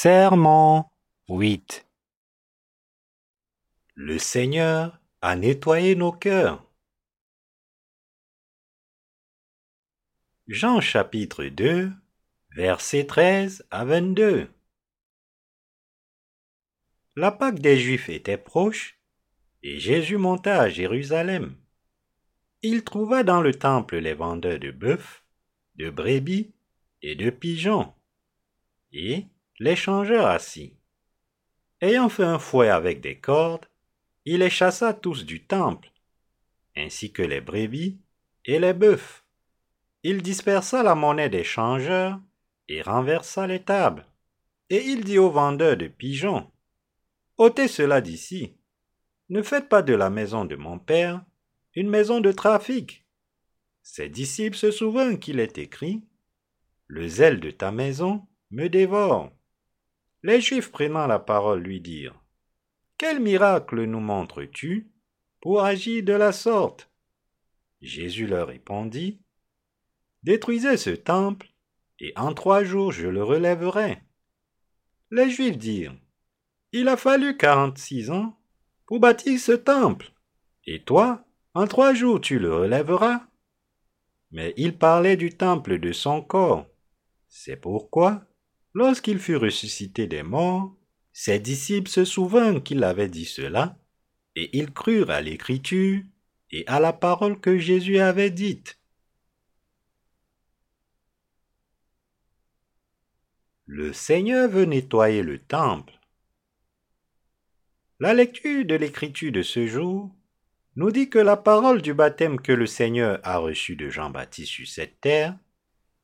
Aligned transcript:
Sermon 0.00 0.84
8 1.28 1.84
Le 3.96 4.16
Seigneur 4.16 5.00
a 5.22 5.34
nettoyé 5.34 5.96
nos 5.96 6.12
cœurs. 6.12 6.64
Jean 10.46 10.80
chapitre 10.80 11.46
2, 11.46 11.90
versets 12.54 13.06
13 13.06 13.66
à 13.72 13.84
22. 13.84 14.48
La 17.16 17.32
Pâque 17.32 17.58
des 17.58 17.80
Juifs 17.80 18.08
était 18.08 18.38
proche, 18.38 19.00
et 19.64 19.80
Jésus 19.80 20.16
monta 20.16 20.60
à 20.60 20.68
Jérusalem. 20.68 21.56
Il 22.62 22.84
trouva 22.84 23.24
dans 23.24 23.40
le 23.40 23.52
temple 23.52 23.96
les 23.96 24.14
vendeurs 24.14 24.60
de 24.60 24.70
bœufs, 24.70 25.24
de 25.74 25.90
brebis 25.90 26.52
et 27.02 27.16
de 27.16 27.30
pigeons, 27.30 27.92
et 28.92 29.26
les 29.60 29.76
changeurs 29.76 30.26
assis. 30.26 30.76
Ayant 31.80 32.08
fait 32.08 32.24
un 32.24 32.38
fouet 32.38 32.68
avec 32.68 33.00
des 33.00 33.18
cordes, 33.18 33.66
il 34.24 34.38
les 34.38 34.50
chassa 34.50 34.92
tous 34.94 35.24
du 35.24 35.46
temple, 35.46 35.90
ainsi 36.76 37.12
que 37.12 37.22
les 37.22 37.40
brebis 37.40 37.98
et 38.44 38.58
les 38.58 38.72
bœufs. 38.72 39.24
Il 40.02 40.22
dispersa 40.22 40.82
la 40.82 40.94
monnaie 40.94 41.28
des 41.28 41.44
changeurs 41.44 42.20
et 42.68 42.82
renversa 42.82 43.46
les 43.46 43.62
tables. 43.62 44.06
Et 44.70 44.84
il 44.84 45.02
dit 45.02 45.18
aux 45.18 45.30
vendeurs 45.30 45.76
de 45.76 45.88
pigeons, 45.88 46.50
ôtez 47.36 47.68
cela 47.68 48.00
d'ici. 48.00 48.56
Ne 49.28 49.42
faites 49.42 49.68
pas 49.68 49.82
de 49.82 49.94
la 49.94 50.10
maison 50.10 50.44
de 50.44 50.56
mon 50.56 50.78
père 50.78 51.24
une 51.74 51.88
maison 51.88 52.20
de 52.20 52.32
trafic. 52.32 53.06
Ses 53.82 54.08
disciples 54.08 54.56
se 54.56 54.70
souvinrent 54.70 55.18
qu'il 55.18 55.38
est 55.38 55.58
écrit, 55.58 56.02
Le 56.86 57.06
zèle 57.06 57.40
de 57.40 57.50
ta 57.50 57.70
maison 57.70 58.26
me 58.50 58.68
dévore. 58.68 59.30
Les 60.22 60.40
Juifs 60.40 60.72
prenant 60.72 61.06
la 61.06 61.18
parole 61.18 61.60
lui 61.60 61.80
dirent, 61.80 62.20
Quel 62.96 63.20
miracle 63.20 63.84
nous 63.84 64.00
montres-tu 64.00 64.90
pour 65.40 65.62
agir 65.62 66.02
de 66.02 66.12
la 66.12 66.32
sorte? 66.32 66.90
Jésus 67.80 68.26
leur 68.26 68.48
répondit, 68.48 69.20
Détruisez 70.24 70.76
ce 70.76 70.90
temple, 70.90 71.48
et 72.00 72.12
en 72.16 72.34
trois 72.34 72.64
jours 72.64 72.90
je 72.90 73.06
le 73.06 73.22
relèverai. 73.22 74.02
Les 75.10 75.30
Juifs 75.30 75.56
dirent, 75.56 75.96
Il 76.72 76.88
a 76.88 76.96
fallu 76.96 77.36
quarante-six 77.36 78.10
ans 78.10 78.36
pour 78.86 78.98
bâtir 78.98 79.38
ce 79.38 79.52
temple, 79.52 80.12
et 80.66 80.82
toi, 80.82 81.24
en 81.54 81.66
trois 81.66 81.94
jours 81.94 82.20
tu 82.20 82.38
le 82.40 82.54
relèveras. 82.54 83.22
Mais 84.32 84.52
il 84.56 84.76
parlait 84.76 85.16
du 85.16 85.30
temple 85.30 85.78
de 85.78 85.92
son 85.92 86.22
corps. 86.22 86.66
C'est 87.28 87.56
pourquoi 87.56 88.27
Lorsqu'il 88.74 89.18
fut 89.18 89.36
ressuscité 89.36 90.06
des 90.06 90.22
morts, 90.22 90.76
ses 91.12 91.38
disciples 91.38 91.90
se 91.90 92.04
souvinrent 92.04 92.62
qu'il 92.62 92.84
avait 92.84 93.08
dit 93.08 93.24
cela, 93.24 93.78
et 94.36 94.56
ils 94.56 94.72
crurent 94.72 95.10
à 95.10 95.20
l'Écriture 95.20 96.02
et 96.50 96.66
à 96.66 96.78
la 96.80 96.92
parole 96.92 97.40
que 97.40 97.58
Jésus 97.58 97.98
avait 97.98 98.30
dite. 98.30 98.78
Le 103.66 103.92
Seigneur 103.92 104.48
veut 104.48 104.64
nettoyer 104.64 105.22
le 105.22 105.38
temple. 105.38 105.98
La 108.00 108.14
lecture 108.14 108.64
de 108.64 108.74
l'Écriture 108.76 109.32
de 109.32 109.42
ce 109.42 109.66
jour 109.66 110.14
nous 110.76 110.92
dit 110.92 111.10
que 111.10 111.18
la 111.18 111.36
parole 111.36 111.82
du 111.82 111.92
baptême 111.92 112.40
que 112.40 112.52
le 112.52 112.66
Seigneur 112.66 113.18
a 113.24 113.38
reçu 113.38 113.74
de 113.74 113.90
Jean-Baptiste 113.90 114.52
sur 114.52 114.68
cette 114.68 115.00
terre 115.00 115.36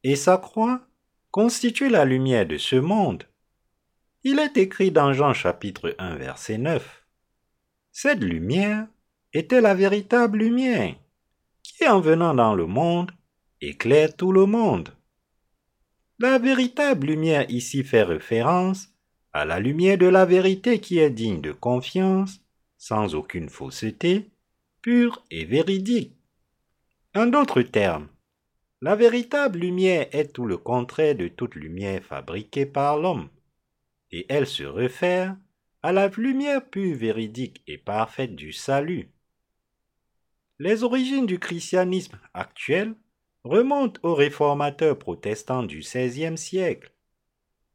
et 0.02 0.16
sa 0.16 0.36
croix 0.36 0.86
constitue 1.34 1.88
la 1.88 2.04
lumière 2.04 2.46
de 2.46 2.58
ce 2.58 2.76
monde. 2.76 3.24
Il 4.22 4.38
est 4.38 4.56
écrit 4.56 4.92
dans 4.92 5.12
Jean 5.12 5.32
chapitre 5.32 5.96
1 5.98 6.14
verset 6.14 6.58
9. 6.58 7.04
Cette 7.90 8.20
lumière 8.20 8.86
était 9.32 9.60
la 9.60 9.74
véritable 9.74 10.38
lumière, 10.38 10.94
qui 11.64 11.88
en 11.88 11.98
venant 11.98 12.34
dans 12.34 12.54
le 12.54 12.66
monde 12.66 13.10
éclaire 13.60 14.14
tout 14.14 14.30
le 14.30 14.46
monde. 14.46 14.90
La 16.20 16.38
véritable 16.38 17.08
lumière 17.08 17.50
ici 17.50 17.82
fait 17.82 18.04
référence 18.04 18.90
à 19.32 19.44
la 19.44 19.58
lumière 19.58 19.98
de 19.98 20.06
la 20.06 20.26
vérité 20.26 20.78
qui 20.78 21.00
est 21.00 21.10
digne 21.10 21.40
de 21.40 21.50
confiance, 21.50 22.38
sans 22.78 23.16
aucune 23.16 23.48
fausseté, 23.48 24.30
pure 24.82 25.24
et 25.32 25.44
véridique. 25.44 26.14
En 27.12 27.26
d'autres 27.26 27.62
termes, 27.62 28.06
la 28.84 28.96
véritable 28.96 29.60
lumière 29.60 30.08
est 30.12 30.34
tout 30.34 30.44
le 30.44 30.58
contraire 30.58 31.14
de 31.14 31.26
toute 31.26 31.54
lumière 31.54 32.04
fabriquée 32.04 32.66
par 32.66 32.98
l'homme, 32.98 33.30
et 34.10 34.26
elle 34.28 34.46
se 34.46 34.62
réfère 34.62 35.38
à 35.82 35.90
la 35.90 36.08
lumière 36.08 36.68
pure, 36.68 36.94
véridique 36.94 37.62
et 37.66 37.78
parfaite 37.78 38.36
du 38.36 38.52
salut. 38.52 39.10
Les 40.58 40.82
origines 40.82 41.24
du 41.24 41.38
christianisme 41.38 42.18
actuel 42.34 42.94
remontent 43.42 43.98
aux 44.02 44.14
réformateurs 44.14 44.98
protestants 44.98 45.62
du 45.62 45.78
XVIe 45.78 46.36
siècle. 46.36 46.92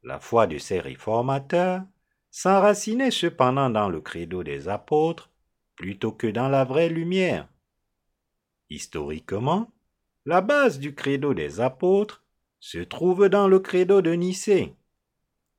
La 0.04 0.20
foi 0.20 0.46
de 0.46 0.58
ces 0.58 0.78
réformateurs 0.78 1.82
s'enracinait 2.30 3.10
cependant 3.10 3.68
dans 3.68 3.88
le 3.88 4.00
credo 4.00 4.44
des 4.44 4.68
apôtres 4.68 5.28
plutôt 5.74 6.12
que 6.12 6.28
dans 6.28 6.48
la 6.48 6.62
vraie 6.62 6.88
lumière. 6.88 7.48
Historiquement, 8.68 9.72
la 10.30 10.42
base 10.42 10.78
du 10.78 10.94
credo 10.94 11.34
des 11.34 11.58
apôtres 11.58 12.22
se 12.60 12.78
trouve 12.78 13.28
dans 13.28 13.48
le 13.48 13.58
credo 13.58 14.00
de 14.00 14.12
Nicée. 14.12 14.76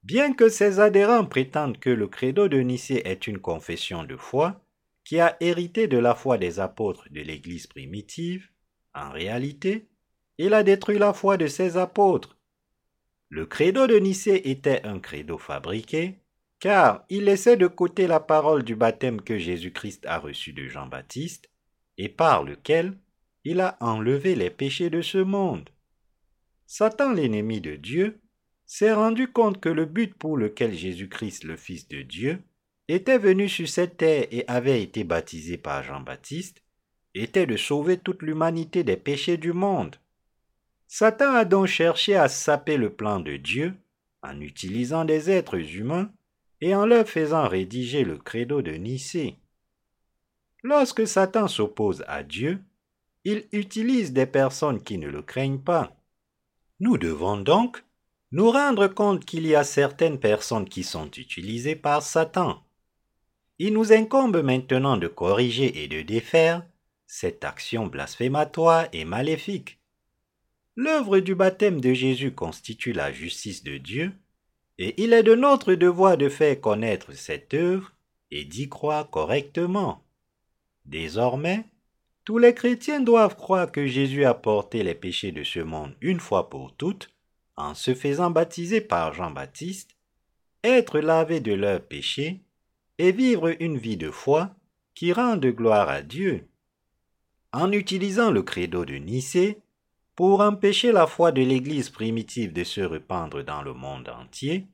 Bien 0.01 0.31
que 0.33 0.47
ses 0.47 0.79
adhérents 0.79 1.25
prétendent 1.25 1.77
que 1.77 1.89
le 1.89 2.07
credo 2.07 2.47
de 2.47 2.59
Nicée 2.59 3.01
est 3.03 3.27
une 3.27 3.39
confession 3.39 4.05
de 4.05 4.15
foi 4.15 4.63
qui 5.03 5.19
a 5.19 5.35
hérité 5.41 5.89
de 5.89 5.97
la 5.97 6.15
foi 6.15 6.37
des 6.37 6.61
apôtres 6.61 7.09
de 7.11 7.19
l'Église 7.19 7.67
primitive, 7.67 8.47
en 8.95 9.11
réalité, 9.11 9.89
il 10.37 10.53
a 10.53 10.63
détruit 10.63 10.99
la 10.99 11.11
foi 11.11 11.35
de 11.35 11.47
ses 11.47 11.75
apôtres. 11.75 12.37
Le 13.27 13.45
credo 13.45 13.87
de 13.87 13.97
Nicée 13.97 14.51
était 14.51 14.85
un 14.85 14.99
credo 14.99 15.37
fabriqué, 15.37 16.21
car 16.59 17.03
il 17.09 17.25
laissait 17.25 17.57
de 17.57 17.67
côté 17.67 18.07
la 18.07 18.21
parole 18.21 18.63
du 18.63 18.77
baptême 18.77 19.19
que 19.21 19.37
Jésus-Christ 19.37 20.05
a 20.05 20.17
reçu 20.17 20.53
de 20.53 20.69
Jean-Baptiste, 20.69 21.49
et 21.97 22.07
par 22.07 22.45
lequel 22.45 22.95
il 23.43 23.59
a 23.59 23.77
enlevé 23.79 24.35
les 24.35 24.49
péchés 24.49 24.89
de 24.89 25.01
ce 25.01 25.17
monde. 25.17 25.69
Satan, 26.67 27.13
l'ennemi 27.13 27.59
de 27.61 27.75
Dieu, 27.75 28.19
s'est 28.65 28.93
rendu 28.93 29.27
compte 29.27 29.59
que 29.59 29.69
le 29.69 29.85
but 29.85 30.13
pour 30.13 30.37
lequel 30.37 30.73
Jésus-Christ, 30.73 31.43
le 31.43 31.57
Fils 31.57 31.87
de 31.87 32.01
Dieu, 32.01 32.41
était 32.87 33.17
venu 33.17 33.49
sur 33.49 33.67
cette 33.67 33.97
terre 33.97 34.27
et 34.31 34.45
avait 34.47 34.81
été 34.81 35.03
baptisé 35.03 35.57
par 35.57 35.83
Jean-Baptiste, 35.83 36.63
était 37.13 37.45
de 37.45 37.57
sauver 37.57 37.97
toute 37.97 38.21
l'humanité 38.21 38.83
des 38.83 38.97
péchés 38.97 39.37
du 39.37 39.53
monde. 39.53 39.97
Satan 40.87 41.33
a 41.33 41.45
donc 41.45 41.67
cherché 41.67 42.15
à 42.15 42.27
saper 42.27 42.77
le 42.77 42.89
plan 42.89 43.19
de 43.19 43.37
Dieu 43.37 43.73
en 44.21 44.39
utilisant 44.39 45.05
des 45.05 45.29
êtres 45.29 45.75
humains 45.75 46.11
et 46.59 46.75
en 46.75 46.85
leur 46.85 47.07
faisant 47.07 47.47
rédiger 47.47 48.03
le 48.03 48.17
credo 48.17 48.61
de 48.61 48.71
Nicée. 48.71 49.37
Lorsque 50.63 51.07
Satan 51.07 51.47
s'oppose 51.47 52.03
à 52.07 52.23
Dieu, 52.23 52.61
il 53.23 53.47
utilise 53.51 54.13
des 54.13 54.25
personnes 54.25 54.81
qui 54.81 54.97
ne 54.97 55.07
le 55.07 55.21
craignent 55.21 55.61
pas. 55.61 55.95
Nous 56.79 56.97
devons 56.97 57.37
donc 57.37 57.83
nous 58.31 58.49
rendre 58.49 58.87
compte 58.87 59.25
qu'il 59.25 59.45
y 59.45 59.55
a 59.55 59.63
certaines 59.63 60.19
personnes 60.19 60.67
qui 60.67 60.83
sont 60.83 61.11
utilisées 61.11 61.75
par 61.75 62.01
Satan. 62.01 62.63
Il 63.59 63.73
nous 63.73 63.93
incombe 63.93 64.41
maintenant 64.41 64.97
de 64.97 65.07
corriger 65.07 65.83
et 65.83 65.87
de 65.87 66.01
défaire 66.01 66.65
cette 67.05 67.43
action 67.43 67.87
blasphématoire 67.87 68.87
et 68.93 69.05
maléfique. 69.05 69.79
L'œuvre 70.75 71.19
du 71.19 71.35
baptême 71.35 71.81
de 71.81 71.93
Jésus 71.93 72.33
constitue 72.33 72.93
la 72.93 73.11
justice 73.11 73.63
de 73.63 73.77
Dieu, 73.77 74.13
et 74.77 75.03
il 75.03 75.11
est 75.11 75.21
de 75.21 75.35
notre 75.35 75.73
devoir 75.73 76.17
de 76.17 76.29
faire 76.29 76.59
connaître 76.59 77.11
cette 77.13 77.53
œuvre 77.53 77.91
et 78.31 78.45
d'y 78.45 78.69
croire 78.69 79.09
correctement. 79.09 80.03
Désormais, 80.85 81.65
tous 82.23 82.37
les 82.37 82.53
chrétiens 82.53 82.99
doivent 82.99 83.35
croire 83.35 83.71
que 83.71 83.87
Jésus 83.87 84.25
a 84.25 84.33
porté 84.33 84.83
les 84.83 84.95
péchés 84.95 85.31
de 85.31 85.43
ce 85.43 85.59
monde 85.59 85.95
une 86.01 86.19
fois 86.19 86.49
pour 86.49 86.75
toutes, 86.75 87.09
en 87.57 87.73
se 87.73 87.93
faisant 87.93 88.29
baptiser 88.29 88.81
par 88.81 89.13
Jean-Baptiste, 89.13 89.95
être 90.63 90.99
lavés 90.99 91.39
de 91.39 91.53
leurs 91.53 91.81
péchés 91.81 92.41
et 92.97 93.11
vivre 93.11 93.55
une 93.59 93.77
vie 93.77 93.97
de 93.97 94.11
foi 94.11 94.51
qui 94.93 95.11
rende 95.13 95.45
gloire 95.45 95.89
à 95.89 96.01
Dieu. 96.01 96.47
En 97.51 97.71
utilisant 97.71 98.31
le 98.31 98.43
credo 98.43 98.85
de 98.85 98.95
Nicée 98.95 99.59
pour 100.15 100.41
empêcher 100.41 100.91
la 100.91 101.07
foi 101.07 101.31
de 101.31 101.41
l'Église 101.41 101.89
primitive 101.89 102.53
de 102.53 102.63
se 102.63 102.81
répandre 102.81 103.43
dans 103.43 103.63
le 103.63 103.73
monde 103.73 104.09
entier, 104.09 104.67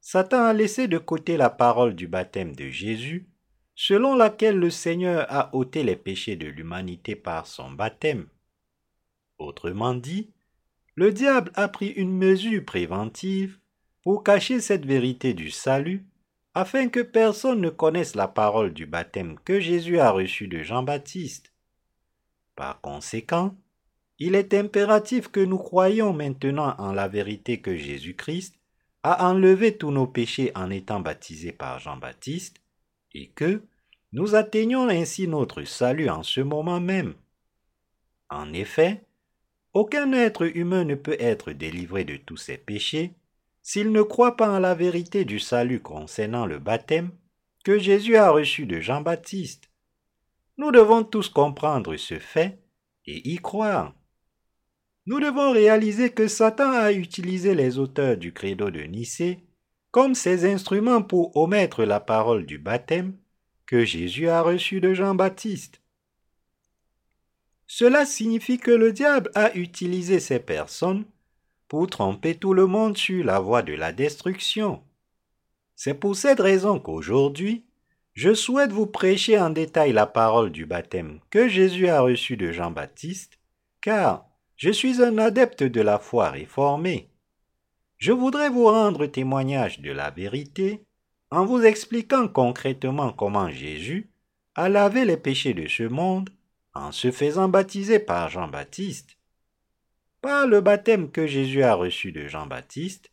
Satan 0.00 0.44
a 0.44 0.52
laissé 0.52 0.88
de 0.88 0.98
côté 0.98 1.36
la 1.36 1.50
parole 1.50 1.94
du 1.94 2.06
baptême 2.06 2.54
de 2.54 2.68
Jésus 2.68 3.29
selon 3.82 4.14
laquelle 4.14 4.58
le 4.58 4.68
Seigneur 4.68 5.24
a 5.30 5.56
ôté 5.56 5.82
les 5.82 5.96
péchés 5.96 6.36
de 6.36 6.46
l'humanité 6.46 7.16
par 7.16 7.46
son 7.46 7.70
baptême. 7.70 8.26
Autrement 9.38 9.94
dit, 9.94 10.28
le 10.96 11.12
diable 11.12 11.50
a 11.54 11.66
pris 11.66 11.88
une 11.88 12.14
mesure 12.14 12.62
préventive 12.62 13.58
pour 14.02 14.22
cacher 14.22 14.60
cette 14.60 14.84
vérité 14.84 15.32
du 15.32 15.50
salut, 15.50 16.04
afin 16.52 16.88
que 16.88 17.00
personne 17.00 17.62
ne 17.62 17.70
connaisse 17.70 18.14
la 18.14 18.28
parole 18.28 18.74
du 18.74 18.84
baptême 18.84 19.38
que 19.46 19.60
Jésus 19.60 19.98
a 19.98 20.10
reçu 20.10 20.46
de 20.46 20.62
Jean-Baptiste. 20.62 21.50
Par 22.56 22.82
conséquent, 22.82 23.56
il 24.18 24.34
est 24.34 24.52
impératif 24.52 25.28
que 25.28 25.40
nous 25.40 25.56
croyions 25.56 26.12
maintenant 26.12 26.74
en 26.76 26.92
la 26.92 27.08
vérité 27.08 27.62
que 27.62 27.74
Jésus-Christ 27.78 28.56
a 29.04 29.26
enlevé 29.26 29.78
tous 29.78 29.90
nos 29.90 30.06
péchés 30.06 30.52
en 30.54 30.68
étant 30.68 31.00
baptisé 31.00 31.50
par 31.50 31.78
Jean-Baptiste, 31.78 32.60
et 33.12 33.30
que 33.30 33.62
nous 34.12 34.34
atteignons 34.34 34.88
ainsi 34.88 35.28
notre 35.28 35.62
salut 35.64 36.08
en 36.08 36.22
ce 36.22 36.40
moment 36.40 36.80
même. 36.80 37.14
En 38.28 38.52
effet, 38.52 39.02
aucun 39.72 40.12
être 40.12 40.46
humain 40.56 40.84
ne 40.84 40.96
peut 40.96 41.16
être 41.20 41.52
délivré 41.52 42.04
de 42.04 42.16
tous 42.16 42.36
ses 42.36 42.58
péchés 42.58 43.14
s'il 43.62 43.92
ne 43.92 44.02
croit 44.02 44.36
pas 44.36 44.50
en 44.50 44.58
la 44.58 44.74
vérité 44.74 45.24
du 45.24 45.38
salut 45.38 45.80
concernant 45.80 46.46
le 46.46 46.58
baptême 46.58 47.10
que 47.64 47.78
Jésus 47.78 48.16
a 48.16 48.30
reçu 48.30 48.66
de 48.66 48.80
Jean-Baptiste. 48.80 49.70
Nous 50.56 50.72
devons 50.72 51.04
tous 51.04 51.28
comprendre 51.28 51.96
ce 51.96 52.18
fait 52.18 52.58
et 53.06 53.30
y 53.30 53.36
croire. 53.36 53.94
Nous 55.06 55.20
devons 55.20 55.52
réaliser 55.52 56.10
que 56.10 56.28
Satan 56.28 56.72
a 56.72 56.92
utilisé 56.92 57.54
les 57.54 57.78
auteurs 57.78 58.16
du 58.16 58.32
credo 58.32 58.70
de 58.70 58.80
Nicée 58.80 59.40
comme 59.90 60.14
ses 60.14 60.50
instruments 60.50 61.02
pour 61.02 61.36
omettre 61.36 61.84
la 61.84 62.00
parole 62.00 62.46
du 62.46 62.58
baptême 62.58 63.16
que 63.70 63.84
Jésus 63.84 64.28
a 64.28 64.42
reçu 64.42 64.80
de 64.80 64.94
Jean-Baptiste. 64.94 65.80
Cela 67.68 68.04
signifie 68.04 68.58
que 68.58 68.72
le 68.72 68.92
diable 68.92 69.30
a 69.36 69.54
utilisé 69.54 70.18
ces 70.18 70.40
personnes 70.40 71.04
pour 71.68 71.86
tromper 71.86 72.34
tout 72.34 72.52
le 72.52 72.66
monde 72.66 72.98
sur 72.98 73.24
la 73.24 73.38
voie 73.38 73.62
de 73.62 73.72
la 73.72 73.92
destruction. 73.92 74.82
C'est 75.76 75.94
pour 75.94 76.16
cette 76.16 76.40
raison 76.40 76.80
qu'aujourd'hui, 76.80 77.64
je 78.12 78.34
souhaite 78.34 78.72
vous 78.72 78.88
prêcher 78.88 79.38
en 79.38 79.50
détail 79.50 79.92
la 79.92 80.08
parole 80.08 80.50
du 80.50 80.66
baptême 80.66 81.20
que 81.30 81.46
Jésus 81.46 81.86
a 81.86 82.00
reçu 82.00 82.36
de 82.36 82.50
Jean-Baptiste, 82.50 83.38
car 83.80 84.26
je 84.56 84.70
suis 84.70 85.00
un 85.00 85.16
adepte 85.16 85.62
de 85.62 85.80
la 85.80 86.00
foi 86.00 86.30
réformée. 86.30 87.08
Je 87.98 88.10
voudrais 88.10 88.50
vous 88.50 88.64
rendre 88.64 89.06
témoignage 89.06 89.78
de 89.78 89.92
la 89.92 90.10
vérité 90.10 90.82
en 91.30 91.44
vous 91.44 91.62
expliquant 91.62 92.28
concrètement 92.28 93.12
comment 93.12 93.50
Jésus 93.50 94.10
a 94.54 94.68
lavé 94.68 95.04
les 95.04 95.16
péchés 95.16 95.54
de 95.54 95.68
ce 95.68 95.84
monde 95.84 96.30
en 96.74 96.92
se 96.92 97.10
faisant 97.10 97.48
baptiser 97.48 97.98
par 97.98 98.28
Jean-Baptiste 98.28 99.16
par 100.20 100.46
le 100.46 100.60
baptême 100.60 101.10
que 101.10 101.26
Jésus 101.26 101.62
a 101.62 101.74
reçu 101.74 102.12
de 102.12 102.28
Jean-Baptiste, 102.28 103.10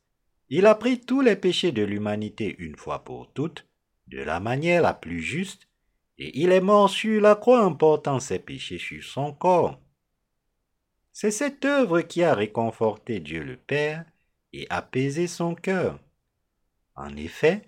il 0.50 0.66
a 0.66 0.76
pris 0.76 1.00
tous 1.00 1.22
les 1.22 1.36
péchés 1.36 1.72
de 1.72 1.84
l'humanité 1.84 2.56
une 2.60 2.76
fois 2.76 3.04
pour 3.04 3.32
toutes, 3.32 3.66
de 4.08 4.22
la 4.22 4.40
manière 4.40 4.82
la 4.82 4.94
plus 4.94 5.22
juste, 5.22 5.68
et 6.18 6.38
il 6.40 6.52
est 6.52 6.62
mort 6.62 6.90
sur 6.90 7.22
la 7.22 7.36
croix 7.36 7.66
en 7.66 7.74
portant 7.74 8.20
ses 8.20 8.40
péchés 8.40 8.78
sur 8.78 9.04
son 9.04 9.34
corps. 9.34 9.80
C'est 11.14 11.32
cette 11.32 11.64
œuvre 11.66 12.02
qui 12.02 12.24
a 12.24 12.34
réconforté 12.34 13.20
Dieu 13.20 13.44
le 13.44 13.58
Père 13.58 14.06
et 14.52 14.68
apaisé 14.70 15.28
son 15.28 15.56
cœur. 15.56 16.00
En 16.96 17.16
effet, 17.16 17.67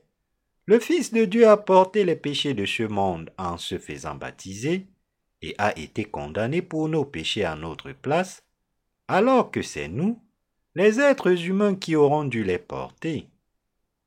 le 0.69 0.79
Fils 0.79 1.11
de 1.11 1.25
Dieu 1.25 1.47
a 1.47 1.57
porté 1.57 2.05
les 2.05 2.15
péchés 2.15 2.53
de 2.53 2.67
ce 2.67 2.83
monde 2.83 3.31
en 3.39 3.57
se 3.57 3.79
faisant 3.79 4.13
baptiser 4.13 4.85
et 5.41 5.55
a 5.57 5.75
été 5.75 6.05
condamné 6.05 6.61
pour 6.61 6.87
nos 6.87 7.05
péchés 7.05 7.43
à 7.43 7.55
notre 7.55 7.91
place 7.91 8.43
alors 9.07 9.49
que 9.49 9.63
c'est 9.63 9.87
nous, 9.87 10.21
les 10.75 10.99
êtres 10.99 11.43
humains 11.43 11.73
qui 11.73 11.95
auront 11.95 12.23
dû 12.23 12.43
les 12.43 12.59
porter. 12.59 13.27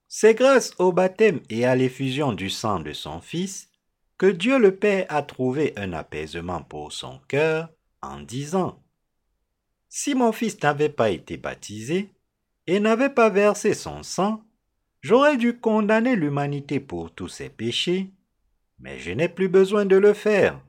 C'est 0.06 0.34
grâce 0.34 0.72
au 0.78 0.92
baptême 0.92 1.40
et 1.50 1.66
à 1.66 1.74
l'effusion 1.74 2.32
du 2.32 2.48
sang 2.48 2.78
de 2.78 2.92
son 2.92 3.20
Fils 3.20 3.68
que 4.16 4.26
Dieu 4.26 4.56
le 4.56 4.76
Père 4.76 5.06
a 5.08 5.24
trouvé 5.24 5.72
un 5.74 5.92
apaisement 5.92 6.62
pour 6.62 6.92
son 6.92 7.18
cœur 7.26 7.70
en 8.02 8.20
disant 8.20 8.80
Si 9.88 10.14
mon 10.14 10.30
Fils 10.30 10.62
n'avait 10.62 10.90
pas 10.90 11.10
été 11.10 11.38
baptisé 11.38 12.12
et 12.68 12.78
n'avait 12.78 13.10
pas 13.10 13.30
versé 13.30 13.74
son 13.74 14.04
sang, 14.04 14.44
j'aurais 15.02 15.36
dû 15.36 15.58
condamner 15.58 16.16
l'humanité 16.16 16.80
pour 16.80 17.12
tous 17.14 17.28
ses 17.28 17.50
péchés, 17.50 18.10
mais 18.78 18.98
je 18.98 19.10
n'ai 19.10 19.28
plus 19.28 19.48
besoin 19.48 19.84
de 19.84 19.96
le 19.96 20.14
faire. 20.14 20.60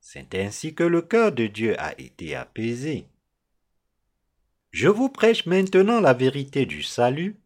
C'est 0.00 0.34
ainsi 0.36 0.74
que 0.74 0.84
le 0.84 1.02
cœur 1.02 1.32
de 1.32 1.48
Dieu 1.48 1.74
a 1.80 1.98
été 2.00 2.36
apaisé. 2.36 3.08
Je 4.70 4.88
vous 4.88 5.08
prêche 5.08 5.46
maintenant 5.46 6.00
la 6.00 6.12
vérité 6.12 6.64
du 6.66 6.82
salut 6.82 7.36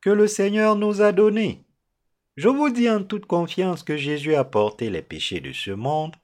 que 0.00 0.10
le 0.10 0.26
Seigneur 0.26 0.76
nous 0.76 1.02
a 1.02 1.12
donné. 1.12 1.64
Je 2.36 2.48
vous 2.48 2.70
dis 2.70 2.88
en 2.88 3.02
toute 3.02 3.26
confiance 3.26 3.82
que 3.82 3.96
Jésus 3.96 4.34
a 4.34 4.44
porté 4.44 4.88
les 4.88 5.02
péchés 5.02 5.40
de 5.40 5.52
ce 5.52 5.72
monde 5.72 6.16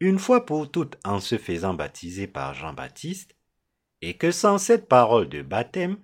une 0.00 0.18
fois 0.18 0.44
pour 0.44 0.68
toutes 0.68 0.98
en 1.04 1.20
se 1.20 1.38
faisant 1.38 1.74
baptiser 1.74 2.26
par 2.26 2.54
Jean-Baptiste, 2.54 3.36
et 4.00 4.14
que 4.14 4.32
sans 4.32 4.58
cette 4.58 4.88
parole 4.88 5.28
de 5.28 5.42
baptême, 5.42 5.96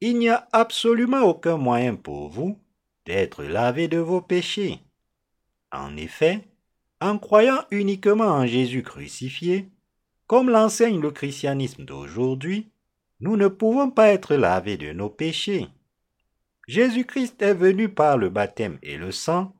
il 0.00 0.18
n'y 0.18 0.28
a 0.28 0.48
absolument 0.52 1.22
aucun 1.22 1.56
moyen 1.56 1.94
pour 1.94 2.28
vous 2.28 2.58
d'être 3.06 3.44
lavé 3.44 3.88
de 3.88 3.98
vos 3.98 4.20
péchés. 4.20 4.80
En 5.72 5.96
effet, 5.96 6.44
en 7.00 7.18
croyant 7.18 7.64
uniquement 7.70 8.24
en 8.24 8.46
Jésus 8.46 8.82
crucifié, 8.82 9.68
comme 10.26 10.50
l'enseigne 10.50 11.00
le 11.00 11.10
christianisme 11.10 11.84
d'aujourd'hui, 11.84 12.70
nous 13.20 13.36
ne 13.36 13.48
pouvons 13.48 13.90
pas 13.90 14.08
être 14.08 14.34
lavés 14.34 14.76
de 14.76 14.92
nos 14.92 15.10
péchés. 15.10 15.68
Jésus-Christ 16.68 17.42
est 17.42 17.54
venu 17.54 17.88
par 17.88 18.16
le 18.16 18.28
baptême 18.28 18.78
et 18.82 18.96
le 18.96 19.12
sang, 19.12 19.54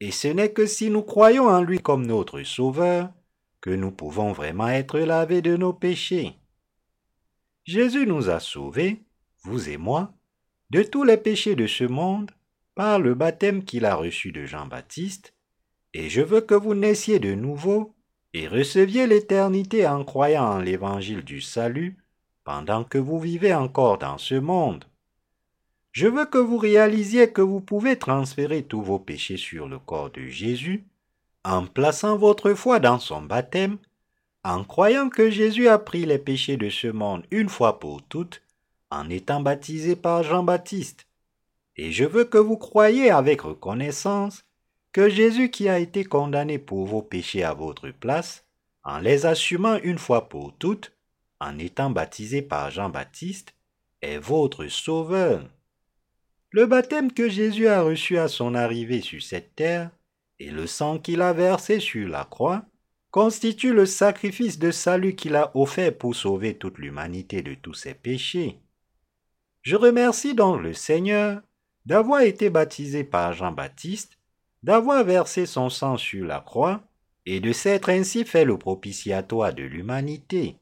et 0.00 0.10
ce 0.10 0.28
n'est 0.28 0.52
que 0.52 0.66
si 0.66 0.90
nous 0.90 1.02
croyons 1.02 1.48
en 1.48 1.62
lui 1.62 1.78
comme 1.78 2.06
notre 2.06 2.42
Sauveur 2.42 3.10
que 3.60 3.70
nous 3.70 3.90
pouvons 3.90 4.32
vraiment 4.32 4.68
être 4.68 4.98
lavés 4.98 5.42
de 5.42 5.56
nos 5.56 5.72
péchés. 5.72 6.36
Jésus 7.64 8.06
nous 8.06 8.30
a 8.30 8.40
sauvés, 8.40 9.02
vous 9.42 9.68
et 9.68 9.76
moi, 9.76 10.12
de 10.70 10.82
tous 10.82 11.04
les 11.04 11.16
péchés 11.16 11.54
de 11.54 11.66
ce 11.66 11.84
monde 11.84 12.30
par 12.74 12.98
le 12.98 13.14
baptême 13.14 13.64
qu'il 13.64 13.84
a 13.84 13.94
reçu 13.94 14.32
de 14.32 14.44
Jean-Baptiste, 14.44 15.34
et 15.92 16.08
je 16.08 16.20
veux 16.20 16.40
que 16.40 16.54
vous 16.54 16.74
naissiez 16.74 17.18
de 17.18 17.34
nouveau 17.34 17.94
et 18.32 18.46
receviez 18.46 19.06
l'éternité 19.06 19.86
en 19.86 20.04
croyant 20.04 20.44
en 20.44 20.58
l'évangile 20.58 21.24
du 21.24 21.40
salut 21.40 21.96
pendant 22.44 22.84
que 22.84 22.98
vous 22.98 23.18
vivez 23.18 23.54
encore 23.54 23.98
dans 23.98 24.18
ce 24.18 24.36
monde. 24.36 24.84
Je 25.92 26.06
veux 26.06 26.26
que 26.26 26.38
vous 26.38 26.58
réalisiez 26.58 27.32
que 27.32 27.42
vous 27.42 27.60
pouvez 27.60 27.98
transférer 27.98 28.62
tous 28.62 28.82
vos 28.82 29.00
péchés 29.00 29.36
sur 29.36 29.68
le 29.68 29.78
corps 29.80 30.10
de 30.10 30.26
Jésus 30.26 30.84
en 31.44 31.66
plaçant 31.66 32.16
votre 32.16 32.54
foi 32.54 32.78
dans 32.78 32.98
son 32.98 33.22
baptême, 33.22 33.78
en 34.44 34.62
croyant 34.62 35.08
que 35.08 35.30
Jésus 35.30 35.68
a 35.68 35.78
pris 35.78 36.06
les 36.06 36.18
péchés 36.18 36.56
de 36.56 36.70
ce 36.70 36.86
monde 36.86 37.24
une 37.30 37.48
fois 37.48 37.80
pour 37.80 38.02
toutes, 38.02 38.42
en 38.90 39.08
étant 39.08 39.40
baptisé 39.40 39.96
par 39.96 40.22
Jean-Baptiste. 40.22 41.06
Et 41.76 41.92
je 41.92 42.04
veux 42.04 42.24
que 42.24 42.38
vous 42.38 42.56
croyiez 42.56 43.10
avec 43.10 43.42
reconnaissance 43.42 44.44
que 44.92 45.08
Jésus 45.08 45.50
qui 45.50 45.68
a 45.68 45.78
été 45.78 46.04
condamné 46.04 46.58
pour 46.58 46.86
vos 46.86 47.02
péchés 47.02 47.44
à 47.44 47.54
votre 47.54 47.90
place, 47.90 48.44
en 48.82 48.98
les 48.98 49.26
assumant 49.26 49.78
une 49.82 49.98
fois 49.98 50.28
pour 50.28 50.56
toutes, 50.58 50.92
en 51.38 51.58
étant 51.58 51.90
baptisé 51.90 52.42
par 52.42 52.70
Jean-Baptiste, 52.70 53.54
est 54.02 54.18
votre 54.18 54.66
sauveur. 54.66 55.48
Le 56.50 56.66
baptême 56.66 57.12
que 57.12 57.28
Jésus 57.28 57.68
a 57.68 57.82
reçu 57.82 58.18
à 58.18 58.26
son 58.26 58.54
arrivée 58.54 59.00
sur 59.00 59.22
cette 59.22 59.54
terre 59.54 59.90
et 60.40 60.50
le 60.50 60.66
sang 60.66 60.98
qu'il 60.98 61.22
a 61.22 61.32
versé 61.32 61.78
sur 61.78 62.08
la 62.08 62.24
croix 62.24 62.64
constituent 63.10 63.74
le 63.74 63.86
sacrifice 63.86 64.58
de 64.58 64.70
salut 64.70 65.14
qu'il 65.14 65.36
a 65.36 65.50
offert 65.56 65.96
pour 65.96 66.16
sauver 66.16 66.54
toute 66.54 66.78
l'humanité 66.78 67.42
de 67.42 67.54
tous 67.54 67.74
ses 67.74 67.94
péchés. 67.94 68.58
Je 69.62 69.76
remercie 69.76 70.34
donc 70.34 70.62
le 70.62 70.72
Seigneur 70.72 71.42
d'avoir 71.86 72.22
été 72.22 72.50
baptisé 72.50 73.04
par 73.04 73.32
Jean-Baptiste, 73.32 74.18
d'avoir 74.62 75.04
versé 75.04 75.46
son 75.46 75.68
sang 75.68 75.96
sur 75.96 76.26
la 76.26 76.40
croix 76.40 76.82
et 77.26 77.40
de 77.40 77.52
s'être 77.52 77.90
ainsi 77.90 78.24
fait 78.24 78.44
le 78.44 78.58
propitiatoire 78.58 79.54
de 79.54 79.62
l'humanité. 79.62 80.56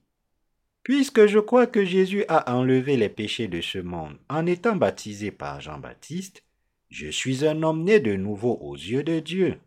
Puisque 0.83 1.27
je 1.27 1.39
crois 1.39 1.67
que 1.67 1.85
Jésus 1.85 2.25
a 2.29 2.55
enlevé 2.57 2.97
les 2.97 3.09
péchés 3.09 3.49
de 3.49 3.61
ce 3.61 3.79
monde 3.79 4.17
en 4.29 4.47
étant 4.47 4.75
baptisé 4.75 5.31
par 5.31 5.61
Jean-Baptiste, 5.61 6.43
je 6.91 7.09
suis 7.09 7.47
un 7.47 7.63
homme 7.63 7.85
né 7.85 8.01
de 8.01 8.17
nouveau 8.17 8.59
aux 8.61 8.75
yeux 8.75 9.03
de 9.03 9.21
Dieu. 9.21 9.59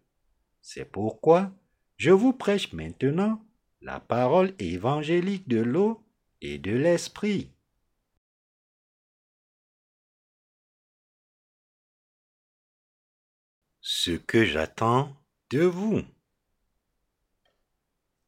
C'est 0.61 0.89
pourquoi 0.91 1.51
je 1.97 2.11
vous 2.11 2.33
prêche 2.33 2.73
maintenant 2.73 3.39
la 3.81 3.99
parole 3.99 4.53
évangélique 4.59 5.47
de 5.47 5.61
l'eau 5.61 6.01
et 6.41 6.57
de 6.57 6.71
l'esprit. 6.71 7.51
Ce 13.83 14.11
que 14.11 14.45
j'attends 14.45 15.15
de 15.49 15.63
vous. 15.63 16.03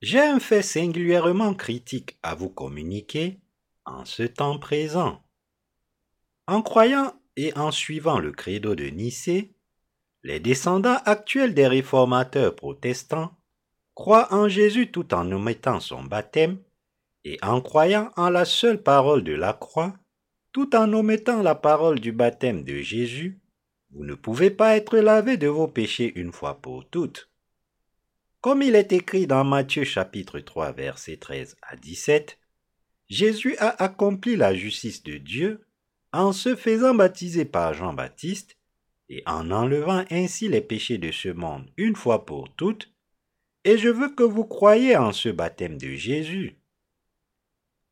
J'ai 0.01 0.19
un 0.19 0.39
fait 0.39 0.63
singulièrement 0.63 1.53
critique 1.53 2.17
à 2.23 2.33
vous 2.33 2.49
communiquer 2.49 3.39
en 3.85 4.03
ce 4.03 4.23
temps 4.23 4.57
présent. 4.57 5.21
En 6.47 6.63
croyant 6.63 7.13
et 7.35 7.55
en 7.55 7.69
suivant 7.69 8.17
le 8.17 8.31
credo 8.31 8.73
de 8.73 8.85
Nicée, 8.85 9.53
les 10.23 10.39
descendants 10.39 10.99
actuels 11.05 11.53
des 11.53 11.67
réformateurs 11.67 12.55
protestants 12.55 13.37
croient 13.93 14.33
en 14.33 14.47
Jésus 14.47 14.89
tout 14.89 15.13
en 15.13 15.31
omettant 15.31 15.79
son 15.79 16.01
baptême 16.01 16.57
et 17.25 17.37
en 17.43 17.61
croyant 17.61 18.09
en 18.17 18.31
la 18.31 18.45
seule 18.45 18.81
parole 18.81 19.23
de 19.23 19.33
la 19.33 19.53
croix, 19.53 19.93
tout 20.51 20.75
en 20.75 20.91
omettant 20.93 21.43
la 21.43 21.53
parole 21.53 21.99
du 21.99 22.11
baptême 22.11 22.63
de 22.63 22.77
Jésus, 22.77 23.42
vous 23.93 24.05
ne 24.05 24.15
pouvez 24.15 24.49
pas 24.49 24.75
être 24.75 24.97
lavé 24.97 25.37
de 25.37 25.47
vos 25.47 25.67
péchés 25.67 26.13
une 26.15 26.31
fois 26.31 26.61
pour 26.61 26.87
toutes. 26.89 27.29
Comme 28.41 28.61
il 28.61 28.75
est 28.75 28.91
écrit 28.91 29.27
dans 29.27 29.43
Matthieu 29.43 29.83
chapitre 29.83 30.39
3 30.39 30.71
versets 30.71 31.17
13 31.17 31.55
à 31.61 31.75
17, 31.75 32.39
Jésus 33.07 33.55
a 33.57 33.83
accompli 33.83 34.35
la 34.35 34.55
justice 34.55 35.03
de 35.03 35.17
Dieu 35.17 35.65
en 36.11 36.31
se 36.31 36.55
faisant 36.55 36.95
baptiser 36.95 37.45
par 37.45 37.73
Jean-Baptiste 37.73 38.57
et 39.09 39.21
en 39.27 39.51
enlevant 39.51 40.05
ainsi 40.09 40.47
les 40.47 40.61
péchés 40.61 40.97
de 40.97 41.11
ce 41.11 41.29
monde 41.29 41.69
une 41.77 41.95
fois 41.95 42.25
pour 42.25 42.53
toutes, 42.55 42.91
et 43.63 43.77
je 43.77 43.89
veux 43.89 44.09
que 44.09 44.23
vous 44.23 44.45
croyiez 44.45 44.97
en 44.97 45.11
ce 45.11 45.29
baptême 45.29 45.77
de 45.77 45.89
Jésus. 45.89 46.57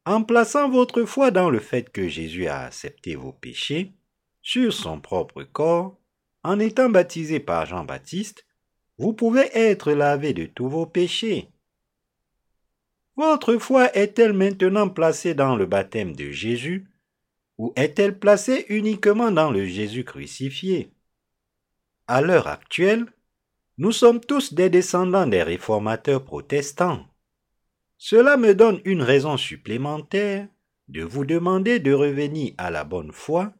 En 0.05 0.23
plaçant 0.23 0.69
votre 0.69 1.03
foi 1.05 1.29
dans 1.29 1.49
le 1.49 1.59
fait 1.59 1.91
que 1.91 2.07
Jésus 2.07 2.47
a 2.47 2.61
accepté 2.61 3.15
vos 3.15 3.33
péchés 3.33 3.93
sur 4.41 4.73
son 4.73 4.99
propre 4.99 5.43
corps, 5.43 5.97
en 6.43 6.59
étant 6.59 6.89
baptisé 6.89 7.39
par 7.39 7.65
Jean-Baptiste, 7.65 8.45
vous 8.97 9.13
pouvez 9.13 9.49
être 9.53 9.91
lavé 9.91 10.33
de 10.33 10.45
tous 10.45 10.69
vos 10.69 10.85
péchés. 10.85 11.49
Votre 13.15 13.57
foi 13.57 13.95
est-elle 13.95 14.33
maintenant 14.33 14.89
placée 14.89 15.33
dans 15.33 15.55
le 15.55 15.65
baptême 15.65 16.15
de 16.15 16.31
Jésus 16.31 16.87
ou 17.57 17.73
est-elle 17.75 18.17
placée 18.17 18.65
uniquement 18.69 19.31
dans 19.31 19.51
le 19.51 19.65
Jésus 19.65 20.03
crucifié? 20.03 20.91
À 22.07 22.21
l'heure 22.21 22.47
actuelle, 22.47 23.05
nous 23.77 23.91
sommes 23.91 24.19
tous 24.19 24.53
des 24.53 24.69
descendants 24.69 25.27
des 25.27 25.43
réformateurs 25.43 26.23
protestants. 26.23 27.05
Cela 27.97 28.37
me 28.37 28.55
donne 28.55 28.81
une 28.85 29.03
raison 29.03 29.37
supplémentaire 29.37 30.47
de 30.87 31.03
vous 31.03 31.25
demander 31.25 31.79
de 31.79 31.93
revenir 31.93 32.53
à 32.57 32.71
la 32.71 32.83
bonne 32.83 33.11
foi 33.11 33.53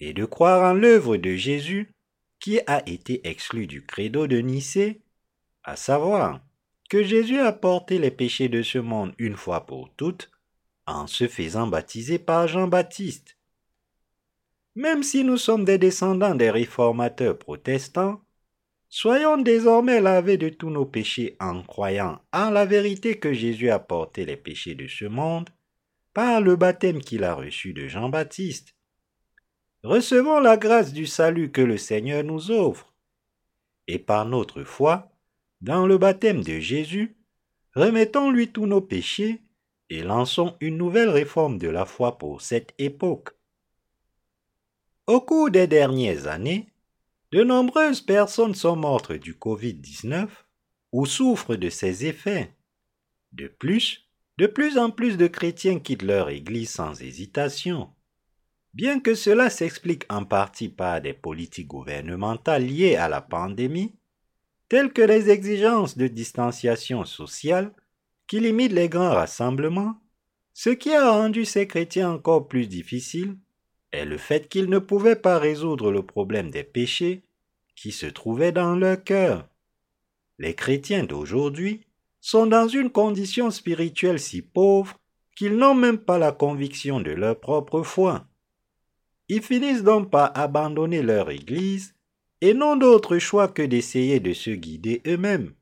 et 0.00 0.12
de 0.12 0.24
croire 0.24 0.70
en 0.70 0.74
l'œuvre 0.74 1.16
de 1.16 1.34
Jésus 1.34 1.94
qui 2.40 2.60
a 2.66 2.88
été 2.88 3.26
exclu 3.28 3.66
du 3.66 3.84
credo 3.84 4.26
de 4.26 4.38
Nicée, 4.38 5.00
à 5.62 5.76
savoir 5.76 6.40
que 6.90 7.02
Jésus 7.02 7.38
a 7.38 7.52
porté 7.52 7.98
les 7.98 8.10
péchés 8.10 8.48
de 8.48 8.62
ce 8.62 8.78
monde 8.78 9.14
une 9.18 9.36
fois 9.36 9.66
pour 9.66 9.90
toutes 9.96 10.30
en 10.86 11.06
se 11.06 11.28
faisant 11.28 11.66
baptiser 11.66 12.18
par 12.18 12.46
Jean-Baptiste. 12.46 13.38
Même 14.74 15.02
si 15.02 15.24
nous 15.24 15.38
sommes 15.38 15.64
des 15.64 15.78
descendants 15.78 16.34
des 16.34 16.50
réformateurs 16.50 17.38
protestants, 17.38 18.20
Soyons 18.96 19.38
désormais 19.38 20.00
lavés 20.00 20.36
de 20.36 20.48
tous 20.48 20.70
nos 20.70 20.86
péchés 20.86 21.36
en 21.40 21.64
croyant 21.64 22.20
en 22.32 22.50
la 22.50 22.64
vérité 22.64 23.18
que 23.18 23.32
Jésus 23.32 23.68
a 23.68 23.80
porté 23.80 24.24
les 24.24 24.36
péchés 24.36 24.76
de 24.76 24.86
ce 24.86 25.04
monde 25.04 25.50
par 26.12 26.40
le 26.40 26.54
baptême 26.54 27.00
qu'il 27.00 27.24
a 27.24 27.34
reçu 27.34 27.72
de 27.72 27.88
Jean-Baptiste. 27.88 28.76
Recevons 29.84 30.40
la 30.40 30.56
grâce 30.56 30.94
du 30.94 31.06
salut 31.06 31.52
que 31.52 31.60
le 31.60 31.76
Seigneur 31.76 32.24
nous 32.24 32.50
offre. 32.50 32.94
Et 33.86 33.98
par 33.98 34.24
notre 34.24 34.64
foi, 34.64 35.12
dans 35.60 35.86
le 35.86 35.98
baptême 35.98 36.42
de 36.42 36.58
Jésus, 36.58 37.18
remettons-lui 37.74 38.48
tous 38.48 38.64
nos 38.64 38.80
péchés 38.80 39.42
et 39.90 40.02
lançons 40.02 40.56
une 40.60 40.78
nouvelle 40.78 41.10
réforme 41.10 41.58
de 41.58 41.68
la 41.68 41.84
foi 41.84 42.16
pour 42.16 42.40
cette 42.40 42.72
époque. 42.78 43.36
Au 45.06 45.20
cours 45.20 45.50
des 45.50 45.66
dernières 45.66 46.28
années, 46.28 46.72
de 47.32 47.44
nombreuses 47.44 48.00
personnes 48.00 48.54
sont 48.54 48.76
mortes 48.76 49.12
du 49.12 49.34
Covid-19 49.34 50.28
ou 50.92 51.04
souffrent 51.04 51.56
de 51.56 51.68
ses 51.68 52.06
effets. 52.06 52.54
De 53.32 53.48
plus, 53.48 54.08
de 54.38 54.46
plus 54.46 54.78
en 54.78 54.90
plus 54.90 55.18
de 55.18 55.26
chrétiens 55.26 55.78
quittent 55.78 56.04
leur 56.04 56.30
Église 56.30 56.70
sans 56.70 57.02
hésitation. 57.02 57.93
Bien 58.74 58.98
que 58.98 59.14
cela 59.14 59.50
s'explique 59.50 60.04
en 60.08 60.24
partie 60.24 60.68
par 60.68 61.00
des 61.00 61.12
politiques 61.12 61.68
gouvernementales 61.68 62.66
liées 62.66 62.96
à 62.96 63.08
la 63.08 63.20
pandémie, 63.20 63.94
telles 64.68 64.92
que 64.92 65.02
les 65.02 65.30
exigences 65.30 65.96
de 65.96 66.08
distanciation 66.08 67.04
sociale 67.04 67.72
qui 68.26 68.40
limitent 68.40 68.72
les 68.72 68.88
grands 68.88 69.14
rassemblements, 69.14 69.94
ce 70.54 70.70
qui 70.70 70.92
a 70.92 71.08
rendu 71.08 71.44
ces 71.44 71.68
chrétiens 71.68 72.10
encore 72.10 72.48
plus 72.48 72.66
difficiles 72.66 73.36
est 73.92 74.04
le 74.04 74.18
fait 74.18 74.48
qu'ils 74.48 74.68
ne 74.68 74.80
pouvaient 74.80 75.14
pas 75.14 75.38
résoudre 75.38 75.92
le 75.92 76.02
problème 76.04 76.50
des 76.50 76.64
péchés 76.64 77.22
qui 77.76 77.92
se 77.92 78.06
trouvaient 78.06 78.50
dans 78.50 78.74
leur 78.74 79.04
cœur. 79.04 79.48
Les 80.40 80.54
chrétiens 80.54 81.04
d'aujourd'hui 81.04 81.86
sont 82.20 82.46
dans 82.46 82.66
une 82.66 82.90
condition 82.90 83.52
spirituelle 83.52 84.18
si 84.18 84.42
pauvre 84.42 84.98
qu'ils 85.36 85.56
n'ont 85.56 85.76
même 85.76 85.98
pas 85.98 86.18
la 86.18 86.32
conviction 86.32 87.00
de 87.00 87.12
leur 87.12 87.38
propre 87.38 87.82
foi. 87.82 88.26
Ils 89.34 89.42
finissent 89.42 89.82
donc 89.82 90.10
par 90.10 90.30
abandonner 90.38 91.02
leur 91.02 91.28
Église 91.28 91.96
et 92.40 92.54
n'ont 92.54 92.76
d'autre 92.76 93.18
choix 93.18 93.48
que 93.48 93.62
d'essayer 93.62 94.20
de 94.20 94.32
se 94.32 94.50
guider 94.50 95.02
eux-mêmes. 95.08 95.54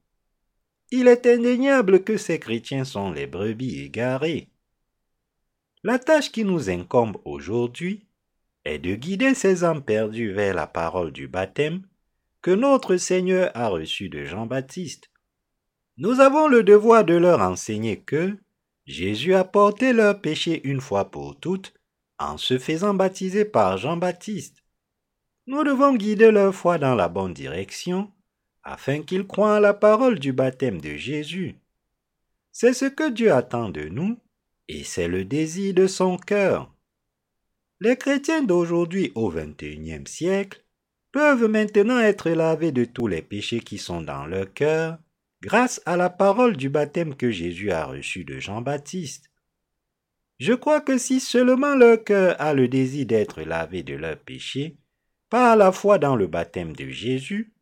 Il 0.90 1.08
est 1.08 1.24
indéniable 1.24 2.04
que 2.04 2.18
ces 2.18 2.38
chrétiens 2.38 2.84
sont 2.84 3.12
les 3.12 3.26
brebis 3.26 3.80
égarées. 3.80 4.50
La 5.82 5.98
tâche 5.98 6.30
qui 6.30 6.44
nous 6.44 6.68
incombe 6.68 7.16
aujourd'hui 7.24 8.04
est 8.66 8.78
de 8.78 8.94
guider 8.94 9.32
ces 9.32 9.64
âmes 9.64 9.82
perdues 9.82 10.32
vers 10.32 10.52
la 10.54 10.66
parole 10.66 11.10
du 11.10 11.26
baptême 11.26 11.80
que 12.42 12.50
notre 12.50 12.98
Seigneur 12.98 13.50
a 13.54 13.68
reçu 13.68 14.10
de 14.10 14.26
Jean-Baptiste. 14.26 15.10
Nous 15.96 16.20
avons 16.20 16.46
le 16.46 16.62
devoir 16.62 17.06
de 17.06 17.14
leur 17.14 17.40
enseigner 17.40 18.00
que 18.00 18.36
Jésus 18.84 19.32
a 19.32 19.44
porté 19.44 19.94
leurs 19.94 20.20
péchés 20.20 20.60
une 20.68 20.82
fois 20.82 21.10
pour 21.10 21.40
toutes 21.40 21.72
en 22.22 22.38
se 22.38 22.58
faisant 22.58 22.94
baptiser 22.94 23.44
par 23.44 23.78
Jean-Baptiste. 23.78 24.62
Nous 25.46 25.64
devons 25.64 25.94
guider 25.94 26.30
leur 26.30 26.54
foi 26.54 26.78
dans 26.78 26.94
la 26.94 27.08
bonne 27.08 27.34
direction 27.34 28.10
afin 28.62 29.02
qu'ils 29.02 29.26
croient 29.26 29.56
à 29.56 29.60
la 29.60 29.74
parole 29.74 30.18
du 30.18 30.32
baptême 30.32 30.80
de 30.80 30.94
Jésus. 30.96 31.56
C'est 32.52 32.74
ce 32.74 32.84
que 32.84 33.10
Dieu 33.10 33.32
attend 33.32 33.70
de 33.70 33.88
nous 33.88 34.18
et 34.68 34.84
c'est 34.84 35.08
le 35.08 35.24
désir 35.24 35.74
de 35.74 35.86
son 35.86 36.16
cœur. 36.16 36.72
Les 37.80 37.96
chrétiens 37.96 38.42
d'aujourd'hui 38.42 39.10
au 39.16 39.30
XXIe 39.30 40.06
siècle 40.06 40.62
peuvent 41.10 41.48
maintenant 41.48 41.98
être 41.98 42.30
lavés 42.30 42.70
de 42.70 42.84
tous 42.84 43.08
les 43.08 43.22
péchés 43.22 43.60
qui 43.60 43.78
sont 43.78 44.00
dans 44.00 44.26
leur 44.26 44.52
cœur 44.54 44.98
grâce 45.42 45.82
à 45.86 45.96
la 45.96 46.08
parole 46.08 46.56
du 46.56 46.68
baptême 46.68 47.16
que 47.16 47.32
Jésus 47.32 47.72
a 47.72 47.84
reçu 47.84 48.24
de 48.24 48.38
Jean-Baptiste. 48.38 49.31
Je 50.44 50.54
crois 50.54 50.80
que 50.80 50.98
si 50.98 51.20
seulement 51.20 51.76
leur 51.76 52.02
cœur 52.02 52.34
a 52.40 52.52
le 52.52 52.66
désir 52.66 53.06
d'être 53.06 53.42
lavé 53.42 53.84
de 53.84 53.94
leurs 53.94 54.18
péchés, 54.18 54.76
par 55.30 55.54
la 55.54 55.70
foi 55.70 55.98
dans 55.98 56.16
le 56.16 56.26
baptême 56.26 56.74
de 56.74 56.88
Jésus, 56.88 57.52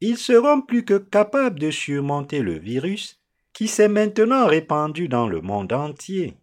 ils 0.00 0.16
seront 0.16 0.62
plus 0.62 0.82
que 0.82 0.96
capables 0.96 1.58
de 1.58 1.70
surmonter 1.70 2.40
le 2.40 2.56
virus 2.56 3.20
qui 3.52 3.68
s'est 3.68 3.86
maintenant 3.86 4.46
répandu 4.46 5.08
dans 5.08 5.28
le 5.28 5.42
monde 5.42 5.74
entier. 5.74 6.38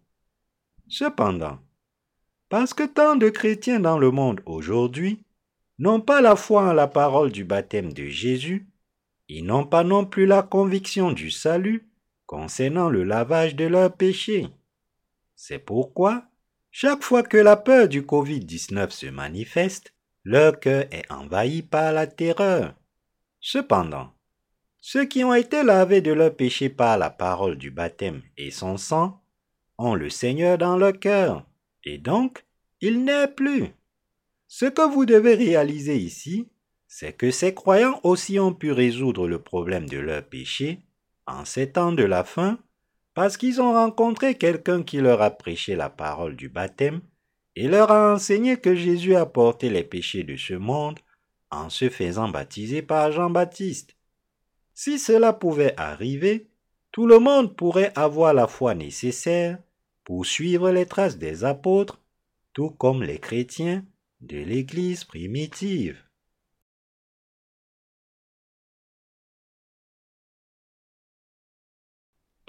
Cependant, 0.86 1.58
parce 2.48 2.72
que 2.72 2.84
tant 2.84 3.16
de 3.16 3.28
chrétiens 3.28 3.80
dans 3.80 3.98
le 3.98 4.12
monde 4.12 4.42
aujourd'hui 4.46 5.24
n'ont 5.80 6.00
pas 6.00 6.20
la 6.20 6.36
foi 6.36 6.68
en 6.70 6.72
la 6.72 6.86
parole 6.86 7.32
du 7.32 7.42
baptême 7.42 7.92
de 7.92 8.04
Jésus, 8.04 8.68
ils 9.26 9.44
n'ont 9.44 9.66
pas 9.66 9.82
non 9.82 10.04
plus 10.04 10.26
la 10.26 10.44
conviction 10.44 11.10
du 11.10 11.32
salut 11.32 11.90
concernant 12.26 12.88
le 12.88 13.02
lavage 13.02 13.56
de 13.56 13.64
leurs 13.64 13.92
péchés. 13.92 14.46
C'est 15.42 15.58
pourquoi, 15.58 16.26
chaque 16.70 17.02
fois 17.02 17.22
que 17.22 17.38
la 17.38 17.56
peur 17.56 17.88
du 17.88 18.02
Covid-19 18.02 18.90
se 18.90 19.06
manifeste, 19.06 19.94
leur 20.22 20.60
cœur 20.60 20.84
est 20.90 21.10
envahi 21.10 21.62
par 21.62 21.94
la 21.94 22.06
terreur. 22.06 22.74
Cependant, 23.40 24.12
ceux 24.82 25.06
qui 25.06 25.24
ont 25.24 25.32
été 25.32 25.62
lavés 25.62 26.02
de 26.02 26.12
leurs 26.12 26.36
péchés 26.36 26.68
par 26.68 26.98
la 26.98 27.08
parole 27.08 27.56
du 27.56 27.70
baptême 27.70 28.20
et 28.36 28.50
son 28.50 28.76
sang 28.76 29.22
ont 29.78 29.94
le 29.94 30.10
Seigneur 30.10 30.58
dans 30.58 30.76
leur 30.76 31.00
cœur 31.00 31.46
et 31.84 31.96
donc 31.96 32.44
il 32.82 33.02
n'est 33.02 33.26
plus. 33.26 33.68
Ce 34.46 34.66
que 34.66 34.92
vous 34.92 35.06
devez 35.06 35.36
réaliser 35.36 35.96
ici, 35.96 36.50
c'est 36.86 37.14
que 37.14 37.30
ces 37.30 37.54
croyants 37.54 37.98
aussi 38.02 38.38
ont 38.38 38.52
pu 38.52 38.72
résoudre 38.72 39.26
le 39.26 39.40
problème 39.40 39.88
de 39.88 39.98
leur 39.98 40.22
péché 40.22 40.80
en 41.26 41.46
ces 41.46 41.72
temps 41.72 41.92
de 41.92 42.04
la 42.04 42.24
fin, 42.24 42.58
parce 43.20 43.36
qu'ils 43.36 43.60
ont 43.60 43.74
rencontré 43.74 44.34
quelqu'un 44.38 44.82
qui 44.82 44.96
leur 44.96 45.20
a 45.20 45.30
prêché 45.30 45.76
la 45.76 45.90
parole 45.90 46.36
du 46.36 46.48
baptême 46.48 47.02
et 47.54 47.68
leur 47.68 47.90
a 47.90 48.14
enseigné 48.14 48.56
que 48.56 48.74
Jésus 48.74 49.14
a 49.14 49.26
porté 49.26 49.68
les 49.68 49.84
péchés 49.84 50.22
de 50.22 50.38
ce 50.38 50.54
monde 50.54 50.98
en 51.50 51.68
se 51.68 51.90
faisant 51.90 52.30
baptiser 52.30 52.80
par 52.80 53.12
Jean-Baptiste. 53.12 53.94
Si 54.72 54.98
cela 54.98 55.34
pouvait 55.34 55.74
arriver, 55.76 56.48
tout 56.92 57.06
le 57.06 57.18
monde 57.18 57.54
pourrait 57.54 57.92
avoir 57.94 58.32
la 58.32 58.46
foi 58.46 58.74
nécessaire 58.74 59.58
pour 60.02 60.24
suivre 60.24 60.70
les 60.70 60.86
traces 60.86 61.18
des 61.18 61.44
apôtres, 61.44 62.00
tout 62.54 62.70
comme 62.70 63.02
les 63.02 63.18
chrétiens 63.18 63.84
de 64.22 64.38
l'Église 64.38 65.04
primitive. 65.04 66.02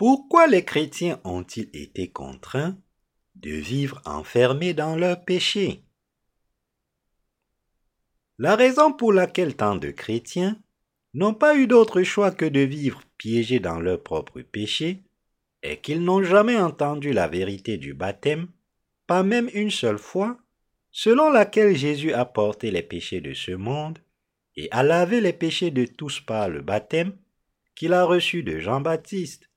Pourquoi 0.01 0.47
les 0.47 0.65
chrétiens 0.65 1.21
ont-ils 1.23 1.69
été 1.73 2.07
contraints 2.09 2.75
de 3.35 3.51
vivre 3.51 4.01
enfermés 4.05 4.73
dans 4.73 4.95
leur 4.95 5.23
péché? 5.23 5.83
La 8.39 8.55
raison 8.55 8.91
pour 8.91 9.13
laquelle 9.13 9.55
tant 9.55 9.75
de 9.75 9.91
chrétiens 9.91 10.57
n'ont 11.13 11.35
pas 11.35 11.55
eu 11.55 11.67
d'autre 11.67 12.01
choix 12.01 12.31
que 12.31 12.45
de 12.45 12.61
vivre 12.61 13.03
piégés 13.19 13.59
dans 13.59 13.79
leur 13.79 14.01
propre 14.01 14.41
péché 14.41 15.03
est 15.61 15.77
qu'ils 15.81 16.03
n'ont 16.03 16.23
jamais 16.23 16.57
entendu 16.57 17.13
la 17.13 17.27
vérité 17.27 17.77
du 17.77 17.93
baptême, 17.93 18.47
pas 19.05 19.21
même 19.21 19.51
une 19.53 19.69
seule 19.69 19.99
fois, 19.99 20.35
selon 20.89 21.29
laquelle 21.29 21.77
Jésus 21.77 22.11
a 22.11 22.25
porté 22.25 22.71
les 22.71 22.81
péchés 22.81 23.21
de 23.21 23.35
ce 23.35 23.51
monde 23.51 23.99
et 24.55 24.67
a 24.71 24.81
lavé 24.81 25.21
les 25.21 25.31
péchés 25.31 25.69
de 25.69 25.85
tous 25.85 26.21
par 26.21 26.49
le 26.49 26.63
baptême 26.63 27.15
qu'il 27.75 27.93
a 27.93 28.03
reçu 28.03 28.41
de 28.41 28.57
Jean-Baptiste. 28.57 29.50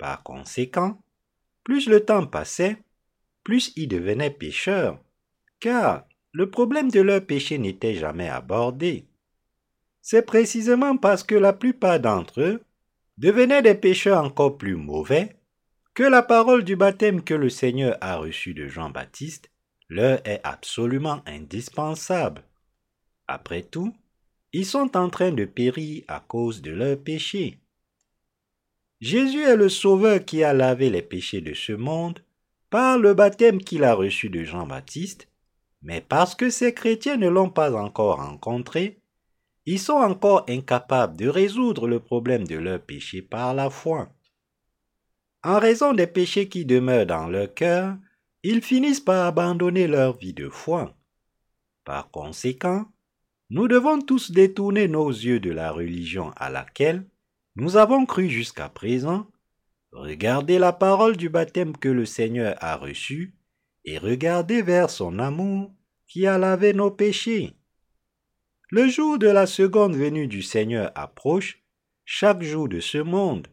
Par 0.00 0.22
conséquent, 0.22 0.98
plus 1.62 1.86
le 1.86 2.02
temps 2.02 2.26
passait, 2.26 2.78
plus 3.44 3.70
ils 3.76 3.86
devenaient 3.86 4.30
pécheurs, 4.30 4.98
car 5.60 6.06
le 6.32 6.50
problème 6.50 6.90
de 6.90 7.02
leur 7.02 7.26
péché 7.26 7.58
n'était 7.58 7.96
jamais 7.96 8.30
abordé. 8.30 9.04
C'est 10.00 10.24
précisément 10.24 10.96
parce 10.96 11.22
que 11.22 11.34
la 11.34 11.52
plupart 11.52 12.00
d'entre 12.00 12.40
eux 12.40 12.62
devenaient 13.18 13.60
des 13.60 13.74
pécheurs 13.74 14.24
encore 14.24 14.56
plus 14.56 14.74
mauvais 14.74 15.36
que 15.92 16.02
la 16.02 16.22
parole 16.22 16.64
du 16.64 16.76
baptême 16.76 17.22
que 17.22 17.34
le 17.34 17.50
Seigneur 17.50 17.98
a 18.00 18.16
reçu 18.16 18.54
de 18.54 18.68
Jean-Baptiste 18.68 19.50
leur 19.90 20.26
est 20.26 20.40
absolument 20.44 21.20
indispensable. 21.26 22.42
Après 23.28 23.64
tout, 23.64 23.94
ils 24.54 24.64
sont 24.64 24.96
en 24.96 25.10
train 25.10 25.30
de 25.30 25.44
périr 25.44 26.04
à 26.08 26.20
cause 26.20 26.62
de 26.62 26.70
leurs 26.70 26.98
péchés. 26.98 27.58
Jésus 29.00 29.42
est 29.42 29.56
le 29.56 29.70
Sauveur 29.70 30.24
qui 30.24 30.44
a 30.44 30.52
lavé 30.52 30.90
les 30.90 31.00
péchés 31.02 31.40
de 31.40 31.54
ce 31.54 31.72
monde 31.72 32.20
par 32.68 32.98
le 32.98 33.14
baptême 33.14 33.58
qu'il 33.58 33.82
a 33.84 33.94
reçu 33.94 34.28
de 34.28 34.44
Jean-Baptiste, 34.44 35.28
mais 35.82 36.02
parce 36.02 36.34
que 36.34 36.50
ces 36.50 36.74
chrétiens 36.74 37.16
ne 37.16 37.28
l'ont 37.28 37.48
pas 37.48 37.74
encore 37.74 38.18
rencontré, 38.18 39.00
ils 39.64 39.78
sont 39.78 39.94
encore 39.94 40.44
incapables 40.48 41.16
de 41.16 41.28
résoudre 41.28 41.88
le 41.88 42.00
problème 42.00 42.46
de 42.46 42.56
leur 42.56 42.80
péché 42.80 43.22
par 43.22 43.54
la 43.54 43.70
foi. 43.70 44.10
En 45.42 45.58
raison 45.58 45.94
des 45.94 46.06
péchés 46.06 46.48
qui 46.48 46.66
demeurent 46.66 47.06
dans 47.06 47.26
leur 47.26 47.54
cœur, 47.54 47.96
ils 48.42 48.62
finissent 48.62 49.00
par 49.00 49.26
abandonner 49.26 49.86
leur 49.86 50.16
vie 50.16 50.34
de 50.34 50.50
foi. 50.50 50.94
Par 51.84 52.10
conséquent, 52.10 52.86
nous 53.48 53.66
devons 53.66 54.00
tous 54.00 54.30
détourner 54.30 54.88
nos 54.88 55.08
yeux 55.08 55.40
de 55.40 55.50
la 55.50 55.72
religion 55.72 56.32
à 56.36 56.50
laquelle 56.50 57.06
nous 57.56 57.76
avons 57.76 58.06
cru 58.06 58.28
jusqu'à 58.28 58.68
présent, 58.68 59.26
regardez 59.92 60.58
la 60.58 60.72
parole 60.72 61.16
du 61.16 61.28
baptême 61.28 61.76
que 61.76 61.88
le 61.88 62.06
Seigneur 62.06 62.56
a 62.60 62.76
reçu, 62.76 63.34
et 63.84 63.98
regardez 63.98 64.62
vers 64.62 64.90
son 64.90 65.18
amour 65.18 65.72
qui 66.06 66.26
a 66.26 66.38
lavé 66.38 66.72
nos 66.72 66.90
péchés. 66.90 67.56
Le 68.70 68.88
jour 68.88 69.18
de 69.18 69.26
la 69.26 69.46
seconde 69.46 69.96
venue 69.96 70.28
du 70.28 70.42
Seigneur 70.42 70.92
approche, 70.94 71.64
chaque 72.04 72.42
jour 72.42 72.68
de 72.68 72.80
ce 72.80 72.98
monde. 72.98 73.48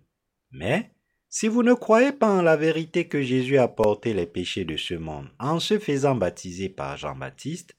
Mais, 0.52 0.92
si 1.30 1.48
vous 1.48 1.64
ne 1.64 1.74
croyez 1.74 2.12
pas 2.12 2.30
en 2.30 2.42
la 2.42 2.56
vérité 2.56 3.08
que 3.08 3.22
Jésus 3.22 3.58
a 3.58 3.68
porté 3.68 4.14
les 4.14 4.28
péchés 4.28 4.66
de 4.66 4.78
ce 4.78 4.94
monde 4.94 5.28
en 5.40 5.60
se 5.60 5.80
faisant 5.80 6.16
baptiser 6.16 6.70
par 6.70 6.98
Jean-Baptiste, 6.98 7.76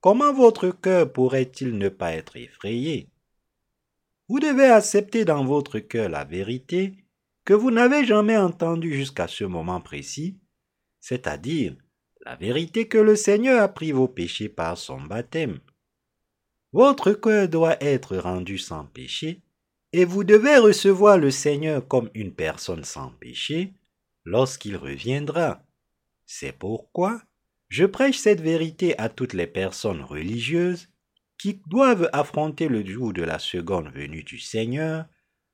comment 0.00 0.32
votre 0.32 0.70
cœur 0.70 1.12
pourrait-il 1.12 1.76
ne 1.76 1.88
pas 1.88 2.12
être 2.12 2.36
effrayé? 2.36 3.08
Vous 4.28 4.40
devez 4.40 4.66
accepter 4.66 5.24
dans 5.24 5.44
votre 5.44 5.78
cœur 5.78 6.08
la 6.08 6.24
vérité 6.24 6.94
que 7.44 7.54
vous 7.54 7.70
n'avez 7.70 8.04
jamais 8.04 8.36
entendue 8.36 8.94
jusqu'à 8.94 9.28
ce 9.28 9.44
moment 9.44 9.80
précis, 9.80 10.38
c'est-à-dire 11.00 11.76
la 12.24 12.34
vérité 12.34 12.88
que 12.88 12.98
le 12.98 13.14
Seigneur 13.14 13.62
a 13.62 13.68
pris 13.68 13.92
vos 13.92 14.08
péchés 14.08 14.48
par 14.48 14.76
son 14.76 15.00
baptême. 15.00 15.60
Votre 16.72 17.12
cœur 17.12 17.48
doit 17.48 17.80
être 17.80 18.16
rendu 18.16 18.58
sans 18.58 18.84
péché, 18.86 19.42
et 19.92 20.04
vous 20.04 20.24
devez 20.24 20.58
recevoir 20.58 21.18
le 21.18 21.30
Seigneur 21.30 21.86
comme 21.86 22.10
une 22.14 22.34
personne 22.34 22.84
sans 22.84 23.10
péché 23.12 23.72
lorsqu'il 24.24 24.76
reviendra. 24.76 25.62
C'est 26.26 26.52
pourquoi 26.52 27.22
je 27.68 27.84
prêche 27.84 28.18
cette 28.18 28.40
vérité 28.40 28.98
à 28.98 29.08
toutes 29.08 29.32
les 29.32 29.46
personnes 29.46 30.02
religieuses 30.02 30.88
doivent 31.54 32.08
affronter 32.12 32.68
le 32.68 32.84
jour 32.84 33.12
de 33.12 33.22
la 33.22 33.38
seconde 33.38 33.88
venue 33.88 34.22
du 34.22 34.38
Seigneur 34.38 35.06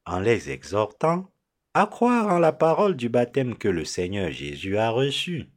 en 0.05 0.20
les 0.20 0.50
exhortant 0.50 1.28
à 1.74 1.87
croire 1.87 2.28
en 2.28 2.38
la 2.38 2.52
parole 2.52 2.96
du 2.96 3.09
baptême 3.09 3.57
que 3.57 3.68
le 3.68 3.85
Seigneur 3.85 4.31
Jésus 4.31 4.76
a 4.76 4.90
reçu. 4.90 5.48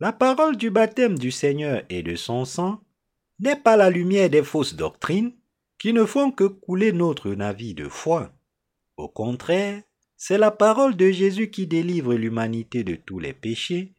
La 0.00 0.12
parole 0.12 0.56
du 0.56 0.70
baptême 0.70 1.18
du 1.18 1.30
Seigneur 1.30 1.82
et 1.90 2.02
de 2.02 2.16
son 2.16 2.44
sang 2.44 2.80
n'est 3.38 3.56
pas 3.56 3.76
la 3.76 3.90
lumière 3.90 4.30
des 4.30 4.42
fausses 4.42 4.74
doctrines 4.74 5.32
qui 5.78 5.92
ne 5.92 6.04
font 6.04 6.30
que 6.30 6.44
couler 6.44 6.92
notre 6.92 7.30
navire 7.30 7.74
de 7.74 7.88
foi. 7.88 8.32
Au 8.96 9.08
contraire, 9.08 9.82
c'est 10.16 10.38
la 10.38 10.50
parole 10.50 10.96
de 10.96 11.10
Jésus 11.10 11.50
qui 11.50 11.66
délivre 11.66 12.14
l'humanité 12.14 12.84
de 12.84 12.94
tous 12.94 13.18
les 13.18 13.32
péchés 13.32 13.94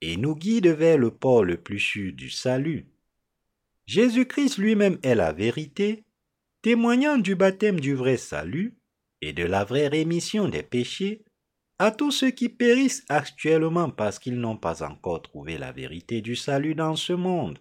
et 0.00 0.16
nous 0.16 0.36
guide 0.36 0.68
vers 0.68 0.98
le 0.98 1.10
port 1.10 1.44
le 1.44 1.56
plus 1.56 1.80
sûr 1.80 2.12
du 2.12 2.30
salut. 2.30 2.86
Jésus-Christ 3.86 4.58
lui-même 4.58 4.98
est 5.02 5.14
la 5.14 5.32
vérité, 5.32 6.04
témoignant 6.62 7.18
du 7.18 7.34
baptême 7.34 7.80
du 7.80 7.94
vrai 7.94 8.16
salut 8.16 8.76
et 9.20 9.32
de 9.32 9.44
la 9.44 9.64
vraie 9.64 9.88
rémission 9.88 10.48
des 10.48 10.62
péchés 10.62 11.24
à 11.78 11.90
tous 11.90 12.10
ceux 12.10 12.30
qui 12.30 12.48
périssent 12.48 13.04
actuellement 13.08 13.90
parce 13.90 14.18
qu'ils 14.18 14.38
n'ont 14.38 14.56
pas 14.56 14.82
encore 14.82 15.22
trouvé 15.22 15.58
la 15.58 15.72
vérité 15.72 16.20
du 16.20 16.36
salut 16.36 16.74
dans 16.74 16.96
ce 16.96 17.12
monde. 17.12 17.58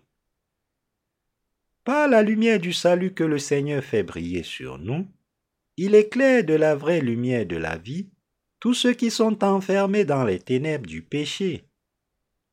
Par 1.84 2.08
la 2.08 2.22
lumière 2.22 2.60
du 2.60 2.72
salut 2.72 3.14
que 3.14 3.24
le 3.24 3.40
Seigneur 3.40 3.84
fait 3.84 4.04
briller 4.04 4.44
sur 4.44 4.78
nous, 4.78 5.08
il 5.76 5.96
éclaire 5.96 6.46
de 6.46 6.54
la 6.54 6.76
vraie 6.76 7.02
lumière 7.02 7.46
de 7.46 7.58
la 7.58 7.78
vie 7.78 8.10
tous 8.60 8.74
ceux 8.74 8.94
qui 8.94 9.12
sont 9.12 9.44
enfermés 9.44 10.06
dans 10.06 10.24
les 10.24 10.40
ténèbres 10.40 10.88
du 10.88 11.02
péché. 11.02 11.68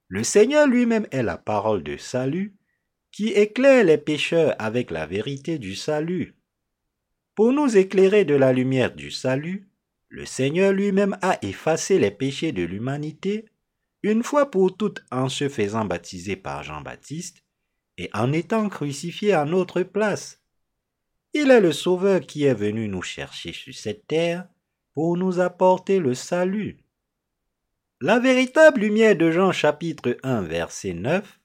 Le 0.08 0.24
Seigneur 0.24 0.66
lui-même 0.66 1.06
est 1.12 1.22
la 1.22 1.38
parole 1.38 1.84
de 1.84 1.96
salut 1.96 2.56
qui 3.12 3.28
éclaire 3.28 3.84
les 3.84 3.98
pécheurs 3.98 4.54
avec 4.58 4.90
la 4.90 5.06
vérité 5.06 5.58
du 5.58 5.74
salut. 5.74 6.34
Pour 7.34 7.52
nous 7.52 7.76
éclairer 7.76 8.24
de 8.24 8.34
la 8.34 8.52
lumière 8.52 8.94
du 8.94 9.10
salut, 9.10 9.68
le 10.08 10.26
Seigneur 10.26 10.72
lui-même 10.72 11.16
a 11.22 11.38
effacé 11.42 11.98
les 11.98 12.10
péchés 12.10 12.52
de 12.52 12.62
l'humanité 12.62 13.46
une 14.02 14.22
fois 14.22 14.50
pour 14.50 14.76
toutes 14.76 15.04
en 15.10 15.28
se 15.28 15.48
faisant 15.48 15.84
baptiser 15.84 16.36
par 16.36 16.62
Jean-Baptiste 16.62 17.44
et 17.98 18.10
en 18.14 18.32
étant 18.32 18.68
crucifié 18.68 19.32
à 19.32 19.44
notre 19.44 19.82
place. 19.82 20.42
Il 21.32 21.50
est 21.50 21.60
le 21.60 21.72
Sauveur 21.72 22.20
qui 22.20 22.44
est 22.44 22.54
venu 22.54 22.88
nous 22.88 23.02
chercher 23.02 23.52
sur 23.52 23.74
cette 23.74 24.06
terre 24.06 24.48
pour 24.94 25.16
nous 25.16 25.38
apporter 25.38 25.98
le 25.98 26.14
salut. 26.14 26.78
La 28.00 28.18
véritable 28.18 28.80
lumière 28.80 29.16
de 29.16 29.30
Jean 29.30 29.52
chapitre 29.52 30.16
1 30.22 30.42
verset 30.42 30.94
9 30.94 31.39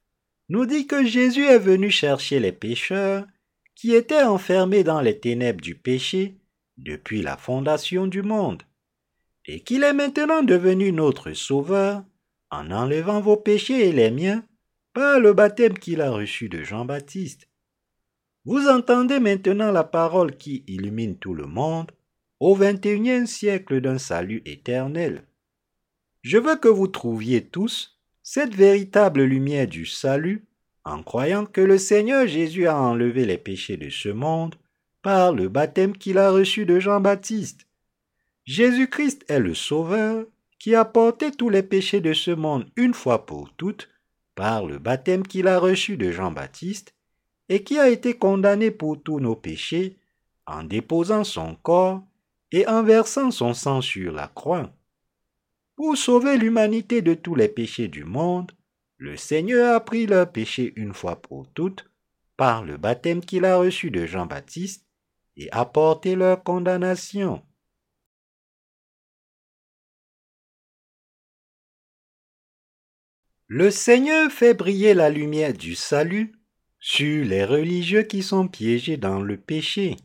nous 0.49 0.65
dit 0.65 0.88
que 0.88 1.05
Jésus 1.05 1.45
est 1.45 1.60
venu 1.60 1.89
chercher 1.89 2.39
les 2.39 2.51
pécheurs 2.51 3.25
qui 3.75 3.93
étaient 3.93 4.23
enfermés 4.23 4.84
dans 4.84 5.01
les 5.01 5.19
ténèbres 5.19 5.62
du 5.62 5.75
péché 5.75 6.38
depuis 6.77 7.21
la 7.21 7.38
fondation 7.38 8.08
du 8.08 8.21
monde, 8.21 8.63
et 9.45 9.62
qu'il 9.62 9.84
est 9.84 9.93
maintenant 9.93 10.43
devenu 10.43 10.91
notre 10.91 11.34
Sauveur 11.34 12.03
en 12.51 12.71
enlevant 12.71 13.21
vos 13.21 13.38
péchés 13.38 13.89
et 13.89 13.91
les 13.91 14.12
miens 14.12 14.43
par 14.93 15.19
le 15.19 15.34
baptême 15.34 15.77
qu'il 15.77 16.01
a 16.01 16.12
reçu 16.12 16.47
de 16.47 16.63
Jean-Baptiste. 16.63 17.49
Vous 18.45 18.67
entendez 18.67 19.19
maintenant 19.19 19.71
la 19.71 19.84
parole 19.84 20.38
qui 20.38 20.63
illumine 20.67 21.17
tout 21.17 21.34
le 21.34 21.47
monde 21.47 21.91
au 22.39 22.55
XXIe 22.55 23.27
siècle 23.27 23.81
d'un 23.81 23.97
salut 23.97 24.41
éternel. 24.45 25.25
Je 26.21 26.38
veux 26.38 26.55
que 26.55 26.67
vous 26.67 26.88
trouviez 26.88 27.45
tous 27.45 27.94
cette 28.27 28.55
véritable 28.55 29.21
lumière 29.21 29.67
du 29.67 29.85
salut 29.85 30.47
en 30.83 31.03
croyant 31.03 31.45
que 31.45 31.61
le 31.61 31.77
Seigneur 31.77 32.25
Jésus 32.25 32.65
a 32.65 32.75
enlevé 32.75 33.23
les 33.23 33.38
péchés 33.38 33.77
de 33.77 33.91
ce 33.91 34.09
monde 34.09 34.55
par 35.03 35.31
le 35.31 35.47
baptême 35.47 35.95
qu'il 35.95 36.17
a 36.17 36.31
reçu 36.31 36.65
de 36.65 36.79
Jean-Baptiste. 36.79 37.67
Jésus-Christ 38.43 39.25
est 39.27 39.39
le 39.39 39.53
Sauveur 39.53 40.25
qui 40.57 40.73
a 40.73 40.85
porté 40.85 41.29
tous 41.29 41.49
les 41.49 41.61
péchés 41.61 42.01
de 42.01 42.13
ce 42.13 42.31
monde 42.31 42.65
une 42.75 42.95
fois 42.95 43.27
pour 43.27 43.53
toutes 43.57 43.89
par 44.33 44.65
le 44.65 44.79
baptême 44.79 45.21
qu'il 45.21 45.47
a 45.47 45.59
reçu 45.59 45.95
de 45.95 46.11
Jean-Baptiste 46.11 46.95
et 47.47 47.61
qui 47.61 47.77
a 47.77 47.89
été 47.89 48.15
condamné 48.15 48.71
pour 48.71 48.99
tous 49.03 49.19
nos 49.19 49.35
péchés 49.35 49.97
en 50.47 50.63
déposant 50.63 51.23
son 51.23 51.53
corps 51.61 52.01
et 52.51 52.67
en 52.67 52.81
versant 52.81 53.29
son 53.29 53.53
sang 53.53 53.81
sur 53.81 54.11
la 54.11 54.27
croix. 54.29 54.74
Pour 55.75 55.97
sauver 55.97 56.38
l'humanité 56.38 57.01
de 57.01 57.13
tous 57.13 57.35
les 57.35 57.49
péchés 57.49 57.89
du 57.89 58.05
monde, 58.05 58.51
le 58.97 59.17
Seigneur 59.17 59.75
a 59.75 59.79
pris 59.79 60.05
leur 60.05 60.31
péché 60.31 60.71
une 60.77 60.93
fois 60.93 61.21
pour 61.21 61.51
toutes 61.51 61.85
par 62.38 62.63
le 62.63 62.77
baptême 62.77 63.21
qu'il 63.21 63.45
a 63.45 63.57
reçu 63.57 63.91
de 63.91 64.05
Jean-Baptiste 64.05 64.85
et 65.38 65.51
a 65.51 65.65
porté 65.65 66.15
leur 66.15 66.43
condamnation. 66.43 67.43
Le 73.47 73.69
Seigneur 73.69 74.31
fait 74.31 74.53
briller 74.53 74.93
la 74.93 75.09
lumière 75.09 75.53
du 75.53 75.75
salut 75.75 76.33
sur 76.79 77.25
les 77.25 77.45
religieux 77.45 78.03
qui 78.03 78.23
sont 78.23 78.47
piégés 78.47 78.97
dans 78.97 79.21
le 79.21 79.38
péché. 79.38 79.97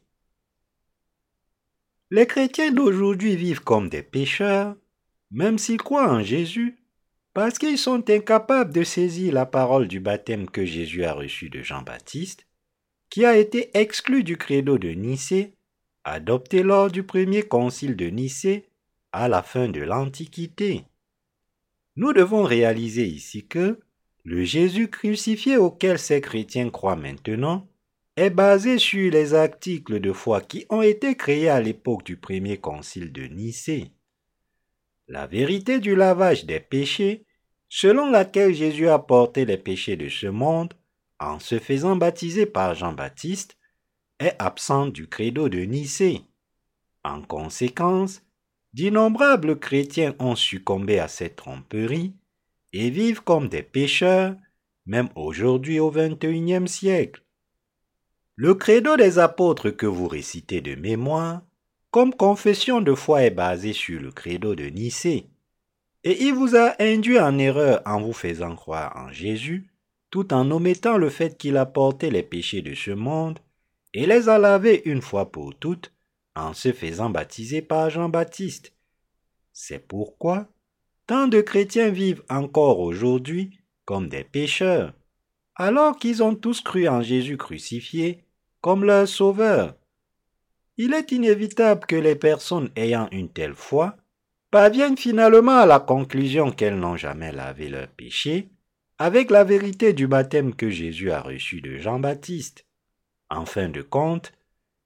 Les 2.10 2.26
chrétiens 2.26 2.72
d'aujourd'hui 2.72 3.36
vivent 3.36 3.62
comme 3.62 3.88
des 3.88 4.02
pécheurs, 4.02 4.76
même 5.30 5.58
s'ils 5.58 5.78
croient 5.78 6.10
en 6.10 6.22
Jésus, 6.22 6.78
parce 7.32 7.58
qu'ils 7.58 7.78
sont 7.78 8.10
incapables 8.10 8.72
de 8.72 8.82
saisir 8.82 9.32
la 9.32 9.46
parole 9.46 9.86
du 9.86 10.00
baptême 10.00 10.50
que 10.50 10.64
Jésus 10.64 11.04
a 11.04 11.12
reçu 11.12 11.48
de 11.48 11.62
Jean-Baptiste, 11.62 12.46
qui 13.08 13.24
a 13.24 13.36
été 13.36 13.70
exclu 13.78 14.24
du 14.24 14.36
credo 14.36 14.78
de 14.78 14.90
Nicée, 14.90 15.54
adopté 16.04 16.62
lors 16.62 16.90
du 16.90 17.02
premier 17.02 17.42
concile 17.42 17.96
de 17.96 18.06
Nicée 18.06 18.66
à 19.12 19.28
la 19.28 19.42
fin 19.42 19.68
de 19.68 19.80
l'Antiquité. 19.80 20.84
Nous 21.96 22.12
devons 22.12 22.42
réaliser 22.42 23.06
ici 23.06 23.46
que 23.46 23.78
le 24.24 24.44
Jésus 24.44 24.88
crucifié 24.88 25.56
auquel 25.56 25.98
ces 25.98 26.20
chrétiens 26.20 26.70
croient 26.70 26.96
maintenant 26.96 27.66
est 28.16 28.30
basé 28.30 28.78
sur 28.78 29.10
les 29.10 29.34
articles 29.34 30.00
de 30.00 30.12
foi 30.12 30.40
qui 30.40 30.66
ont 30.68 30.82
été 30.82 31.14
créés 31.16 31.48
à 31.48 31.60
l'époque 31.60 32.04
du 32.04 32.16
premier 32.16 32.58
concile 32.58 33.12
de 33.12 33.22
Nicée 33.24 33.92
la 35.10 35.26
vérité 35.26 35.80
du 35.80 35.96
lavage 35.96 36.44
des 36.46 36.60
péchés, 36.60 37.26
selon 37.68 38.10
laquelle 38.10 38.54
Jésus 38.54 38.88
a 38.88 39.00
porté 39.00 39.44
les 39.44 39.56
péchés 39.56 39.96
de 39.96 40.08
ce 40.08 40.28
monde 40.28 40.72
en 41.18 41.40
se 41.40 41.58
faisant 41.58 41.96
baptiser 41.96 42.46
par 42.46 42.76
Jean-Baptiste, 42.76 43.58
est 44.20 44.36
absente 44.38 44.92
du 44.92 45.08
credo 45.08 45.48
de 45.48 45.58
Nicée. 45.58 46.20
En 47.02 47.22
conséquence, 47.22 48.22
d'innombrables 48.72 49.58
chrétiens 49.58 50.14
ont 50.20 50.36
succombé 50.36 51.00
à 51.00 51.08
cette 51.08 51.34
tromperie 51.34 52.14
et 52.72 52.90
vivent 52.90 53.24
comme 53.24 53.48
des 53.48 53.64
pécheurs, 53.64 54.36
même 54.86 55.08
aujourd'hui 55.16 55.80
au 55.80 55.90
XXIe 55.90 56.68
siècle. 56.68 57.24
Le 58.36 58.54
credo 58.54 58.96
des 58.96 59.18
apôtres 59.18 59.70
que 59.70 59.86
vous 59.86 60.06
récitez 60.06 60.60
de 60.60 60.76
mémoire 60.76 61.42
comme 61.90 62.14
confession 62.14 62.80
de 62.80 62.94
foi 62.94 63.24
est 63.24 63.30
basée 63.30 63.72
sur 63.72 64.00
le 64.00 64.12
credo 64.12 64.54
de 64.54 64.64
Nicée, 64.64 65.26
et 66.04 66.22
il 66.24 66.34
vous 66.34 66.56
a 66.56 66.74
induit 66.80 67.18
en 67.18 67.36
erreur 67.38 67.82
en 67.84 68.00
vous 68.00 68.12
faisant 68.12 68.54
croire 68.54 68.96
en 68.96 69.10
Jésus, 69.10 69.70
tout 70.10 70.32
en 70.32 70.50
omettant 70.50 70.96
le 70.96 71.10
fait 71.10 71.36
qu'il 71.36 71.56
a 71.56 71.66
porté 71.66 72.10
les 72.10 72.22
péchés 72.22 72.62
de 72.62 72.74
ce 72.74 72.90
monde 72.90 73.38
et 73.92 74.06
les 74.06 74.28
a 74.28 74.38
lavés 74.38 74.82
une 74.88 75.02
fois 75.02 75.30
pour 75.30 75.54
toutes 75.54 75.92
en 76.36 76.54
se 76.54 76.72
faisant 76.72 77.10
baptiser 77.10 77.60
par 77.60 77.90
Jean-Baptiste. 77.90 78.72
C'est 79.52 79.86
pourquoi 79.86 80.48
tant 81.06 81.28
de 81.28 81.40
chrétiens 81.40 81.90
vivent 81.90 82.22
encore 82.28 82.80
aujourd'hui 82.80 83.58
comme 83.84 84.08
des 84.08 84.24
pécheurs, 84.24 84.94
alors 85.56 85.96
qu'ils 85.96 86.22
ont 86.22 86.36
tous 86.36 86.60
cru 86.60 86.88
en 86.88 87.02
Jésus 87.02 87.36
crucifié 87.36 88.24
comme 88.60 88.84
leur 88.84 89.08
sauveur 89.08 89.74
il 90.82 90.94
est 90.94 91.12
inévitable 91.12 91.84
que 91.84 91.94
les 91.94 92.16
personnes 92.16 92.70
ayant 92.74 93.06
une 93.12 93.28
telle 93.28 93.52
foi 93.52 93.98
parviennent 94.50 94.96
finalement 94.96 95.58
à 95.58 95.66
la 95.66 95.78
conclusion 95.78 96.50
qu'elles 96.50 96.78
n'ont 96.78 96.96
jamais 96.96 97.32
lavé 97.32 97.68
leurs 97.68 97.88
péchés 97.88 98.48
avec 98.96 99.30
la 99.30 99.44
vérité 99.44 99.92
du 99.92 100.06
baptême 100.06 100.54
que 100.54 100.70
Jésus 100.70 101.10
a 101.10 101.20
reçu 101.20 101.60
de 101.60 101.76
Jean-Baptiste. 101.76 102.64
En 103.28 103.44
fin 103.44 103.68
de 103.68 103.82
compte, 103.82 104.32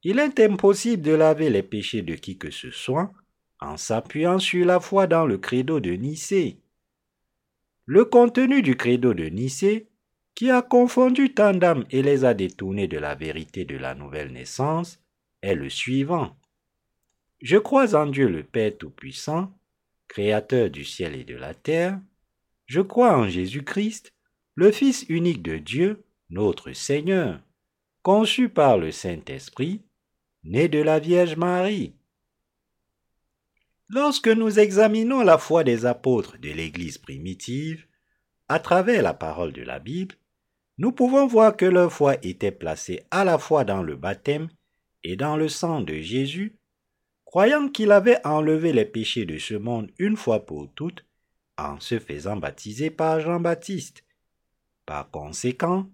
il 0.02 0.18
est 0.18 0.40
impossible 0.40 1.00
de 1.00 1.12
laver 1.12 1.48
les 1.48 1.62
péchés 1.62 2.02
de 2.02 2.16
qui 2.16 2.38
que 2.38 2.50
ce 2.50 2.72
soit 2.72 3.12
en 3.61 3.76
s'appuyant 3.76 4.40
sur 4.40 4.66
la 4.66 4.80
foi 4.80 5.07
dans 5.07 5.26
le 5.26 5.38
credo 5.38 5.78
de 5.78 5.92
Nicée. 5.92 6.59
Le 7.87 8.04
contenu 8.04 8.62
du 8.62 8.76
credo 8.76 9.14
de 9.14 9.26
Nicée, 9.26 9.87
qui 10.35 10.50
a 10.50 10.61
confondu 10.61 11.35
tant 11.35 11.54
d'âmes 11.54 11.85
et 11.92 12.02
les 12.02 12.24
a 12.24 12.35
détournés 12.35 12.88
de 12.88 12.98
la 12.98 13.14
vérité 13.14 13.64
de 13.64 13.76
la 13.76 13.94
nouvelle 13.94 14.33
naissance, 14.33 14.98
est 15.44 15.54
le 15.54 15.68
suivant. 15.68 16.35
Je 17.40 17.59
crois 17.59 17.94
en 17.94 18.07
Dieu 18.07 18.28
le 18.28 18.42
Père 18.42 18.76
Tout-Puissant, 18.76 19.52
Créateur 20.09 20.70
du 20.70 20.85
ciel 20.85 21.14
et 21.14 21.24
de 21.24 21.37
la 21.37 21.54
terre. 21.54 22.00
Je 22.66 22.80
crois 22.80 23.16
en 23.16 23.28
Jésus-Christ, 23.28 24.12
le 24.54 24.70
Fils 24.70 25.04
unique 25.09 25.42
de 25.42 25.59
Dieu, 25.59 26.04
notre 26.30 26.72
Seigneur, 26.72 27.40
conçu 28.02 28.48
par 28.48 28.78
le 28.78 28.90
Saint-Esprit, 28.90 29.83
né 30.44 30.68
de 30.68 30.80
la 30.80 30.98
Vierge 30.98 31.37
Marie. 31.37 31.94
Lorsque 33.90 34.28
nous 34.28 34.59
examinons 34.59 35.22
la 35.22 35.37
foi 35.37 35.64
des 35.64 35.85
apôtres 35.85 36.38
de 36.38 36.50
l'Église 36.50 36.98
primitive, 36.98 37.87
à 38.48 38.59
travers 38.59 39.02
la 39.02 39.14
parole 39.14 39.52
de 39.52 39.62
la 39.62 39.78
Bible, 39.78 40.14
nous 40.78 40.92
pouvons 40.92 41.26
voir 41.26 41.57
que 41.57 41.66
leur 41.66 41.92
foi 41.92 42.16
était 42.22 42.52
placée 42.52 43.04
à 43.11 43.24
la 43.24 43.38
fois 43.38 43.64
dans 43.64 43.83
le 43.83 43.96
baptême 43.96 44.48
et 45.05 45.17
dans 45.17 45.37
le 45.37 45.49
sang 45.49 45.83
de 45.83 45.95
Jésus, 45.95 46.57
croyant 47.25 47.69
qu'il 47.69 47.93
avait 47.93 48.25
enlevé 48.27 48.73
les 48.73 48.85
péchés 48.85 49.27
de 49.27 49.38
ce 49.38 49.55
monde 49.55 49.90
une 49.99 50.17
fois 50.17 50.45
pour 50.47 50.73
toutes 50.75 51.05
en 51.57 51.79
se 51.79 51.99
faisant 51.99 52.37
baptiser 52.37 52.90
par 52.90 53.21
Jean-Baptiste. 53.21 54.05
Par 54.87 55.11
conséquent, 55.11 55.87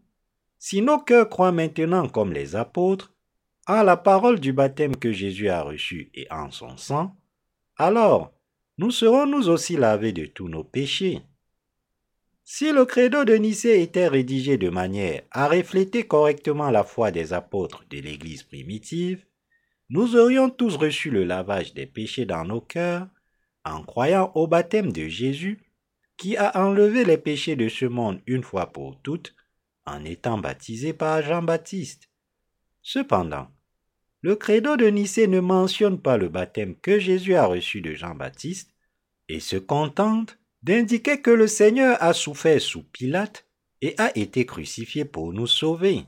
si 0.59 0.81
nos 0.81 0.99
cœurs 0.99 1.29
croient 1.29 1.53
maintenant 1.53 2.09
comme 2.09 2.33
les 2.33 2.57
apôtres, 2.57 3.12
à 3.66 3.85
la 3.85 3.96
parole 3.96 4.40
du 4.40 4.53
baptême 4.53 4.96
que 4.96 5.12
Jésus 5.12 5.49
a 5.49 5.62
reçu 5.62 6.11
et 6.14 6.27
en 6.31 6.51
son 6.51 6.77
sang, 6.77 7.16
alors 7.77 8.33
nous 8.79 8.90
serons 8.90 9.27
nous 9.27 9.49
aussi 9.49 9.77
lavés 9.77 10.12
de 10.12 10.27
tous 10.27 10.49
nos 10.49 10.64
péchés. 10.64 11.23
Si 12.44 12.72
le 12.72 12.85
credo 12.85 13.24
de 13.24 13.35
Nicée 13.35 13.83
était 13.83 14.09
rédigé 14.09 14.59
de 14.59 14.70
manière 14.70 15.22
à 15.31 15.48
refléter 15.48 16.07
correctement 16.07 16.70
la 16.70 16.85
foi 16.85 17.11
des 17.11 17.33
apôtres 17.33 17.85
de 17.90 17.98
l'Église 17.98 18.42
primitive, 18.42 19.24
nous 19.88 20.16
aurions 20.16 20.50
tous 20.50 20.76
reçu 20.76 21.11
le 21.11 21.24
lavage 21.24 21.74
des 21.74 21.87
péchés 21.87 22.24
dans 22.24 22.44
nos 22.44 22.61
cœurs 22.61 23.09
en 23.64 23.83
croyant 23.83 24.33
au 24.35 24.46
baptême 24.46 24.92
de 24.92 25.09
Jésus 25.09 25.61
qui 26.16 26.37
a 26.37 26.64
enlevé 26.64 27.05
les 27.05 27.18
péchés 27.18 27.57
de 27.57 27.68
ce 27.68 27.87
monde 27.87 28.20
une 28.26 28.42
fois 28.42 28.72
pour 28.72 29.00
toutes 29.00 29.35
en 29.87 30.05
étant 30.05 30.38
baptisé 30.38 30.92
par 30.92 31.22
Jean-Baptiste. 31.22 32.11
Cependant, 32.83 33.48
le 34.22 34.37
credo 34.37 34.76
de 34.76 34.87
Nicée 34.87 35.26
ne 35.26 35.40
mentionne 35.40 36.00
pas 36.00 36.18
le 36.18 36.29
baptême 36.29 36.76
que 36.76 36.98
Jésus 36.98 37.35
a 37.35 37.46
reçu 37.46 37.81
de 37.81 37.94
Jean-Baptiste 37.94 38.74
et 39.29 39.40
se 39.40 39.57
contente 39.57 40.38
d'indiquer 40.62 41.20
que 41.20 41.31
le 41.31 41.46
Seigneur 41.46 41.96
a 42.03 42.12
souffert 42.12 42.61
sous 42.61 42.83
Pilate 42.83 43.46
et 43.81 43.94
a 43.99 44.16
été 44.16 44.44
crucifié 44.44 45.05
pour 45.05 45.33
nous 45.33 45.46
sauver. 45.46 46.05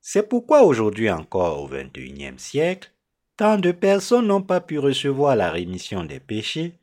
C'est 0.00 0.28
pourquoi 0.28 0.62
aujourd'hui 0.62 1.10
encore 1.10 1.62
au 1.62 1.68
XXIe 1.68 2.38
siècle, 2.38 2.92
tant 3.36 3.58
de 3.58 3.70
personnes 3.70 4.26
n'ont 4.26 4.42
pas 4.42 4.60
pu 4.60 4.78
recevoir 4.78 5.36
la 5.36 5.50
rémission 5.50 6.04
des 6.04 6.20
péchés 6.20 6.78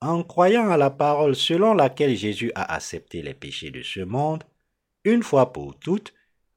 en 0.00 0.24
croyant 0.24 0.68
à 0.70 0.76
la 0.76 0.90
parole 0.90 1.36
selon 1.36 1.74
laquelle 1.74 2.16
Jésus 2.16 2.50
a 2.54 2.74
accepté 2.74 3.22
les 3.22 3.34
péchés 3.34 3.70
de 3.70 3.82
ce 3.82 4.00
monde, 4.00 4.42
une 5.04 5.22
fois 5.22 5.52
pour 5.52 5.78
toutes, 5.78 6.12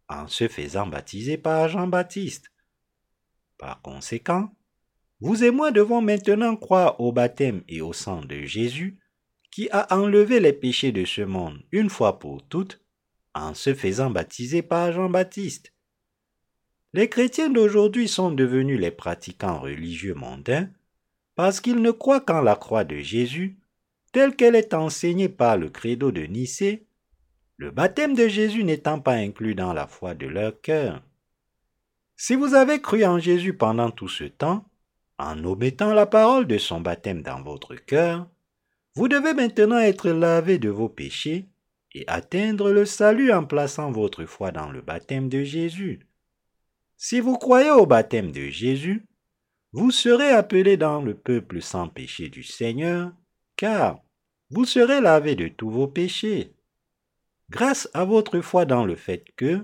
en 0.09 0.27
se 0.27 0.47
faisant 0.47 0.87
baptiser 0.87 1.37
par 1.37 1.69
Jean-Baptiste. 1.69 2.51
Par 3.57 3.81
conséquent, 3.81 4.51
vous 5.19 5.43
et 5.43 5.51
moi 5.51 5.71
devons 5.71 6.01
maintenant 6.01 6.55
croire 6.55 6.99
au 6.99 7.11
baptême 7.11 7.63
et 7.67 7.81
au 7.81 7.93
sang 7.93 8.21
de 8.21 8.41
Jésus 8.41 8.97
qui 9.55 9.69
a 9.71 9.97
enlevé 9.97 10.41
les 10.41 10.51
péchés 10.51 10.91
de 10.91 11.05
ce 11.05 11.21
monde 11.21 11.61
une 11.71 11.89
fois 11.89 12.19
pour 12.19 12.45
toutes 12.45 12.81
en 13.33 13.53
se 13.53 13.73
faisant 13.73 14.09
baptiser 14.09 14.61
par 14.61 14.91
Jean-Baptiste. 14.91 15.71
Les 16.91 17.07
chrétiens 17.07 17.49
d'aujourd'hui 17.49 18.09
sont 18.09 18.31
devenus 18.31 18.77
les 18.77 18.91
pratiquants 18.91 19.61
religieux 19.61 20.13
mondains 20.13 20.67
parce 21.35 21.61
qu'ils 21.61 21.81
ne 21.81 21.91
croient 21.91 22.19
qu'en 22.19 22.41
la 22.41 22.57
croix 22.57 22.83
de 22.83 22.97
Jésus, 22.97 23.57
telle 24.11 24.35
qu'elle 24.35 24.55
est 24.55 24.73
enseignée 24.73 25.29
par 25.29 25.55
le 25.55 25.69
credo 25.69 26.11
de 26.11 26.23
Nicée, 26.23 26.85
le 27.55 27.71
baptême 27.71 28.13
de 28.13 28.27
Jésus 28.27 28.65
n'étant 28.65 28.99
pas 28.99 29.13
inclus 29.13 29.55
dans 29.55 29.71
la 29.71 29.87
foi 29.87 30.15
de 30.15 30.27
leur 30.27 30.59
cœur. 30.59 31.01
Si 32.17 32.35
vous 32.35 32.55
avez 32.55 32.81
cru 32.81 33.05
en 33.05 33.19
Jésus 33.19 33.53
pendant 33.53 33.89
tout 33.89 34.09
ce 34.09 34.25
temps, 34.25 34.65
en 35.17 35.41
omettant 35.45 35.93
la 35.93 36.07
parole 36.07 36.45
de 36.45 36.57
son 36.57 36.81
baptême 36.81 37.21
dans 37.21 37.41
votre 37.41 37.75
cœur, 37.75 38.27
vous 38.95 39.07
devez 39.07 39.33
maintenant 39.33 39.79
être 39.79 40.09
lavé 40.09 40.57
de 40.57 40.69
vos 40.69 40.89
péchés 40.89 41.45
et 41.93 42.05
atteindre 42.07 42.71
le 42.71 42.85
salut 42.85 43.31
en 43.31 43.45
plaçant 43.45 43.91
votre 43.91 44.25
foi 44.25 44.51
dans 44.51 44.71
le 44.71 44.81
baptême 44.81 45.29
de 45.29 45.43
Jésus. 45.43 46.07
Si 46.97 47.19
vous 47.19 47.37
croyez 47.37 47.71
au 47.71 47.85
baptême 47.85 48.31
de 48.31 48.47
Jésus, 48.47 49.05
vous 49.73 49.91
serez 49.91 50.29
appelé 50.29 50.77
dans 50.77 51.01
le 51.01 51.13
peuple 51.13 51.61
sans 51.61 51.89
péché 51.89 52.29
du 52.29 52.43
Seigneur, 52.43 53.11
car 53.57 53.99
vous 54.49 54.65
serez 54.65 55.01
lavé 55.01 55.35
de 55.35 55.49
tous 55.49 55.69
vos 55.69 55.87
péchés. 55.87 56.53
grâce 57.49 57.89
à 57.93 58.05
votre 58.05 58.41
foi 58.41 58.65
dans 58.65 58.85
le 58.85 58.95
fait 58.95 59.25
que 59.35 59.63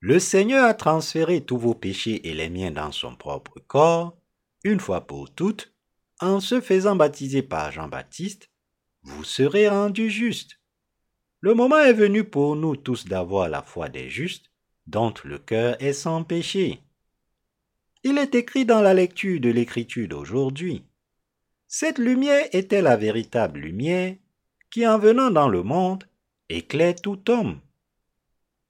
le 0.00 0.18
Seigneur 0.18 0.64
a 0.64 0.74
transféré 0.74 1.40
tous 1.40 1.58
vos 1.58 1.74
péchés 1.74 2.28
et 2.28 2.34
les 2.34 2.50
miens 2.50 2.70
dans 2.70 2.92
son 2.92 3.16
propre 3.16 3.58
corps, 3.66 4.16
une 4.62 4.80
fois 4.80 5.06
pour 5.06 5.34
toutes, 5.34 5.72
en 6.20 6.40
se 6.40 6.60
faisant 6.60 6.94
baptiser 6.94 7.42
par 7.42 7.72
Jean-Baptiste, 7.72 8.50
vous 9.06 9.22
serez 9.22 9.68
rendus 9.68 10.10
justes. 10.10 10.58
Le 11.40 11.54
moment 11.54 11.78
est 11.78 11.92
venu 11.92 12.24
pour 12.24 12.56
nous 12.56 12.74
tous 12.74 13.06
d'avoir 13.06 13.48
la 13.48 13.62
foi 13.62 13.88
des 13.88 14.10
justes, 14.10 14.50
dont 14.88 15.14
le 15.24 15.38
cœur 15.38 15.80
est 15.80 15.92
sans 15.92 16.24
péché. 16.24 16.80
Il 18.02 18.18
est 18.18 18.34
écrit 18.34 18.64
dans 18.64 18.80
la 18.80 18.94
lecture 18.94 19.40
de 19.40 19.48
l'Écriture 19.48 20.08
d'aujourd'hui. 20.08 20.84
Cette 21.68 21.98
lumière 21.98 22.48
était 22.52 22.82
la 22.82 22.96
véritable 22.96 23.60
lumière 23.60 24.16
qui, 24.70 24.86
en 24.86 24.98
venant 24.98 25.30
dans 25.30 25.48
le 25.48 25.62
monde, 25.62 26.04
éclaire 26.48 26.96
tout 26.96 27.30
homme. 27.30 27.60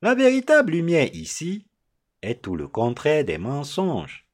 La 0.03 0.15
véritable 0.15 0.73
lumière 0.73 1.09
ici 1.15 1.65
est 2.21 2.43
tout 2.43 2.57
le 2.57 2.69
contraire 2.69 3.25
des 3.25 3.39
mensonges. 3.39 4.29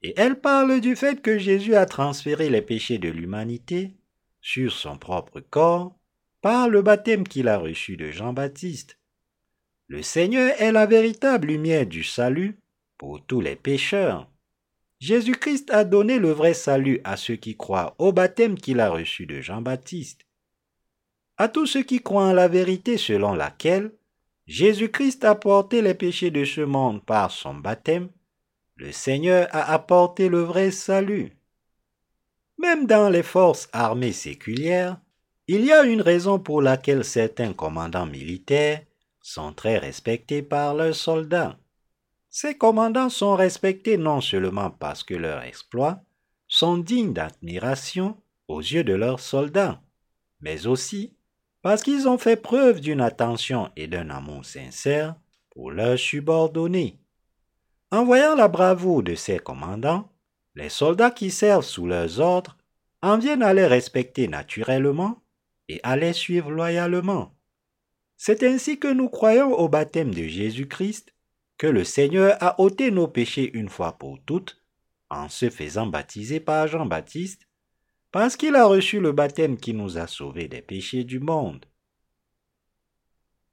Et 0.00 0.14
elle 0.16 0.40
parle 0.40 0.80
du 0.80 0.96
fait 0.96 1.20
que 1.20 1.38
Jésus 1.38 1.74
a 1.74 1.84
transféré 1.84 2.48
les 2.48 2.62
péchés 2.62 2.98
de 2.98 3.10
l'humanité 3.10 3.94
sur 4.42 4.72
son 4.72 4.98
propre 4.98 5.40
corps 5.40 5.96
par 6.42 6.68
le 6.68 6.82
baptême 6.82 7.26
qu'il 7.26 7.48
a 7.48 7.56
reçu 7.56 7.96
de 7.96 8.10
Jean-Baptiste. 8.10 8.98
Le 9.86 10.02
Seigneur 10.02 10.52
est 10.60 10.72
la 10.72 10.86
véritable 10.86 11.48
lumière 11.48 11.86
du 11.86 12.02
salut 12.02 12.58
pour 12.98 13.24
tous 13.24 13.40
les 13.40 13.56
pécheurs. 13.56 14.28
Jésus-Christ 14.98 15.70
a 15.70 15.84
donné 15.84 16.18
le 16.18 16.30
vrai 16.30 16.54
salut 16.54 17.00
à 17.04 17.16
ceux 17.16 17.36
qui 17.36 17.56
croient 17.56 17.94
au 17.98 18.12
baptême 18.12 18.56
qu'il 18.56 18.80
a 18.80 18.90
reçu 18.90 19.26
de 19.26 19.40
Jean-Baptiste. 19.40 20.26
À 21.38 21.48
tous 21.48 21.66
ceux 21.66 21.82
qui 21.82 22.00
croient 22.00 22.26
en 22.26 22.32
la 22.32 22.48
vérité 22.48 22.98
selon 22.98 23.34
laquelle 23.34 23.92
Jésus-Christ 24.46 25.24
a 25.24 25.34
porté 25.34 25.82
les 25.82 25.94
péchés 25.94 26.30
de 26.30 26.44
ce 26.44 26.60
monde 26.60 27.04
par 27.04 27.30
son 27.30 27.54
baptême, 27.54 28.10
le 28.76 28.92
Seigneur 28.92 29.48
a 29.52 29.72
apporté 29.72 30.28
le 30.28 30.40
vrai 30.40 30.70
salut. 30.70 31.32
Même 32.62 32.86
dans 32.86 33.08
les 33.08 33.24
forces 33.24 33.68
armées 33.72 34.12
séculières, 34.12 34.96
il 35.48 35.64
y 35.64 35.72
a 35.72 35.82
une 35.82 36.00
raison 36.00 36.38
pour 36.38 36.62
laquelle 36.62 37.04
certains 37.04 37.52
commandants 37.52 38.06
militaires 38.06 38.82
sont 39.20 39.52
très 39.52 39.78
respectés 39.78 40.42
par 40.42 40.72
leurs 40.72 40.94
soldats. 40.94 41.58
Ces 42.30 42.56
commandants 42.56 43.10
sont 43.10 43.34
respectés 43.34 43.96
non 43.96 44.20
seulement 44.20 44.70
parce 44.70 45.02
que 45.02 45.14
leurs 45.14 45.42
exploits 45.42 46.02
sont 46.46 46.78
dignes 46.78 47.12
d'admiration 47.12 48.16
aux 48.46 48.60
yeux 48.60 48.84
de 48.84 48.94
leurs 48.94 49.20
soldats, 49.20 49.82
mais 50.40 50.68
aussi 50.68 51.16
parce 51.62 51.82
qu'ils 51.82 52.06
ont 52.08 52.18
fait 52.18 52.36
preuve 52.36 52.80
d'une 52.80 53.00
attention 53.00 53.70
et 53.74 53.88
d'un 53.88 54.08
amour 54.10 54.44
sincère 54.44 55.16
pour 55.50 55.72
leurs 55.72 55.98
subordonnés. 55.98 57.00
En 57.90 58.04
voyant 58.04 58.36
la 58.36 58.46
bravoure 58.46 59.02
de 59.02 59.16
ces 59.16 59.40
commandants, 59.40 60.11
les 60.54 60.68
soldats 60.68 61.10
qui 61.10 61.30
servent 61.30 61.64
sous 61.64 61.86
leurs 61.86 62.20
ordres 62.20 62.56
en 63.00 63.18
viennent 63.18 63.42
à 63.42 63.54
les 63.54 63.66
respecter 63.66 64.28
naturellement 64.28 65.22
et 65.68 65.80
à 65.82 65.96
les 65.96 66.12
suivre 66.12 66.50
loyalement. 66.50 67.34
C'est 68.16 68.42
ainsi 68.42 68.78
que 68.78 68.92
nous 68.92 69.08
croyons 69.08 69.52
au 69.52 69.68
baptême 69.68 70.14
de 70.14 70.24
Jésus-Christ, 70.24 71.14
que 71.58 71.66
le 71.66 71.84
Seigneur 71.84 72.36
a 72.40 72.60
ôté 72.60 72.90
nos 72.90 73.08
péchés 73.08 73.50
une 73.54 73.68
fois 73.68 73.92
pour 73.92 74.18
toutes, 74.24 74.62
en 75.10 75.28
se 75.28 75.50
faisant 75.50 75.86
baptiser 75.86 76.40
par 76.40 76.68
Jean-Baptiste, 76.68 77.48
parce 78.12 78.36
qu'il 78.36 78.54
a 78.54 78.64
reçu 78.64 79.00
le 79.00 79.12
baptême 79.12 79.56
qui 79.56 79.74
nous 79.74 79.98
a 79.98 80.06
sauvés 80.06 80.48
des 80.48 80.62
péchés 80.62 81.04
du 81.04 81.18
monde. 81.18 81.66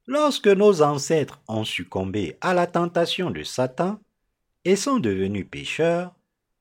Lorsque 0.06 0.48
nos 0.48 0.82
ancêtres 0.82 1.40
ont 1.48 1.64
succombé 1.64 2.36
à 2.40 2.52
la 2.54 2.66
tentation 2.66 3.30
de 3.30 3.42
Satan 3.42 4.00
et 4.64 4.76
sont 4.76 4.98
devenus 4.98 5.46
pécheurs, 5.50 6.14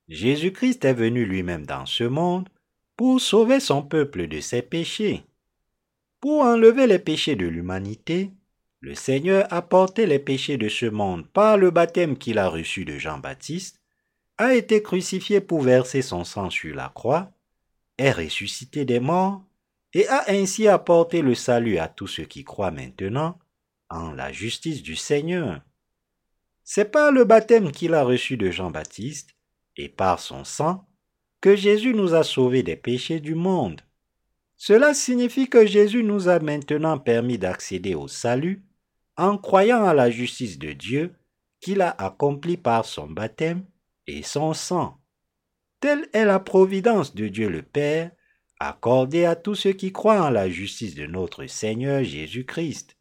Jésus-Christ 0.09 0.85
est 0.85 0.93
venu 0.93 1.23
lui-même 1.23 1.67
dans 1.67 1.85
ce 1.85 2.03
monde 2.03 2.49
pour 2.97 3.21
sauver 3.21 3.59
son 3.59 3.83
peuple 3.83 4.27
de 4.27 4.39
ses 4.41 4.63
péchés. 4.63 5.23
Pour 6.19 6.41
enlever 6.41 6.87
les 6.87 6.97
péchés 6.97 7.35
de 7.35 7.45
l'humanité, 7.45 8.31
le 8.81 8.95
Seigneur 8.95 9.45
a 9.53 9.61
porté 9.61 10.07
les 10.07 10.17
péchés 10.17 10.57
de 10.57 10.67
ce 10.67 10.87
monde 10.87 11.27
par 11.27 11.57
le 11.57 11.69
baptême 11.69 12.17
qu'il 12.17 12.39
a 12.39 12.49
reçu 12.49 12.85
de 12.85 12.97
Jean-Baptiste, 12.97 13.79
a 14.39 14.55
été 14.55 14.81
crucifié 14.81 15.41
pour 15.41 15.61
verser 15.61 16.01
son 16.01 16.23
sang 16.23 16.49
sur 16.49 16.75
la 16.75 16.89
croix, 16.89 17.31
est 17.99 18.11
ressuscité 18.11 18.85
des 18.85 18.99
morts 18.99 19.43
et 19.93 20.07
a 20.07 20.23
ainsi 20.29 20.67
apporté 20.67 21.21
le 21.21 21.35
salut 21.35 21.77
à 21.77 21.87
tous 21.87 22.07
ceux 22.07 22.23
qui 22.23 22.43
croient 22.43 22.71
maintenant 22.71 23.37
en 23.89 24.11
la 24.11 24.31
justice 24.31 24.81
du 24.81 24.95
Seigneur. 24.95 25.61
C'est 26.63 26.91
par 26.91 27.11
le 27.11 27.25
baptême 27.25 27.71
qu'il 27.71 27.93
a 27.93 28.03
reçu 28.03 28.37
de 28.37 28.49
Jean-Baptiste 28.49 29.35
et 29.79 29.87
par 29.87 30.19
son 30.19 30.43
sang 30.43 30.85
que 31.41 31.55
Jésus 31.55 31.93
nous 31.93 32.13
a 32.13 32.23
sauvés 32.23 32.63
des 32.63 32.75
péchés 32.75 33.21
du 33.21 33.33
monde. 33.33 33.81
Cela 34.57 34.93
signifie 34.93 35.47
que 35.47 35.65
Jésus 35.65 36.03
nous 36.03 36.27
a 36.27 36.39
maintenant 36.39 36.99
permis 36.99 37.37
d'accéder 37.37 37.95
au 37.95 38.09
salut 38.09 38.61
en 39.15 39.37
croyant 39.37 39.85
à 39.85 39.93
la 39.93 40.11
justice 40.11 40.59
de 40.59 40.73
Dieu 40.73 41.15
qu'il 41.61 41.81
a 41.81 41.91
accomplie 41.91 42.57
par 42.57 42.83
son 42.83 43.07
baptême 43.07 43.65
et 44.05 44.21
son 44.21 44.53
sang. 44.53 44.97
Telle 45.79 46.09
est 46.11 46.25
la 46.25 46.41
providence 46.41 47.15
de 47.15 47.29
Dieu 47.29 47.47
le 47.47 47.61
Père 47.61 48.11
accordée 48.59 49.23
à 49.23 49.37
tous 49.37 49.55
ceux 49.55 49.71
qui 49.71 49.93
croient 49.93 50.21
en 50.21 50.29
la 50.29 50.49
justice 50.49 50.95
de 50.95 51.05
notre 51.05 51.45
Seigneur 51.45 52.03
Jésus-Christ. 52.03 52.97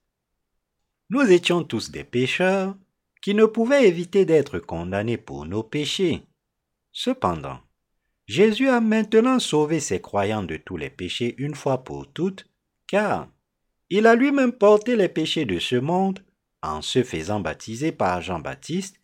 Nous 1.10 1.22
étions 1.22 1.64
tous 1.64 1.90
des 1.90 2.04
pécheurs 2.04 2.76
qui 3.20 3.34
ne 3.34 3.46
pouvaient 3.46 3.88
éviter 3.88 4.24
d'être 4.24 4.60
condamnés 4.60 5.16
pour 5.16 5.44
nos 5.44 5.64
péchés. 5.64 6.27
Cependant, 7.00 7.60
Jésus 8.26 8.68
a 8.68 8.80
maintenant 8.80 9.38
sauvé 9.38 9.78
ses 9.78 10.00
croyants 10.00 10.42
de 10.42 10.56
tous 10.56 10.76
les 10.76 10.90
péchés 10.90 11.36
une 11.38 11.54
fois 11.54 11.84
pour 11.84 12.12
toutes, 12.12 12.50
car 12.88 13.28
il 13.88 14.08
a 14.08 14.16
lui-même 14.16 14.50
porté 14.50 14.96
les 14.96 15.08
péchés 15.08 15.44
de 15.44 15.60
ce 15.60 15.76
monde 15.76 16.18
en 16.60 16.82
se 16.82 17.04
faisant 17.04 17.38
baptiser 17.38 17.92
par 17.92 18.20
Jean-Baptiste 18.20 19.00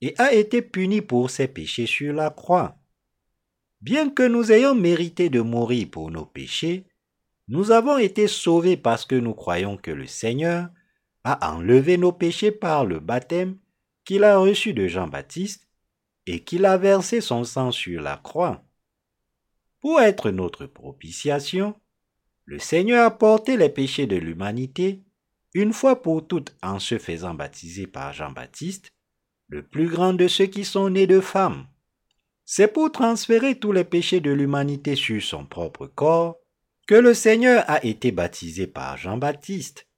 et 0.00 0.16
a 0.18 0.32
été 0.32 0.60
puni 0.60 1.02
pour 1.02 1.30
ses 1.30 1.46
péchés 1.46 1.86
sur 1.86 2.12
la 2.12 2.30
croix. 2.30 2.80
Bien 3.80 4.10
que 4.10 4.24
nous 4.24 4.50
ayons 4.50 4.74
mérité 4.74 5.30
de 5.30 5.40
mourir 5.40 5.86
pour 5.92 6.10
nos 6.10 6.26
péchés, 6.26 6.88
nous 7.46 7.70
avons 7.70 7.96
été 7.96 8.26
sauvés 8.26 8.76
parce 8.76 9.04
que 9.04 9.14
nous 9.14 9.34
croyons 9.34 9.76
que 9.76 9.92
le 9.92 10.08
Seigneur 10.08 10.68
a 11.22 11.54
enlevé 11.54 11.96
nos 11.96 12.10
péchés 12.10 12.50
par 12.50 12.84
le 12.84 12.98
baptême 12.98 13.56
qu'il 14.04 14.24
a 14.24 14.36
reçu 14.36 14.72
de 14.72 14.88
Jean-Baptiste 14.88 15.65
et 16.26 16.44
qu'il 16.44 16.64
a 16.64 16.76
versé 16.76 17.20
son 17.20 17.44
sang 17.44 17.70
sur 17.70 18.02
la 18.02 18.16
croix. 18.16 18.64
Pour 19.80 20.00
être 20.00 20.30
notre 20.30 20.66
propitiation, 20.66 21.74
le 22.44 22.58
Seigneur 22.58 23.06
a 23.06 23.10
porté 23.10 23.56
les 23.56 23.68
péchés 23.68 24.06
de 24.06 24.16
l'humanité 24.16 25.02
une 25.54 25.72
fois 25.72 26.02
pour 26.02 26.26
toutes 26.26 26.54
en 26.62 26.78
se 26.78 26.98
faisant 26.98 27.32
baptiser 27.32 27.86
par 27.86 28.12
Jean-Baptiste, 28.12 28.92
le 29.48 29.62
plus 29.62 29.88
grand 29.88 30.12
de 30.12 30.28
ceux 30.28 30.46
qui 30.46 30.66
sont 30.66 30.90
nés 30.90 31.06
de 31.06 31.20
femmes. 31.20 31.66
C'est 32.44 32.68
pour 32.68 32.92
transférer 32.92 33.58
tous 33.58 33.72
les 33.72 33.84
péchés 33.84 34.20
de 34.20 34.30
l'humanité 34.30 34.96
sur 34.96 35.22
son 35.22 35.46
propre 35.46 35.86
corps 35.86 36.36
que 36.86 36.94
le 36.94 37.14
Seigneur 37.14 37.64
a 37.68 37.82
été 37.84 38.12
baptisé 38.12 38.66
par 38.66 38.96
Jean-Baptiste. 38.98 39.88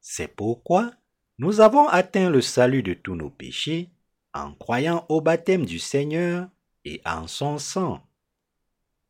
C'est 0.00 0.28
pourquoi 0.28 0.92
nous 1.38 1.60
avons 1.60 1.88
atteint 1.88 2.30
le 2.30 2.40
salut 2.40 2.82
de 2.82 2.94
tous 2.94 3.14
nos 3.14 3.30
péchés 3.30 3.90
en 4.36 4.52
croyant 4.52 5.06
au 5.08 5.20
baptême 5.20 5.64
du 5.64 5.78
Seigneur 5.78 6.48
et 6.84 7.00
en 7.04 7.26
son 7.26 7.58
sang. 7.58 8.02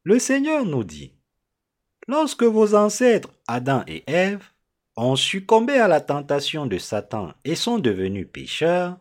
Le 0.05 0.19
Seigneur 0.19 0.65
nous 0.65 0.85
dit, 0.85 1.13
Lorsque 2.09 2.45
vos 2.45 2.77
ancêtres, 2.77 3.31
Adam 3.49 3.83
et 3.89 4.05
Ève, 4.07 4.45
ont 4.97 5.17
succombé 5.17 5.75
à 5.75 5.89
la 5.89 6.01
tentation 6.01 6.67
de 6.67 6.79
Satan 6.79 7.35
et 7.45 7.57
sont 7.57 7.79
devenus 7.79 8.29
pécheurs, 8.33 8.99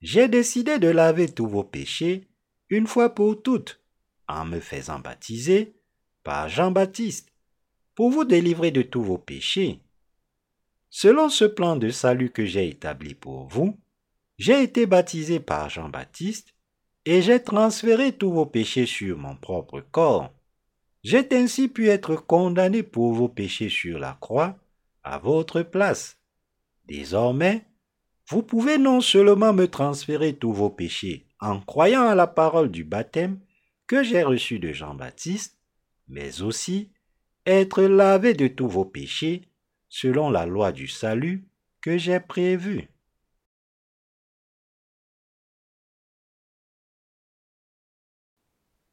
j'ai 0.00 0.28
décidé 0.28 0.78
de 0.78 0.88
laver 0.88 1.28
tous 1.28 1.46
vos 1.46 1.62
péchés 1.62 2.26
une 2.70 2.86
fois 2.86 3.14
pour 3.14 3.42
toutes 3.42 3.80
en 4.28 4.44
me 4.44 4.60
faisant 4.60 4.98
baptiser 4.98 5.74
par 6.24 6.48
Jean-Baptiste 6.48 7.30
pour 7.94 8.10
vous 8.10 8.24
délivrer 8.24 8.70
de 8.70 8.82
tous 8.82 9.02
vos 9.02 9.18
péchés. 9.18 9.80
Selon 10.88 11.28
ce 11.28 11.44
plan 11.44 11.76
de 11.76 11.90
salut 11.90 12.30
que 12.30 12.44
j'ai 12.44 12.68
établi 12.68 13.14
pour 13.14 13.46
vous, 13.46 13.78
j'ai 14.38 14.62
été 14.62 14.86
baptisé 14.86 15.40
par 15.40 15.70
Jean-Baptiste 15.70 16.54
et 17.04 17.22
j'ai 17.22 17.42
transféré 17.42 18.12
tous 18.12 18.32
vos 18.32 18.46
péchés 18.46 18.86
sur 18.86 19.16
mon 19.16 19.36
propre 19.36 19.80
corps. 19.80 20.32
J'ai 21.02 21.26
ainsi 21.32 21.68
pu 21.68 21.88
être 21.88 22.16
condamné 22.16 22.82
pour 22.82 23.14
vos 23.14 23.28
péchés 23.28 23.68
sur 23.68 23.98
la 23.98 24.18
croix 24.20 24.58
à 25.04 25.18
votre 25.18 25.62
place. 25.62 26.18
Désormais, 26.86 27.64
vous 28.28 28.42
pouvez 28.42 28.76
non 28.76 29.00
seulement 29.00 29.52
me 29.52 29.68
transférer 29.68 30.34
tous 30.34 30.52
vos 30.52 30.70
péchés 30.70 31.26
en 31.40 31.60
croyant 31.60 32.08
à 32.08 32.14
la 32.14 32.26
parole 32.26 32.70
du 32.70 32.84
baptême 32.84 33.38
que 33.86 34.02
j'ai 34.02 34.22
reçu 34.22 34.58
de 34.58 34.72
Jean-Baptiste, 34.72 35.56
mais 36.08 36.42
aussi 36.42 36.90
être 37.46 37.82
lavé 37.82 38.34
de 38.34 38.48
tous 38.48 38.68
vos 38.68 38.84
péchés 38.84 39.42
selon 39.88 40.28
la 40.28 40.44
loi 40.44 40.72
du 40.72 40.88
salut 40.88 41.46
que 41.80 41.96
j'ai 41.96 42.18
prévu. 42.18 42.88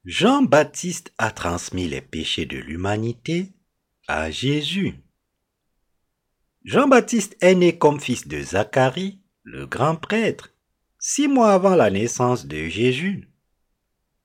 Jean-Baptiste 0.05 1.13
a 1.17 1.31
transmis 1.31 1.87
les 1.87 2.01
péchés 2.01 2.45
de 2.45 2.57
l'humanité 2.57 3.53
à 4.09 4.29
Jésus. 4.31 4.95
Jean-Baptiste 6.65 7.37
est 7.39 7.55
né 7.55 7.77
comme 7.77 8.01
fils 8.01 8.27
de 8.27 8.41
Zacharie, 8.41 9.21
le 9.43 9.65
grand 9.65 9.95
prêtre, 9.95 10.53
six 10.99 11.29
mois 11.29 11.53
avant 11.53 11.75
la 11.75 11.89
naissance 11.89 12.47
de 12.47 12.65
Jésus. 12.65 13.29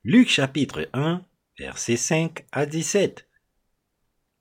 Luc 0.03 0.29
chapitre 0.29 0.89
1, 0.95 1.23
versets 1.61 1.97
5 1.97 2.45
à 2.51 2.67
17. 2.67 3.29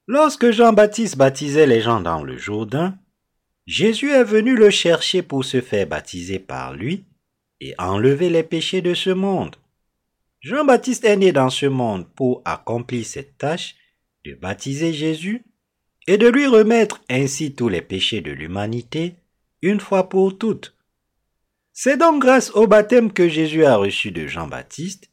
Lorsque 0.08 0.50
Jean-Baptiste 0.50 1.18
baptisait 1.18 1.68
les 1.68 1.82
gens 1.82 2.02
dans 2.02 2.24
le 2.24 2.40
Jourdain, 2.40 2.98
Jésus 3.68 4.10
est 4.10 4.24
venu 4.24 4.56
le 4.56 4.72
chercher 4.72 5.22
pour 5.22 5.46
se 5.46 5.62
faire 5.62 5.86
baptiser 5.86 6.40
par 6.40 6.74
lui 6.74 7.06
et 7.60 7.76
enlever 7.78 8.32
les 8.32 8.44
péchés 8.44 8.82
de 8.82 8.96
ce 8.96 9.12
monde. 9.12 9.56
Jean-Baptiste 10.48 11.04
est 11.04 11.18
né 11.18 11.34
dans 11.34 11.50
ce 11.50 11.66
monde 11.66 12.08
pour 12.16 12.42
accomplir 12.46 13.06
cette 13.06 13.38
tâche 13.38 13.76
de 14.24 14.34
baptiser 14.34 14.94
Jésus 14.94 15.44
et 16.08 16.18
de 16.18 16.30
lui 16.30 16.48
remettre 16.48 17.02
ainsi 17.10 17.54
tous 17.54 17.68
les 17.68 17.82
péchés 17.82 18.22
de 18.22 18.32
l'humanité 18.32 19.18
une 19.62 19.82
fois 19.82 20.08
pour 20.08 20.38
toutes. 20.38 20.74
C'est 21.74 21.98
donc 21.98 22.22
grâce 22.22 22.52
au 22.52 22.66
baptême 22.66 23.12
que 23.12 23.28
Jésus 23.28 23.66
a 23.66 23.76
reçu 23.76 24.12
de 24.12 24.26
Jean-Baptiste 24.26 25.12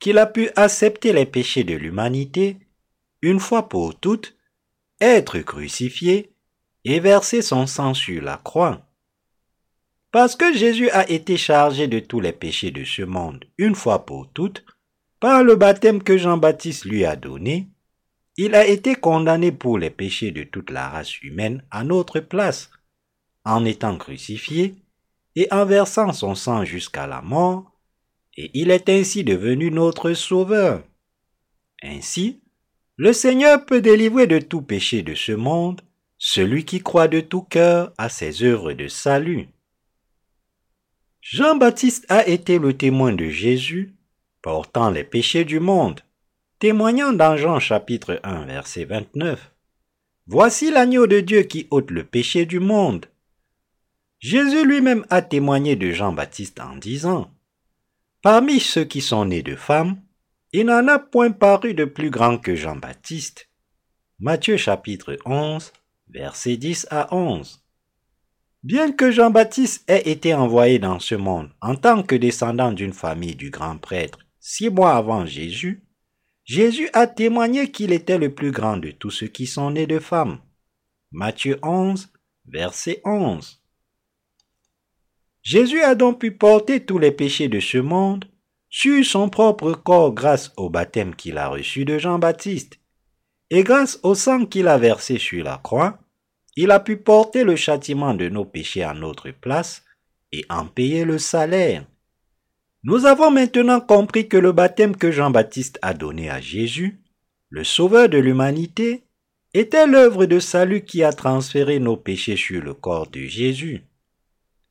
qu'il 0.00 0.18
a 0.18 0.26
pu 0.26 0.50
accepter 0.54 1.14
les 1.14 1.24
péchés 1.24 1.64
de 1.64 1.74
l'humanité 1.74 2.58
une 3.22 3.40
fois 3.40 3.70
pour 3.70 3.98
toutes, 3.98 4.36
être 5.00 5.38
crucifié 5.38 6.34
et 6.84 7.00
verser 7.00 7.40
son 7.40 7.66
sang 7.66 7.94
sur 7.94 8.20
la 8.20 8.36
croix. 8.36 8.86
Parce 10.10 10.36
que 10.36 10.52
Jésus 10.52 10.90
a 10.90 11.08
été 11.08 11.38
chargé 11.38 11.88
de 11.88 12.00
tous 12.00 12.20
les 12.20 12.34
péchés 12.34 12.70
de 12.70 12.84
ce 12.84 13.00
monde 13.00 13.46
une 13.56 13.74
fois 13.74 14.04
pour 14.04 14.30
toutes, 14.30 14.62
par 15.24 15.42
le 15.42 15.56
baptême 15.56 16.02
que 16.02 16.18
Jean-Baptiste 16.18 16.84
lui 16.84 17.06
a 17.06 17.16
donné, 17.16 17.70
il 18.36 18.54
a 18.54 18.66
été 18.66 18.94
condamné 18.94 19.52
pour 19.52 19.78
les 19.78 19.88
péchés 19.88 20.32
de 20.32 20.42
toute 20.42 20.68
la 20.68 20.90
race 20.90 21.22
humaine 21.22 21.64
à 21.70 21.82
notre 21.82 22.20
place, 22.20 22.68
en 23.42 23.64
étant 23.64 23.96
crucifié 23.96 24.74
et 25.34 25.48
en 25.50 25.64
versant 25.64 26.12
son 26.12 26.34
sang 26.34 26.66
jusqu'à 26.66 27.06
la 27.06 27.22
mort, 27.22 27.72
et 28.36 28.50
il 28.52 28.70
est 28.70 28.90
ainsi 28.90 29.24
devenu 29.24 29.70
notre 29.70 30.12
Sauveur. 30.12 30.84
Ainsi, 31.82 32.42
le 32.98 33.14
Seigneur 33.14 33.64
peut 33.64 33.80
délivrer 33.80 34.26
de 34.26 34.38
tout 34.40 34.60
péché 34.60 35.02
de 35.02 35.14
ce 35.14 35.32
monde 35.32 35.80
celui 36.18 36.66
qui 36.66 36.82
croit 36.82 37.08
de 37.08 37.20
tout 37.20 37.44
cœur 37.44 37.94
à 37.96 38.10
ses 38.10 38.42
œuvres 38.42 38.74
de 38.74 38.88
salut. 38.88 39.48
Jean-Baptiste 41.22 42.04
a 42.10 42.28
été 42.28 42.58
le 42.58 42.76
témoin 42.76 43.14
de 43.14 43.30
Jésus, 43.30 43.94
portant 44.44 44.90
les 44.90 45.04
péchés 45.04 45.46
du 45.46 45.58
monde, 45.58 46.02
témoignant 46.58 47.14
dans 47.14 47.34
Jean 47.34 47.60
chapitre 47.60 48.20
1 48.24 48.44
verset 48.44 48.84
29. 48.84 49.50
Voici 50.26 50.70
l'agneau 50.70 51.06
de 51.06 51.20
Dieu 51.20 51.44
qui 51.44 51.66
ôte 51.70 51.90
le 51.90 52.04
péché 52.04 52.44
du 52.44 52.60
monde. 52.60 53.06
Jésus 54.18 54.66
lui-même 54.66 55.06
a 55.08 55.22
témoigné 55.22 55.76
de 55.76 55.92
Jean-Baptiste 55.92 56.60
en 56.60 56.76
disant, 56.76 57.30
Parmi 58.20 58.60
ceux 58.60 58.84
qui 58.84 59.00
sont 59.00 59.24
nés 59.24 59.42
de 59.42 59.56
femmes, 59.56 59.96
il 60.52 60.66
n'en 60.66 60.88
a 60.88 60.98
point 60.98 61.30
paru 61.30 61.72
de 61.72 61.86
plus 61.86 62.10
grand 62.10 62.36
que 62.36 62.54
Jean-Baptiste. 62.54 63.48
Matthieu 64.18 64.58
chapitre 64.58 65.16
11 65.24 65.72
versets 66.10 66.58
10 66.58 66.88
à 66.90 67.14
11. 67.14 67.64
Bien 68.62 68.92
que 68.92 69.10
Jean-Baptiste 69.10 69.90
ait 69.90 70.10
été 70.10 70.34
envoyé 70.34 70.78
dans 70.78 70.98
ce 70.98 71.14
monde 71.14 71.48
en 71.62 71.76
tant 71.76 72.02
que 72.02 72.14
descendant 72.14 72.72
d'une 72.72 72.92
famille 72.92 73.36
du 73.36 73.48
grand 73.48 73.78
prêtre 73.78 74.18
six 74.46 74.68
mois 74.68 74.92
avant 74.92 75.24
Jésus, 75.24 75.82
Jésus 76.44 76.90
a 76.92 77.06
témoigné 77.06 77.70
qu'il 77.70 77.92
était 77.92 78.18
le 78.18 78.34
plus 78.34 78.50
grand 78.50 78.76
de 78.76 78.90
tous 78.90 79.10
ceux 79.10 79.26
qui 79.26 79.46
sont 79.46 79.70
nés 79.70 79.86
de 79.86 79.98
femmes. 79.98 80.38
Matthieu 81.12 81.58
11, 81.62 82.12
verset 82.46 83.00
11. 83.06 83.62
Jésus 85.42 85.80
a 85.80 85.94
donc 85.94 86.20
pu 86.20 86.30
porter 86.30 86.84
tous 86.84 86.98
les 86.98 87.10
péchés 87.10 87.48
de 87.48 87.58
ce 87.58 87.78
monde 87.78 88.26
sur 88.68 89.02
son 89.02 89.30
propre 89.30 89.72
corps 89.72 90.12
grâce 90.12 90.52
au 90.58 90.68
baptême 90.68 91.14
qu'il 91.14 91.38
a 91.38 91.48
reçu 91.48 91.86
de 91.86 91.96
Jean-Baptiste. 91.96 92.78
Et 93.48 93.64
grâce 93.64 93.98
au 94.02 94.14
sang 94.14 94.44
qu'il 94.44 94.68
a 94.68 94.76
versé 94.76 95.18
sur 95.18 95.42
la 95.42 95.56
croix, 95.56 95.98
il 96.54 96.70
a 96.70 96.80
pu 96.80 96.98
porter 96.98 97.44
le 97.44 97.56
châtiment 97.56 98.12
de 98.12 98.28
nos 98.28 98.44
péchés 98.44 98.82
à 98.82 98.92
notre 98.92 99.30
place 99.30 99.84
et 100.32 100.44
en 100.50 100.66
payer 100.66 101.06
le 101.06 101.16
salaire. 101.16 101.86
Nous 102.86 103.06
avons 103.06 103.30
maintenant 103.30 103.80
compris 103.80 104.28
que 104.28 104.36
le 104.36 104.52
baptême 104.52 104.94
que 104.94 105.10
Jean-Baptiste 105.10 105.78
a 105.80 105.94
donné 105.94 106.28
à 106.28 106.42
Jésus, 106.42 107.00
le 107.48 107.64
Sauveur 107.64 108.10
de 108.10 108.18
l'humanité, 108.18 109.04
était 109.54 109.86
l'œuvre 109.86 110.26
de 110.26 110.38
salut 110.38 110.82
qui 110.82 111.02
a 111.02 111.10
transféré 111.14 111.78
nos 111.78 111.96
péchés 111.96 112.36
sur 112.36 112.62
le 112.62 112.74
corps 112.74 113.06
de 113.06 113.20
Jésus. 113.20 113.84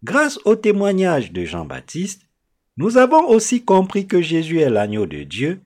Grâce 0.04 0.40
au 0.46 0.56
témoignage 0.56 1.32
de 1.32 1.44
Jean-Baptiste, 1.44 2.22
nous 2.78 2.98
avons 2.98 3.28
aussi 3.28 3.64
compris 3.66 4.06
que 4.06 4.22
Jésus 4.22 4.60
est 4.60 4.70
l'agneau 4.70 5.08
de 5.08 5.24
Dieu 5.24 5.62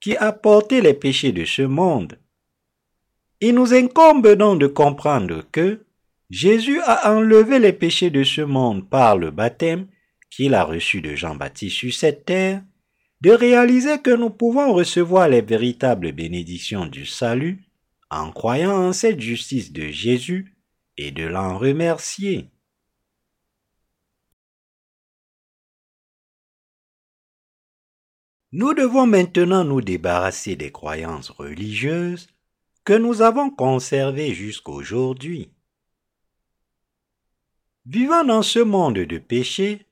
qui 0.00 0.16
a 0.16 0.32
porté 0.32 0.80
les 0.80 0.94
péchés 0.94 1.30
de 1.30 1.44
ce 1.44 1.62
monde. 1.62 2.18
Il 3.40 3.54
nous 3.54 3.74
incombe 3.74 4.26
donc 4.34 4.58
de 4.58 4.66
comprendre 4.66 5.44
que 5.52 5.84
Jésus 6.30 6.80
a 6.80 7.14
enlevé 7.14 7.60
les 7.60 7.72
péchés 7.72 8.10
de 8.10 8.24
ce 8.24 8.40
monde 8.40 8.88
par 8.88 9.16
le 9.16 9.30
baptême 9.30 9.86
qu'il 10.32 10.54
a 10.54 10.64
reçu 10.64 11.02
de 11.02 11.14
Jean-Baptiste 11.14 11.76
sur 11.76 11.92
cette 11.92 12.24
terre, 12.24 12.64
de 13.20 13.30
réaliser 13.30 14.00
que 14.00 14.10
nous 14.10 14.30
pouvons 14.30 14.72
recevoir 14.72 15.28
les 15.28 15.42
véritables 15.42 16.12
bénédictions 16.12 16.86
du 16.86 17.04
salut 17.04 17.62
en 18.10 18.32
croyant 18.32 18.72
en 18.72 18.92
cette 18.94 19.20
justice 19.20 19.72
de 19.72 19.88
Jésus 19.88 20.56
et 20.96 21.10
de 21.10 21.24
l'en 21.24 21.58
remercier. 21.58 22.50
Nous 28.52 28.74
devons 28.74 29.06
maintenant 29.06 29.64
nous 29.64 29.82
débarrasser 29.82 30.56
des 30.56 30.72
croyances 30.72 31.30
religieuses 31.30 32.28
que 32.84 32.92
nous 32.94 33.22
avons 33.22 33.50
conservé 33.50 34.34
jusqu'aujourd'hui. 34.34 35.52
Vivant 37.84 38.24
dans 38.24 38.42
ce 38.42 38.58
monde 38.58 38.98
de 38.98 39.18
péché, 39.18 39.86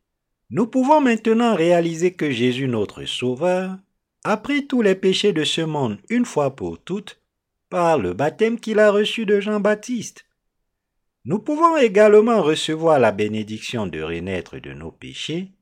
nous 0.51 0.67
pouvons 0.67 1.01
maintenant 1.01 1.55
réaliser 1.55 2.15
que 2.15 2.31
Jésus 2.31 2.67
notre 2.67 3.05
Sauveur 3.05 3.79
a 4.25 4.37
pris 4.37 4.67
tous 4.67 4.83
les 4.83 4.97
péchés 4.97 5.33
de 5.33 5.45
ce 5.45 5.61
monde 5.61 5.99
une 6.09 6.25
fois 6.25 6.57
pour 6.57 6.83
toutes 6.83 7.21
par 7.69 7.99
le 7.99 8.15
baptême 8.15 8.59
qu'il 8.59 8.81
a 8.81 8.91
reçu 8.91 9.27
de 9.27 9.39
Jean-Baptiste. 9.39 10.27
Nous 11.25 11.39
pouvons 11.39 11.77
également 11.77 12.43
recevoir 12.43 12.99
la 12.99 13.13
bénédiction 13.13 13.87
de 13.87 14.03
renaître 14.03 14.59
de 14.59 14.73
nos 14.73 14.91
péchés 14.91 15.53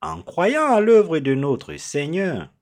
en 0.00 0.22
croyant 0.22 0.72
à 0.72 0.80
l'œuvre 0.80 1.20
de 1.20 1.34
notre 1.34 1.76
Seigneur. 1.76 2.52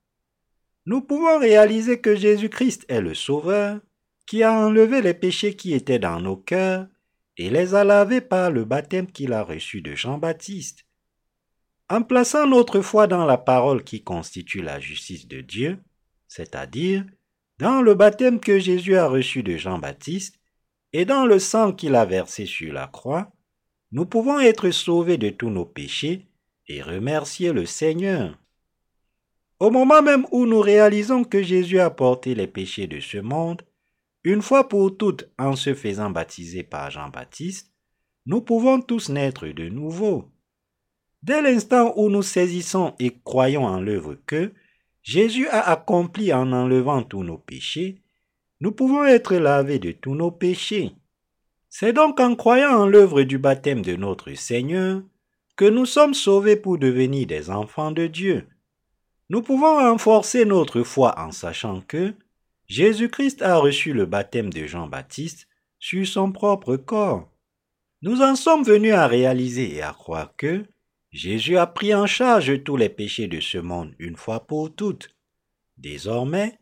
Nous 0.84 1.00
pouvons 1.00 1.38
réaliser 1.38 1.98
que 1.98 2.14
Jésus-Christ 2.14 2.84
est 2.88 3.00
le 3.00 3.14
Sauveur 3.14 3.80
qui 4.26 4.42
a 4.42 4.52
enlevé 4.52 5.00
les 5.00 5.14
péchés 5.14 5.56
qui 5.56 5.72
étaient 5.72 5.98
dans 5.98 6.20
nos 6.20 6.36
cœurs 6.36 6.86
et 7.38 7.48
les 7.48 7.74
a 7.74 7.84
lavés 7.84 8.20
par 8.20 8.50
le 8.50 8.66
baptême 8.66 9.10
qu'il 9.10 9.32
a 9.32 9.42
reçu 9.42 9.80
de 9.80 9.94
Jean-Baptiste. 9.94 10.84
En 11.90 12.02
plaçant 12.02 12.46
notre 12.46 12.82
foi 12.82 13.08
dans 13.08 13.24
la 13.24 13.36
parole 13.36 13.82
qui 13.82 14.04
constitue 14.04 14.62
la 14.62 14.78
justice 14.78 15.26
de 15.26 15.40
Dieu, 15.40 15.76
c'est-à-dire 16.28 17.04
dans 17.58 17.82
le 17.82 17.94
baptême 17.94 18.38
que 18.38 18.60
Jésus 18.60 18.96
a 18.96 19.08
reçu 19.08 19.42
de 19.42 19.56
Jean-Baptiste 19.56 20.38
et 20.92 21.04
dans 21.04 21.26
le 21.26 21.40
sang 21.40 21.72
qu'il 21.72 21.96
a 21.96 22.04
versé 22.04 22.46
sur 22.46 22.72
la 22.72 22.86
croix, 22.86 23.32
nous 23.90 24.06
pouvons 24.06 24.38
être 24.38 24.70
sauvés 24.70 25.18
de 25.18 25.30
tous 25.30 25.50
nos 25.50 25.64
péchés 25.64 26.28
et 26.68 26.80
remercier 26.80 27.52
le 27.52 27.66
Seigneur. 27.66 28.38
Au 29.58 29.72
moment 29.72 30.00
même 30.00 30.26
où 30.30 30.46
nous 30.46 30.60
réalisons 30.60 31.24
que 31.24 31.42
Jésus 31.42 31.80
a 31.80 31.90
porté 31.90 32.36
les 32.36 32.46
péchés 32.46 32.86
de 32.86 33.00
ce 33.00 33.18
monde, 33.18 33.62
une 34.22 34.42
fois 34.42 34.68
pour 34.68 34.96
toutes, 34.96 35.28
en 35.40 35.56
se 35.56 35.74
faisant 35.74 36.10
baptiser 36.10 36.62
par 36.62 36.92
Jean-Baptiste, 36.92 37.72
nous 38.26 38.42
pouvons 38.42 38.80
tous 38.80 39.08
naître 39.08 39.48
de 39.48 39.68
nouveau. 39.68 40.30
Dès 41.22 41.42
l'instant 41.42 41.92
où 41.96 42.08
nous 42.08 42.22
saisissons 42.22 42.94
et 42.98 43.18
croyons 43.24 43.64
en 43.64 43.80
l'œuvre 43.80 44.16
que 44.26 44.52
Jésus 45.02 45.48
a 45.48 45.70
accompli 45.70 46.32
en 46.32 46.52
enlevant 46.52 47.02
tous 47.02 47.22
nos 47.22 47.38
péchés, 47.38 48.00
nous 48.60 48.72
pouvons 48.72 49.04
être 49.04 49.36
lavés 49.36 49.78
de 49.78 49.92
tous 49.92 50.14
nos 50.14 50.30
péchés. 50.30 50.92
C'est 51.68 51.92
donc 51.92 52.20
en 52.20 52.34
croyant 52.34 52.70
en 52.70 52.86
l'œuvre 52.86 53.22
du 53.22 53.38
baptême 53.38 53.82
de 53.82 53.96
notre 53.96 54.32
Seigneur 54.34 55.02
que 55.56 55.64
nous 55.66 55.86
sommes 55.86 56.14
sauvés 56.14 56.56
pour 56.56 56.78
devenir 56.78 57.26
des 57.26 57.50
enfants 57.50 57.92
de 57.92 58.06
Dieu. 58.06 58.48
Nous 59.28 59.42
pouvons 59.42 59.76
renforcer 59.76 60.44
notre 60.44 60.82
foi 60.82 61.18
en 61.18 61.32
sachant 61.32 61.82
que 61.82 62.14
Jésus-Christ 62.66 63.42
a 63.42 63.56
reçu 63.56 63.92
le 63.92 64.06
baptême 64.06 64.52
de 64.52 64.66
Jean-Baptiste 64.66 65.48
sur 65.78 66.06
son 66.06 66.32
propre 66.32 66.76
corps. 66.76 67.28
Nous 68.02 68.22
en 68.22 68.36
sommes 68.36 68.64
venus 68.64 68.94
à 68.94 69.06
réaliser 69.06 69.74
et 69.74 69.82
à 69.82 69.92
croire 69.92 70.34
que 70.36 70.64
Jésus 71.12 71.56
a 71.56 71.66
pris 71.66 71.94
en 71.94 72.06
charge 72.06 72.62
tous 72.62 72.76
les 72.76 72.88
péchés 72.88 73.26
de 73.26 73.40
ce 73.40 73.58
monde 73.58 73.94
une 73.98 74.16
fois 74.16 74.46
pour 74.46 74.74
toutes. 74.74 75.08
Désormais, 75.76 76.58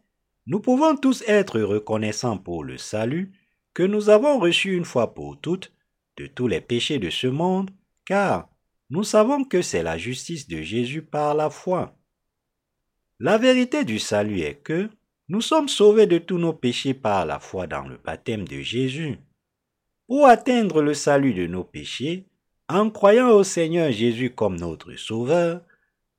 nous 0.46 0.60
pouvons 0.60 0.96
tous 0.96 1.22
être 1.26 1.60
reconnaissants 1.60 2.38
pour 2.38 2.64
le 2.64 2.78
salut 2.78 3.32
que 3.74 3.82
nous 3.82 4.08
avons 4.08 4.38
reçu 4.38 4.74
une 4.74 4.86
fois 4.86 5.14
pour 5.14 5.38
toutes 5.40 5.72
de 6.16 6.26
tous 6.26 6.48
les 6.48 6.60
péchés 6.60 6.98
de 6.98 7.10
ce 7.10 7.26
monde, 7.26 7.70
car 8.04 8.48
nous 8.90 9.04
savons 9.04 9.44
que 9.44 9.60
c'est 9.60 9.82
la 9.82 9.98
justice 9.98 10.48
de 10.48 10.62
Jésus 10.62 11.02
par 11.02 11.34
la 11.34 11.50
foi. 11.50 11.94
La 13.20 13.36
vérité 13.36 13.84
du 13.84 13.98
salut 13.98 14.40
est 14.40 14.62
que 14.62 14.88
nous 15.28 15.42
sommes 15.42 15.68
sauvés 15.68 16.06
de 16.06 16.16
tous 16.16 16.38
nos 16.38 16.54
péchés 16.54 16.94
par 16.94 17.26
la 17.26 17.38
foi 17.38 17.66
dans 17.66 17.86
le 17.86 17.98
baptême 17.98 18.48
de 18.48 18.60
Jésus. 18.62 19.18
Pour 20.06 20.26
atteindre 20.26 20.80
le 20.80 20.94
salut 20.94 21.34
de 21.34 21.46
nos 21.46 21.64
péchés, 21.64 22.24
en 22.68 22.90
croyant 22.90 23.30
au 23.30 23.44
Seigneur 23.44 23.90
Jésus 23.90 24.30
comme 24.30 24.56
notre 24.56 24.94
Sauveur, 24.96 25.62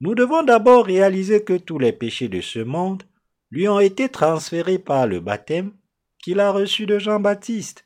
nous 0.01 0.15
devons 0.15 0.43
d'abord 0.43 0.85
réaliser 0.85 1.43
que 1.43 1.57
tous 1.57 1.77
les 1.77 1.93
péchés 1.93 2.29
de 2.29 2.41
ce 2.41 2.59
monde 2.59 3.03
lui 3.51 3.67
ont 3.67 3.79
été 3.79 4.09
transférés 4.09 4.79
par 4.79 5.07
le 5.07 5.19
baptême 5.19 5.73
qu'il 6.19 6.39
a 6.39 6.51
reçu 6.51 6.85
de 6.85 6.99
Jean-Baptiste. 6.99 7.85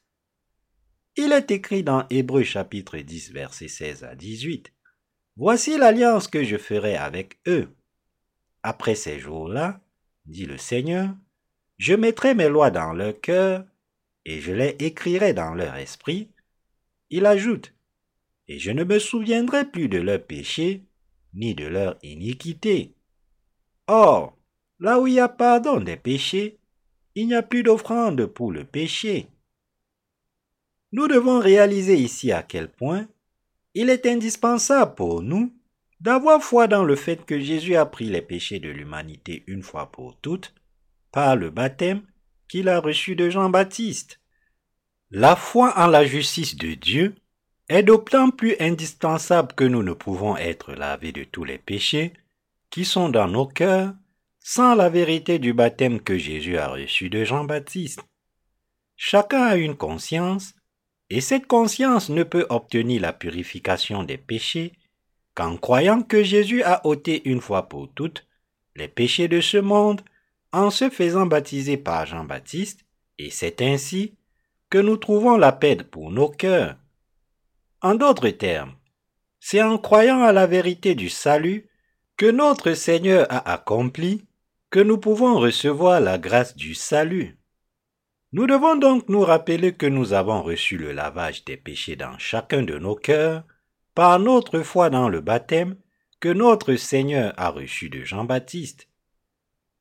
Il 1.15 1.31
est 1.31 1.51
écrit 1.51 1.83
dans 1.83 2.05
Hébreux 2.09 2.43
chapitre 2.43 2.97
10 2.97 3.31
versets 3.31 3.67
16 3.67 4.03
à 4.03 4.15
18. 4.15 4.71
Voici 5.35 5.77
l'alliance 5.77 6.27
que 6.27 6.43
je 6.43 6.57
ferai 6.57 6.95
avec 6.95 7.39
eux. 7.47 7.69
Après 8.63 8.95
ces 8.95 9.19
jours-là, 9.19 9.81
dit 10.25 10.45
le 10.45 10.57
Seigneur, 10.57 11.09
je 11.77 11.93
mettrai 11.93 12.33
mes 12.33 12.49
lois 12.49 12.71
dans 12.71 12.93
leur 12.93 13.19
cœur 13.19 13.65
et 14.25 14.39
je 14.39 14.51
les 14.53 14.75
écrirai 14.79 15.33
dans 15.33 15.53
leur 15.53 15.75
esprit. 15.75 16.29
Il 17.09 17.25
ajoute, 17.25 17.73
et 18.47 18.59
je 18.59 18.71
ne 18.71 18.83
me 18.83 18.99
souviendrai 18.99 19.65
plus 19.65 19.87
de 19.87 19.99
leurs 19.99 20.23
péchés, 20.23 20.83
ni 21.33 21.55
de 21.55 21.65
leur 21.65 21.97
iniquité. 22.03 22.93
Or, 23.87 24.37
là 24.79 24.99
où 24.99 25.07
il 25.07 25.13
y 25.13 25.19
a 25.19 25.29
pardon 25.29 25.79
des 25.79 25.97
péchés, 25.97 26.59
il 27.15 27.27
n'y 27.27 27.35
a 27.35 27.43
plus 27.43 27.63
d'offrande 27.63 28.25
pour 28.25 28.51
le 28.51 28.63
péché. 28.63 29.27
Nous 30.91 31.07
devons 31.07 31.39
réaliser 31.39 31.95
ici 31.95 32.31
à 32.31 32.43
quel 32.43 32.69
point 32.69 33.07
il 33.73 33.89
est 33.89 34.05
indispensable 34.05 34.95
pour 34.95 35.21
nous 35.21 35.51
d'avoir 35.99 36.43
foi 36.43 36.67
dans 36.67 36.83
le 36.83 36.95
fait 36.95 37.25
que 37.25 37.39
Jésus 37.39 37.75
a 37.75 37.85
pris 37.85 38.05
les 38.05 38.21
péchés 38.21 38.59
de 38.59 38.69
l'humanité 38.69 39.43
une 39.47 39.63
fois 39.63 39.91
pour 39.91 40.19
toutes 40.19 40.53
par 41.11 41.35
le 41.35 41.49
baptême 41.49 42.01
qu'il 42.47 42.67
a 42.67 42.79
reçu 42.79 43.15
de 43.15 43.29
Jean-Baptiste. 43.29 44.19
La 45.11 45.35
foi 45.35 45.73
en 45.77 45.87
la 45.87 46.05
justice 46.05 46.55
de 46.55 46.73
Dieu 46.73 47.15
est 47.69 47.83
d'autant 47.83 48.29
plus 48.29 48.55
indispensable 48.59 49.53
que 49.53 49.63
nous 49.63 49.83
ne 49.83 49.93
pouvons 49.93 50.35
être 50.37 50.73
lavés 50.73 51.11
de 51.11 51.23
tous 51.23 51.43
les 51.43 51.57
péchés 51.57 52.13
qui 52.69 52.85
sont 52.85 53.09
dans 53.09 53.27
nos 53.27 53.45
cœurs 53.45 53.93
sans 54.39 54.75
la 54.75 54.89
vérité 54.89 55.39
du 55.39 55.53
baptême 55.53 56.01
que 56.01 56.17
Jésus 56.17 56.57
a 56.57 56.67
reçu 56.67 57.09
de 57.09 57.23
Jean-Baptiste. 57.23 58.01
Chacun 58.97 59.43
a 59.43 59.55
une 59.55 59.75
conscience, 59.75 60.53
et 61.09 61.21
cette 61.21 61.47
conscience 61.47 62.09
ne 62.09 62.23
peut 62.23 62.45
obtenir 62.49 63.01
la 63.01 63.13
purification 63.13 64.03
des 64.03 64.17
péchés 64.17 64.73
qu'en 65.33 65.57
croyant 65.57 66.01
que 66.01 66.23
Jésus 66.23 66.63
a 66.63 66.85
ôté 66.85 67.27
une 67.29 67.41
fois 67.41 67.69
pour 67.69 67.91
toutes 67.93 68.25
les 68.75 68.87
péchés 68.87 69.27
de 69.27 69.39
ce 69.39 69.57
monde 69.57 70.01
en 70.51 70.69
se 70.69 70.89
faisant 70.89 71.25
baptiser 71.25 71.77
par 71.77 72.05
Jean-Baptiste, 72.05 72.85
et 73.17 73.29
c'est 73.29 73.61
ainsi 73.61 74.15
que 74.69 74.77
nous 74.77 74.97
trouvons 74.97 75.37
la 75.37 75.51
paix 75.51 75.77
pour 75.77 76.11
nos 76.11 76.29
cœurs. 76.29 76.75
En 77.83 77.95
d'autres 77.95 78.29
termes, 78.29 78.75
c'est 79.41 79.61
en 79.61 79.77
croyant 79.77 80.23
à 80.23 80.31
la 80.31 80.47
vérité 80.47 80.95
du 80.95 81.09
salut 81.09 81.67
que 82.15 82.31
notre 82.31 82.75
Seigneur 82.75 83.27
a 83.29 83.51
accompli 83.51 84.25
que 84.69 84.79
nous 84.79 84.97
pouvons 84.97 85.37
recevoir 85.37 85.99
la 85.99 86.17
grâce 86.17 86.55
du 86.55 86.75
salut. 86.75 87.37
Nous 88.31 88.47
devons 88.47 88.77
donc 88.77 89.09
nous 89.09 89.19
rappeler 89.19 89.73
que 89.73 89.85
nous 89.85 90.13
avons 90.13 90.41
reçu 90.41 90.77
le 90.77 90.93
lavage 90.93 91.43
des 91.43 91.57
péchés 91.57 91.97
dans 91.97 92.17
chacun 92.17 92.63
de 92.63 92.77
nos 92.79 92.95
cœurs 92.95 93.43
par 93.93 94.17
notre 94.17 94.61
foi 94.61 94.89
dans 94.89 95.09
le 95.09 95.19
baptême 95.19 95.75
que 96.21 96.29
notre 96.29 96.75
Seigneur 96.75 97.33
a 97.35 97.49
reçu 97.49 97.89
de 97.89 98.05
Jean-Baptiste. 98.05 98.87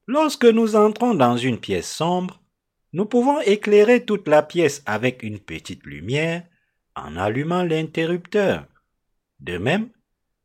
Lorsque 0.08 0.44
nous 0.44 0.74
entrons 0.74 1.14
dans 1.14 1.36
une 1.36 1.60
pièce 1.60 1.88
sombre, 1.88 2.42
nous 2.92 3.06
pouvons 3.06 3.40
éclairer 3.42 4.04
toute 4.04 4.26
la 4.26 4.42
pièce 4.42 4.82
avec 4.86 5.22
une 5.22 5.38
petite 5.38 5.86
lumière 5.86 6.42
en 6.96 7.16
allumant 7.16 7.62
l'interrupteur. 7.62 8.66
De 9.40 9.58
même, 9.58 9.88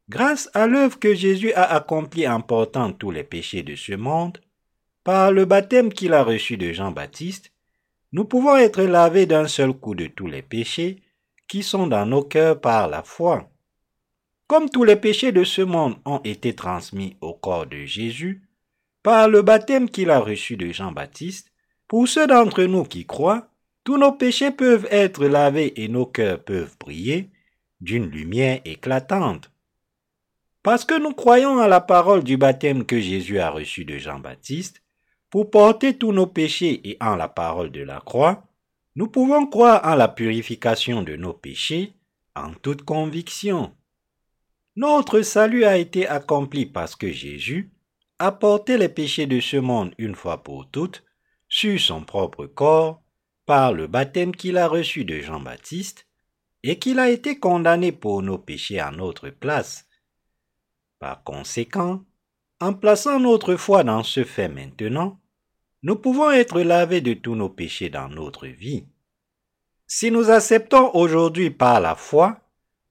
grâce 0.10 0.50
à 0.54 0.68
l'œuvre 0.68 1.00
que 1.00 1.14
Jésus 1.14 1.54
a 1.54 1.64
accomplie 1.64 2.28
en 2.28 2.42
portant 2.42 2.92
tous 2.92 3.12
les 3.12 3.24
péchés 3.24 3.64
de 3.64 3.76
ce 3.76 3.94
monde, 3.94 4.40
par 5.04 5.32
le 5.32 5.46
baptême 5.46 5.94
qu'il 5.94 6.14
a 6.14 6.24
reçu 6.24 6.58
de 6.58 6.74
Jean-Baptiste, 6.74 7.52
nous 8.12 8.26
pouvons 8.26 8.58
être 8.58 8.84
lavés 8.84 9.26
d'un 9.26 9.48
seul 9.48 9.74
coup 9.74 9.96
de 9.96 10.08
tous 10.08 10.28
les 10.28 10.42
péchés 10.42 11.02
qui 11.48 11.64
sont 11.64 11.88
dans 11.88 12.06
nos 12.06 12.24
cœurs 12.24 12.60
par 12.60 12.88
la 12.88 13.04
foi. 13.04 13.50
Comme 14.48 14.70
tous 14.70 14.84
les 14.84 14.96
péchés 14.96 15.32
de 15.32 15.44
ce 15.44 15.62
monde 15.62 15.98
ont 16.06 16.22
été 16.24 16.56
transmis 16.56 17.18
au 17.22 17.34
corps 17.34 17.66
de 17.66 17.86
Jésus, 17.86 18.48
par 19.04 19.28
le 19.30 19.42
baptême 19.42 19.90
qu'il 19.90 20.10
a 20.10 20.20
reçu 20.20 20.58
de 20.58 20.72
Jean-Baptiste, 20.72 21.52
pour 21.88 22.08
ceux 22.08 22.28
d'entre 22.28 22.64
nous 22.64 22.84
qui 22.84 23.06
croient, 23.06 23.50
tous 23.88 23.98
nos 23.98 24.12
péchés 24.12 24.52
peuvent 24.52 24.86
être 24.92 25.26
lavés 25.26 25.82
et 25.82 25.88
nos 25.88 26.06
cœurs 26.06 26.44
peuvent 26.44 26.76
briller 26.78 27.32
d'une 27.80 28.08
lumière 28.08 28.60
éclatante. 28.66 29.50
Parce 30.62 30.84
que 30.84 31.00
nous 31.00 31.14
croyons 31.14 31.60
à 31.60 31.70
la 31.70 31.80
parole 31.80 32.22
du 32.22 32.36
baptême 32.36 32.86
que 32.86 33.00
Jésus 33.00 33.40
a 33.40 33.50
reçu 33.50 33.86
de 33.86 33.98
Jean-Baptiste, 33.98 34.84
pour 35.30 35.50
porter 35.50 35.98
tous 35.98 36.12
nos 36.12 36.28
péchés 36.28 36.82
et 36.84 36.98
en 37.00 37.16
la 37.16 37.30
parole 37.30 37.72
de 37.72 37.80
la 37.80 38.02
croix, 38.02 38.44
nous 38.98 39.08
pouvons 39.08 39.48
croire 39.48 39.80
en 39.86 39.96
la 39.96 40.10
purification 40.10 41.02
de 41.02 41.16
nos 41.16 41.34
péchés 41.34 41.94
en 42.36 42.52
toute 42.56 42.82
conviction. 42.82 43.74
Notre 44.76 45.22
salut 45.22 45.64
a 45.64 45.78
été 45.78 46.06
accompli 46.10 46.66
parce 46.66 46.98
que 46.98 47.10
Jésus 47.10 47.72
a 48.20 48.34
porté 48.34 48.78
les 48.78 48.90
péchés 48.90 49.28
de 49.28 49.40
ce 49.40 49.56
monde 49.56 49.96
une 49.98 50.16
fois 50.16 50.44
pour 50.44 50.70
toutes 50.70 51.06
sur 51.48 51.80
son 51.80 52.04
propre 52.04 52.48
corps 52.48 53.02
par 53.48 53.74
le 53.74 53.88
baptême 53.88 54.36
qu'il 54.36 54.58
a 54.58 54.68
reçu 54.68 55.06
de 55.06 55.22
Jean-Baptiste 55.22 56.06
et 56.64 56.78
qu'il 56.78 57.00
a 57.00 57.10
été 57.10 57.40
condamné 57.40 57.94
pour 57.94 58.22
nos 58.22 58.38
péchés 58.38 58.80
à 58.80 58.92
notre 58.92 59.30
place. 59.30 59.88
Par 61.00 61.24
conséquent, 61.24 62.04
en 62.60 62.74
plaçant 62.74 63.20
notre 63.20 63.56
foi 63.56 63.86
dans 63.86 64.04
ce 64.04 64.26
fait 64.26 64.50
maintenant, 64.50 65.20
nous 65.82 65.96
pouvons 65.96 66.30
être 66.30 66.60
lavés 66.60 67.00
de 67.00 67.14
tous 67.14 67.36
nos 67.36 67.50
péchés 67.50 67.90
dans 67.90 68.10
notre 68.10 68.48
vie. 68.48 68.86
Si 69.88 70.12
nous 70.12 70.30
acceptons 70.30 70.92
aujourd'hui 70.94 71.50
par 71.50 71.80
la 71.80 71.96
foi 71.96 72.42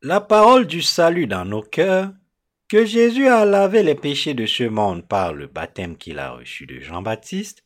la 0.00 0.22
parole 0.22 0.66
du 0.66 0.80
salut 0.80 1.26
dans 1.26 1.44
nos 1.44 1.62
cœurs, 1.62 2.12
que 2.68 2.86
Jésus 2.86 3.28
a 3.28 3.44
lavé 3.44 3.82
les 3.82 3.94
péchés 3.94 4.34
de 4.34 4.46
ce 4.46 4.64
monde 4.64 5.07
par 5.07 5.34
le 5.34 5.48
baptême 5.48 5.96
qu'il 5.98 6.18
a 6.18 6.30
reçu 6.30 6.64
de 6.64 6.80
Jean-Baptiste, 6.80 7.64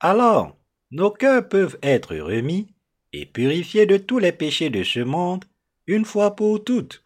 alors 0.00 0.56
nos 0.92 1.10
cœurs 1.10 1.48
peuvent 1.48 1.78
être 1.82 2.14
remis 2.16 2.68
et 3.14 3.24
purifiés 3.24 3.86
de 3.86 3.96
tous 3.96 4.18
les 4.18 4.30
péchés 4.30 4.68
de 4.68 4.82
ce 4.82 5.00
monde 5.00 5.44
une 5.86 6.04
fois 6.04 6.36
pour 6.36 6.62
toutes. 6.62 7.02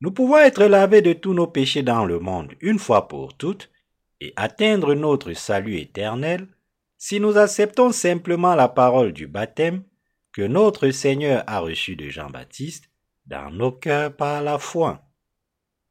Nous 0.00 0.10
pouvons 0.10 0.38
être 0.38 0.64
lavés 0.64 1.02
de 1.02 1.12
tous 1.12 1.32
nos 1.32 1.46
péchés 1.46 1.84
dans 1.84 2.04
le 2.04 2.18
monde 2.18 2.54
une 2.60 2.80
fois 2.80 3.06
pour 3.06 3.36
toutes 3.36 3.70
et 4.20 4.32
atteindre 4.34 4.94
notre 4.94 5.32
salut 5.34 5.76
éternel 5.76 6.48
si 6.98 7.20
nous 7.20 7.38
acceptons 7.38 7.92
simplement 7.92 8.56
la 8.56 8.68
parole 8.68 9.12
du 9.12 9.28
baptême 9.28 9.84
que 10.32 10.42
notre 10.42 10.90
Seigneur 10.90 11.44
a 11.46 11.60
reçu 11.60 11.94
de 11.94 12.08
Jean-Baptiste 12.08 12.90
dans 13.26 13.50
nos 13.50 13.72
cœurs 13.72 14.16
par 14.16 14.42
la 14.42 14.58
foi. 14.58 15.02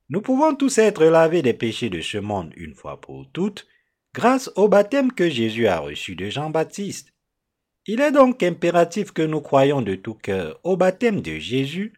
Nous 0.09 0.22
pouvons 0.22 0.53
tous 0.53 0.78
être 0.80 1.05
lavés 1.05 1.41
des 1.41 1.53
péchés 1.53 1.89
de 1.89 2.01
ce 2.01 2.18
monde 2.18 2.51
une 2.57 2.76
fois 2.76 2.99
pour 2.99 3.26
toutes 3.32 3.68
grâce 4.16 4.49
au 4.55 4.70
baptême 4.70 5.11
que 5.11 5.30
Jésus 5.30 5.68
a 5.68 5.80
reçu 5.80 6.16
de 6.16 6.30
Jean-Baptiste. 6.30 7.13
Il 7.86 7.99
est 7.99 8.13
donc 8.13 8.41
impératif 8.43 9.11
que 9.11 9.22
nous 9.22 9.41
croyions 9.41 9.82
de 9.82 9.95
tout 9.95 10.13
cœur 10.13 10.57
au 10.63 10.78
baptême 10.78 11.20
de 11.20 11.38
Jésus 11.38 11.91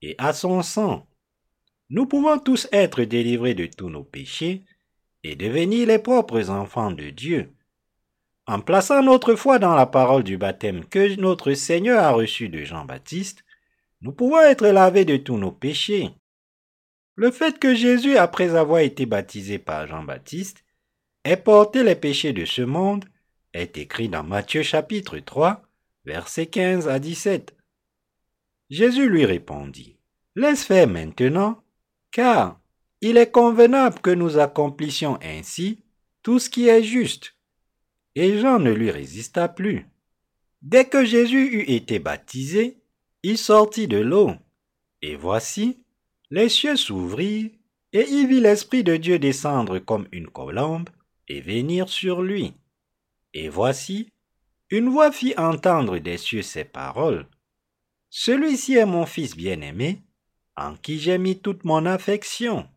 et 0.00 0.14
à 0.18 0.32
son 0.32 0.62
sang. 0.62 1.08
Nous 1.90 2.06
pouvons 2.06 2.38
tous 2.38 2.68
être 2.70 3.02
délivrés 3.02 3.54
de 3.54 3.66
tous 3.66 3.90
nos 3.90 4.04
péchés 4.04 4.64
et 5.24 5.34
devenir 5.34 5.88
les 5.88 5.98
propres 5.98 6.48
enfants 6.48 6.92
de 6.92 7.10
Dieu. 7.10 7.52
En 8.46 8.60
plaçant 8.60 9.02
notre 9.02 9.34
foi 9.34 9.58
dans 9.58 9.74
la 9.74 9.86
parole 9.86 10.22
du 10.22 10.38
baptême 10.38 10.84
que 10.84 11.16
notre 11.20 11.54
Seigneur 11.54 12.04
a 12.04 12.12
reçu 12.12 12.48
de 12.48 12.62
Jean-Baptiste, 12.62 13.44
nous 14.00 14.12
pouvons 14.12 14.40
être 14.40 14.68
lavés 14.68 15.04
de 15.04 15.16
tous 15.16 15.38
nos 15.38 15.50
péchés. 15.50 16.10
Le 17.16 17.32
fait 17.32 17.58
que 17.58 17.74
Jésus, 17.74 18.16
après 18.16 18.54
avoir 18.54 18.78
été 18.78 19.06
baptisé 19.06 19.58
par 19.58 19.88
Jean-Baptiste, 19.88 20.64
ait 21.24 21.36
porté 21.38 21.82
les 21.82 21.94
péchés 21.94 22.32
de 22.32 22.44
ce 22.44 22.62
monde 22.62 23.04
est 23.54 23.78
écrit 23.78 24.08
dans 24.08 24.22
Matthieu 24.22 24.62
chapitre 24.62 25.18
3, 25.18 25.62
versets 26.04 26.46
15 26.46 26.86
à 26.88 26.98
17. 26.98 27.56
Jésus 28.68 29.08
lui 29.08 29.24
répondit, 29.24 29.96
Laisse 30.36 30.64
faire 30.64 30.88
maintenant, 30.88 31.62
car 32.10 32.60
il 33.00 33.16
est 33.16 33.30
convenable 33.30 34.00
que 34.00 34.10
nous 34.10 34.38
accomplissions 34.38 35.18
ainsi 35.22 35.82
tout 36.22 36.38
ce 36.38 36.50
qui 36.50 36.68
est 36.68 36.82
juste. 36.82 37.34
Et 38.14 38.38
Jean 38.38 38.58
ne 38.58 38.72
lui 38.72 38.90
résista 38.90 39.48
plus. 39.48 39.86
Dès 40.62 40.86
que 40.86 41.04
Jésus 41.04 41.60
eut 41.60 41.70
été 41.70 41.98
baptisé, 41.98 42.78
il 43.22 43.38
sortit 43.38 43.88
de 43.88 43.98
l'eau. 43.98 44.32
Et 45.02 45.16
voici, 45.16 45.78
les 46.30 46.48
cieux 46.48 46.76
s'ouvrirent, 46.76 47.50
et 47.92 48.06
il 48.08 48.26
vit 48.26 48.40
l'Esprit 48.40 48.82
de 48.82 48.96
Dieu 48.96 49.18
descendre 49.18 49.78
comme 49.78 50.08
une 50.12 50.26
colombe 50.26 50.88
et 51.28 51.40
venir 51.40 51.88
sur 51.88 52.22
lui. 52.22 52.54
Et 53.32 53.48
voici, 53.48 54.10
une 54.70 54.88
voix 54.88 55.12
fit 55.12 55.34
entendre 55.36 55.98
des 55.98 56.18
cieux 56.18 56.42
ces 56.42 56.64
paroles. 56.64 57.26
Celui-ci 58.10 58.74
est 58.74 58.86
mon 58.86 59.06
Fils 59.06 59.36
bien-aimé, 59.36 60.02
en 60.56 60.76
qui 60.76 60.98
j'ai 60.98 61.18
mis 61.18 61.40
toute 61.40 61.64
mon 61.64 61.86
affection. 61.86 62.68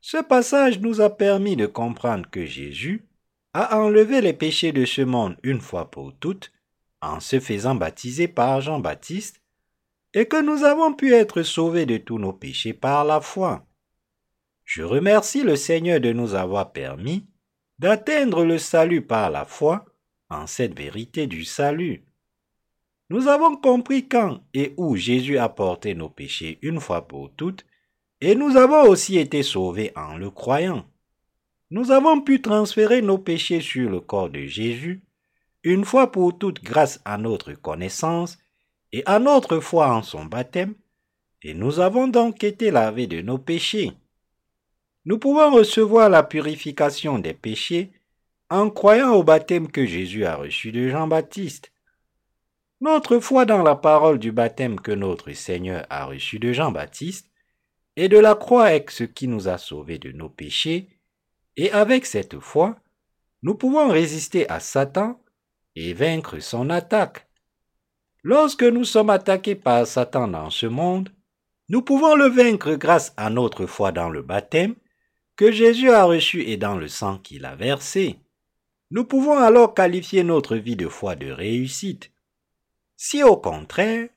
Ce 0.00 0.18
passage 0.18 0.78
nous 0.80 1.00
a 1.00 1.10
permis 1.10 1.56
de 1.56 1.66
comprendre 1.66 2.28
que 2.30 2.46
Jésus 2.46 3.08
a 3.52 3.78
enlevé 3.78 4.20
les 4.20 4.32
péchés 4.32 4.72
de 4.72 4.84
ce 4.84 5.02
monde 5.02 5.36
une 5.42 5.60
fois 5.60 5.90
pour 5.90 6.16
toutes 6.16 6.52
en 7.00 7.20
se 7.20 7.40
faisant 7.40 7.74
baptiser 7.74 8.28
par 8.28 8.60
Jean-Baptiste 8.60 9.42
et 10.14 10.26
que 10.26 10.40
nous 10.40 10.64
avons 10.64 10.94
pu 10.94 11.12
être 11.12 11.42
sauvés 11.42 11.86
de 11.86 11.96
tous 11.96 12.18
nos 12.18 12.32
péchés 12.32 12.72
par 12.72 13.04
la 13.04 13.20
foi. 13.20 13.67
Je 14.68 14.82
remercie 14.82 15.44
le 15.44 15.56
Seigneur 15.56 15.98
de 15.98 16.12
nous 16.12 16.34
avoir 16.34 16.72
permis 16.72 17.24
d'atteindre 17.78 18.44
le 18.44 18.58
salut 18.58 19.00
par 19.00 19.30
la 19.30 19.46
foi 19.46 19.86
en 20.28 20.46
cette 20.46 20.76
vérité 20.76 21.26
du 21.26 21.46
salut. 21.46 22.04
Nous 23.08 23.28
avons 23.28 23.56
compris 23.56 24.08
quand 24.08 24.42
et 24.52 24.74
où 24.76 24.94
Jésus 24.94 25.38
a 25.38 25.48
porté 25.48 25.94
nos 25.94 26.10
péchés 26.10 26.58
une 26.60 26.80
fois 26.80 27.08
pour 27.08 27.32
toutes, 27.34 27.64
et 28.20 28.34
nous 28.34 28.58
avons 28.58 28.82
aussi 28.82 29.16
été 29.16 29.42
sauvés 29.42 29.90
en 29.96 30.18
le 30.18 30.30
croyant. 30.30 30.84
Nous 31.70 31.90
avons 31.90 32.20
pu 32.20 32.42
transférer 32.42 33.00
nos 33.00 33.16
péchés 33.16 33.62
sur 33.62 33.88
le 33.88 34.00
corps 34.00 34.28
de 34.28 34.44
Jésus, 34.44 35.02
une 35.62 35.86
fois 35.86 36.12
pour 36.12 36.36
toutes 36.36 36.62
grâce 36.62 37.00
à 37.06 37.16
notre 37.16 37.54
connaissance 37.54 38.36
et 38.92 39.02
à 39.06 39.18
notre 39.18 39.60
foi 39.60 39.94
en 39.94 40.02
son 40.02 40.26
baptême, 40.26 40.74
et 41.40 41.54
nous 41.54 41.80
avons 41.80 42.06
donc 42.06 42.44
été 42.44 42.70
lavés 42.70 43.06
de 43.06 43.22
nos 43.22 43.38
péchés. 43.38 43.94
Nous 45.08 45.18
pouvons 45.18 45.50
recevoir 45.50 46.10
la 46.10 46.22
purification 46.22 47.18
des 47.18 47.32
péchés 47.32 47.92
en 48.50 48.68
croyant 48.68 49.14
au 49.14 49.22
baptême 49.22 49.70
que 49.70 49.86
Jésus 49.86 50.26
a 50.26 50.36
reçu 50.36 50.70
de 50.70 50.90
Jean-Baptiste. 50.90 51.72
Notre 52.82 53.18
foi 53.18 53.46
dans 53.46 53.62
la 53.62 53.74
parole 53.74 54.18
du 54.18 54.32
baptême 54.32 54.78
que 54.78 54.92
notre 54.92 55.32
Seigneur 55.32 55.86
a 55.88 56.04
reçu 56.04 56.38
de 56.38 56.52
Jean-Baptiste 56.52 57.30
et 57.96 58.10
de 58.10 58.18
la 58.18 58.34
croix 58.34 58.74
est 58.74 58.90
ce 58.90 59.04
qui 59.04 59.28
nous 59.28 59.48
a 59.48 59.56
sauvés 59.56 59.98
de 59.98 60.12
nos 60.12 60.28
péchés, 60.28 60.90
et 61.56 61.72
avec 61.72 62.04
cette 62.04 62.38
foi, 62.38 62.76
nous 63.42 63.54
pouvons 63.54 63.88
résister 63.88 64.46
à 64.50 64.60
Satan 64.60 65.18
et 65.74 65.94
vaincre 65.94 66.38
son 66.38 66.68
attaque. 66.68 67.26
Lorsque 68.22 68.62
nous 68.62 68.84
sommes 68.84 69.08
attaqués 69.08 69.54
par 69.54 69.86
Satan 69.86 70.28
dans 70.28 70.50
ce 70.50 70.66
monde, 70.66 71.08
nous 71.70 71.80
pouvons 71.80 72.14
le 72.14 72.26
vaincre 72.26 72.74
grâce 72.74 73.14
à 73.16 73.30
notre 73.30 73.64
foi 73.64 73.90
dans 73.90 74.10
le 74.10 74.20
baptême 74.20 74.74
que 75.38 75.52
Jésus 75.52 75.90
a 75.90 76.02
reçu 76.02 76.42
et 76.42 76.56
dans 76.56 76.76
le 76.76 76.88
sang 76.88 77.18
qu'il 77.18 77.44
a 77.44 77.54
versé. 77.54 78.18
Nous 78.90 79.04
pouvons 79.04 79.38
alors 79.38 79.72
qualifier 79.72 80.24
notre 80.24 80.56
vie 80.56 80.74
de 80.74 80.88
foi 80.88 81.14
de 81.14 81.30
réussite. 81.30 82.10
Si 82.96 83.22
au 83.22 83.36
contraire, 83.36 84.08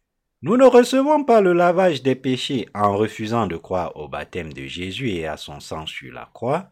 nous 0.42 0.58
ne 0.58 0.66
recevons 0.66 1.24
pas 1.24 1.40
le 1.40 1.54
lavage 1.54 2.02
des 2.02 2.16
péchés 2.16 2.68
en 2.74 2.98
refusant 2.98 3.46
de 3.46 3.56
croire 3.56 3.96
au 3.98 4.08
baptême 4.08 4.52
de 4.52 4.66
Jésus 4.66 5.12
et 5.12 5.28
à 5.28 5.38
son 5.38 5.60
sang 5.60 5.86
sur 5.86 6.12
la 6.12 6.28
croix, 6.34 6.72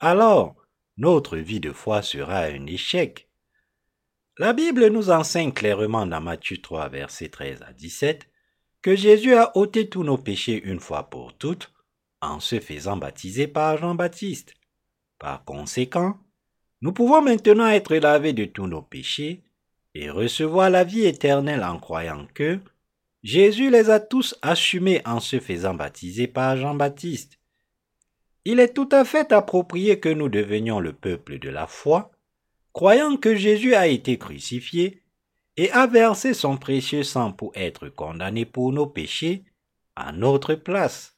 alors 0.00 0.56
notre 0.96 1.36
vie 1.36 1.60
de 1.60 1.70
foi 1.70 2.00
sera 2.00 2.44
un 2.44 2.64
échec. 2.64 3.28
La 4.38 4.54
Bible 4.54 4.86
nous 4.86 5.10
enseigne 5.10 5.52
clairement 5.52 6.06
dans 6.06 6.22
Matthieu 6.22 6.56
3, 6.56 6.88
versets 6.88 7.28
13 7.28 7.62
à 7.68 7.74
17, 7.74 8.26
que 8.80 8.96
Jésus 8.96 9.34
a 9.34 9.54
ôté 9.54 9.90
tous 9.90 10.02
nos 10.02 10.16
péchés 10.16 10.62
une 10.64 10.80
fois 10.80 11.10
pour 11.10 11.36
toutes 11.36 11.71
en 12.22 12.40
se 12.40 12.60
faisant 12.60 12.96
baptiser 12.96 13.48
par 13.48 13.76
Jean-Baptiste. 13.76 14.54
Par 15.18 15.44
conséquent, 15.44 16.16
nous 16.80 16.92
pouvons 16.92 17.20
maintenant 17.20 17.68
être 17.68 17.94
lavés 17.96 18.32
de 18.32 18.44
tous 18.44 18.66
nos 18.66 18.82
péchés 18.82 19.42
et 19.94 20.08
recevoir 20.08 20.70
la 20.70 20.84
vie 20.84 21.04
éternelle 21.04 21.62
en 21.62 21.78
croyant 21.78 22.26
que 22.32 22.58
Jésus 23.22 23.70
les 23.70 23.90
a 23.90 24.00
tous 24.00 24.36
assumés 24.42 25.02
en 25.04 25.20
se 25.20 25.38
faisant 25.38 25.74
baptiser 25.74 26.26
par 26.26 26.56
Jean-Baptiste. 26.56 27.38
Il 28.44 28.58
est 28.58 28.72
tout 28.74 28.88
à 28.90 29.04
fait 29.04 29.32
approprié 29.32 30.00
que 30.00 30.08
nous 30.08 30.28
devenions 30.28 30.80
le 30.80 30.92
peuple 30.92 31.38
de 31.38 31.48
la 31.48 31.68
foi, 31.68 32.10
croyant 32.72 33.16
que 33.16 33.36
Jésus 33.36 33.74
a 33.74 33.86
été 33.86 34.18
crucifié 34.18 35.02
et 35.56 35.70
a 35.70 35.86
versé 35.86 36.34
son 36.34 36.56
précieux 36.56 37.04
sang 37.04 37.32
pour 37.32 37.52
être 37.54 37.88
condamné 37.88 38.44
pour 38.44 38.72
nos 38.72 38.86
péchés 38.86 39.44
à 39.94 40.10
notre 40.10 40.54
place. 40.54 41.11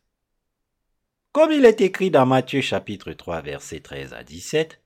Comme 1.35 1.51
il 1.51 1.65
est 1.65 1.81
écrit 1.81 2.13
dans 2.13 2.27
Matthieu 2.27 2.61
chapitre 2.61 3.13
3 3.13 3.41
versets 3.41 3.81
13 3.81 4.13
à 4.13 4.23
17, 4.23 4.81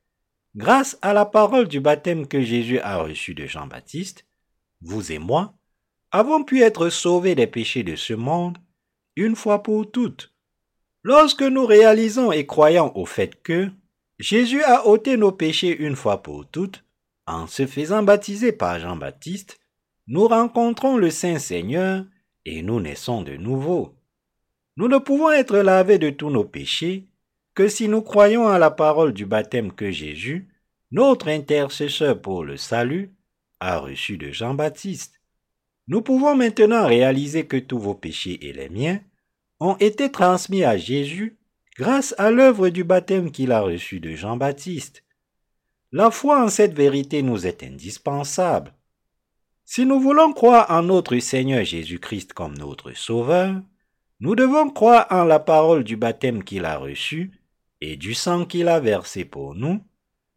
Grâce 0.56 0.96
à 1.02 1.12
la 1.12 1.26
parole 1.26 1.68
du 1.68 1.78
baptême 1.78 2.26
que 2.26 2.40
Jésus 2.40 2.80
a 2.80 2.96
reçu 3.02 3.34
de 3.34 3.44
Jean-Baptiste, 3.44 4.24
vous 4.80 5.12
et 5.12 5.18
moi 5.18 5.52
avons 6.10 6.44
pu 6.44 6.62
être 6.62 6.88
sauvés 6.88 7.34
des 7.34 7.46
péchés 7.46 7.82
de 7.82 7.96
ce 7.96 8.14
monde 8.14 8.56
une 9.14 9.36
fois 9.36 9.62
pour 9.62 9.90
toutes. 9.90 10.32
Lorsque 11.02 11.42
nous 11.42 11.66
réalisons 11.66 12.32
et 12.32 12.46
croyons 12.46 12.96
au 12.96 13.04
fait 13.04 13.42
que 13.42 13.68
Jésus 14.18 14.62
a 14.62 14.86
ôté 14.86 15.18
nos 15.18 15.32
péchés 15.32 15.76
une 15.76 15.96
fois 15.96 16.22
pour 16.22 16.48
toutes, 16.48 16.82
en 17.26 17.46
se 17.46 17.66
faisant 17.66 18.02
baptiser 18.02 18.52
par 18.52 18.80
Jean-Baptiste, 18.80 19.60
nous 20.06 20.26
rencontrons 20.26 20.96
le 20.96 21.10
Saint 21.10 21.38
Seigneur 21.38 22.06
et 22.46 22.62
nous 22.62 22.80
naissons 22.80 23.20
de 23.20 23.36
nouveau. 23.36 23.97
Nous 24.78 24.86
ne 24.86 24.98
pouvons 24.98 25.32
être 25.32 25.58
lavés 25.58 25.98
de 25.98 26.08
tous 26.08 26.30
nos 26.30 26.44
péchés 26.44 27.08
que 27.56 27.66
si 27.66 27.88
nous 27.88 28.00
croyons 28.00 28.46
à 28.46 28.60
la 28.60 28.70
parole 28.70 29.12
du 29.12 29.26
baptême 29.26 29.72
que 29.72 29.90
Jésus, 29.90 30.46
notre 30.92 31.26
intercesseur 31.26 32.22
pour 32.22 32.44
le 32.44 32.56
salut, 32.56 33.12
a 33.58 33.78
reçu 33.78 34.16
de 34.18 34.30
Jean-Baptiste. 34.30 35.20
Nous 35.88 36.00
pouvons 36.00 36.36
maintenant 36.36 36.86
réaliser 36.86 37.44
que 37.44 37.56
tous 37.56 37.80
vos 37.80 37.96
péchés 37.96 38.38
et 38.46 38.52
les 38.52 38.68
miens 38.68 39.00
ont 39.58 39.74
été 39.80 40.12
transmis 40.12 40.62
à 40.62 40.78
Jésus 40.78 41.36
grâce 41.76 42.14
à 42.16 42.30
l'œuvre 42.30 42.68
du 42.68 42.84
baptême 42.84 43.32
qu'il 43.32 43.50
a 43.50 43.62
reçu 43.62 43.98
de 43.98 44.14
Jean-Baptiste. 44.14 45.02
La 45.90 46.12
foi 46.12 46.40
en 46.40 46.48
cette 46.48 46.74
vérité 46.74 47.22
nous 47.22 47.48
est 47.48 47.64
indispensable. 47.64 48.72
Si 49.64 49.84
nous 49.84 49.98
voulons 49.98 50.32
croire 50.32 50.70
en 50.70 50.84
notre 50.84 51.18
Seigneur 51.18 51.64
Jésus-Christ 51.64 52.32
comme 52.32 52.56
notre 52.56 52.92
Sauveur, 52.92 53.60
nous 54.20 54.34
devons 54.34 54.70
croire 54.70 55.06
en 55.10 55.24
la 55.24 55.38
parole 55.38 55.84
du 55.84 55.96
baptême 55.96 56.42
qu'il 56.42 56.64
a 56.64 56.76
reçu 56.76 57.32
et 57.80 57.96
du 57.96 58.14
sang 58.14 58.44
qu'il 58.44 58.68
a 58.68 58.80
versé 58.80 59.24
pour 59.24 59.54
nous, 59.54 59.80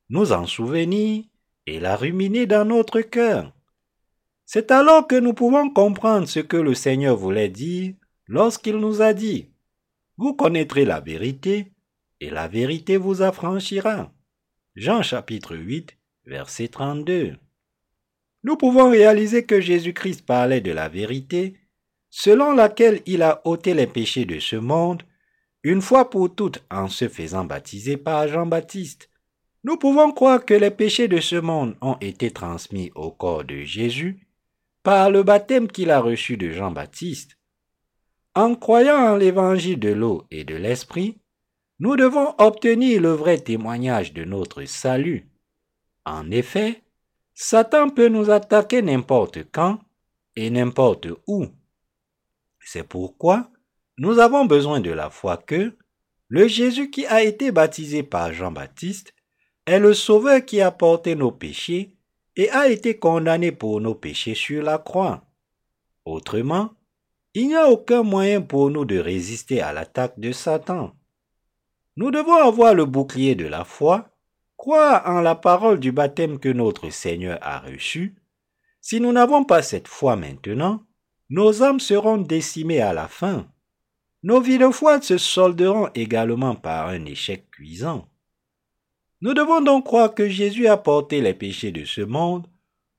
nous 0.09 0.31
en 0.31 0.45
souvenir 0.45 1.23
et 1.65 1.79
la 1.79 1.95
ruminer 1.95 2.45
dans 2.45 2.65
notre 2.65 3.01
cœur. 3.01 3.53
C'est 4.45 4.71
alors 4.71 5.07
que 5.07 5.15
nous 5.15 5.33
pouvons 5.33 5.69
comprendre 5.69 6.27
ce 6.27 6.39
que 6.39 6.57
le 6.57 6.73
Seigneur 6.73 7.15
voulait 7.15 7.49
dire 7.49 7.93
lorsqu'il 8.27 8.77
nous 8.77 9.01
a 9.01 9.13
dit 9.13 9.49
Vous 10.17 10.33
connaîtrez 10.33 10.85
la 10.85 10.99
vérité, 10.99 11.71
et 12.19 12.29
la 12.29 12.47
vérité 12.47 12.97
vous 12.97 13.21
affranchira. 13.21 14.11
Jean 14.75 15.01
chapitre 15.01 15.55
8, 15.55 15.97
verset 16.25 16.67
32. 16.67 17.37
Nous 18.43 18.57
pouvons 18.57 18.89
réaliser 18.91 19.45
que 19.45 19.59
Jésus-Christ 19.59 20.25
parlait 20.25 20.61
de 20.61 20.71
la 20.71 20.89
vérité, 20.89 21.55
selon 22.11 22.51
laquelle 22.51 23.01
il 23.07 23.23
a 23.23 23.41
ôté 23.45 23.73
les 23.73 23.87
péchés 23.87 24.25
de 24.25 24.39
ce 24.39 24.57
monde 24.57 25.01
une 25.63 25.81
fois 25.81 26.09
pour 26.09 26.35
toutes 26.35 26.63
en 26.69 26.87
se 26.87 27.07
faisant 27.07 27.45
baptiser 27.45 27.97
par 27.97 28.27
Jean-Baptiste. 28.27 29.09
Nous 29.63 29.77
pouvons 29.77 30.11
croire 30.11 30.43
que 30.45 30.53
les 30.53 30.71
péchés 30.71 31.07
de 31.07 31.19
ce 31.19 31.35
monde 31.35 31.75
ont 31.81 31.97
été 32.01 32.31
transmis 32.31 32.91
au 32.95 33.11
corps 33.11 33.45
de 33.45 33.61
Jésus 33.61 34.27
par 34.83 35.09
le 35.09 35.23
baptême 35.23 35.67
qu'il 35.67 35.91
a 35.91 35.99
reçu 35.99 36.35
de 36.35 36.51
Jean-Baptiste. 36.51 37.37
En 38.35 38.55
croyant 38.55 38.97
en 38.97 39.15
l'évangile 39.15 39.79
de 39.79 39.89
l'eau 39.89 40.25
et 40.31 40.43
de 40.43 40.55
l'esprit, 40.55 41.17
nous 41.79 41.95
devons 41.95 42.33
obtenir 42.39 43.01
le 43.01 43.11
vrai 43.11 43.37
témoignage 43.37 44.13
de 44.13 44.23
notre 44.23 44.63
salut. 44.65 45.29
En 46.05 46.29
effet, 46.31 46.81
Satan 47.33 47.89
peut 47.89 48.07
nous 48.07 48.31
attaquer 48.31 48.81
n'importe 48.81 49.39
quand 49.51 49.79
et 50.35 50.49
n'importe 50.49 51.07
où. 51.27 51.47
C'est 52.63 52.87
pourquoi 52.87 53.49
nous 53.97 54.19
avons 54.19 54.45
besoin 54.45 54.79
de 54.79 54.91
la 54.91 55.09
foi 55.09 55.37
que 55.37 55.75
le 56.29 56.47
Jésus 56.47 56.89
qui 56.89 57.05
a 57.05 57.23
été 57.23 57.51
baptisé 57.51 58.03
par 58.03 58.33
Jean-Baptiste 58.33 59.13
est 59.65 59.79
le 59.79 59.93
Sauveur 59.93 60.43
qui 60.45 60.61
a 60.61 60.71
porté 60.71 61.15
nos 61.15 61.31
péchés 61.31 61.95
et 62.35 62.49
a 62.49 62.69
été 62.69 62.97
condamné 62.97 63.51
pour 63.51 63.81
nos 63.81 63.95
péchés 63.95 64.35
sur 64.35 64.63
la 64.63 64.77
croix. 64.77 65.25
Autrement, 66.05 66.73
il 67.33 67.47
n'y 67.47 67.55
a 67.55 67.69
aucun 67.69 68.03
moyen 68.03 68.41
pour 68.41 68.69
nous 68.69 68.85
de 68.85 68.97
résister 68.97 69.61
à 69.61 69.73
l'attaque 69.73 70.19
de 70.19 70.31
Satan. 70.31 70.93
Nous 71.97 72.11
devons 72.11 72.35
avoir 72.35 72.73
le 72.73 72.85
bouclier 72.85 73.35
de 73.35 73.45
la 73.45 73.65
foi, 73.65 74.09
croire 74.57 75.03
en 75.05 75.21
la 75.21 75.35
parole 75.35 75.79
du 75.79 75.91
baptême 75.91 76.39
que 76.39 76.49
notre 76.49 76.89
Seigneur 76.89 77.37
a 77.41 77.59
reçu. 77.59 78.15
Si 78.79 78.99
nous 78.99 79.11
n'avons 79.11 79.43
pas 79.43 79.61
cette 79.61 79.87
foi 79.87 80.15
maintenant, 80.15 80.83
nos 81.31 81.63
âmes 81.63 81.79
seront 81.79 82.17
décimées 82.17 82.81
à 82.81 82.91
la 82.91 83.07
fin. 83.07 83.47
Nos 84.21 84.41
vies 84.41 84.57
de 84.57 84.69
foi 84.69 85.01
se 85.01 85.17
solderont 85.17 85.89
également 85.95 86.55
par 86.55 86.89
un 86.89 87.05
échec 87.05 87.49
cuisant. 87.49 88.09
Nous 89.21 89.33
devons 89.33 89.61
donc 89.61 89.85
croire 89.85 90.13
que 90.13 90.27
Jésus 90.27 90.67
a 90.67 90.75
porté 90.75 91.21
les 91.21 91.33
péchés 91.33 91.71
de 91.71 91.85
ce 91.85 92.01
monde 92.01 92.47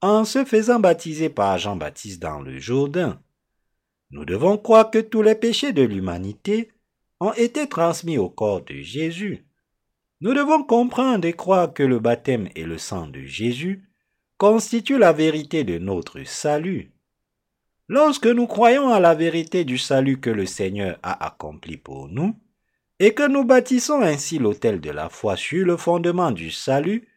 en 0.00 0.24
se 0.24 0.46
faisant 0.46 0.80
baptiser 0.80 1.28
par 1.28 1.58
Jean-Baptiste 1.58 2.22
dans 2.22 2.40
le 2.40 2.58
Jourdain. 2.58 3.20
Nous 4.10 4.24
devons 4.24 4.56
croire 4.56 4.90
que 4.90 4.98
tous 4.98 5.20
les 5.20 5.34
péchés 5.34 5.74
de 5.74 5.82
l'humanité 5.82 6.72
ont 7.20 7.34
été 7.34 7.68
transmis 7.68 8.16
au 8.16 8.30
corps 8.30 8.64
de 8.64 8.76
Jésus. 8.76 9.44
Nous 10.22 10.32
devons 10.32 10.64
comprendre 10.64 11.26
et 11.26 11.34
croire 11.34 11.74
que 11.74 11.82
le 11.82 11.98
baptême 11.98 12.48
et 12.56 12.64
le 12.64 12.78
sang 12.78 13.08
de 13.08 13.20
Jésus 13.24 13.86
constituent 14.38 14.98
la 14.98 15.12
vérité 15.12 15.64
de 15.64 15.78
notre 15.78 16.24
salut. 16.24 16.91
Lorsque 17.88 18.26
nous 18.26 18.46
croyons 18.46 18.92
à 18.92 19.00
la 19.00 19.14
vérité 19.14 19.64
du 19.64 19.78
salut 19.78 20.20
que 20.20 20.30
le 20.30 20.46
Seigneur 20.46 20.98
a 21.02 21.26
accompli 21.26 21.76
pour 21.76 22.08
nous, 22.08 22.36
et 22.98 23.14
que 23.14 23.26
nous 23.26 23.44
bâtissons 23.44 24.00
ainsi 24.00 24.38
l'autel 24.38 24.80
de 24.80 24.90
la 24.90 25.08
foi 25.08 25.36
sur 25.36 25.66
le 25.66 25.76
fondement 25.76 26.30
du 26.30 26.50
salut 26.50 27.08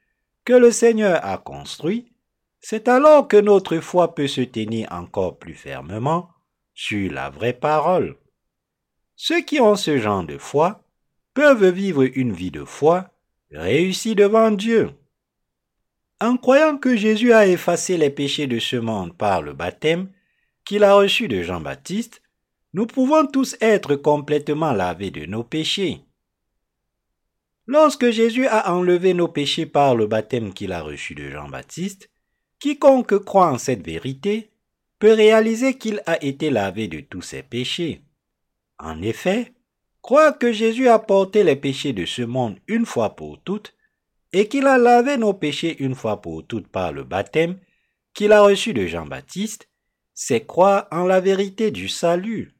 que 0.43 0.53
le 0.53 0.71
Seigneur 0.71 1.23
a 1.23 1.37
construit, 1.37 2.11
c'est 2.59 2.87
alors 2.87 3.27
que 3.27 3.37
notre 3.37 3.77
foi 3.77 4.15
peut 4.15 4.27
se 4.27 4.41
tenir 4.41 4.87
encore 4.91 5.37
plus 5.37 5.53
fermement 5.53 6.29
sur 6.73 7.11
la 7.11 7.29
vraie 7.29 7.53
parole. 7.53 8.15
Ceux 9.15 9.41
qui 9.41 9.59
ont 9.59 9.75
ce 9.75 9.97
genre 9.97 10.23
de 10.23 10.39
foi 10.39 10.83
peuvent 11.35 11.69
vivre 11.69 12.03
une 12.17 12.33
vie 12.33 12.51
de 12.51 12.63
foi 12.63 13.11
réussie 13.51 14.15
devant 14.15 14.49
Dieu. 14.49 14.91
En 16.19 16.37
croyant 16.37 16.77
que 16.77 16.95
Jésus 16.95 17.33
a 17.33 17.45
effacé 17.45 17.97
les 17.97 18.09
péchés 18.09 18.47
de 18.47 18.57
ce 18.57 18.77
monde 18.77 19.15
par 19.15 19.41
le 19.43 19.53
baptême 19.53 20.09
qu'il 20.65 20.83
a 20.83 20.95
reçu 20.95 21.27
de 21.27 21.41
Jean-Baptiste, 21.41 22.21
nous 22.73 22.87
pouvons 22.87 23.25
tous 23.25 23.55
être 23.61 23.95
complètement 23.95 24.73
lavés 24.73 25.11
de 25.11 25.25
nos 25.25 25.43
péchés. 25.43 26.01
Lorsque 27.67 28.09
Jésus 28.09 28.47
a 28.47 28.73
enlevé 28.73 29.13
nos 29.13 29.27
péchés 29.27 29.65
par 29.65 29.95
le 29.95 30.07
baptême 30.07 30.53
qu'il 30.53 30.71
a 30.71 30.81
reçu 30.81 31.15
de 31.15 31.29
Jean-Baptiste, 31.29 32.09
quiconque 32.59 33.17
croit 33.23 33.51
en 33.51 33.57
cette 33.57 33.85
vérité 33.85 34.51
peut 34.99 35.13
réaliser 35.13 35.77
qu'il 35.77 36.01
a 36.05 36.23
été 36.23 36.49
lavé 36.49 36.87
de 36.87 36.99
tous 36.99 37.21
ses 37.21 37.43
péchés. 37.43 38.01
En 38.77 39.01
effet, 39.01 39.53
croire 40.01 40.37
que 40.37 40.51
Jésus 40.51 40.87
a 40.87 40.99
porté 40.99 41.43
les 41.43 41.55
péchés 41.55 41.93
de 41.93 42.05
ce 42.05 42.21
monde 42.21 42.57
une 42.67 42.85
fois 42.85 43.15
pour 43.15 43.41
toutes 43.41 43.73
et 44.33 44.47
qu'il 44.47 44.67
a 44.67 44.77
lavé 44.77 45.17
nos 45.17 45.33
péchés 45.33 45.77
une 45.79 45.95
fois 45.95 46.21
pour 46.21 46.45
toutes 46.45 46.67
par 46.67 46.91
le 46.91 47.03
baptême 47.03 47.57
qu'il 48.13 48.31
a 48.31 48.41
reçu 48.41 48.73
de 48.73 48.85
Jean-Baptiste, 48.85 49.69
c'est 50.15 50.45
croire 50.45 50.87
en 50.91 51.03
la 51.03 51.19
vérité 51.19 51.69
du 51.69 51.89
salut. 51.89 52.55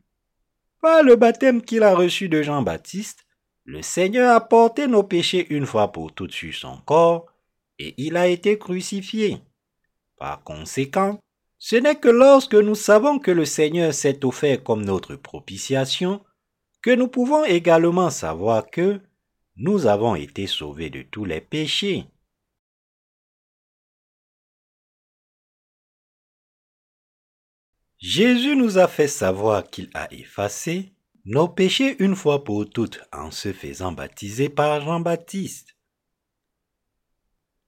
Par 0.81 1.01
le 1.01 1.15
baptême 1.15 1.61
qu'il 1.63 1.81
a 1.83 1.95
reçu 1.95 2.29
de 2.29 2.43
Jean-Baptiste, 2.43 3.25
le 3.63 3.81
Seigneur 3.81 4.35
a 4.35 4.41
porté 4.41 4.87
nos 4.87 5.03
péchés 5.03 5.47
une 5.49 5.65
fois 5.65 5.91
pour 5.91 6.13
toutes 6.13 6.33
sur 6.33 6.53
son 6.53 6.77
corps, 6.85 7.25
et 7.79 7.95
il 7.97 8.17
a 8.17 8.27
été 8.27 8.59
crucifié. 8.59 9.39
Par 10.17 10.43
conséquent, 10.43 11.19
ce 11.57 11.75
n'est 11.77 11.95
que 11.95 12.09
lorsque 12.09 12.55
nous 12.55 12.75
savons 12.75 13.17
que 13.17 13.31
le 13.31 13.45
Seigneur 13.45 13.93
s'est 13.93 14.23
offert 14.23 14.63
comme 14.63 14.85
notre 14.85 15.15
propitiation 15.15 16.23
que 16.81 16.91
nous 16.91 17.07
pouvons 17.07 17.43
également 17.45 18.11
savoir 18.11 18.69
que 18.69 19.01
nous 19.55 19.87
avons 19.87 20.13
été 20.13 20.45
sauvés 20.45 20.89
de 20.89 21.01
tous 21.01 21.25
les 21.25 21.41
péchés. 21.41 22.05
Jésus 27.97 28.55
nous 28.55 28.77
a 28.77 28.87
fait 28.87 29.07
savoir 29.07 29.69
qu'il 29.69 29.89
a 29.93 30.11
effacé 30.13 30.91
nos 31.23 31.47
péchés 31.47 31.95
une 31.99 32.15
fois 32.15 32.43
pour 32.43 32.69
toutes 32.69 33.01
en 33.11 33.31
se 33.31 33.53
faisant 33.53 33.91
baptiser 33.91 34.49
par 34.49 34.81
Jean-Baptiste. 34.81 35.75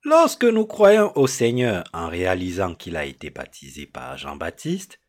Lorsque 0.03 0.45
nous 0.45 0.65
croyons 0.65 1.11
au 1.17 1.27
Seigneur 1.27 1.83
en 1.93 2.07
réalisant 2.07 2.75
qu'il 2.75 2.95
a 2.97 3.05
été 3.05 3.29
baptisé 3.29 3.85
par 3.85 4.17
Jean-Baptiste, 4.17 4.99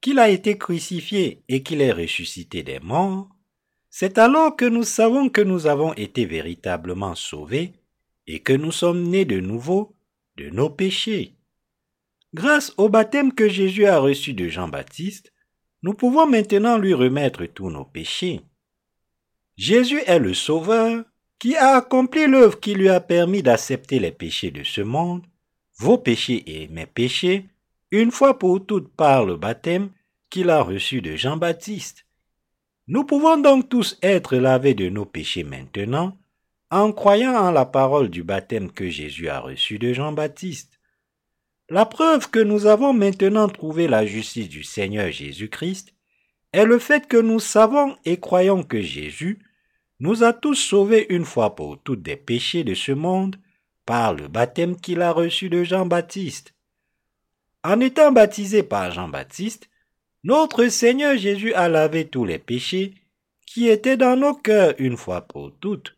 qu'il 0.00 0.18
a 0.18 0.28
été 0.28 0.58
crucifié 0.58 1.42
et 1.48 1.62
qu'il 1.62 1.80
est 1.80 1.92
ressuscité 1.92 2.62
des 2.62 2.80
morts, 2.80 3.28
c'est 3.88 4.18
alors 4.18 4.54
que 4.56 4.66
nous 4.66 4.84
savons 4.84 5.30
que 5.30 5.40
nous 5.40 5.66
avons 5.66 5.94
été 5.94 6.26
véritablement 6.26 7.14
sauvés 7.14 7.72
et 8.26 8.40
que 8.40 8.52
nous 8.52 8.72
sommes 8.72 9.04
nés 9.04 9.24
de 9.24 9.40
nouveau 9.40 9.96
de 10.36 10.50
nos 10.50 10.68
péchés. 10.68 11.35
Grâce 12.34 12.72
au 12.76 12.88
baptême 12.88 13.32
que 13.32 13.48
Jésus 13.48 13.86
a 13.86 13.98
reçu 13.98 14.34
de 14.34 14.48
Jean-Baptiste, 14.48 15.32
nous 15.82 15.94
pouvons 15.94 16.26
maintenant 16.26 16.78
lui 16.78 16.94
remettre 16.94 17.46
tous 17.46 17.70
nos 17.70 17.84
péchés. 17.84 18.40
Jésus 19.56 20.02
est 20.06 20.18
le 20.18 20.34
Sauveur 20.34 21.04
qui 21.38 21.56
a 21.56 21.76
accompli 21.76 22.26
l'œuvre 22.26 22.60
qui 22.60 22.74
lui 22.74 22.88
a 22.88 23.00
permis 23.00 23.42
d'accepter 23.42 23.98
les 23.98 24.12
péchés 24.12 24.50
de 24.50 24.64
ce 24.64 24.80
monde, 24.80 25.22
vos 25.78 25.98
péchés 25.98 26.42
et 26.46 26.68
mes 26.68 26.86
péchés, 26.86 27.48
une 27.90 28.10
fois 28.10 28.38
pour 28.38 28.64
toutes 28.64 28.88
par 28.88 29.24
le 29.24 29.36
baptême 29.36 29.90
qu'il 30.30 30.50
a 30.50 30.62
reçu 30.62 31.02
de 31.02 31.14
Jean-Baptiste. 31.14 32.06
Nous 32.88 33.04
pouvons 33.04 33.36
donc 33.36 33.68
tous 33.68 33.98
être 34.02 34.36
lavés 34.36 34.74
de 34.74 34.88
nos 34.88 35.04
péchés 35.04 35.44
maintenant 35.44 36.16
en 36.70 36.92
croyant 36.92 37.34
en 37.34 37.50
la 37.50 37.64
parole 37.64 38.10
du 38.10 38.22
baptême 38.22 38.70
que 38.70 38.88
Jésus 38.88 39.28
a 39.28 39.40
reçu 39.40 39.78
de 39.78 39.92
Jean-Baptiste. 39.92 40.75
La 41.68 41.84
preuve 41.84 42.30
que 42.30 42.38
nous 42.38 42.66
avons 42.66 42.92
maintenant 42.92 43.48
trouvé 43.48 43.88
la 43.88 44.06
justice 44.06 44.48
du 44.48 44.62
Seigneur 44.62 45.10
Jésus-Christ 45.10 45.94
est 46.52 46.64
le 46.64 46.78
fait 46.78 47.08
que 47.08 47.16
nous 47.16 47.40
savons 47.40 47.96
et 48.04 48.20
croyons 48.20 48.62
que 48.62 48.80
Jésus 48.80 49.40
nous 49.98 50.22
a 50.22 50.32
tous 50.32 50.54
sauvés 50.54 51.12
une 51.12 51.24
fois 51.24 51.56
pour 51.56 51.82
toutes 51.82 52.02
des 52.02 52.14
péchés 52.14 52.62
de 52.62 52.74
ce 52.74 52.92
monde 52.92 53.34
par 53.84 54.14
le 54.14 54.28
baptême 54.28 54.80
qu'il 54.80 55.02
a 55.02 55.10
reçu 55.10 55.48
de 55.48 55.64
Jean-Baptiste. 55.64 56.54
En 57.64 57.80
étant 57.80 58.12
baptisé 58.12 58.62
par 58.62 58.92
Jean-Baptiste, 58.92 59.68
notre 60.22 60.68
Seigneur 60.68 61.16
Jésus 61.16 61.52
a 61.54 61.68
lavé 61.68 62.06
tous 62.06 62.24
les 62.24 62.38
péchés 62.38 62.94
qui 63.44 63.66
étaient 63.66 63.96
dans 63.96 64.16
nos 64.16 64.34
cœurs 64.34 64.74
une 64.78 64.96
fois 64.96 65.22
pour 65.22 65.52
toutes. 65.58 65.96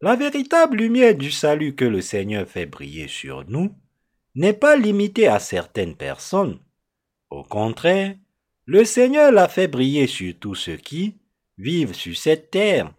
La 0.00 0.16
véritable 0.16 0.78
lumière 0.78 1.14
du 1.14 1.30
salut 1.30 1.74
que 1.74 1.84
le 1.84 2.00
Seigneur 2.00 2.48
fait 2.48 2.66
briller 2.66 3.08
sur 3.08 3.44
nous 3.50 3.74
n'est 4.34 4.52
pas 4.52 4.76
limité 4.76 5.26
à 5.26 5.38
certaines 5.38 5.94
personnes. 5.94 6.58
Au 7.30 7.42
contraire, 7.42 8.14
le 8.66 8.84
Seigneur 8.84 9.32
l'a 9.32 9.48
fait 9.48 9.68
briller 9.68 10.06
sur 10.06 10.34
tous 10.38 10.54
ceux 10.54 10.76
qui 10.76 11.16
vivent 11.58 11.94
sur 11.94 12.16
cette 12.16 12.50
terre. 12.50 12.92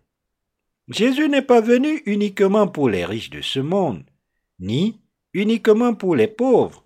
Jésus 0.90 1.30
n'est 1.30 1.42
pas 1.42 1.62
venu 1.62 2.04
uniquement 2.06 2.68
pour 2.68 2.90
les 2.90 3.06
riches 3.06 3.30
de 3.30 3.42
ce 3.42 3.60
monde, 3.60 4.04
ni 4.60 5.00
uniquement 5.34 5.94
pour 5.94 6.16
les 6.16 6.28
pauvres. 6.28 6.86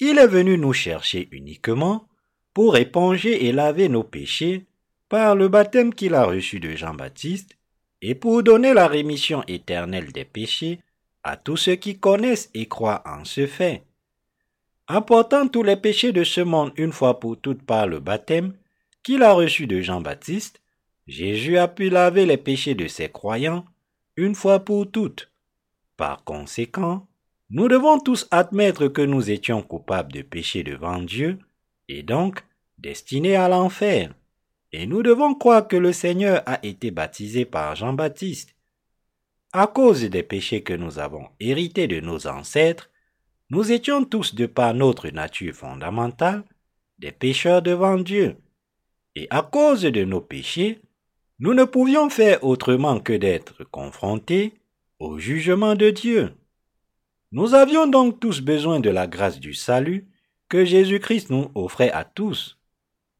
Il 0.00 0.18
est 0.18 0.26
venu 0.26 0.56
nous 0.56 0.72
chercher 0.72 1.28
uniquement 1.32 2.08
pour 2.52 2.76
éponger 2.76 3.46
et 3.46 3.52
laver 3.52 3.88
nos 3.88 4.04
péchés 4.04 4.66
par 5.08 5.34
le 5.34 5.48
baptême 5.48 5.92
qu'il 5.92 6.14
a 6.14 6.24
reçu 6.24 6.60
de 6.60 6.70
Jean-Baptiste 6.70 7.56
et 8.00 8.14
pour 8.14 8.42
donner 8.42 8.74
la 8.74 8.86
rémission 8.86 9.42
éternelle 9.48 10.12
des 10.12 10.24
péchés 10.24 10.80
à 11.24 11.36
tous 11.36 11.56
ceux 11.56 11.76
qui 11.76 11.98
connaissent 11.98 12.50
et 12.54 12.66
croient 12.66 13.02
en 13.06 13.24
ce 13.24 13.46
fait. 13.46 13.82
Apportant 14.86 15.48
tous 15.48 15.62
les 15.62 15.76
péchés 15.76 16.12
de 16.12 16.22
ce 16.22 16.42
monde 16.42 16.72
une 16.76 16.92
fois 16.92 17.18
pour 17.18 17.40
toutes 17.40 17.62
par 17.62 17.86
le 17.86 17.98
baptême 17.98 18.54
qu'il 19.02 19.22
a 19.22 19.32
reçu 19.32 19.66
de 19.66 19.80
Jean-Baptiste, 19.80 20.60
Jésus 21.06 21.58
a 21.58 21.68
pu 21.68 21.88
laver 21.88 22.26
les 22.26 22.36
péchés 22.36 22.74
de 22.74 22.86
ses 22.86 23.08
croyants 23.08 23.64
une 24.16 24.34
fois 24.34 24.60
pour 24.60 24.90
toutes. 24.90 25.30
Par 25.96 26.24
conséquent, 26.24 27.06
nous 27.50 27.68
devons 27.68 27.98
tous 27.98 28.26
admettre 28.30 28.88
que 28.88 29.02
nous 29.02 29.30
étions 29.30 29.62
coupables 29.62 30.12
de 30.12 30.22
péché 30.22 30.62
devant 30.62 30.98
Dieu 30.98 31.38
et 31.88 32.02
donc 32.02 32.44
destinés 32.78 33.36
à 33.36 33.48
l'enfer. 33.48 34.14
Et 34.72 34.86
nous 34.86 35.02
devons 35.02 35.34
croire 35.34 35.68
que 35.68 35.76
le 35.76 35.92
Seigneur 35.92 36.42
a 36.46 36.58
été 36.64 36.90
baptisé 36.90 37.44
par 37.44 37.76
Jean-Baptiste 37.76 38.53
à 39.54 39.68
cause 39.68 40.02
des 40.02 40.24
péchés 40.24 40.64
que 40.64 40.72
nous 40.72 40.98
avons 40.98 41.28
hérités 41.38 41.86
de 41.86 42.00
nos 42.00 42.26
ancêtres, 42.26 42.90
nous 43.50 43.70
étions 43.70 44.04
tous 44.04 44.34
de 44.34 44.46
par 44.46 44.74
notre 44.74 45.08
nature 45.10 45.54
fondamentale 45.54 46.42
des 46.98 47.12
pécheurs 47.12 47.62
devant 47.62 47.96
Dieu. 47.96 48.36
Et 49.14 49.28
à 49.30 49.42
cause 49.42 49.82
de 49.82 50.04
nos 50.04 50.20
péchés, 50.20 50.80
nous 51.38 51.54
ne 51.54 51.62
pouvions 51.62 52.10
faire 52.10 52.42
autrement 52.42 52.98
que 52.98 53.12
d'être 53.12 53.62
confrontés 53.70 54.54
au 54.98 55.18
jugement 55.18 55.76
de 55.76 55.90
Dieu. 55.90 56.32
Nous 57.30 57.54
avions 57.54 57.86
donc 57.86 58.18
tous 58.18 58.40
besoin 58.40 58.80
de 58.80 58.90
la 58.90 59.06
grâce 59.06 59.38
du 59.38 59.54
salut 59.54 60.08
que 60.48 60.64
Jésus-Christ 60.64 61.30
nous 61.30 61.52
offrait 61.54 61.92
à 61.92 62.04
tous. 62.04 62.58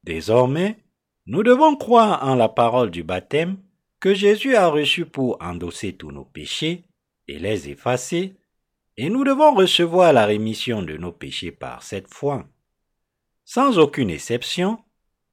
Désormais, 0.03 0.79
nous 1.27 1.45
devons 1.45 1.77
croire 1.77 2.27
en 2.27 2.35
la 2.35 2.49
parole 2.49 2.91
du 2.91 3.05
baptême 3.05 3.57
que 4.05 4.13
Jésus 4.13 4.55
a 4.55 4.69
reçu 4.69 5.07
pour 5.07 5.39
endosser 5.41 5.95
tous 5.95 6.11
nos 6.11 6.27
péchés 6.27 6.85
et 7.27 7.39
les 7.39 7.71
effacer, 7.71 8.35
et 8.99 9.09
nous 9.09 9.25
devons 9.25 9.55
recevoir 9.55 10.13
la 10.13 10.27
rémission 10.27 10.83
de 10.83 10.99
nos 10.99 11.11
péchés 11.11 11.53
par 11.53 11.83
cette 11.83 12.13
foi. 12.13 12.47
Sans 13.47 13.79
aucune 13.79 14.11
exception, 14.11 14.79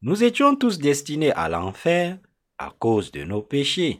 nous 0.01 0.23
étions 0.23 0.55
tous 0.55 0.79
destinés 0.79 1.33
à 1.33 1.49
l'enfer 1.49 2.17
à 2.59 2.73
cause 2.79 3.11
de 3.11 3.25
nos 3.25 3.41
péchés. 3.41 3.99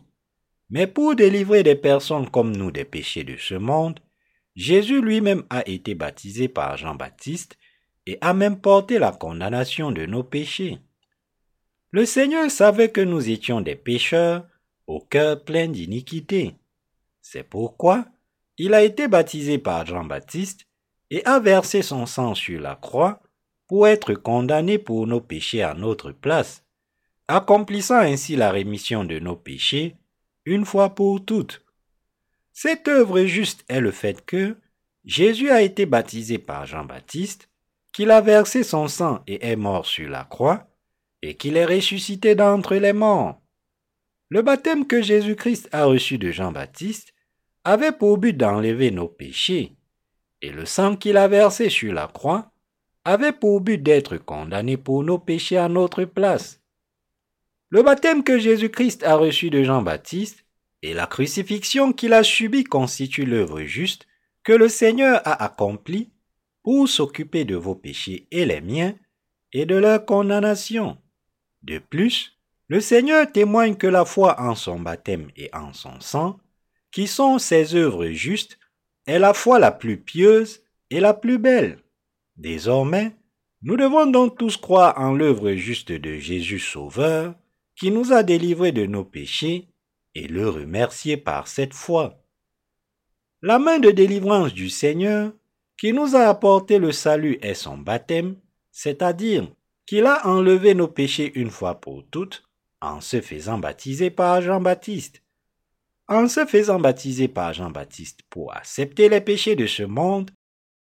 Mais 0.69 0.87
pour 0.87 1.15
délivrer 1.15 1.63
des 1.63 1.75
personnes 1.75 2.29
comme 2.29 2.55
nous 2.55 2.71
des 2.71 2.85
péchés 2.85 3.25
de 3.25 3.35
ce 3.35 3.55
monde, 3.55 3.99
Jésus 4.55 5.01
lui-même 5.01 5.43
a 5.49 5.67
été 5.67 5.95
baptisé 5.95 6.47
par 6.47 6.77
Jean-Baptiste 6.77 7.57
et 8.05 8.17
a 8.21 8.33
même 8.33 8.61
porté 8.61 8.99
la 8.99 9.11
condamnation 9.11 9.91
de 9.91 10.05
nos 10.05 10.23
péchés. 10.23 10.77
Le 11.89 12.05
Seigneur 12.05 12.49
savait 12.49 12.89
que 12.89 13.01
nous 13.01 13.29
étions 13.29 13.59
des 13.59 13.75
pécheurs 13.75 14.47
au 14.91 14.99
cœur 14.99 15.43
plein 15.43 15.67
d'iniquité. 15.67 16.55
C'est 17.21 17.43
pourquoi 17.43 18.05
il 18.57 18.73
a 18.73 18.83
été 18.83 19.07
baptisé 19.07 19.57
par 19.57 19.85
Jean-Baptiste 19.85 20.67
et 21.09 21.25
a 21.25 21.39
versé 21.39 21.81
son 21.81 22.05
sang 22.05 22.35
sur 22.35 22.59
la 22.59 22.75
croix 22.75 23.21
pour 23.67 23.87
être 23.87 24.13
condamné 24.13 24.77
pour 24.77 25.07
nos 25.07 25.21
péchés 25.21 25.63
à 25.63 25.73
notre 25.73 26.11
place, 26.11 26.65
accomplissant 27.29 27.99
ainsi 27.99 28.35
la 28.35 28.51
rémission 28.51 29.05
de 29.05 29.17
nos 29.19 29.37
péchés 29.37 29.95
une 30.45 30.65
fois 30.65 30.93
pour 30.93 31.23
toutes. 31.23 31.63
Cette 32.51 32.87
œuvre 32.89 33.23
juste 33.23 33.63
est 33.69 33.79
le 33.79 33.91
fait 33.91 34.25
que 34.25 34.57
Jésus 35.05 35.49
a 35.49 35.61
été 35.61 35.85
baptisé 35.85 36.37
par 36.37 36.65
Jean-Baptiste, 36.65 37.49
qu'il 37.93 38.11
a 38.11 38.19
versé 38.19 38.63
son 38.63 38.87
sang 38.87 39.23
et 39.25 39.45
est 39.45 39.55
mort 39.55 39.85
sur 39.85 40.09
la 40.09 40.25
croix, 40.25 40.67
et 41.21 41.35
qu'il 41.35 41.55
est 41.55 41.65
ressuscité 41.65 42.35
d'entre 42.35 42.75
les 42.75 42.93
morts. 42.93 43.40
Le 44.31 44.41
baptême 44.41 44.87
que 44.87 45.01
Jésus-Christ 45.01 45.67
a 45.73 45.83
reçu 45.83 46.17
de 46.17 46.31
Jean-Baptiste 46.31 47.13
avait 47.65 47.91
pour 47.91 48.17
but 48.17 48.31
d'enlever 48.31 48.89
nos 48.89 49.09
péchés, 49.09 49.75
et 50.41 50.51
le 50.51 50.65
sang 50.65 50.95
qu'il 50.95 51.17
a 51.17 51.27
versé 51.27 51.69
sur 51.69 51.91
la 51.91 52.07
croix 52.07 52.49
avait 53.03 53.33
pour 53.33 53.59
but 53.59 53.83
d'être 53.83 54.15
condamné 54.15 54.77
pour 54.77 55.03
nos 55.03 55.19
péchés 55.19 55.57
à 55.57 55.67
notre 55.67 56.05
place. 56.05 56.61
Le 57.71 57.83
baptême 57.83 58.23
que 58.23 58.39
Jésus-Christ 58.39 59.03
a 59.03 59.15
reçu 59.15 59.49
de 59.49 59.63
Jean-Baptiste 59.63 60.45
et 60.81 60.93
la 60.93 61.07
crucifixion 61.07 61.91
qu'il 61.91 62.13
a 62.13 62.23
subie 62.23 62.63
constituent 62.63 63.25
l'œuvre 63.25 63.63
juste 63.63 64.07
que 64.43 64.53
le 64.53 64.69
Seigneur 64.69 65.19
a 65.25 65.43
accomplie 65.43 66.09
pour 66.63 66.87
s'occuper 66.87 67.43
de 67.43 67.57
vos 67.57 67.75
péchés 67.75 68.29
et 68.31 68.45
les 68.45 68.61
miens 68.61 68.95
et 69.51 69.65
de 69.65 69.75
leur 69.75 70.05
condamnation. 70.05 70.97
De 71.63 71.79
plus, 71.79 72.40
le 72.71 72.79
Seigneur 72.79 73.29
témoigne 73.29 73.75
que 73.75 73.85
la 73.85 74.05
foi 74.05 74.39
en 74.39 74.55
son 74.55 74.79
baptême 74.79 75.29
et 75.35 75.49
en 75.53 75.73
son 75.73 75.99
sang, 75.99 76.39
qui 76.89 77.05
sont 77.05 77.37
ses 77.37 77.75
œuvres 77.75 78.07
justes, 78.11 78.57
est 79.05 79.19
la 79.19 79.33
foi 79.33 79.59
la 79.59 79.73
plus 79.73 79.97
pieuse 79.97 80.63
et 80.89 81.01
la 81.01 81.13
plus 81.13 81.37
belle. 81.37 81.79
Désormais, 82.37 83.13
nous 83.61 83.75
devons 83.75 84.05
donc 84.05 84.37
tous 84.37 84.55
croire 84.55 84.97
en 84.97 85.11
l'œuvre 85.11 85.51
juste 85.51 85.91
de 85.91 86.15
Jésus 86.15 86.59
Sauveur, 86.59 87.35
qui 87.75 87.91
nous 87.91 88.13
a 88.13 88.23
délivrés 88.23 88.71
de 88.71 88.85
nos 88.85 89.03
péchés, 89.03 89.67
et 90.15 90.29
le 90.29 90.47
remercier 90.47 91.17
par 91.17 91.49
cette 91.49 91.73
foi. 91.73 92.23
La 93.41 93.59
main 93.59 93.79
de 93.79 93.91
délivrance 93.91 94.53
du 94.53 94.69
Seigneur, 94.69 95.33
qui 95.77 95.91
nous 95.91 96.15
a 96.15 96.21
apporté 96.21 96.79
le 96.79 96.93
salut 96.93 97.37
et 97.41 97.53
son 97.53 97.77
baptême, 97.77 98.37
c'est-à-dire 98.71 99.53
qu'il 99.85 100.05
a 100.05 100.25
enlevé 100.25 100.73
nos 100.73 100.87
péchés 100.87 101.33
une 101.35 101.49
fois 101.49 101.81
pour 101.81 102.05
toutes 102.09 102.45
en 102.81 102.99
se 102.99 103.21
faisant 103.21 103.57
baptiser 103.57 104.09
par 104.09 104.41
Jean-Baptiste. 104.41 105.21
En 106.07 106.27
se 106.27 106.45
faisant 106.45 106.79
baptiser 106.79 107.27
par 107.27 107.53
Jean-Baptiste 107.53 108.21
pour 108.29 108.53
accepter 108.53 109.07
les 109.07 109.21
péchés 109.21 109.55
de 109.55 109.67
ce 109.67 109.83
monde, 109.83 110.31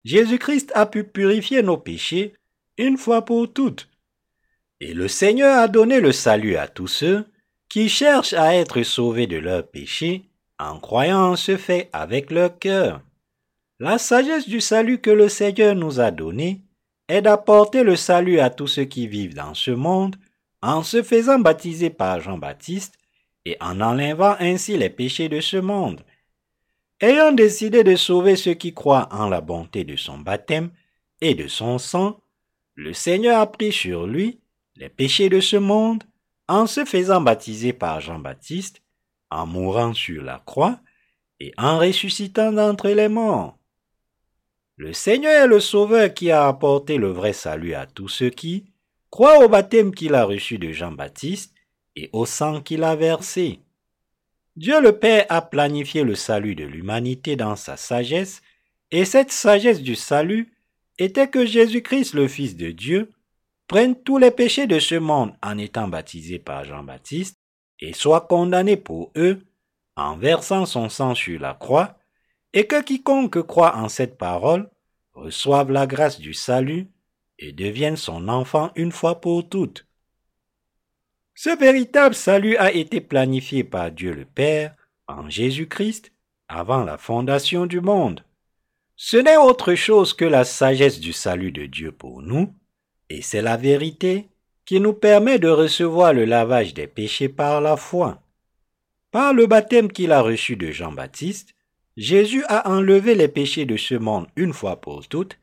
Jésus-Christ 0.04 0.72
a 0.74 0.86
pu 0.86 1.04
purifier 1.04 1.62
nos 1.62 1.78
péchés 1.78 2.34
une 2.78 2.98
fois 2.98 3.24
pour 3.24 3.52
toutes. 3.52 3.88
Et 4.80 4.94
le 4.94 5.08
Seigneur 5.08 5.60
a 5.60 5.68
donné 5.68 6.00
le 6.00 6.12
salut 6.12 6.56
à 6.56 6.68
tous 6.68 6.88
ceux 6.88 7.26
qui 7.70 7.88
cherchent 7.88 8.34
à 8.34 8.56
être 8.56 8.82
sauvés 8.82 9.28
de 9.28 9.38
leurs 9.38 9.68
péchés 9.68 10.24
en 10.58 10.80
croyant 10.80 11.32
en 11.32 11.36
ce 11.36 11.58
fait 11.58 11.89
avec 11.94 12.32
leur 12.32 12.58
cœur. 12.58 13.02
La 13.80 13.98
sagesse 13.98 14.48
du 14.48 14.62
salut 14.62 15.00
que 15.00 15.12
le 15.12 15.30
Seigneur 15.30 15.76
nous 15.76 16.00
a 16.00 16.12
donné 16.12 16.62
est 17.08 17.22
d'apporter 17.22 17.84
le 17.84 17.96
salut 17.96 18.39
à 18.39 18.50
tous 18.50 18.68
ceux 18.68 18.86
qui 18.86 19.08
vivent 19.08 19.36
dans 19.36 19.54
ce 19.54 19.72
monde 19.72 20.16
en 20.62 20.84
se 20.84 21.03
faisant 21.03 21.39
baptiser 21.39 21.89
par 21.89 22.22
Jean-Baptiste 22.22 22.95
et 23.45 23.57
en 23.59 23.82
enlevant 23.82 24.36
ainsi 24.39 24.78
les 24.78 24.89
péchés 24.89 25.30
de 25.30 25.41
ce 25.41 25.57
monde. 25.57 26.01
Ayant 26.99 27.32
décidé 27.32 27.84
de 27.84 27.95
sauver 27.95 28.36
ceux 28.36 28.53
qui 28.53 28.74
croient 28.74 29.09
en 29.12 29.28
la 29.28 29.41
bonté 29.41 29.84
de 29.84 29.95
son 29.95 30.20
baptême 30.20 30.70
et 31.20 31.34
de 31.34 31.47
son 31.47 31.80
sang, 31.80 32.22
le 32.76 32.93
Seigneur 32.93 33.39
a 33.39 33.51
pris 33.51 33.72
sur 33.72 34.05
lui 34.05 34.39
les 34.76 34.89
péchés 34.89 35.30
de 35.30 35.39
ce 35.39 35.57
monde 35.57 36.03
en 36.47 36.68
se 36.68 36.86
faisant 36.86 37.22
baptiser 37.22 37.74
par 37.74 38.01
Jean-Baptiste, 38.01 38.82
en 39.30 39.47
mourant 39.47 39.93
sur 39.93 40.22
la 40.22 40.43
croix 40.45 40.80
et 41.39 41.53
en 41.57 41.80
ressuscitant 41.80 42.51
d'entre 42.51 42.89
les 42.89 43.07
morts. 43.07 43.57
Le 44.76 44.93
Seigneur 44.93 45.43
est 45.43 45.47
le 45.47 45.59
Sauveur 45.59 46.14
qui 46.14 46.32
a 46.32 46.47
apporté 46.47 46.97
le 46.97 47.09
vrai 47.09 47.34
salut 47.34 47.74
à 47.74 47.86
tous 47.86 48.09
ceux 48.09 48.30
qui 48.30 48.70
croient 49.12 49.43
au 49.43 49.49
baptême 49.49 49.93
qu'il 49.93 50.16
a 50.16 50.24
reçu 50.24 50.57
de 50.57 50.72
Jean-Baptiste 50.72 51.53
et 51.95 52.09
au 52.14 52.26
sang 52.26 52.62
qu'il 52.62 52.84
a 52.84 52.95
versé. 52.95 53.59
Dieu 54.55 54.82
le 54.82 54.97
Père 54.97 55.26
a 55.30 55.41
planifié 55.41 56.03
le 56.03 56.16
salut 56.16 56.55
de 56.55 56.64
l'humanité 56.64 57.36
dans 57.36 57.55
sa 57.55 57.78
sagesse, 57.78 58.41
et 58.89 59.05
cette 59.05 59.32
sagesse 59.32 59.82
du 59.82 59.95
salut 59.95 60.51
était 60.97 61.28
que 61.28 61.45
Jésus-Christ, 61.45 62.14
le 62.14 62.28
Fils 62.28 62.55
de 62.55 62.72
Dieu, 62.72 63.12
prenne 63.68 63.95
tous 63.95 64.18
les 64.18 64.32
péchés 64.32 64.68
de 64.68 64.80
ce 64.80 64.95
monde 64.95 65.34
en 65.41 65.57
étant 65.57 65.88
baptisé 65.88 66.39
par 66.39 66.66
Jean-Baptiste 66.66 67.38
et 67.80 67.93
soit 67.93 68.22
condamné 68.22 68.76
pour 68.76 69.12
eux 69.16 69.41
en 69.95 70.18
versant 70.18 70.66
son 70.66 70.89
sang 70.89 71.16
sur 71.16 71.39
la 71.39 71.53
croix 71.53 71.97
et 72.53 72.68
que 72.68 72.82
quiconque 72.82 73.41
croit 73.43 73.78
en 73.78 73.88
cette 73.88 74.18
parole 74.18 74.70
reçoive 75.14 75.72
la 75.72 75.88
grâce 75.88 76.20
du 76.20 76.34
salut 76.34 76.91
et 77.42 77.52
devienne 77.52 77.98
son 77.98 78.30
enfant 78.30 78.72
une 78.76 78.92
fois 78.92 79.20
pour 79.20 79.50
toutes. 79.50 79.86
Ce 81.36 81.50
véritable 81.58 82.16
salut 82.16 82.56
a 82.58 82.72
été 82.72 83.02
planifié 83.02 83.64
par 83.64 83.92
Dieu 83.92 84.14
le 84.14 84.26
Père 84.26 84.76
en 85.08 85.30
Jésus-Christ 85.30 86.12
avant 86.48 86.84
la 86.84 86.98
fondation 86.98 87.66
du 87.66 87.82
monde. 87.82 88.24
Ce 88.96 89.18
n'est 89.18 89.38
autre 89.38 89.74
chose 89.74 90.14
que 90.14 90.26
la 90.26 90.44
sagesse 90.44 91.00
du 91.00 91.14
salut 91.14 91.52
de 91.52 91.66
Dieu 91.66 91.92
pour 91.92 92.22
nous, 92.22 92.54
et 93.10 93.22
c'est 93.22 93.42
la 93.42 93.58
vérité 93.58 94.28
qui 94.66 94.80
nous 94.80 94.94
permet 94.94 95.39
de 95.39 95.50
recevoir 95.50 96.14
le 96.14 96.26
lavage 96.26 96.76
des 96.76 96.88
péchés 96.88 97.30
par 97.30 97.60
la 97.62 97.76
foi. 97.76 98.22
Par 99.10 99.34
le 99.34 99.48
baptême 99.48 99.92
qu'il 99.92 100.12
a 100.12 100.22
reçu 100.22 100.56
de 100.56 100.72
Jean-Baptiste, 100.72 101.56
Jésus 101.98 102.44
a 102.48 102.70
enlevé 102.70 103.16
les 103.16 103.28
péchés 103.28 103.66
de 103.66 103.76
ce 103.76 103.96
monde 103.96 104.28
une 104.36 104.54
fois 104.54 104.80
pour 104.80 105.08
toutes, 105.08 105.38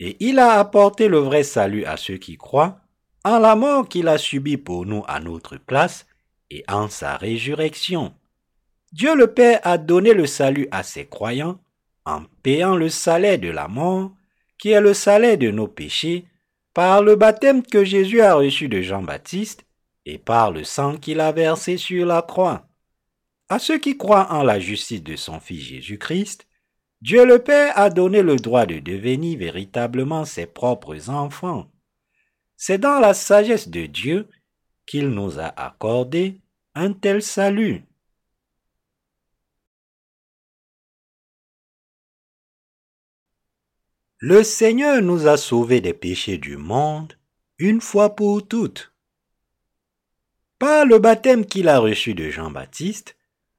et 0.00 0.16
il 0.20 0.38
a 0.38 0.58
apporté 0.58 1.08
le 1.08 1.18
vrai 1.18 1.42
salut 1.42 1.84
à 1.84 1.96
ceux 1.96 2.16
qui 2.16 2.36
croient 2.36 2.80
en 3.24 3.38
la 3.38 3.56
mort 3.56 3.88
qu'il 3.88 4.08
a 4.08 4.18
subie 4.18 4.56
pour 4.56 4.86
nous 4.86 5.02
à 5.08 5.20
notre 5.20 5.56
place 5.56 6.06
et 6.50 6.64
en 6.68 6.88
sa 6.88 7.16
résurrection. 7.16 8.14
Dieu 8.92 9.16
le 9.16 9.26
Père 9.26 9.60
a 9.64 9.78
donné 9.78 10.14
le 10.14 10.26
salut 10.26 10.68
à 10.70 10.82
ses 10.82 11.06
croyants 11.06 11.58
en 12.04 12.22
payant 12.42 12.76
le 12.76 12.88
salaire 12.88 13.38
de 13.38 13.48
la 13.48 13.66
mort, 13.66 14.12
qui 14.58 14.70
est 14.70 14.80
le 14.80 14.94
salaire 14.94 15.36
de 15.36 15.50
nos 15.50 15.66
péchés, 15.66 16.24
par 16.72 17.02
le 17.02 17.16
baptême 17.16 17.62
que 17.62 17.84
Jésus 17.84 18.20
a 18.20 18.34
reçu 18.34 18.68
de 18.68 18.80
Jean-Baptiste 18.80 19.66
et 20.04 20.18
par 20.18 20.52
le 20.52 20.62
sang 20.62 20.96
qu'il 20.96 21.20
a 21.20 21.32
versé 21.32 21.76
sur 21.76 22.06
la 22.06 22.22
croix. 22.22 22.68
À 23.48 23.58
ceux 23.58 23.78
qui 23.78 23.96
croient 23.96 24.30
en 24.30 24.44
la 24.44 24.60
justice 24.60 25.02
de 25.02 25.16
son 25.16 25.40
Fils 25.40 25.62
Jésus-Christ, 25.62 26.45
Dieu 27.06 27.24
le 27.24 27.38
Père 27.38 27.78
a 27.78 27.88
donné 27.88 28.20
le 28.20 28.34
droit 28.34 28.66
de 28.66 28.80
devenir 28.80 29.38
véritablement 29.38 30.24
ses 30.24 30.44
propres 30.44 31.08
enfants. 31.08 31.70
C'est 32.56 32.78
dans 32.78 32.98
la 32.98 33.14
sagesse 33.14 33.68
de 33.68 33.86
Dieu 33.86 34.28
qu'il 34.86 35.10
nous 35.10 35.38
a 35.38 35.44
accordé 35.44 36.40
un 36.74 36.92
tel 36.92 37.22
salut. 37.22 37.84
Le 44.18 44.42
Seigneur 44.42 45.00
nous 45.00 45.28
a 45.28 45.36
sauvés 45.36 45.80
des 45.80 45.94
péchés 45.94 46.38
du 46.38 46.56
monde 46.56 47.16
une 47.60 47.80
fois 47.80 48.16
pour 48.16 48.48
toutes. 48.48 48.92
Par 50.58 50.84
le 50.84 50.98
baptême 50.98 51.46
qu'il 51.46 51.68
a 51.68 51.78
reçu 51.78 52.14
de 52.14 52.30
Jean-Baptiste, 52.30 53.16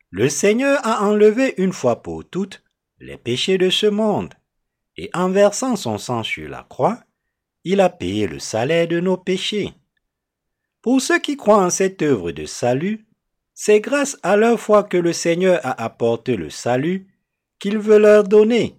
le 0.09 0.27
Seigneur 0.27 0.85
a 0.85 1.05
enlevé 1.05 1.53
une 1.55 1.71
fois 1.71 2.03
pour 2.03 2.27
toutes 2.27 2.61
les 2.99 3.17
péchés 3.17 3.57
de 3.57 3.69
ce 3.69 3.87
monde, 3.87 4.33
et 4.95 5.09
en 5.13 5.29
versant 5.29 5.75
son 5.75 5.97
sang 5.97 6.23
sur 6.23 6.49
la 6.49 6.65
croix, 6.67 6.99
il 7.63 7.81
a 7.81 7.89
payé 7.89 8.27
le 8.27 8.39
salaire 8.39 8.87
de 8.87 8.99
nos 8.99 9.17
péchés. 9.17 9.73
Pour 10.81 11.01
ceux 11.01 11.19
qui 11.19 11.37
croient 11.37 11.63
en 11.65 11.69
cette 11.69 12.01
œuvre 12.01 12.31
de 12.31 12.45
salut, 12.45 13.05
c'est 13.53 13.79
grâce 13.79 14.17
à 14.23 14.37
leur 14.37 14.59
foi 14.59 14.83
que 14.83 14.97
le 14.97 15.13
Seigneur 15.13 15.59
a 15.63 15.83
apporté 15.83 16.35
le 16.35 16.49
salut 16.49 17.07
qu'il 17.59 17.77
veut 17.77 17.97
leur 17.97 18.23
donner. 18.23 18.77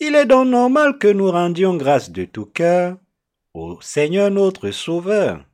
Il 0.00 0.14
est 0.14 0.26
donc 0.26 0.48
normal 0.48 0.98
que 0.98 1.08
nous 1.08 1.30
rendions 1.30 1.76
grâce 1.76 2.10
de 2.10 2.24
tout 2.24 2.46
cœur 2.46 2.96
au 3.54 3.78
Seigneur 3.80 4.30
notre 4.30 4.70
Sauveur. 4.70 5.44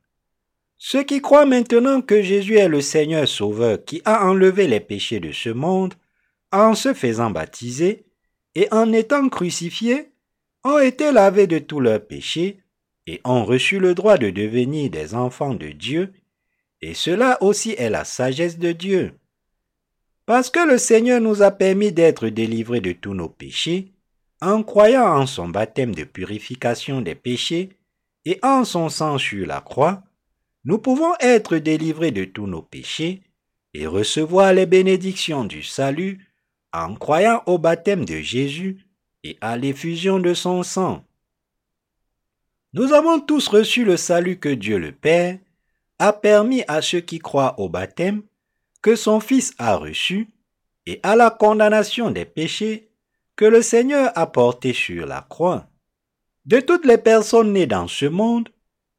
Ceux 0.77 1.03
qui 1.03 1.21
croient 1.21 1.45
maintenant 1.45 2.01
que 2.01 2.21
Jésus 2.21 2.57
est 2.57 2.67
le 2.67 2.81
Seigneur 2.81 3.27
Sauveur 3.27 3.83
qui 3.85 4.01
a 4.03 4.25
enlevé 4.25 4.67
les 4.67 4.81
péchés 4.81 5.21
de 5.21 5.31
ce 5.31 5.49
monde 5.49 5.93
en 6.53 6.75
se 6.75 6.93
faisant 6.93 7.31
baptiser 7.31 8.05
et 8.55 8.67
en 8.71 8.93
étant 8.93 9.27
crucifiés 9.27 10.11
ont 10.63 10.77
été 10.77 11.11
lavés 11.11 11.47
de 11.47 11.59
tous 11.59 11.79
leurs 11.79 12.05
péchés 12.05 12.59
et 13.07 13.19
ont 13.25 13.43
reçu 13.43 13.79
le 13.79 13.95
droit 13.95 14.17
de 14.17 14.29
devenir 14.29 14.89
des 14.89 15.15
enfants 15.15 15.55
de 15.55 15.69
Dieu, 15.69 16.13
et 16.79 16.93
cela 16.93 17.41
aussi 17.41 17.71
est 17.71 17.89
la 17.89 18.05
sagesse 18.05 18.57
de 18.57 18.71
Dieu. 18.71 19.13
Parce 20.25 20.49
que 20.49 20.65
le 20.65 20.77
Seigneur 20.77 21.19
nous 21.19 21.41
a 21.41 21.51
permis 21.51 21.91
d'être 21.91 22.29
délivrés 22.29 22.79
de 22.79 22.93
tous 22.93 23.13
nos 23.13 23.27
péchés, 23.27 23.91
en 24.39 24.63
croyant 24.63 25.05
en 25.05 25.25
son 25.25 25.49
baptême 25.49 25.95
de 25.95 26.03
purification 26.03 27.01
des 27.01 27.15
péchés 27.15 27.77
et 28.25 28.39
en 28.41 28.63
son 28.63 28.89
sang 28.89 29.17
sur 29.17 29.45
la 29.45 29.59
croix, 29.59 30.03
nous 30.65 30.77
pouvons 30.77 31.13
être 31.19 31.57
délivrés 31.57 32.11
de 32.11 32.23
tous 32.23 32.47
nos 32.47 32.61
péchés 32.61 33.23
et 33.73 33.85
recevoir 33.85 34.53
les 34.53 34.65
bénédictions 34.65 35.43
du 35.43 35.63
salut 35.63 36.32
en 36.73 36.95
croyant 36.95 37.43
au 37.45 37.57
baptême 37.57 38.03
de 38.03 38.17
Jésus 38.17 38.85
et 39.23 39.37
à 39.41 39.55
l'effusion 39.57 40.19
de 40.19 40.33
son 40.33 40.63
sang. 40.63 41.03
Nous 42.73 42.91
avons 42.91 43.19
tous 43.19 43.47
reçu 43.47 43.85
le 43.85 43.97
salut 43.97 44.39
que 44.39 44.49
Dieu 44.49 44.79
le 44.79 44.91
Père 44.91 45.37
a 45.99 46.11
permis 46.11 46.63
à 46.67 46.81
ceux 46.81 47.01
qui 47.01 47.19
croient 47.19 47.59
au 47.59 47.69
baptême 47.69 48.23
que 48.81 48.95
son 48.95 49.19
Fils 49.19 49.53
a 49.59 49.75
reçu 49.75 50.27
et 50.85 50.99
à 51.03 51.15
la 51.15 51.29
condamnation 51.29 52.11
des 52.11 52.25
péchés 52.25 52.89
que 53.35 53.45
le 53.45 53.61
Seigneur 53.61 54.11
a 54.15 54.27
porté 54.27 54.73
sur 54.73 55.05
la 55.05 55.21
croix. 55.21 55.67
De 56.45 56.59
toutes 56.59 56.85
les 56.85 56.97
personnes 56.97 57.53
nées 57.53 57.67
dans 57.67 57.87
ce 57.87 58.05
monde, 58.05 58.49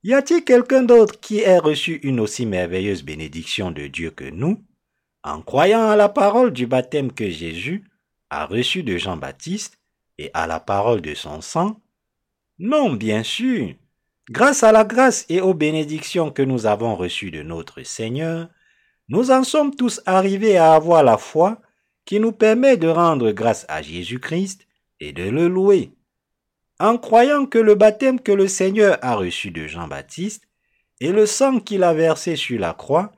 y 0.03 0.15
a-t-il 0.15 0.45
quelqu'un 0.45 0.83
d'autre 0.83 1.21
qui 1.21 1.41
ait 1.41 1.59
reçu 1.59 1.97
une 2.03 2.21
aussi 2.21 2.47
merveilleuse 2.47 3.03
bénédiction 3.03 3.71
de 3.71 3.87
Dieu 3.87 4.11
que 4.11 4.25
nous, 4.25 4.63
en 5.25 5.41
croyant 5.41 5.89
à 5.89 5.97
la 5.97 6.11
parole 6.11 6.53
du 6.53 6.67
baptême 6.67 7.11
que 7.11 7.29
Jésus 7.31 7.85
a 8.29 8.45
reçu 8.45 8.83
de 8.83 8.99
Jean-Baptiste 8.99 9.79
et 10.19 10.31
à 10.35 10.47
la 10.47 10.61
parole 10.61 11.01
de 11.01 11.15
son 11.15 11.41
sang 11.41 11.81
Non, 12.59 12.93
bien 12.93 13.23
sûr. 13.23 13.75
Grâce 14.31 14.63
à 14.63 14.71
la 14.71 14.85
grâce 14.85 15.25
et 15.29 15.41
aux 15.41 15.55
bénédictions 15.55 16.31
que 16.31 16.43
nous 16.43 16.67
avons 16.67 16.95
reçues 16.95 17.31
de 17.31 17.43
notre 17.43 17.83
Seigneur, 17.83 18.49
nous 19.09 19.31
en 19.31 19.45
sommes 19.45 19.75
tous 19.75 20.01
arrivés 20.07 20.57
à 20.57 20.75
avoir 20.75 21.03
la 21.03 21.19
foi 21.19 21.61
qui 22.05 22.21
nous 22.21 22.33
permet 22.33 22.77
de 22.77 22.89
rendre 22.89 23.33
grâce 23.33 23.65
à 23.69 23.81
Jésus-Christ 23.83 24.67
et 25.01 25.13
de 25.13 25.25
le 25.25 25.49
louer. 25.49 25.93
En 26.79 26.99
croyant 26.99 27.47
que 27.47 27.59
le 27.59 27.75
baptême 27.75 28.21
que 28.21 28.33
le 28.33 28.49
Seigneur 28.49 28.99
a 29.01 29.15
reçu 29.15 29.51
de 29.51 29.67
Jean-Baptiste 29.67 30.45
et 31.01 31.13
le 31.13 31.25
sang 31.25 31.61
qu'il 31.61 31.83
a 31.83 31.95
versé 31.95 32.37
sur 32.37 32.61
la 32.61 32.75
croix 32.75 33.13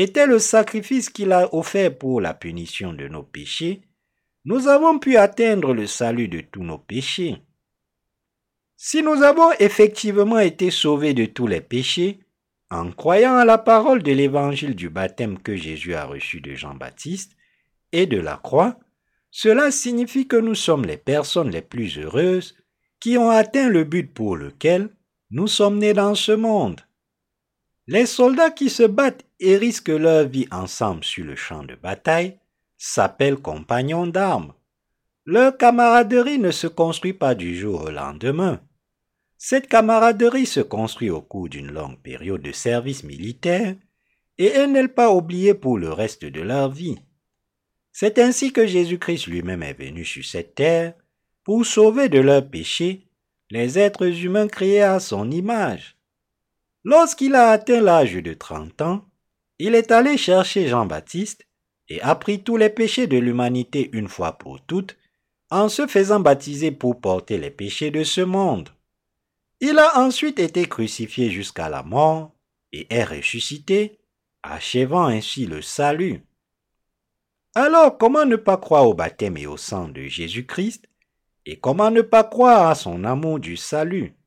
était 0.00 0.26
le 0.26 0.38
sacrifice 0.38 1.10
qu'il 1.10 1.32
a 1.32 1.52
offert 1.54 1.96
pour 1.96 2.20
la 2.20 2.34
punition 2.34 2.92
de 2.92 3.08
nos 3.08 3.24
péchés, 3.24 3.82
nous 4.44 4.68
avons 4.68 4.98
pu 4.98 5.16
atteindre 5.16 5.74
le 5.74 5.86
salut 5.86 6.28
de 6.28 6.40
tous 6.40 6.62
nos 6.62 6.78
péchés. 6.78 7.42
Si 8.76 9.02
nous 9.02 9.22
avons 9.22 9.50
effectivement 9.58 10.38
été 10.38 10.70
sauvés 10.70 11.14
de 11.14 11.26
tous 11.26 11.48
les 11.48 11.60
péchés, 11.60 12.20
en 12.70 12.92
croyant 12.92 13.36
à 13.36 13.44
la 13.44 13.58
parole 13.58 14.02
de 14.02 14.12
l'évangile 14.12 14.76
du 14.76 14.88
baptême 14.88 15.38
que 15.38 15.56
Jésus 15.56 15.94
a 15.94 16.04
reçu 16.04 16.40
de 16.40 16.54
Jean-Baptiste 16.54 17.32
et 17.92 18.06
de 18.06 18.20
la 18.20 18.36
croix, 18.36 18.78
cela 19.30 19.70
signifie 19.70 20.28
que 20.28 20.36
nous 20.36 20.54
sommes 20.54 20.84
les 20.84 20.96
personnes 20.96 21.50
les 21.50 21.62
plus 21.62 21.98
heureuses 21.98 22.56
qui 23.00 23.18
ont 23.18 23.30
atteint 23.30 23.68
le 23.68 23.84
but 23.84 24.12
pour 24.12 24.36
lequel 24.36 24.90
nous 25.30 25.48
sommes 25.48 25.78
nés 25.78 25.92
dans 25.92 26.14
ce 26.14 26.32
monde. 26.32 26.80
Les 27.90 28.04
soldats 28.04 28.50
qui 28.50 28.68
se 28.68 28.82
battent 28.82 29.24
et 29.40 29.56
risquent 29.56 29.88
leur 29.88 30.28
vie 30.28 30.46
ensemble 30.50 31.02
sur 31.02 31.24
le 31.24 31.36
champ 31.36 31.62
de 31.62 31.74
bataille 31.74 32.36
s'appellent 32.76 33.38
compagnons 33.38 34.06
d'armes. 34.06 34.52
Leur 35.24 35.56
camaraderie 35.56 36.38
ne 36.38 36.50
se 36.50 36.66
construit 36.66 37.14
pas 37.14 37.34
du 37.34 37.56
jour 37.56 37.84
au 37.84 37.90
lendemain. 37.90 38.60
Cette 39.38 39.68
camaraderie 39.68 40.44
se 40.44 40.60
construit 40.60 41.08
au 41.08 41.22
cours 41.22 41.48
d'une 41.48 41.72
longue 41.72 41.98
période 41.98 42.42
de 42.42 42.52
service 42.52 43.04
militaire 43.04 43.74
et 44.36 44.48
elle 44.48 44.72
n'est 44.72 44.86
pas 44.86 45.10
oubliée 45.10 45.54
pour 45.54 45.78
le 45.78 45.90
reste 45.90 46.26
de 46.26 46.42
leur 46.42 46.70
vie. 46.70 46.98
C'est 47.90 48.18
ainsi 48.18 48.52
que 48.52 48.66
Jésus-Christ 48.66 49.28
lui-même 49.28 49.62
est 49.62 49.72
venu 49.72 50.04
sur 50.04 50.26
cette 50.26 50.54
terre 50.54 50.92
pour 51.42 51.64
sauver 51.64 52.10
de 52.10 52.20
leurs 52.20 52.46
péchés 52.46 53.06
les 53.50 53.78
êtres 53.78 54.24
humains 54.24 54.46
créés 54.46 54.82
à 54.82 55.00
son 55.00 55.30
image. 55.30 55.97
Lorsqu'il 56.88 57.34
a 57.34 57.50
atteint 57.50 57.82
l'âge 57.82 58.14
de 58.14 58.32
trente 58.32 58.80
ans, 58.80 59.04
il 59.58 59.74
est 59.74 59.90
allé 59.90 60.16
chercher 60.16 60.68
Jean-Baptiste 60.68 61.46
et 61.90 62.00
a 62.00 62.14
pris 62.14 62.42
tous 62.42 62.56
les 62.56 62.70
péchés 62.70 63.06
de 63.06 63.18
l'humanité 63.18 63.90
une 63.92 64.08
fois 64.08 64.38
pour 64.38 64.58
toutes, 64.62 64.96
en 65.50 65.68
se 65.68 65.86
faisant 65.86 66.18
baptiser 66.18 66.70
pour 66.70 66.98
porter 66.98 67.36
les 67.36 67.50
péchés 67.50 67.90
de 67.90 68.04
ce 68.04 68.22
monde. 68.22 68.70
Il 69.60 69.78
a 69.78 69.98
ensuite 69.98 70.38
été 70.38 70.64
crucifié 70.64 71.30
jusqu'à 71.30 71.68
la 71.68 71.82
mort 71.82 72.32
et 72.72 72.86
est 72.88 73.04
ressuscité, 73.04 73.98
achevant 74.42 75.08
ainsi 75.08 75.44
le 75.44 75.60
salut. 75.60 76.24
Alors 77.54 77.98
comment 77.98 78.24
ne 78.24 78.36
pas 78.36 78.56
croire 78.56 78.88
au 78.88 78.94
baptême 78.94 79.36
et 79.36 79.46
au 79.46 79.58
sang 79.58 79.88
de 79.88 80.04
Jésus-Christ 80.04 80.88
et 81.44 81.60
comment 81.60 81.90
ne 81.90 82.00
pas 82.00 82.24
croire 82.24 82.66
à 82.66 82.74
son 82.74 83.04
amour 83.04 83.40
du 83.40 83.58
salut? 83.58 84.17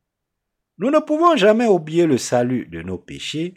Nous 0.82 0.90
ne 0.90 0.98
pouvons 0.98 1.36
jamais 1.36 1.68
oublier 1.68 2.08
le 2.08 2.18
salut 2.18 2.66
de 2.66 2.82
nos 2.82 2.98
péchés 2.98 3.54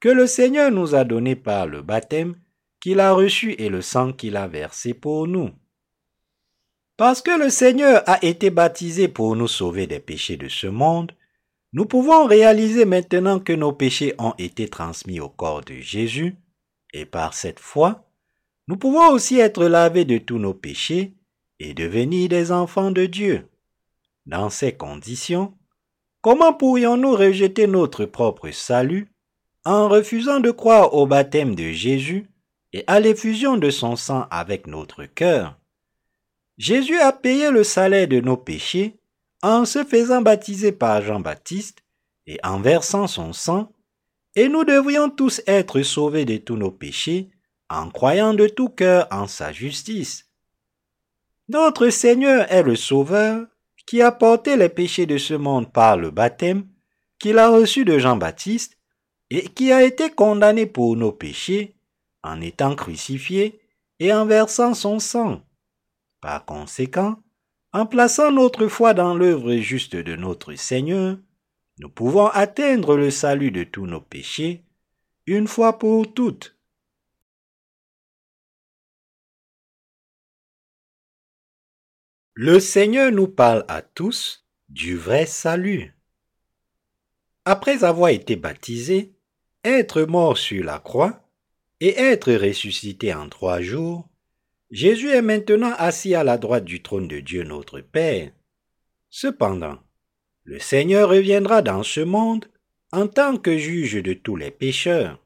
que 0.00 0.08
le 0.08 0.26
Seigneur 0.26 0.72
nous 0.72 0.96
a 0.96 1.04
donné 1.04 1.36
par 1.36 1.68
le 1.68 1.82
baptême 1.82 2.34
qu'il 2.80 2.98
a 2.98 3.12
reçu 3.12 3.54
et 3.58 3.68
le 3.68 3.80
sang 3.80 4.12
qu'il 4.12 4.36
a 4.36 4.48
versé 4.48 4.92
pour 4.92 5.28
nous. 5.28 5.50
Parce 6.96 7.22
que 7.22 7.30
le 7.30 7.48
Seigneur 7.48 8.02
a 8.06 8.18
été 8.24 8.50
baptisé 8.50 9.06
pour 9.06 9.36
nous 9.36 9.46
sauver 9.46 9.86
des 9.86 10.00
péchés 10.00 10.36
de 10.36 10.48
ce 10.48 10.66
monde, 10.66 11.12
nous 11.72 11.86
pouvons 11.86 12.24
réaliser 12.26 12.86
maintenant 12.86 13.38
que 13.38 13.52
nos 13.52 13.72
péchés 13.72 14.14
ont 14.18 14.34
été 14.38 14.68
transmis 14.68 15.20
au 15.20 15.28
corps 15.28 15.64
de 15.64 15.74
Jésus, 15.74 16.34
et 16.92 17.06
par 17.06 17.34
cette 17.34 17.60
foi, 17.60 18.04
nous 18.66 18.76
pouvons 18.76 19.10
aussi 19.10 19.38
être 19.38 19.64
lavés 19.66 20.04
de 20.04 20.18
tous 20.18 20.40
nos 20.40 20.54
péchés 20.54 21.14
et 21.60 21.72
devenir 21.72 22.28
des 22.28 22.50
enfants 22.50 22.90
de 22.90 23.06
Dieu. 23.06 23.48
Dans 24.26 24.50
ces 24.50 24.72
conditions, 24.72 25.54
comment 26.24 26.54
pourrions-nous 26.54 27.14
rejeter 27.14 27.66
notre 27.66 28.06
propre 28.06 28.50
salut 28.50 29.12
en 29.66 29.90
refusant 29.90 30.40
de 30.40 30.50
croire 30.50 30.94
au 30.94 31.06
baptême 31.06 31.54
de 31.54 31.70
Jésus 31.70 32.30
et 32.72 32.82
à 32.86 32.98
l'effusion 32.98 33.58
de 33.58 33.68
son 33.68 33.94
sang 33.94 34.26
avec 34.30 34.66
notre 34.66 35.04
cœur? 35.04 35.58
Jésus 36.56 36.98
a 36.98 37.12
payé 37.12 37.50
le 37.50 37.62
salaire 37.62 38.08
de 38.08 38.20
nos 38.20 38.38
péchés 38.38 38.96
en 39.42 39.66
se 39.66 39.84
faisant 39.84 40.22
baptiser 40.22 40.72
par 40.72 41.02
Jean-Baptiste 41.02 41.84
et 42.26 42.38
en 42.42 42.58
versant 42.58 43.06
son 43.06 43.34
sang, 43.34 43.70
et 44.34 44.48
nous 44.48 44.64
devrions 44.64 45.10
tous 45.10 45.42
être 45.46 45.82
sauvés 45.82 46.24
de 46.24 46.38
tous 46.38 46.56
nos 46.56 46.70
péchés 46.70 47.28
en 47.68 47.90
croyant 47.90 48.32
de 48.32 48.48
tout 48.48 48.70
cœur 48.70 49.08
en 49.10 49.26
sa 49.26 49.52
justice. 49.52 50.30
Notre 51.50 51.90
Seigneur 51.90 52.50
est 52.50 52.62
le 52.62 52.76
Sauveur 52.76 53.44
qui 53.86 54.02
a 54.02 54.12
porté 54.12 54.56
les 54.56 54.68
péchés 54.68 55.06
de 55.06 55.18
ce 55.18 55.34
monde 55.34 55.72
par 55.72 55.96
le 55.96 56.10
baptême 56.10 56.66
qu'il 57.18 57.38
a 57.38 57.48
reçu 57.48 57.84
de 57.84 57.98
Jean-Baptiste 57.98 58.78
et 59.30 59.48
qui 59.48 59.72
a 59.72 59.82
été 59.82 60.10
condamné 60.10 60.66
pour 60.66 60.96
nos 60.96 61.12
péchés 61.12 61.74
en 62.22 62.40
étant 62.40 62.74
crucifié 62.74 63.60
et 64.00 64.12
en 64.12 64.26
versant 64.26 64.74
son 64.74 64.98
sang. 64.98 65.42
Par 66.20 66.44
conséquent, 66.44 67.16
en 67.72 67.86
plaçant 67.86 68.30
notre 68.30 68.68
foi 68.68 68.94
dans 68.94 69.14
l'œuvre 69.14 69.56
juste 69.56 69.96
de 69.96 70.16
notre 70.16 70.54
Seigneur, 70.54 71.18
nous 71.78 71.88
pouvons 71.88 72.28
atteindre 72.28 72.96
le 72.96 73.10
salut 73.10 73.50
de 73.50 73.64
tous 73.64 73.86
nos 73.86 74.00
péchés, 74.00 74.62
une 75.26 75.48
fois 75.48 75.78
pour 75.78 76.12
toutes. 76.14 76.53
Le 82.36 82.58
Seigneur 82.58 83.12
nous 83.12 83.28
parle 83.28 83.64
à 83.68 83.80
tous 83.80 84.44
du 84.68 84.96
vrai 84.96 85.24
salut. 85.24 85.94
Après 87.44 87.84
avoir 87.84 88.10
été 88.10 88.34
baptisé, 88.34 89.12
être 89.62 90.02
mort 90.02 90.36
sur 90.36 90.64
la 90.64 90.80
croix, 90.80 91.28
et 91.78 91.96
être 91.96 92.32
ressuscité 92.32 93.14
en 93.14 93.28
trois 93.28 93.60
jours, 93.60 94.08
Jésus 94.72 95.10
est 95.10 95.22
maintenant 95.22 95.74
assis 95.78 96.16
à 96.16 96.24
la 96.24 96.36
droite 96.36 96.64
du 96.64 96.82
trône 96.82 97.06
de 97.06 97.20
Dieu 97.20 97.44
notre 97.44 97.78
Père. 97.78 98.32
Cependant, 99.10 99.78
le 100.42 100.58
Seigneur 100.58 101.10
reviendra 101.10 101.62
dans 101.62 101.84
ce 101.84 102.00
monde 102.00 102.46
en 102.90 103.06
tant 103.06 103.36
que 103.36 103.56
juge 103.56 104.02
de 104.02 104.12
tous 104.12 104.34
les 104.34 104.50
pécheurs. 104.50 105.24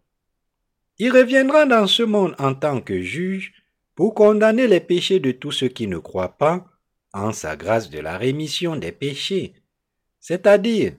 Il 0.98 1.10
reviendra 1.10 1.64
dans 1.64 1.86
ce 1.86 2.02
monde 2.02 2.34
en 2.38 2.54
tant 2.54 2.82
que 2.82 3.00
juge 3.00 3.54
pour 3.94 4.14
condamner 4.14 4.66
les 4.66 4.80
péchés 4.80 5.20
de 5.20 5.32
tous 5.32 5.52
ceux 5.52 5.68
qui 5.68 5.86
ne 5.86 5.96
croient 5.96 6.36
pas 6.36 6.67
en 7.12 7.32
sa 7.32 7.56
grâce 7.56 7.90
de 7.90 7.98
la 7.98 8.18
rémission 8.18 8.76
des 8.76 8.92
péchés, 8.92 9.54
c'est-à-dire 10.20 10.92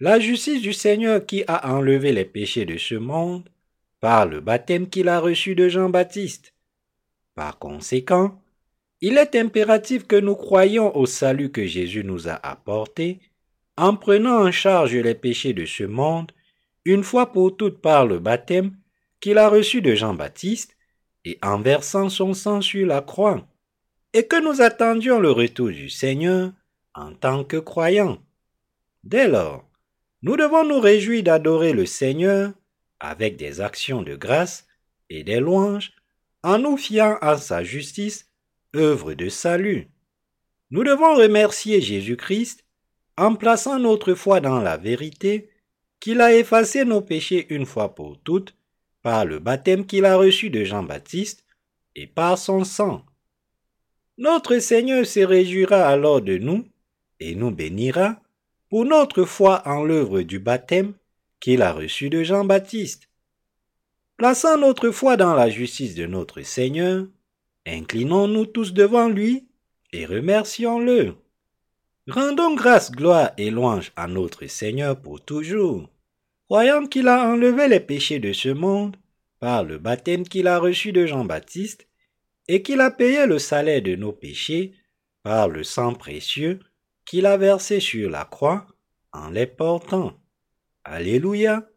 la 0.00 0.18
justice 0.18 0.62
du 0.62 0.72
Seigneur 0.72 1.24
qui 1.24 1.44
a 1.46 1.72
enlevé 1.72 2.12
les 2.12 2.24
péchés 2.24 2.64
de 2.64 2.76
ce 2.76 2.94
monde 2.94 3.48
par 4.00 4.26
le 4.26 4.40
baptême 4.40 4.88
qu'il 4.88 5.08
a 5.08 5.20
reçu 5.20 5.54
de 5.54 5.68
Jean-Baptiste. 5.68 6.52
Par 7.34 7.58
conséquent, 7.58 8.40
il 9.00 9.18
est 9.18 9.34
impératif 9.34 10.06
que 10.06 10.16
nous 10.16 10.34
croyions 10.34 10.96
au 10.96 11.06
salut 11.06 11.50
que 11.50 11.66
Jésus 11.66 12.04
nous 12.04 12.28
a 12.28 12.34
apporté 12.34 13.20
en 13.76 13.96
prenant 13.96 14.46
en 14.46 14.52
charge 14.52 14.94
les 14.94 15.14
péchés 15.14 15.52
de 15.52 15.64
ce 15.64 15.84
monde 15.84 16.32
une 16.84 17.02
fois 17.02 17.32
pour 17.32 17.56
toutes 17.56 17.80
par 17.80 18.06
le 18.06 18.18
baptême 18.18 18.76
qu'il 19.20 19.38
a 19.38 19.48
reçu 19.48 19.80
de 19.80 19.94
Jean-Baptiste 19.94 20.76
et 21.24 21.38
en 21.42 21.58
versant 21.60 22.08
son 22.08 22.34
sang 22.34 22.60
sur 22.60 22.86
la 22.86 23.00
croix, 23.00 23.46
et 24.14 24.28
que 24.28 24.40
nous 24.40 24.62
attendions 24.62 25.18
le 25.18 25.32
retour 25.32 25.70
du 25.70 25.90
Seigneur 25.90 26.52
en 26.94 27.12
tant 27.12 27.42
que 27.42 27.56
croyants. 27.56 28.22
Dès 29.02 29.26
lors, 29.26 29.68
nous 30.22 30.36
devons 30.36 30.64
nous 30.64 30.78
réjouir 30.78 31.24
d'adorer 31.24 31.72
le 31.72 31.84
Seigneur 31.84 32.52
avec 33.00 33.36
des 33.36 33.60
actions 33.60 34.02
de 34.02 34.14
grâce 34.14 34.66
et 35.10 35.24
des 35.24 35.40
louanges 35.40 35.92
en 36.44 36.58
nous 36.58 36.76
fiant 36.76 37.18
à 37.20 37.36
sa 37.36 37.64
justice, 37.64 38.30
œuvre 38.76 39.14
de 39.14 39.28
salut. 39.28 39.88
Nous 40.70 40.84
devons 40.84 41.16
remercier 41.16 41.80
Jésus-Christ 41.80 42.64
en 43.16 43.34
plaçant 43.34 43.80
notre 43.80 44.14
foi 44.14 44.40
dans 44.40 44.60
la 44.60 44.76
vérité 44.76 45.50
qu'il 45.98 46.20
a 46.20 46.34
effacé 46.34 46.84
nos 46.84 47.00
péchés 47.00 47.46
une 47.50 47.66
fois 47.66 47.94
pour 47.94 48.18
toutes 48.22 48.54
par 49.02 49.24
le 49.24 49.40
baptême 49.40 49.86
qu'il 49.86 50.04
a 50.04 50.16
reçu 50.16 50.50
de 50.50 50.64
Jean-Baptiste 50.64 51.44
et 51.96 52.06
par 52.06 52.38
son 52.38 52.64
sang. 52.64 53.04
Notre 54.16 54.58
Seigneur 54.58 55.04
se 55.06 55.20
réjouira 55.20 55.86
alors 55.88 56.20
de 56.20 56.38
nous 56.38 56.64
et 57.18 57.34
nous 57.34 57.50
bénira 57.50 58.20
pour 58.70 58.84
notre 58.84 59.24
foi 59.24 59.62
en 59.66 59.82
l'œuvre 59.82 60.22
du 60.22 60.38
baptême 60.38 60.94
qu'il 61.40 61.62
a 61.62 61.72
reçu 61.72 62.10
de 62.10 62.22
Jean-Baptiste. 62.22 63.08
Plaçant 64.16 64.56
notre 64.56 64.90
foi 64.90 65.16
dans 65.16 65.34
la 65.34 65.50
justice 65.50 65.96
de 65.96 66.06
notre 66.06 66.42
Seigneur, 66.42 67.06
inclinons-nous 67.66 68.46
tous 68.46 68.72
devant 68.72 69.08
lui 69.08 69.46
et 69.92 70.06
remercions-le. 70.06 71.14
Rendons 72.06 72.54
grâce, 72.54 72.92
gloire 72.92 73.32
et 73.36 73.50
louange 73.50 73.90
à 73.96 74.06
notre 74.06 74.46
Seigneur 74.46 74.96
pour 75.00 75.20
toujours 75.20 75.88
croyant 76.46 76.86
qu'il 76.86 77.08
a 77.08 77.28
enlevé 77.28 77.66
les 77.66 77.80
péchés 77.80 78.20
de 78.20 78.32
ce 78.32 78.50
monde 78.50 78.96
par 79.40 79.64
le 79.64 79.78
baptême 79.78 80.22
qu'il 80.22 80.46
a 80.46 80.58
reçu 80.58 80.92
de 80.92 81.04
Jean-Baptiste 81.04 81.88
et 82.48 82.62
qu'il 82.62 82.80
a 82.80 82.90
payé 82.90 83.26
le 83.26 83.38
salaire 83.38 83.82
de 83.82 83.96
nos 83.96 84.12
péchés 84.12 84.74
par 85.22 85.48
le 85.48 85.64
sang 85.64 85.94
précieux 85.94 86.60
qu'il 87.04 87.26
a 87.26 87.36
versé 87.36 87.80
sur 87.80 88.10
la 88.10 88.24
croix 88.24 88.66
en 89.12 89.30
les 89.30 89.46
portant. 89.46 90.18
Alléluia. 90.84 91.68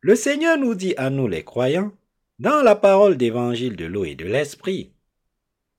Le 0.00 0.14
Seigneur 0.14 0.58
nous 0.58 0.74
dit 0.74 0.94
à 0.96 1.10
nous 1.10 1.26
les 1.26 1.42
croyants, 1.42 1.92
dans 2.38 2.62
la 2.62 2.76
parole 2.76 3.16
d'évangile 3.16 3.76
de 3.76 3.86
l'eau 3.86 4.04
et 4.04 4.14
de 4.14 4.26
l'esprit, 4.26 4.92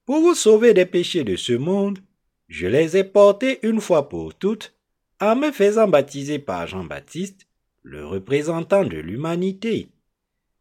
Pour 0.05 0.21
vous 0.21 0.33
sauver 0.33 0.73
des 0.73 0.85
péchés 0.85 1.23
de 1.23 1.35
ce 1.35 1.53
monde, 1.53 1.99
je 2.47 2.67
les 2.67 2.97
ai 2.97 3.03
portés 3.03 3.59
une 3.63 3.79
fois 3.79 4.09
pour 4.09 4.33
toutes, 4.33 4.73
en 5.21 5.35
me 5.35 5.51
faisant 5.51 5.87
baptiser 5.87 6.39
par 6.39 6.67
Jean-Baptiste 6.67 7.47
le 7.83 8.05
représentant 8.05 8.83
de 8.83 8.97
l'humanité. 8.97 9.89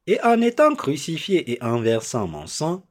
Et 0.06 0.20
en 0.22 0.40
étant 0.40 0.74
crucifié 0.74 1.52
et 1.52 1.62
en 1.62 1.80
versant 1.80 2.28
mon 2.28 2.46
sang, 2.46 2.86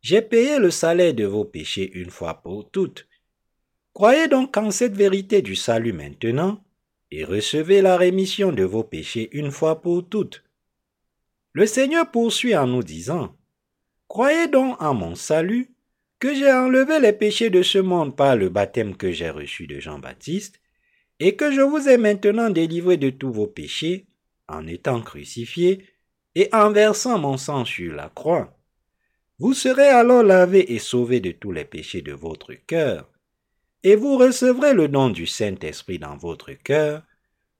j'ai 0.00 0.22
payé 0.22 0.58
le 0.58 0.70
salaire 0.70 1.14
de 1.14 1.24
vos 1.24 1.44
péchés 1.44 1.90
une 1.94 2.10
fois 2.10 2.42
pour 2.42 2.70
toutes. 2.70 3.06
Croyez 3.92 4.28
donc 4.28 4.56
en 4.56 4.70
cette 4.70 4.94
vérité 4.94 5.42
du 5.42 5.56
salut 5.56 5.92
maintenant, 5.92 6.62
et 7.10 7.24
recevez 7.24 7.82
la 7.82 7.96
rémission 7.96 8.52
de 8.52 8.62
vos 8.62 8.84
péchés 8.84 9.28
une 9.32 9.50
fois 9.50 9.80
pour 9.80 10.08
toutes. 10.08 10.44
Le 11.52 11.66
Seigneur 11.66 12.10
poursuit 12.10 12.56
en 12.56 12.66
nous 12.66 12.82
disant, 12.82 13.34
Croyez 14.06 14.46
donc 14.48 14.80
en 14.80 14.94
mon 14.94 15.14
salut, 15.14 15.74
que 16.18 16.34
j'ai 16.34 16.52
enlevé 16.52 16.98
les 16.98 17.12
péchés 17.12 17.50
de 17.50 17.62
ce 17.62 17.78
monde 17.78 18.16
par 18.16 18.36
le 18.36 18.48
baptême 18.48 18.96
que 18.96 19.12
j'ai 19.12 19.30
reçu 19.30 19.66
de 19.66 19.78
Jean-Baptiste, 19.78 20.60
et 21.20 21.36
que 21.36 21.50
je 21.52 21.60
vous 21.60 21.88
ai 21.88 21.96
maintenant 21.96 22.50
délivré 22.50 22.96
de 22.96 23.10
tous 23.10 23.32
vos 23.32 23.46
péchés, 23.46 24.06
en 24.48 24.66
étant 24.66 25.00
crucifié 25.00 25.84
et 26.34 26.48
en 26.52 26.70
versant 26.70 27.18
mon 27.18 27.36
sang 27.36 27.64
sur 27.64 27.94
la 27.94 28.08
croix. 28.08 28.57
Vous 29.38 29.54
serez 29.54 29.88
alors 29.88 30.24
lavés 30.24 30.72
et 30.72 30.80
sauvés 30.80 31.20
de 31.20 31.30
tous 31.30 31.52
les 31.52 31.64
péchés 31.64 32.02
de 32.02 32.12
votre 32.12 32.54
cœur, 32.54 33.08
et 33.84 33.94
vous 33.94 34.16
recevrez 34.16 34.74
le 34.74 34.88
don 34.88 35.10
du 35.10 35.26
Saint-Esprit 35.26 36.00
dans 36.00 36.16
votre 36.16 36.52
cœur, 36.52 37.02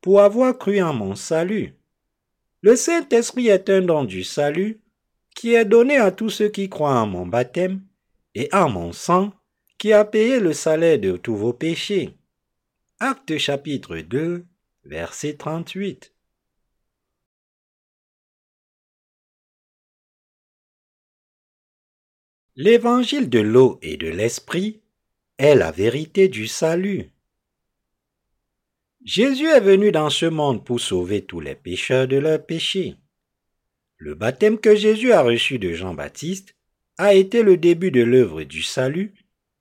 pour 0.01 0.21
avoir 0.21 0.59
cru 0.59 0.81
en 0.83 0.93
mon 0.93 1.15
salut. 1.15 1.75
Le 2.63 2.75
Saint-Esprit 2.75 3.49
est 3.49 3.71
un 3.71 3.83
don 3.83 4.05
du 4.05 4.25
salut 4.25 4.81
qui 5.37 5.55
est 5.55 5.65
donné 5.65 5.97
à 5.99 6.11
tous 6.11 6.31
ceux 6.31 6.49
qui 6.49 6.69
croient 6.69 7.01
en 7.01 7.07
mon 7.07 7.27
baptême 7.27 7.83
et 8.35 8.49
en 8.53 8.69
mon 8.69 8.93
sang 8.93 9.33
qui 9.79 9.93
a 9.93 10.05
payé 10.05 10.41
le 10.41 10.53
salaire 10.53 10.99
de 10.99 11.17
tous 11.17 11.37
vos 11.37 11.53
péchés. 11.53 12.15
Acte 12.99 13.39
chapitre 13.39 13.99
2, 13.99 14.45
verset 14.85 15.37
38. 15.37 16.13
L'évangile 22.61 23.31
de 23.31 23.39
l'eau 23.39 23.79
et 23.83 23.97
de 23.97 24.09
l'esprit 24.09 24.81
est 25.39 25.55
la 25.55 25.71
vérité 25.71 26.27
du 26.27 26.49
salut. 26.49 27.13
Jésus 29.05 29.47
est 29.47 29.61
venu 29.61 29.93
dans 29.93 30.11
ce 30.11 30.27
monde 30.27 30.65
pour 30.65 30.81
sauver 30.81 31.23
tous 31.23 31.39
les 31.39 31.55
pécheurs 31.55 32.09
de 32.09 32.17
leurs 32.17 32.45
péchés. 32.45 32.97
Le 33.97 34.17
baptême 34.17 34.59
que 34.59 34.75
Jésus 34.75 35.13
a 35.13 35.23
reçu 35.23 35.61
de 35.61 35.73
Jean-Baptiste 35.73 36.57
a 36.97 37.15
été 37.15 37.45
le 37.45 37.57
début 37.57 37.93
de 37.93 38.03
l'œuvre 38.03 38.43
du 38.43 38.65
salut 38.65 39.15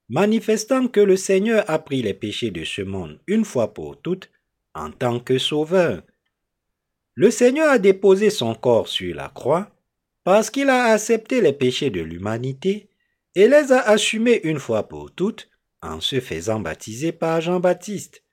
manifestant 0.10 0.88
que 0.88 1.00
le 1.00 1.18
Seigneur 1.18 1.70
a 1.70 1.78
pris 1.78 2.02
les 2.02 2.16
péchés 2.16 2.50
de 2.50 2.64
ce 2.64 2.82
monde 2.82 3.20
une 3.28 3.46
fois 3.46 3.76
pour 3.76 4.02
toutes 4.02 4.32
en 4.74 4.90
tant 4.90 5.20
que 5.20 5.38
sauveur. 5.38 6.02
Le 7.14 7.30
Seigneur 7.30 7.70
a 7.70 7.78
déposé 7.78 8.32
son 8.32 8.56
corps 8.56 8.88
sur 8.88 9.16
la 9.16 9.30
croix 9.30 9.77
parce 10.28 10.50
qu'il 10.50 10.70
a 10.70 10.92
accepté 10.92 11.40
les 11.40 11.54
péchés 11.54 11.90
de 11.90 12.02
l'humanité 12.02 12.90
et 13.34 13.48
les 13.48 13.72
a 13.72 13.80
assumés 13.80 14.42
une 14.44 14.60
fois 14.60 14.90
pour 14.90 15.10
toutes 15.10 15.50
en 15.82 16.02
se 16.02 16.20
faisant 16.20 16.60
baptiser 16.60 17.14
par 17.14 17.40
Jean-Baptiste. 17.40 18.26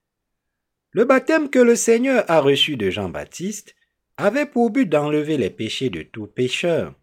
Le 0.91 1.05
baptême 1.05 1.49
que 1.49 1.61
le 1.61 1.77
Seigneur 1.77 2.25
a 2.27 2.41
reçu 2.41 2.77
de 2.77 2.91
Jean-Baptiste 2.91 3.77
avait 4.17 4.45
pour 4.45 4.71
but 4.71 4.87
d'enlever 4.87 5.37
les 5.37 5.51
péchés 5.51 5.89
de 5.89 6.03
tout 6.03 6.27
pécheur, 6.27 6.97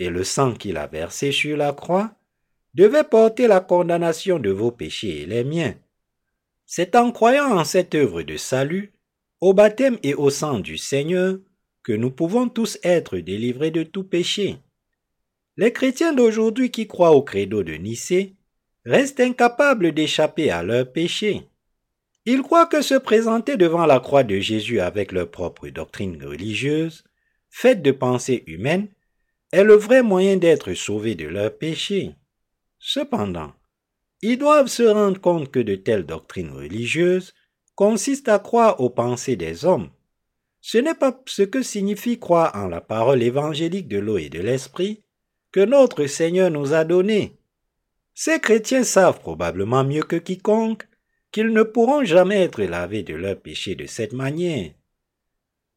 et 0.00 0.10
le 0.10 0.24
sang 0.24 0.54
qu'il 0.54 0.78
a 0.78 0.88
versé 0.88 1.30
sur 1.30 1.56
la 1.56 1.72
croix 1.72 2.12
devait 2.74 3.04
porter 3.04 3.46
la 3.46 3.60
condamnation 3.60 4.40
de 4.40 4.50
vos 4.50 4.72
péchés 4.72 5.20
et 5.20 5.26
les 5.26 5.44
miens. 5.44 5.76
C'est 6.66 6.96
en 6.96 7.12
croyant 7.12 7.56
en 7.56 7.62
cette 7.62 7.94
œuvre 7.94 8.22
de 8.22 8.36
salut, 8.36 8.94
au 9.40 9.54
baptême 9.54 10.00
et 10.02 10.14
au 10.14 10.28
sang 10.28 10.58
du 10.58 10.76
Seigneur, 10.76 11.38
que 11.82 11.92
nous 11.92 12.10
pouvons 12.10 12.48
tous 12.48 12.78
être 12.82 13.18
délivrés 13.18 13.70
de 13.70 13.82
tout 13.82 14.04
péché. 14.04 14.58
Les 15.56 15.72
chrétiens 15.72 16.12
d'aujourd'hui 16.12 16.70
qui 16.70 16.86
croient 16.86 17.12
au 17.12 17.22
credo 17.22 17.62
de 17.62 17.74
Nicée 17.74 18.34
restent 18.84 19.20
incapables 19.20 19.92
d'échapper 19.92 20.50
à 20.50 20.62
leurs 20.62 20.90
péchés. 20.90 21.42
Ils 22.24 22.42
croient 22.42 22.66
que 22.66 22.82
se 22.82 22.94
présenter 22.94 23.56
devant 23.56 23.84
la 23.84 24.00
croix 24.00 24.22
de 24.22 24.38
Jésus 24.38 24.80
avec 24.80 25.12
leur 25.12 25.30
propre 25.30 25.68
doctrine 25.68 26.24
religieuse, 26.24 27.04
faite 27.50 27.82
de 27.82 27.90
pensées 27.90 28.44
humaines, 28.46 28.88
est 29.52 29.64
le 29.64 29.74
vrai 29.74 30.02
moyen 30.02 30.36
d'être 30.36 30.72
sauvés 30.72 31.14
de 31.14 31.26
leurs 31.26 31.56
péchés. 31.56 32.14
Cependant, 32.78 33.52
ils 34.22 34.38
doivent 34.38 34.68
se 34.68 34.84
rendre 34.84 35.20
compte 35.20 35.50
que 35.50 35.58
de 35.58 35.74
telles 35.74 36.06
doctrines 36.06 36.52
religieuses 36.52 37.34
consistent 37.74 38.28
à 38.28 38.38
croire 38.38 38.80
aux 38.80 38.90
pensées 38.90 39.36
des 39.36 39.64
hommes. 39.64 39.90
Ce 40.62 40.78
n'est 40.78 40.94
pas 40.94 41.20
ce 41.26 41.42
que 41.42 41.60
signifie 41.60 42.20
croire 42.20 42.54
en 42.54 42.68
la 42.68 42.80
parole 42.80 43.22
évangélique 43.22 43.88
de 43.88 43.98
l'eau 43.98 44.16
et 44.16 44.28
de 44.28 44.40
l'esprit 44.40 45.02
que 45.50 45.60
notre 45.60 46.06
Seigneur 46.06 46.50
nous 46.52 46.72
a 46.72 46.84
donnée. 46.84 47.36
Ces 48.14 48.40
chrétiens 48.40 48.84
savent 48.84 49.18
probablement 49.18 49.82
mieux 49.82 50.04
que 50.04 50.16
quiconque 50.16 50.88
qu'ils 51.32 51.52
ne 51.52 51.64
pourront 51.64 52.04
jamais 52.04 52.42
être 52.42 52.62
lavés 52.62 53.02
de 53.02 53.14
leurs 53.14 53.40
péchés 53.40 53.74
de 53.74 53.86
cette 53.86 54.12
manière. 54.12 54.70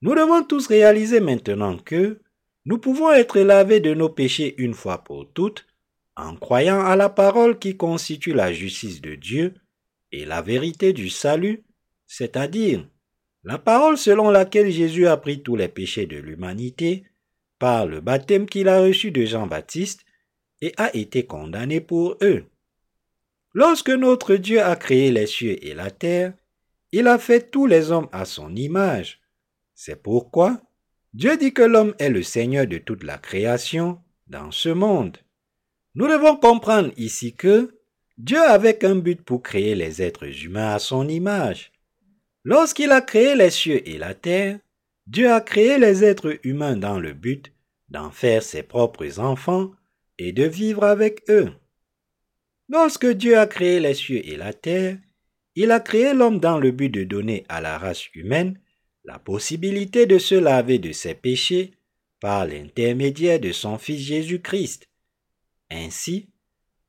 Nous 0.01 0.13
devons 0.13 0.43
tous 0.43 0.67
réaliser 0.67 1.19
maintenant 1.19 1.77
que 1.77 2.19
nous 2.65 2.77
pouvons 2.77 3.11
être 3.11 3.39
lavés 3.39 3.79
de 3.79 3.95
nos 3.95 4.09
péchés 4.09 4.53
une 4.59 4.75
fois 4.75 5.03
pour 5.03 5.31
toutes 5.33 5.65
en 6.15 6.35
croyant 6.35 6.85
à 6.85 6.95
la 6.95 7.09
parole 7.09 7.57
qui 7.57 7.75
constitue 7.75 8.33
la 8.33 8.53
justice 8.53 9.01
de 9.01 9.15
Dieu 9.15 9.55
et 10.11 10.25
la 10.25 10.43
vérité 10.43 10.93
du 10.93 11.09
salut, 11.09 11.63
c'est-à-dire 12.05 12.87
la 13.45 13.59
parole 13.59 13.97
selon 13.97 14.31
laquelle 14.31 14.71
Jésus 14.71 15.07
a 15.07 15.17
pris 15.17 15.43
tous 15.43 15.55
les 15.55 15.67
péchés 15.67 16.07
de 16.07 16.17
l'humanité 16.17 17.03
par 17.59 17.85
le 17.85 18.01
baptême 18.01 18.47
qu'il 18.47 18.67
a 18.67 18.81
reçu 18.81 19.11
de 19.11 19.23
Jean-Baptiste 19.23 20.03
et 20.61 20.73
a 20.77 20.93
été 20.95 21.25
condamné 21.25 21.79
pour 21.79 22.17
eux. 22.23 22.45
Lorsque 23.53 23.91
notre 23.91 24.35
Dieu 24.35 24.61
a 24.61 24.75
créé 24.75 25.11
les 25.11 25.27
cieux 25.27 25.63
et 25.63 25.75
la 25.75 25.91
terre, 25.91 26.33
il 26.91 27.07
a 27.07 27.19
fait 27.19 27.51
tous 27.51 27.67
les 27.67 27.91
hommes 27.91 28.09
à 28.11 28.25
son 28.25 28.55
image. 28.55 29.21
C'est 29.75 30.01
pourquoi 30.01 30.59
Dieu 31.13 31.37
dit 31.37 31.53
que 31.53 31.61
l'homme 31.61 31.93
est 31.99 32.09
le 32.09 32.23
Seigneur 32.23 32.65
de 32.65 32.79
toute 32.79 33.03
la 33.03 33.17
création 33.17 33.99
dans 34.27 34.51
ce 34.51 34.69
monde. 34.69 35.17
Nous 35.93 36.07
devons 36.07 36.35
comprendre 36.35 36.91
ici 36.97 37.35
que 37.35 37.77
Dieu 38.17 38.41
avait 38.41 38.83
un 38.85 38.95
but 38.95 39.21
pour 39.21 39.43
créer 39.43 39.75
les 39.75 40.01
êtres 40.01 40.43
humains 40.43 40.73
à 40.73 40.79
son 40.79 41.07
image. 41.07 41.71
Lorsqu'il 42.47 42.91
a 42.91 43.01
créé 43.01 43.33
les 43.33 43.49
cieux 43.49 43.81
et 43.89 43.97
la 43.97 44.13
terre, 44.13 44.59
Dieu 45.07 45.31
a 45.31 45.41
créé 45.41 45.79
les 45.79 46.03
êtres 46.03 46.37
humains 46.43 46.77
dans 46.77 46.99
le 46.99 47.13
but 47.13 47.51
d'en 47.89 48.11
faire 48.11 48.43
ses 48.43 48.61
propres 48.61 49.19
enfants 49.19 49.71
et 50.19 50.31
de 50.31 50.43
vivre 50.43 50.83
avec 50.83 51.23
eux. 51.27 51.51
Lorsque 52.69 53.07
Dieu 53.07 53.39
a 53.39 53.47
créé 53.47 53.79
les 53.79 53.95
cieux 53.95 54.21
et 54.27 54.37
la 54.37 54.53
terre, 54.53 54.99
il 55.55 55.71
a 55.71 55.79
créé 55.79 56.13
l'homme 56.13 56.39
dans 56.39 56.59
le 56.59 56.69
but 56.69 56.89
de 56.89 57.03
donner 57.03 57.45
à 57.49 57.61
la 57.61 57.79
race 57.79 58.13
humaine 58.13 58.59
la 59.05 59.17
possibilité 59.17 60.05
de 60.05 60.19
se 60.19 60.35
laver 60.35 60.77
de 60.77 60.91
ses 60.91 61.15
péchés 61.15 61.73
par 62.19 62.45
l'intermédiaire 62.45 63.39
de 63.39 63.51
son 63.51 63.79
Fils 63.79 64.01
Jésus-Christ. 64.01 64.87
Ainsi, 65.71 66.29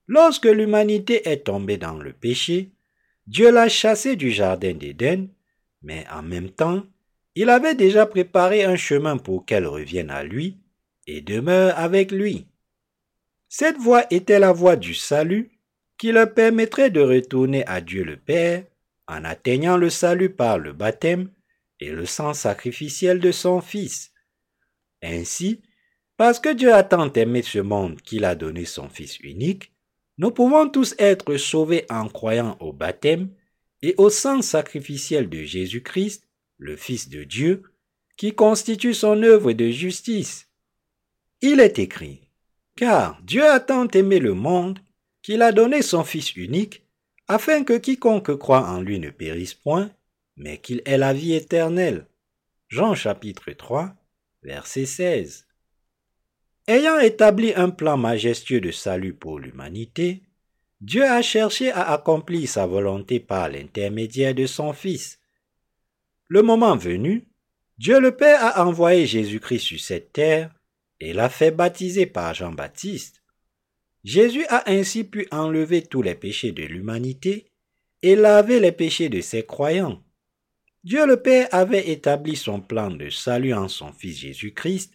lorsque 0.07 0.45
l'humanité 0.45 1.27
est 1.27 1.45
tombée 1.45 1.79
dans 1.79 1.97
le 1.97 2.13
péché, 2.13 2.73
Dieu 3.27 3.51
l'a 3.51 3.71
chassée 3.71 4.17
du 4.17 4.31
Jardin 4.31 4.75
d'Éden 4.75 5.29
mais 5.87 6.05
en 6.13 6.23
même 6.23 6.51
temps, 6.51 6.83
il 7.37 7.49
avait 7.49 7.77
déjà 7.77 8.07
préparé 8.07 8.65
un 8.65 8.75
chemin 8.75 9.19
pour 9.19 9.47
qu'elle 9.47 9.69
revienne 9.69 10.11
à 10.11 10.25
lui 10.25 10.59
et 11.07 11.21
demeure 11.21 11.79
avec 11.79 12.11
lui. 12.11 12.49
Cette 13.49 13.77
voie 13.77 14.05
était 14.11 14.41
la 14.41 14.53
voie 14.53 14.75
du 14.75 14.95
salut 14.95 15.49
qui 15.97 16.11
leur 16.11 16.35
permettrait 16.35 16.91
de 16.91 17.01
retourner 17.01 17.65
à 17.67 17.81
Dieu 17.81 18.03
le 18.03 18.17
Père 18.17 18.65
en 19.07 19.25
atteignant 19.25 19.77
le 19.77 19.89
salut 19.89 20.31
par 20.31 20.59
le 20.59 20.73
baptême 20.73 21.31
et 21.79 21.91
le 21.91 22.05
sang 22.05 22.35
sacrificiel 22.35 23.21
de 23.21 23.31
son 23.31 23.61
Fils. 23.61 24.13
Ainsi, 25.03 25.63
parce 26.17 26.41
que 26.41 26.53
Dieu 26.53 26.75
a 26.75 26.83
tant 26.83 27.13
aimé 27.13 27.43
ce 27.43 27.61
monde 27.61 28.01
qu'il 28.03 28.25
a 28.25 28.35
donné 28.35 28.65
son 28.65 28.89
Fils 28.89 29.21
unique, 29.21 29.73
nous 30.19 30.33
pouvons 30.33 30.69
tous 30.69 30.97
être 30.99 31.37
sauvés 31.37 31.87
en 31.91 32.09
croyant 32.09 32.57
au 32.59 32.73
baptême 32.73 33.29
et 33.87 33.95
au 33.99 34.11
sang 34.11 34.43
sacrificiel 34.43 35.29
de 35.29 35.45
Jésus-Christ, 35.45 36.27
le 36.59 36.75
Fils 36.75 37.09
de 37.09 37.23
Dieu, 37.23 37.63
qui 38.17 38.35
constitue 38.35 38.95
son 38.95 39.23
œuvre 39.23 39.53
de 39.53 39.71
justice. 39.71 40.49
Il 41.41 41.61
est 41.61 41.79
écrit, 41.79 42.29
Car 42.75 43.23
Dieu 43.23 43.45
a 43.49 43.61
tant 43.61 43.87
aimé 43.87 44.19
le 44.19 44.35
monde 44.35 44.81
qu'il 45.23 45.41
a 45.41 45.53
donné 45.53 45.83
son 45.83 46.03
Fils 46.03 46.35
unique, 46.35 46.83
afin 47.29 47.63
que 47.63 47.79
quiconque 47.79 48.37
croit 48.37 48.67
en 48.67 48.81
lui 48.81 48.99
ne 48.99 49.11
périsse 49.11 49.55
point, 49.55 49.93
mais 50.37 50.59
qu'il 50.59 50.83
ait 50.85 50.99
la 50.99 51.13
vie 51.13 51.35
éternelle. 51.35 52.07
Jean 52.69 52.97
chapitre 52.97 53.53
3, 53.53 53.95
verset 54.43 54.87
16. 54.87 55.47
Ayant 56.67 56.99
établi 56.99 57.55
un 57.55 57.71
plan 57.71 57.97
majestueux 57.97 58.61
de 58.61 58.73
salut 58.73 59.15
pour 59.15 59.39
l'humanité, 59.39 60.23
Dieu 60.81 61.05
a 61.05 61.23
cherché 61.23 61.71
à 61.71 61.93
accomplir 61.93 62.49
sa 62.49 62.67
volonté 62.67 63.21
par 63.21 63.49
l'intermédiaire 63.49 64.35
de 64.35 64.47
son 64.47 64.73
Fils. 64.73 65.19
Le 66.29 66.43
moment 66.43 66.77
venu, 66.77 67.27
Dieu 67.79 68.01
le 68.01 68.17
Père 68.17 68.43
a 68.43 68.67
envoyé 68.67 69.07
Jésus-Christ 69.07 69.61
sur 69.61 69.81
cette 69.81 70.13
terre 70.13 70.55
et 71.01 71.13
l'a 71.13 71.29
fait 71.29 71.51
baptiser 71.51 72.07
par 72.07 72.35
Jean-Baptiste. 72.35 73.23
Jésus 74.05 74.45
a 74.49 74.71
ainsi 74.71 75.05
pu 75.05 75.27
enlever 75.31 75.83
tous 75.83 76.03
les 76.03 76.15
péchés 76.15 76.53
de 76.53 76.63
l'humanité 76.63 77.51
et 78.03 78.15
laver 78.15 78.61
les 78.61 78.73
péchés 78.73 79.09
de 79.09 79.21
ses 79.21 79.45
croyants. 79.45 80.03
Dieu 80.85 81.07
le 81.07 81.21
Père 81.21 81.49
avait 81.53 81.91
établi 81.91 82.37
son 82.37 82.61
plan 82.61 82.91
de 82.91 83.11
salut 83.11 83.53
en 83.53 83.69
son 83.69 83.93
Fils 83.93 84.19
Jésus-Christ 84.19 84.93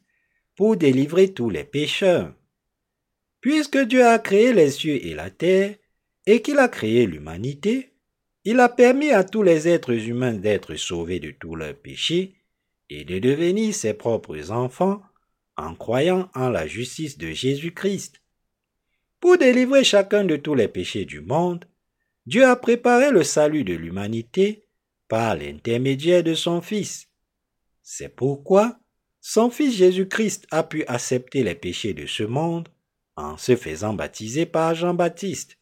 pour 0.55 0.77
délivrer 0.77 1.33
tous 1.33 1.49
les 1.49 1.65
pécheurs. 1.65 2.33
Puisque 3.41 3.77
Dieu 3.79 4.05
a 4.05 4.19
créé 4.19 4.53
les 4.53 4.71
cieux 4.71 5.03
et 5.05 5.15
la 5.15 5.29
terre, 5.29 5.75
et 6.27 6.41
qu'il 6.41 6.59
a 6.59 6.67
créé 6.67 7.07
l'humanité, 7.07 7.91
il 8.43 8.59
a 8.59 8.69
permis 8.69 9.11
à 9.11 9.23
tous 9.23 9.43
les 9.43 9.67
êtres 9.67 9.93
humains 9.93 10.33
d'être 10.33 10.75
sauvés 10.75 11.19
de 11.19 11.31
tous 11.31 11.55
leurs 11.55 11.75
péchés 11.75 12.35
et 12.89 13.03
de 13.03 13.19
devenir 13.19 13.73
ses 13.73 13.93
propres 13.93 14.51
enfants 14.51 15.01
en 15.57 15.75
croyant 15.75 16.29
en 16.35 16.49
la 16.49 16.67
justice 16.67 17.17
de 17.17 17.31
Jésus-Christ. 17.31 18.21
Pour 19.19 19.37
délivrer 19.37 19.83
chacun 19.83 20.23
de 20.23 20.35
tous 20.35 20.55
les 20.55 20.67
péchés 20.67 21.05
du 21.05 21.21
monde, 21.21 21.65
Dieu 22.25 22.45
a 22.45 22.55
préparé 22.55 23.11
le 23.11 23.23
salut 23.23 23.63
de 23.63 23.73
l'humanité 23.73 24.65
par 25.07 25.35
l'intermédiaire 25.35 26.23
de 26.23 26.33
son 26.33 26.61
Fils. 26.61 27.07
C'est 27.83 28.15
pourquoi 28.15 28.79
son 29.19 29.49
Fils 29.49 29.75
Jésus-Christ 29.75 30.47
a 30.51 30.63
pu 30.63 30.83
accepter 30.85 31.43
les 31.43 31.55
péchés 31.55 31.93
de 31.93 32.05
ce 32.07 32.23
monde 32.23 32.69
en 33.15 33.37
se 33.37 33.55
faisant 33.55 33.93
baptiser 33.93 34.45
par 34.45 34.75
Jean-Baptiste. 34.75 35.57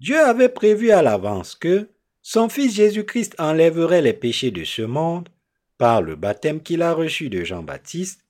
Dieu 0.00 0.18
avait 0.18 0.48
prévu 0.48 0.90
à 0.90 1.02
l'avance 1.02 1.54
que 1.54 1.88
son 2.22 2.48
Fils 2.48 2.74
Jésus-Christ 2.74 3.34
enlèverait 3.38 4.02
les 4.02 4.12
péchés 4.12 4.50
de 4.50 4.64
ce 4.64 4.82
monde 4.82 5.28
par 5.76 6.02
le 6.02 6.16
baptême 6.16 6.62
qu'il 6.62 6.82
a 6.82 6.92
reçu 6.92 7.30
de 7.30 7.44
Jean-Baptiste, 7.44 8.24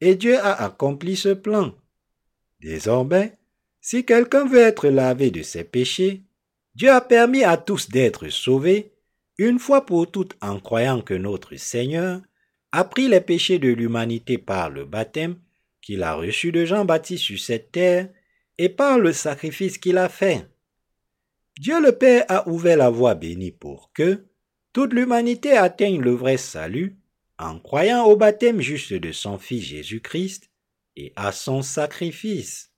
et 0.00 0.14
Dieu 0.14 0.38
a 0.38 0.64
accompli 0.64 1.16
ce 1.16 1.30
plan. 1.30 1.72
Désormais, 2.60 3.38
si 3.80 4.04
quelqu'un 4.04 4.46
veut 4.46 4.60
être 4.60 4.88
lavé 4.88 5.30
de 5.30 5.42
ses 5.42 5.64
péchés, 5.64 6.22
Dieu 6.74 6.90
a 6.90 7.00
permis 7.00 7.44
à 7.44 7.56
tous 7.56 7.88
d'être 7.88 8.28
sauvés, 8.28 8.92
une 9.38 9.58
fois 9.58 9.86
pour 9.86 10.10
toutes 10.10 10.36
en 10.40 10.60
croyant 10.60 11.00
que 11.00 11.14
notre 11.14 11.56
Seigneur 11.56 12.20
a 12.72 12.84
pris 12.84 13.08
les 13.08 13.20
péchés 13.20 13.58
de 13.58 13.68
l'humanité 13.68 14.36
par 14.36 14.68
le 14.70 14.84
baptême 14.84 15.36
qu'il 15.88 16.02
a 16.02 16.16
reçu 16.16 16.52
de 16.52 16.66
Jean-Baptiste 16.66 17.24
sur 17.24 17.40
cette 17.40 17.72
terre 17.72 18.10
et 18.58 18.68
par 18.68 18.98
le 18.98 19.14
sacrifice 19.14 19.78
qu'il 19.78 19.96
a 19.96 20.10
fait. 20.10 20.46
Dieu 21.58 21.80
le 21.80 21.92
Père 21.92 22.26
a 22.28 22.46
ouvert 22.46 22.76
la 22.76 22.90
voie 22.90 23.14
bénie 23.14 23.52
pour 23.52 23.90
que 23.94 24.26
toute 24.74 24.92
l'humanité 24.92 25.56
atteigne 25.56 26.02
le 26.02 26.10
vrai 26.10 26.36
salut 26.36 26.98
en 27.38 27.58
croyant 27.58 28.04
au 28.04 28.16
baptême 28.16 28.60
juste 28.60 28.92
de 28.92 29.12
son 29.12 29.38
Fils 29.38 29.64
Jésus-Christ 29.64 30.50
et 30.96 31.14
à 31.16 31.32
son 31.32 31.62
sacrifice. 31.62 32.70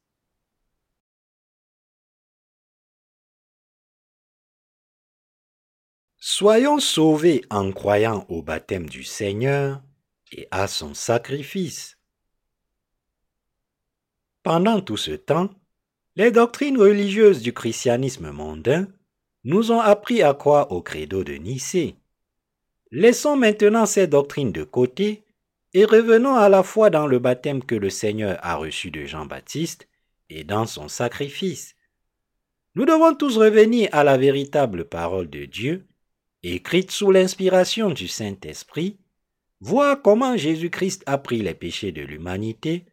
Soyons 6.17 6.79
sauvés 6.79 7.45
en 7.51 7.73
croyant 7.73 8.25
au 8.29 8.41
baptême 8.41 8.89
du 8.89 9.03
Seigneur 9.03 9.83
et 10.31 10.47
à 10.53 10.69
son 10.69 10.95
sacrifice. 10.95 12.00
Pendant 14.43 14.81
tout 14.81 14.97
ce 14.97 15.11
temps, 15.13 15.51
les 16.17 16.31
doctrines 16.31 16.79
religieuses 16.79 17.43
du 17.43 17.53
christianisme 17.53 18.31
mondain 18.31 18.89
nous 19.45 19.71
ont 19.71 19.81
appris 19.81 20.23
à 20.23 20.35
croire 20.35 20.73
au 20.73 20.83
credo 20.83 21.25
de 21.25 21.35
Nicée. 21.35 21.97
Laissons 22.91 23.37
maintenant 23.37 23.87
ces 23.87 24.07
doctrines 24.07 24.53
de 24.53 24.65
côté 24.65 25.25
et 25.75 25.85
revenons 25.85 26.35
à 26.35 26.49
la 26.49 26.63
foi 26.63 26.91
dans 26.91 27.07
le 27.07 27.19
baptême 27.19 27.63
que 27.63 27.75
le 27.75 27.91
Seigneur 27.91 28.39
a 28.43 28.57
reçu 28.57 28.91
de 28.91 29.05
Jean-Baptiste 29.05 29.89
et 30.29 30.43
dans 30.43 30.67
son 30.67 30.89
sacrifice. 30.89 31.77
Nous 32.75 32.85
devons 32.85 33.15
tous 33.15 33.37
revenir 33.37 33.89
à 33.93 34.05
la 34.05 34.17
véritable 34.17 34.85
parole 34.85 35.29
de 35.29 35.45
Dieu, 35.45 35.87
écrite 36.43 36.91
sous 36.91 37.11
l'inspiration 37.11 37.91
du 37.91 38.09
Saint-Esprit, 38.09 38.99
voir 39.61 40.01
comment 40.03 40.37
Jésus-Christ 40.37 41.03
a 41.07 41.19
pris 41.19 41.43
les 41.43 41.55
péchés 41.55 41.93
de 41.93 42.03
l'humanité 42.03 42.85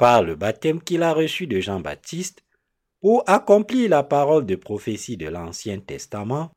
par 0.00 0.22
le 0.22 0.34
baptême 0.34 0.80
qu'il 0.80 1.02
a 1.02 1.12
reçu 1.12 1.46
de 1.46 1.60
Jean-Baptiste, 1.60 2.42
pour 3.02 3.22
accomplir 3.26 3.90
la 3.90 4.02
parole 4.02 4.46
de 4.46 4.56
prophétie 4.56 5.18
de 5.18 5.28
l'Ancien 5.28 5.78
Testament, 5.78 6.50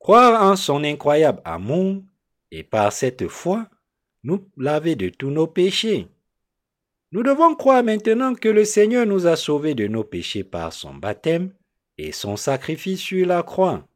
croire 0.00 0.42
en 0.42 0.56
son 0.56 0.82
incroyable 0.82 1.40
amour, 1.44 2.02
et 2.50 2.64
par 2.64 2.92
cette 2.92 3.28
foi, 3.28 3.68
nous 4.24 4.48
laver 4.56 4.96
de 4.96 5.10
tous 5.10 5.30
nos 5.30 5.46
péchés. 5.46 6.08
Nous 7.12 7.22
devons 7.22 7.54
croire 7.54 7.84
maintenant 7.84 8.34
que 8.34 8.48
le 8.48 8.64
Seigneur 8.64 9.06
nous 9.06 9.28
a 9.28 9.36
sauvés 9.36 9.76
de 9.76 9.86
nos 9.86 10.02
péchés 10.02 10.42
par 10.42 10.72
son 10.72 10.92
baptême 10.92 11.52
et 11.98 12.10
son 12.10 12.36
sacrifice 12.36 12.98
sur 12.98 13.24
la 13.24 13.44
croix. 13.44 13.86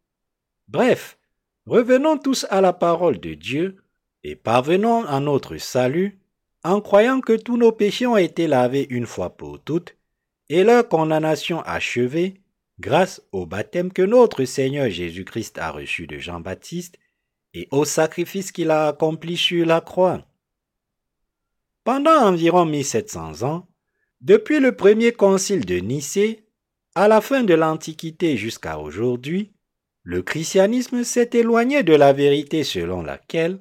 Bref, 0.69 1.19
revenons 1.67 2.19
tous 2.19 2.47
à 2.51 2.61
la 2.61 2.73
parole 2.73 3.19
de 3.19 3.35
Dieu 3.35 3.83
et 4.23 4.37
parvenons 4.37 5.05
à 5.07 5.19
notre 5.19 5.57
salut 5.57 6.21
en 6.67 6.81
croyant 6.81 7.21
que 7.21 7.33
tous 7.33 7.57
nos 7.57 7.71
péchés 7.71 8.09
ont 8.09 8.17
été 8.17 8.49
lavés 8.49 8.89
une 8.91 9.07
fois 9.07 9.37
pour 9.37 9.63
toutes 9.63 9.97
et 10.49 10.65
leur 10.65 10.89
condamnation 10.89 11.61
achevée 11.61 12.41
grâce 12.81 13.23
au 13.31 13.47
baptême 13.47 13.93
que 13.93 14.03
notre 14.03 14.45
Seigneur 14.45 14.91
Jésus-Christ 14.91 15.59
a 15.59 15.71
reçu 15.71 16.09
de 16.09 16.19
Jean-Baptiste 16.19 16.99
et 17.55 17.69
au 17.71 17.85
sacrifice 17.85 18.51
qu'il 18.51 18.73
a 18.73 18.89
accompli 18.89 19.37
sur 19.37 19.65
la 19.65 19.81
croix. 19.81 20.27
Pendant 21.85 22.27
environ 22.27 22.65
1700 22.65 23.45
ans, 23.45 23.69
depuis 24.21 24.59
le 24.59 24.75
premier 24.75 25.13
concile 25.13 25.65
de 25.65 25.77
Nicée, 25.77 26.49
à 26.97 27.07
la 27.07 27.21
fin 27.21 27.45
de 27.45 27.55
l'Antiquité 27.55 28.37
jusqu'à 28.37 28.81
aujourd'hui, 28.81 29.53
le 30.03 30.21
christianisme 30.21 31.05
s'est 31.05 31.31
éloigné 31.35 31.85
de 31.85 31.95
la 31.95 32.13
vérité 32.13 32.65
selon 32.65 33.03
laquelle 33.03 33.61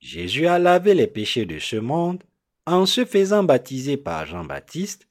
Jésus 0.00 0.48
a 0.48 0.58
lavé 0.58 0.94
les 0.94 1.06
péchés 1.06 1.46
de 1.46 1.60
ce 1.60 1.76
monde 1.76 2.24
en 2.66 2.86
se 2.86 3.04
faisant 3.04 3.42
baptiser 3.42 3.96
par 3.96 4.26
Jean-Baptiste, 4.26 5.06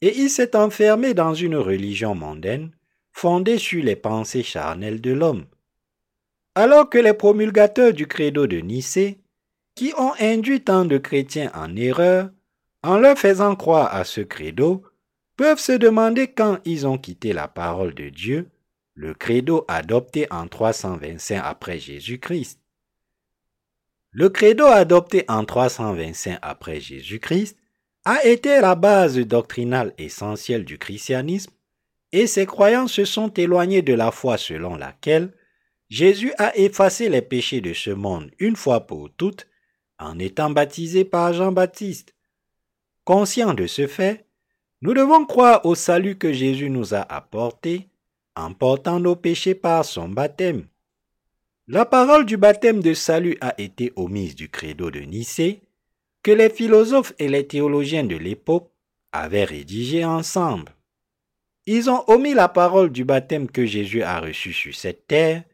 et 0.00 0.18
il 0.18 0.30
s'est 0.30 0.56
enfermé 0.56 1.14
dans 1.14 1.34
une 1.34 1.56
religion 1.56 2.14
mondaine 2.14 2.72
fondée 3.12 3.58
sur 3.58 3.82
les 3.82 3.96
pensées 3.96 4.42
charnelles 4.42 5.00
de 5.00 5.12
l'homme. 5.12 5.46
Alors 6.54 6.90
que 6.90 6.98
les 6.98 7.14
promulgateurs 7.14 7.92
du 7.92 8.06
credo 8.06 8.46
de 8.46 8.58
Nicée, 8.58 9.20
qui 9.74 9.92
ont 9.96 10.12
induit 10.18 10.62
tant 10.62 10.84
de 10.84 10.98
chrétiens 10.98 11.50
en 11.54 11.76
erreur, 11.76 12.30
en 12.82 12.98
leur 12.98 13.16
faisant 13.18 13.54
croire 13.54 13.94
à 13.94 14.04
ce 14.04 14.20
credo, 14.20 14.82
peuvent 15.36 15.60
se 15.60 15.72
demander 15.72 16.28
quand 16.28 16.58
ils 16.64 16.86
ont 16.86 16.98
quitté 16.98 17.32
la 17.32 17.48
parole 17.48 17.94
de 17.94 18.08
Dieu, 18.08 18.48
le 18.94 19.14
credo 19.14 19.64
adopté 19.68 20.26
en 20.30 20.46
325 20.46 21.40
après 21.42 21.78
Jésus-Christ. 21.78 22.61
Le 24.14 24.28
credo 24.28 24.66
adopté 24.66 25.24
en 25.28 25.44
325 25.44 26.38
après 26.42 26.80
Jésus-Christ 26.80 27.56
a 28.04 28.26
été 28.26 28.60
la 28.60 28.74
base 28.74 29.16
doctrinale 29.18 29.94
essentielle 29.96 30.66
du 30.66 30.76
christianisme 30.76 31.52
et 32.12 32.26
ses 32.26 32.44
croyants 32.44 32.88
se 32.88 33.06
sont 33.06 33.32
éloignés 33.32 33.80
de 33.80 33.94
la 33.94 34.10
foi 34.10 34.36
selon 34.36 34.76
laquelle 34.76 35.32
Jésus 35.88 36.32
a 36.36 36.54
effacé 36.58 37.08
les 37.08 37.22
péchés 37.22 37.62
de 37.62 37.72
ce 37.72 37.88
monde 37.90 38.30
une 38.38 38.56
fois 38.56 38.86
pour 38.86 39.08
toutes 39.16 39.46
en 39.98 40.18
étant 40.18 40.50
baptisé 40.50 41.06
par 41.06 41.32
Jean-Baptiste. 41.32 42.14
Conscient 43.04 43.54
de 43.54 43.66
ce 43.66 43.86
fait, 43.86 44.26
nous 44.82 44.92
devons 44.92 45.24
croire 45.24 45.64
au 45.64 45.74
salut 45.74 46.18
que 46.18 46.34
Jésus 46.34 46.68
nous 46.68 46.94
a 46.94 47.00
apporté 47.00 47.88
en 48.36 48.52
portant 48.52 49.00
nos 49.00 49.16
péchés 49.16 49.54
par 49.54 49.86
son 49.86 50.10
baptême. 50.10 50.66
La 51.68 51.86
parole 51.86 52.26
du 52.26 52.36
baptême 52.36 52.82
de 52.82 52.92
salut 52.92 53.36
a 53.40 53.54
été 53.56 53.92
omise 53.94 54.34
du 54.34 54.48
credo 54.48 54.90
de 54.90 54.98
Nicée, 54.98 55.62
que 56.24 56.32
les 56.32 56.50
philosophes 56.50 57.12
et 57.20 57.28
les 57.28 57.46
théologiens 57.46 58.02
de 58.02 58.16
l'époque 58.16 58.68
avaient 59.12 59.44
rédigé 59.44 60.04
ensemble. 60.04 60.74
Ils 61.66 61.88
ont 61.88 62.02
omis 62.08 62.34
la 62.34 62.48
parole 62.48 62.90
du 62.90 63.04
baptême 63.04 63.48
que 63.48 63.64
Jésus 63.64 64.02
a 64.02 64.18
reçu 64.18 64.52
sur 64.52 64.74
cette 64.74 65.06
terre 65.06 65.44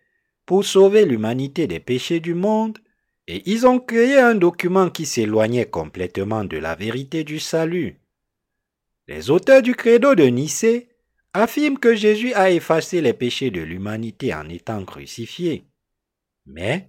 pour 0.46 0.64
sauver 0.64 1.04
l'humanité 1.04 1.66
des 1.66 1.78
péchés 1.78 2.20
du 2.20 2.32
monde, 2.32 2.78
et 3.26 3.42
ils 3.44 3.66
ont 3.66 3.78
créé 3.78 4.18
un 4.18 4.34
document 4.34 4.88
qui 4.88 5.04
s'éloignait 5.04 5.66
complètement 5.66 6.44
de 6.44 6.56
la 6.56 6.74
vérité 6.74 7.22
du 7.22 7.38
salut. 7.38 8.00
Les 9.08 9.28
auteurs 9.28 9.60
du 9.60 9.74
credo 9.74 10.14
de 10.14 10.24
Nicée 10.24 10.88
affirment 11.34 11.78
que 11.78 11.94
Jésus 11.94 12.32
a 12.32 12.50
effacé 12.50 13.02
les 13.02 13.12
péchés 13.12 13.50
de 13.50 13.60
l'humanité 13.60 14.32
en 14.32 14.48
étant 14.48 14.82
crucifié. 14.86 15.67
Mais 16.48 16.88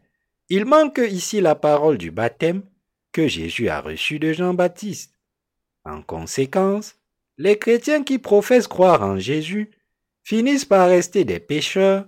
il 0.50 0.66
manque 0.66 1.00
ici 1.00 1.42
la 1.42 1.54
parole 1.54 1.98
du 1.98 2.12
baptême 2.12 2.64
que 3.12 3.28
Jésus 3.28 3.70
a 3.70 3.82
reçu 3.82 4.18
de 4.18 4.34
Jean-Baptiste. 4.34 5.14
En 5.86 6.02
conséquence, 6.02 6.96
les 7.38 7.58
chrétiens 7.58 8.04
qui 8.04 8.18
professent 8.18 8.68
croire 8.68 9.04
en 9.04 9.20
Jésus 9.20 9.72
finissent 10.24 10.66
par 10.66 10.88
rester 10.88 11.26
des 11.26 11.40
pécheurs 11.40 12.08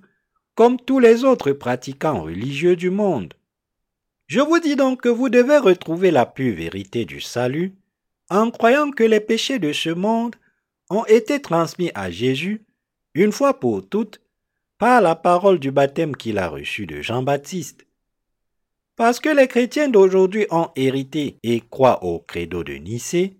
comme 0.55 0.79
tous 0.79 0.99
les 0.99 1.23
autres 1.23 1.51
pratiquants 1.51 2.21
religieux 2.21 2.75
du 2.75 2.89
monde. 2.89 3.33
Je 4.27 4.39
vous 4.39 4.59
dis 4.59 4.75
donc 4.75 5.01
que 5.01 5.09
vous 5.09 5.29
devez 5.29 5.57
retrouver 5.57 6.11
la 6.11 6.25
pure 6.25 6.55
vérité 6.55 7.05
du 7.05 7.19
salut 7.19 7.73
en 8.29 8.49
croyant 8.49 8.91
que 8.91 9.03
les 9.03 9.19
péchés 9.19 9.59
de 9.59 9.73
ce 9.73 9.89
monde 9.89 10.35
ont 10.89 11.05
été 11.05 11.41
transmis 11.41 11.91
à 11.95 12.11
Jésus 12.11 12.65
une 13.13 13.31
fois 13.31 13.59
pour 13.59 13.87
toutes 13.87 14.21
par 14.81 14.99
la 14.99 15.13
parole 15.13 15.59
du 15.59 15.69
baptême 15.69 16.15
qu'il 16.15 16.39
a 16.39 16.47
reçu 16.47 16.87
de 16.87 17.03
Jean-Baptiste. 17.03 17.85
Parce 18.95 19.19
que 19.19 19.29
les 19.29 19.47
chrétiens 19.47 19.89
d'aujourd'hui 19.89 20.47
ont 20.49 20.71
hérité 20.75 21.37
et 21.43 21.61
croient 21.61 22.03
au 22.03 22.17
credo 22.17 22.63
de 22.63 22.73
Nicée, 22.73 23.37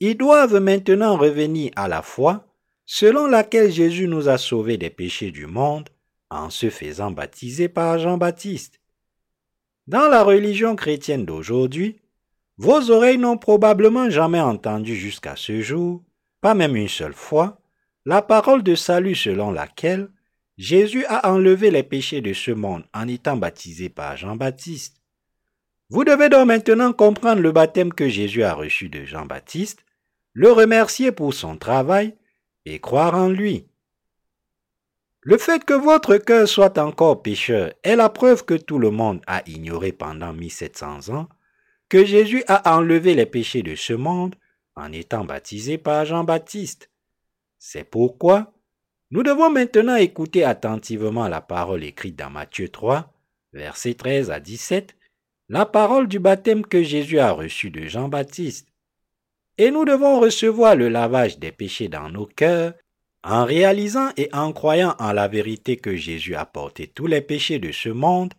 ils 0.00 0.16
doivent 0.16 0.58
maintenant 0.58 1.16
revenir 1.16 1.70
à 1.76 1.86
la 1.86 2.02
foi 2.02 2.44
selon 2.86 3.28
laquelle 3.28 3.70
Jésus 3.70 4.08
nous 4.08 4.28
a 4.28 4.36
sauvés 4.36 4.78
des 4.78 4.90
péchés 4.90 5.30
du 5.30 5.46
monde 5.46 5.88
en 6.28 6.50
se 6.50 6.70
faisant 6.70 7.12
baptiser 7.12 7.68
par 7.68 8.00
Jean-Baptiste. 8.00 8.80
Dans 9.86 10.08
la 10.08 10.24
religion 10.24 10.74
chrétienne 10.74 11.24
d'aujourd'hui, 11.24 12.00
vos 12.58 12.90
oreilles 12.90 13.16
n'ont 13.16 13.38
probablement 13.38 14.10
jamais 14.10 14.40
entendu 14.40 14.96
jusqu'à 14.96 15.36
ce 15.36 15.60
jour, 15.60 16.02
pas 16.40 16.54
même 16.54 16.74
une 16.74 16.88
seule 16.88 17.14
fois, 17.14 17.60
la 18.04 18.22
parole 18.22 18.64
de 18.64 18.74
salut 18.74 19.14
selon 19.14 19.52
laquelle 19.52 20.10
Jésus 20.60 21.06
a 21.06 21.32
enlevé 21.32 21.70
les 21.70 21.82
péchés 21.82 22.20
de 22.20 22.34
ce 22.34 22.50
monde 22.50 22.84
en 22.92 23.08
étant 23.08 23.38
baptisé 23.38 23.88
par 23.88 24.18
Jean-Baptiste. 24.18 25.00
Vous 25.88 26.04
devez 26.04 26.28
donc 26.28 26.48
maintenant 26.48 26.92
comprendre 26.92 27.40
le 27.40 27.50
baptême 27.50 27.94
que 27.94 28.10
Jésus 28.10 28.42
a 28.42 28.52
reçu 28.52 28.90
de 28.90 29.06
Jean-Baptiste, 29.06 29.86
le 30.34 30.52
remercier 30.52 31.12
pour 31.12 31.32
son 31.32 31.56
travail 31.56 32.14
et 32.66 32.78
croire 32.78 33.14
en 33.14 33.30
lui. 33.30 33.68
Le 35.22 35.38
fait 35.38 35.64
que 35.64 35.72
votre 35.72 36.18
cœur 36.18 36.46
soit 36.46 36.76
encore 36.76 37.22
pécheur 37.22 37.72
est 37.82 37.96
la 37.96 38.10
preuve 38.10 38.44
que 38.44 38.52
tout 38.52 38.78
le 38.78 38.90
monde 38.90 39.22
a 39.26 39.42
ignoré 39.48 39.92
pendant 39.92 40.34
1700 40.34 41.08
ans 41.08 41.30
que 41.88 42.04
Jésus 42.04 42.44
a 42.48 42.76
enlevé 42.76 43.14
les 43.14 43.24
péchés 43.24 43.62
de 43.62 43.76
ce 43.76 43.94
monde 43.94 44.36
en 44.76 44.92
étant 44.92 45.24
baptisé 45.24 45.78
par 45.78 46.04
Jean-Baptiste. 46.04 46.90
C'est 47.58 47.84
pourquoi 47.84 48.52
nous 49.10 49.22
devons 49.22 49.50
maintenant 49.50 49.96
écouter 49.96 50.44
attentivement 50.44 51.26
la 51.26 51.40
parole 51.40 51.82
écrite 51.82 52.16
dans 52.16 52.30
Matthieu 52.30 52.68
3, 52.68 53.12
versets 53.52 53.94
13 53.94 54.30
à 54.30 54.38
17, 54.38 54.96
la 55.48 55.66
parole 55.66 56.06
du 56.06 56.20
baptême 56.20 56.64
que 56.64 56.82
Jésus 56.82 57.18
a 57.18 57.32
reçu 57.32 57.70
de 57.70 57.86
Jean-Baptiste. 57.86 58.68
Et 59.58 59.72
nous 59.72 59.84
devons 59.84 60.20
recevoir 60.20 60.76
le 60.76 60.88
lavage 60.88 61.40
des 61.40 61.50
péchés 61.50 61.88
dans 61.88 62.08
nos 62.08 62.26
cœurs 62.26 62.74
en 63.24 63.44
réalisant 63.44 64.10
et 64.16 64.30
en 64.32 64.52
croyant 64.52 64.94
en 65.00 65.12
la 65.12 65.26
vérité 65.26 65.76
que 65.76 65.96
Jésus 65.96 66.36
a 66.36 66.46
porté 66.46 66.86
tous 66.86 67.06
les 67.06 67.20
péchés 67.20 67.58
de 67.58 67.72
ce 67.72 67.88
monde 67.88 68.32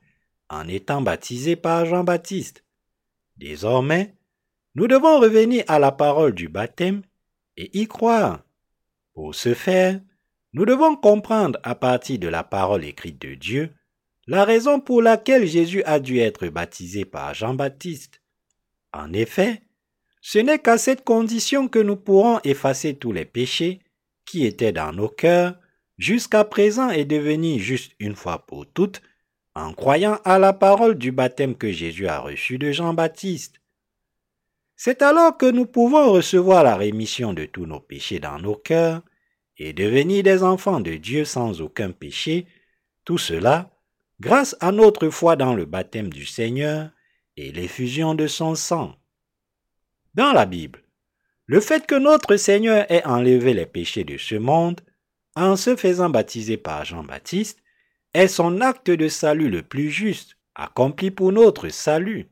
en 0.50 0.68
étant 0.70 1.02
baptisé 1.02 1.58
par 1.58 1.86
Jean-Baptiste. 1.86 2.64
Désormais, 3.36 4.16
nous 4.76 4.88
devons 4.88 5.20
revenir 5.20 5.66
à 5.68 5.80
la 5.80 5.92
parole 5.92 6.34
du 6.34 6.48
baptême 6.48 7.02
et 7.58 7.78
y 7.78 7.88
croire. 7.88 8.44
Pour 9.14 9.36
ce 9.36 9.54
faire, 9.54 10.00
nous 10.54 10.66
devons 10.66 10.96
comprendre 10.96 11.60
à 11.64 11.76
partir 11.76 12.20
de 12.20 12.28
la 12.28 12.44
parole 12.44 12.84
écrite 12.84 13.22
de 13.22 13.36
Dieu 13.36 13.74
la 14.28 14.46
raison 14.46 14.80
pour 14.80 15.02
laquelle 15.02 15.48
Jésus 15.48 15.84
a 15.84 16.00
dû 16.00 16.20
être 16.20 16.48
baptisé 16.48 17.06
par 17.06 17.34
Jean-Baptiste. 17.34 18.22
En 18.94 19.14
effet, 19.14 19.62
ce 20.22 20.40
n'est 20.40 20.60
qu'à 20.60 20.78
cette 20.78 21.04
condition 21.04 21.68
que 21.68 21.80
nous 21.80 21.96
pourrons 21.96 22.40
effacer 22.44 22.96
tous 22.96 23.12
les 23.12 23.26
péchés 23.26 23.80
qui 24.26 24.46
étaient 24.46 24.72
dans 24.72 24.94
nos 24.94 25.10
cœurs 25.10 25.56
jusqu'à 25.98 26.44
présent 26.44 26.90
et 26.90 27.06
devenir 27.06 27.60
juste 27.60 27.94
une 28.00 28.16
fois 28.16 28.46
pour 28.46 28.66
toutes 28.66 29.02
en 29.56 29.74
croyant 29.74 30.20
à 30.24 30.40
la 30.40 30.54
parole 30.54 30.96
du 30.96 31.12
baptême 31.12 31.56
que 31.56 31.72
Jésus 31.72 32.08
a 32.08 32.20
reçu 32.20 32.58
de 32.58 32.72
Jean-Baptiste. 32.72 33.62
C'est 34.76 35.02
alors 35.02 35.38
que 35.38 35.50
nous 35.50 35.66
pouvons 35.66 36.12
recevoir 36.12 36.64
la 36.64 36.76
rémission 36.76 37.34
de 37.34 37.46
tous 37.46 37.66
nos 37.66 37.80
péchés 37.80 38.20
dans 38.20 38.40
nos 38.40 38.56
cœurs 38.56 39.02
et 39.64 39.74
devenir 39.74 40.24
des 40.24 40.42
enfants 40.42 40.80
de 40.80 40.96
Dieu 40.96 41.24
sans 41.24 41.62
aucun 41.62 41.92
péché, 41.92 42.48
tout 43.06 43.20
cela 43.20 43.70
grâce 44.20 44.56
à 44.60 44.72
notre 44.72 45.10
foi 45.10 45.36
dans 45.36 45.54
le 45.54 45.66
baptême 45.66 46.10
du 46.10 46.26
Seigneur 46.26 46.90
et 47.38 47.52
l'effusion 47.52 48.16
de 48.16 48.26
son 48.26 48.56
sang. 48.56 48.96
Dans 50.16 50.34
la 50.34 50.48
Bible, 50.48 50.82
le 51.46 51.60
fait 51.60 51.86
que 51.86 51.94
notre 51.94 52.38
Seigneur 52.38 52.92
ait 52.92 53.06
enlevé 53.06 53.54
les 53.54 53.68
péchés 53.68 54.04
de 54.04 54.18
ce 54.18 54.34
monde 54.34 54.82
en 55.36 55.56
se 55.56 55.76
faisant 55.76 56.10
baptiser 56.10 56.58
par 56.58 56.84
Jean-Baptiste 56.84 57.60
est 58.16 58.28
son 58.28 58.62
acte 58.62 58.90
de 58.90 59.08
salut 59.08 59.52
le 59.52 59.62
plus 59.62 59.92
juste, 59.92 60.38
accompli 60.56 61.12
pour 61.12 61.32
notre 61.32 61.70
salut. 61.70 62.32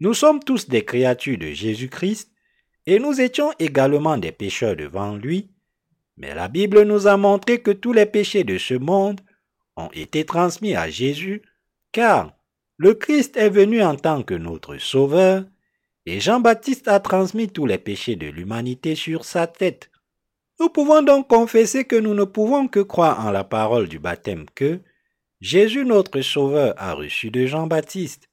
Nous 0.00 0.14
sommes 0.14 0.42
tous 0.42 0.66
des 0.66 0.86
créatures 0.86 1.36
de 1.36 1.50
Jésus-Christ 1.50 2.32
et 2.86 2.98
nous 2.98 3.20
étions 3.20 3.52
également 3.58 4.16
des 4.16 4.32
pécheurs 4.32 4.76
devant 4.76 5.14
lui, 5.14 5.50
mais 6.18 6.34
la 6.34 6.48
Bible 6.48 6.82
nous 6.82 7.06
a 7.06 7.16
montré 7.16 7.60
que 7.60 7.70
tous 7.70 7.92
les 7.92 8.06
péchés 8.06 8.44
de 8.44 8.58
ce 8.58 8.74
monde 8.74 9.20
ont 9.76 9.90
été 9.92 10.24
transmis 10.24 10.74
à 10.74 10.90
Jésus, 10.90 11.42
car 11.92 12.36
le 12.76 12.94
Christ 12.94 13.36
est 13.36 13.50
venu 13.50 13.82
en 13.82 13.96
tant 13.96 14.22
que 14.22 14.34
notre 14.34 14.78
Sauveur, 14.78 15.44
et 16.06 16.20
Jean-Baptiste 16.20 16.88
a 16.88 17.00
transmis 17.00 17.48
tous 17.48 17.66
les 17.66 17.78
péchés 17.78 18.16
de 18.16 18.26
l'humanité 18.26 18.94
sur 18.94 19.24
sa 19.24 19.46
tête. 19.46 19.90
Nous 20.58 20.68
pouvons 20.68 21.02
donc 21.02 21.28
confesser 21.28 21.84
que 21.84 21.96
nous 21.96 22.14
ne 22.14 22.24
pouvons 22.24 22.66
que 22.66 22.80
croire 22.80 23.24
en 23.24 23.30
la 23.30 23.44
parole 23.44 23.88
du 23.88 23.98
baptême 23.98 24.46
que 24.54 24.80
Jésus 25.40 25.84
notre 25.84 26.20
Sauveur 26.20 26.74
a 26.78 26.94
reçu 26.94 27.30
de 27.30 27.46
Jean-Baptiste. 27.46 28.28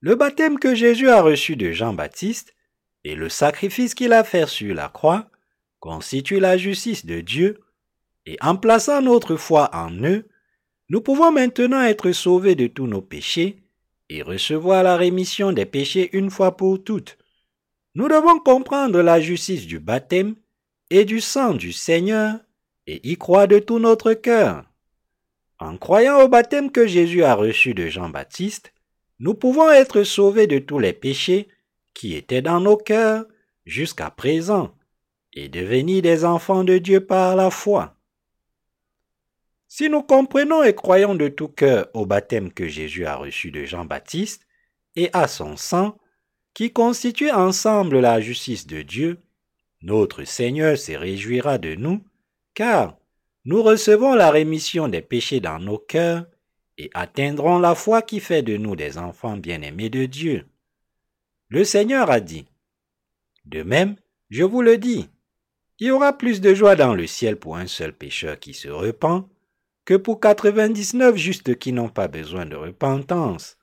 Le 0.00 0.16
baptême 0.16 0.58
que 0.58 0.74
Jésus 0.74 1.08
a 1.08 1.22
reçu 1.22 1.54
de 1.54 1.70
Jean-Baptiste 1.70 2.54
et 3.04 3.14
le 3.14 3.28
sacrifice 3.28 3.94
qu'il 3.94 4.12
a 4.12 4.24
fait 4.24 4.48
sur 4.48 4.74
la 4.74 4.88
croix 4.88 5.30
constituent 5.84 6.40
la 6.40 6.56
justice 6.56 7.04
de 7.04 7.20
Dieu, 7.20 7.60
et 8.24 8.38
en 8.40 8.56
plaçant 8.56 9.02
notre 9.02 9.36
foi 9.36 9.68
en 9.74 9.92
eux, 10.02 10.26
nous 10.88 11.02
pouvons 11.02 11.30
maintenant 11.30 11.82
être 11.82 12.10
sauvés 12.12 12.54
de 12.54 12.68
tous 12.68 12.86
nos 12.86 13.02
péchés 13.02 13.58
et 14.08 14.22
recevoir 14.22 14.82
la 14.82 14.96
rémission 14.96 15.52
des 15.52 15.66
péchés 15.66 16.08
une 16.16 16.30
fois 16.30 16.56
pour 16.56 16.82
toutes. 16.82 17.18
Nous 17.94 18.08
devons 18.08 18.38
comprendre 18.38 19.02
la 19.02 19.20
justice 19.20 19.66
du 19.66 19.78
baptême 19.78 20.36
et 20.88 21.04
du 21.04 21.20
sang 21.20 21.52
du 21.52 21.70
Seigneur 21.70 22.38
et 22.86 23.06
y 23.06 23.18
croire 23.18 23.46
de 23.46 23.58
tout 23.58 23.78
notre 23.78 24.14
cœur. 24.14 24.64
En 25.58 25.76
croyant 25.76 26.22
au 26.22 26.28
baptême 26.28 26.72
que 26.72 26.86
Jésus 26.86 27.24
a 27.24 27.34
reçu 27.34 27.74
de 27.74 27.88
Jean-Baptiste, 27.88 28.72
nous 29.18 29.34
pouvons 29.34 29.70
être 29.70 30.02
sauvés 30.02 30.46
de 30.46 30.60
tous 30.60 30.78
les 30.78 30.94
péchés 30.94 31.46
qui 31.92 32.14
étaient 32.14 32.40
dans 32.40 32.60
nos 32.60 32.78
cœurs 32.78 33.26
jusqu'à 33.66 34.08
présent 34.08 34.74
et 35.34 35.48
devenir 35.48 36.02
des 36.02 36.24
enfants 36.24 36.64
de 36.64 36.78
Dieu 36.78 37.04
par 37.04 37.36
la 37.36 37.50
foi. 37.50 37.96
Si 39.68 39.88
nous 39.88 40.02
comprenons 40.02 40.62
et 40.62 40.74
croyons 40.74 41.16
de 41.16 41.28
tout 41.28 41.48
cœur 41.48 41.88
au 41.94 42.06
baptême 42.06 42.52
que 42.52 42.68
Jésus 42.68 43.06
a 43.06 43.16
reçu 43.16 43.50
de 43.50 43.64
Jean-Baptiste 43.64 44.46
et 44.94 45.10
à 45.12 45.26
son 45.26 45.56
sang, 45.56 45.98
qui 46.54 46.72
constitue 46.72 47.32
ensemble 47.32 47.98
la 47.98 48.20
justice 48.20 48.68
de 48.68 48.82
Dieu, 48.82 49.18
notre 49.82 50.22
Seigneur 50.22 50.78
se 50.78 50.92
réjouira 50.92 51.58
de 51.58 51.74
nous, 51.74 52.04
car 52.54 52.96
nous 53.44 53.62
recevons 53.62 54.14
la 54.14 54.30
rémission 54.30 54.86
des 54.86 55.02
péchés 55.02 55.40
dans 55.40 55.58
nos 55.58 55.78
cœurs 55.78 56.24
et 56.78 56.90
atteindrons 56.94 57.58
la 57.58 57.74
foi 57.74 58.00
qui 58.00 58.20
fait 58.20 58.42
de 58.42 58.56
nous 58.56 58.76
des 58.76 58.96
enfants 58.96 59.36
bien-aimés 59.36 59.90
de 59.90 60.06
Dieu. 60.06 60.46
Le 61.48 61.64
Seigneur 61.64 62.10
a 62.10 62.20
dit, 62.20 62.46
De 63.44 63.62
même, 63.62 63.96
je 64.30 64.44
vous 64.44 64.62
le 64.62 64.78
dis, 64.78 65.08
il 65.80 65.88
y 65.88 65.90
aura 65.90 66.16
plus 66.16 66.40
de 66.40 66.54
joie 66.54 66.76
dans 66.76 66.94
le 66.94 67.06
ciel 67.06 67.36
pour 67.36 67.56
un 67.56 67.66
seul 67.66 67.92
pécheur 67.92 68.38
qui 68.38 68.54
se 68.54 68.68
repent 68.68 69.28
que 69.84 69.94
pour 69.94 70.20
99 70.20 71.16
justes 71.16 71.58
qui 71.58 71.72
n'ont 71.72 71.88
pas 71.88 72.08
besoin 72.08 72.46
de 72.46 72.56
repentance. 72.56 73.58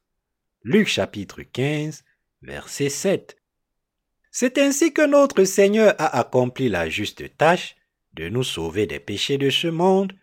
Luc 0.64 0.88
chapitre 0.88 1.42
15, 1.42 2.04
verset 2.42 2.90
7. 2.90 3.38
C'est 4.30 4.58
ainsi 4.58 4.94
que 4.94 5.06
notre 5.06 5.44
Seigneur 5.46 5.96
a 5.98 6.20
accompli 6.20 6.70
la 6.70 6.90
juste 6.90 7.36
tâche 7.38 7.76
de 8.14 8.30
nous 8.30 8.44
sauver 8.44 8.86
des 8.88 9.00
péchés 9.00 9.38
de 9.38 9.50
ce 9.50 9.68
monde, 9.68 10.14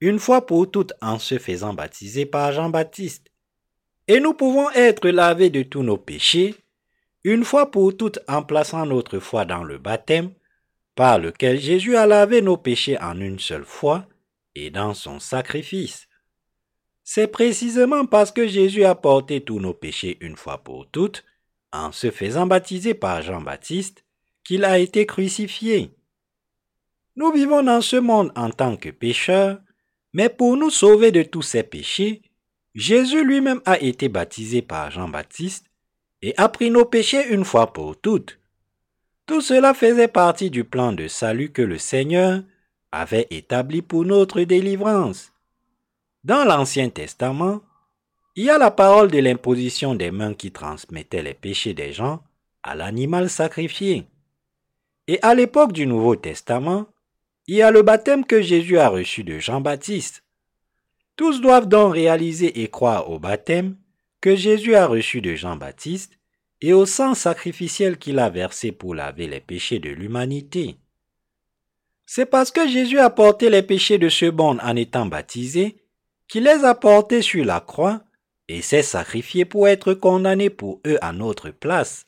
une 0.00 0.18
fois 0.18 0.46
pour 0.46 0.70
toutes 0.70 0.92
en 1.00 1.18
se 1.18 1.38
faisant 1.38 1.74
baptiser 1.74 2.26
par 2.26 2.52
Jean-Baptiste. 2.52 3.30
Et 4.08 4.20
nous 4.20 4.34
pouvons 4.34 4.70
être 4.70 5.08
lavés 5.08 5.50
de 5.50 5.62
tous 5.62 5.82
nos 5.82 5.96
péchés, 5.96 6.54
une 7.22 7.44
fois 7.44 7.70
pour 7.70 7.96
toutes 7.96 8.18
en 8.28 8.42
plaçant 8.42 8.84
notre 8.84 9.18
foi 9.18 9.44
dans 9.44 9.62
le 9.62 9.78
baptême, 9.78 10.30
par 10.94 11.18
lequel 11.18 11.60
Jésus 11.60 11.96
a 11.96 12.06
lavé 12.06 12.40
nos 12.42 12.56
péchés 12.56 12.98
en 13.00 13.20
une 13.20 13.38
seule 13.38 13.64
fois, 13.64 14.06
et 14.54 14.70
dans 14.70 14.94
son 14.94 15.18
sacrifice. 15.18 16.08
C'est 17.02 17.28
précisément 17.28 18.06
parce 18.06 18.30
que 18.30 18.46
Jésus 18.46 18.84
a 18.84 18.94
porté 18.94 19.40
tous 19.40 19.60
nos 19.60 19.74
péchés 19.74 20.16
une 20.20 20.36
fois 20.36 20.58
pour 20.58 20.88
toutes, 20.90 21.24
en 21.72 21.92
se 21.92 22.10
faisant 22.10 22.46
baptiser 22.46 22.94
par 22.94 23.20
Jean-Baptiste, 23.22 24.04
qu'il 24.44 24.64
a 24.64 24.78
été 24.78 25.06
crucifié. 25.06 25.90
Nous 27.16 27.32
vivons 27.32 27.62
dans 27.62 27.80
ce 27.80 27.96
monde 27.96 28.32
en 28.36 28.50
tant 28.50 28.76
que 28.76 28.90
pécheurs, 28.90 29.58
mais 30.12 30.28
pour 30.28 30.56
nous 30.56 30.70
sauver 30.70 31.10
de 31.10 31.22
tous 31.22 31.42
ces 31.42 31.62
péchés, 31.62 32.22
Jésus 32.74 33.24
lui-même 33.24 33.60
a 33.64 33.80
été 33.80 34.08
baptisé 34.08 34.62
par 34.62 34.90
Jean-Baptiste 34.90 35.66
et 36.22 36.34
a 36.36 36.48
pris 36.48 36.70
nos 36.70 36.84
péchés 36.84 37.28
une 37.28 37.44
fois 37.44 37.72
pour 37.72 38.00
toutes. 38.00 38.38
Tout 39.26 39.40
cela 39.40 39.72
faisait 39.72 40.08
partie 40.08 40.50
du 40.50 40.64
plan 40.64 40.92
de 40.92 41.08
salut 41.08 41.50
que 41.50 41.62
le 41.62 41.78
Seigneur 41.78 42.42
avait 42.92 43.26
établi 43.30 43.80
pour 43.80 44.04
notre 44.04 44.42
délivrance. 44.42 45.32
Dans 46.24 46.44
l'Ancien 46.44 46.90
Testament, 46.90 47.62
il 48.36 48.44
y 48.44 48.50
a 48.50 48.58
la 48.58 48.70
parole 48.70 49.10
de 49.10 49.18
l'imposition 49.18 49.94
des 49.94 50.10
mains 50.10 50.34
qui 50.34 50.52
transmettait 50.52 51.22
les 51.22 51.34
péchés 51.34 51.72
des 51.72 51.92
gens 51.92 52.22
à 52.62 52.74
l'animal 52.74 53.30
sacrifié. 53.30 54.06
Et 55.06 55.18
à 55.22 55.34
l'époque 55.34 55.72
du 55.72 55.86
Nouveau 55.86 56.16
Testament, 56.16 56.86
il 57.46 57.56
y 57.56 57.62
a 57.62 57.70
le 57.70 57.82
baptême 57.82 58.24
que 58.26 58.42
Jésus 58.42 58.78
a 58.78 58.88
reçu 58.88 59.24
de 59.24 59.38
Jean-Baptiste. 59.38 60.22
Tous 61.16 61.40
doivent 61.40 61.68
donc 61.68 61.94
réaliser 61.94 62.62
et 62.62 62.68
croire 62.68 63.10
au 63.10 63.18
baptême 63.18 63.76
que 64.20 64.34
Jésus 64.36 64.74
a 64.74 64.86
reçu 64.86 65.20
de 65.20 65.34
Jean-Baptiste 65.34 66.18
et 66.66 66.72
au 66.72 66.86
sang 66.86 67.12
sacrificiel 67.12 67.98
qu'il 67.98 68.18
a 68.18 68.30
versé 68.30 68.72
pour 68.72 68.94
laver 68.94 69.26
les 69.26 69.40
péchés 69.40 69.80
de 69.80 69.90
l'humanité. 69.90 70.78
C'est 72.06 72.24
parce 72.24 72.50
que 72.50 72.66
Jésus 72.66 72.98
a 72.98 73.10
porté 73.10 73.50
les 73.50 73.62
péchés 73.62 73.98
de 73.98 74.08
ce 74.08 74.24
monde 74.30 74.60
en 74.62 74.74
étant 74.74 75.04
baptisé 75.04 75.76
qu'il 76.26 76.44
les 76.44 76.64
a 76.64 76.74
portés 76.74 77.20
sur 77.20 77.44
la 77.44 77.60
croix 77.60 78.00
et 78.48 78.62
s'est 78.62 78.82
sacrifié 78.82 79.44
pour 79.44 79.68
être 79.68 79.92
condamné 79.92 80.48
pour 80.48 80.80
eux 80.86 80.96
à 81.02 81.12
notre 81.12 81.50
place. 81.50 82.06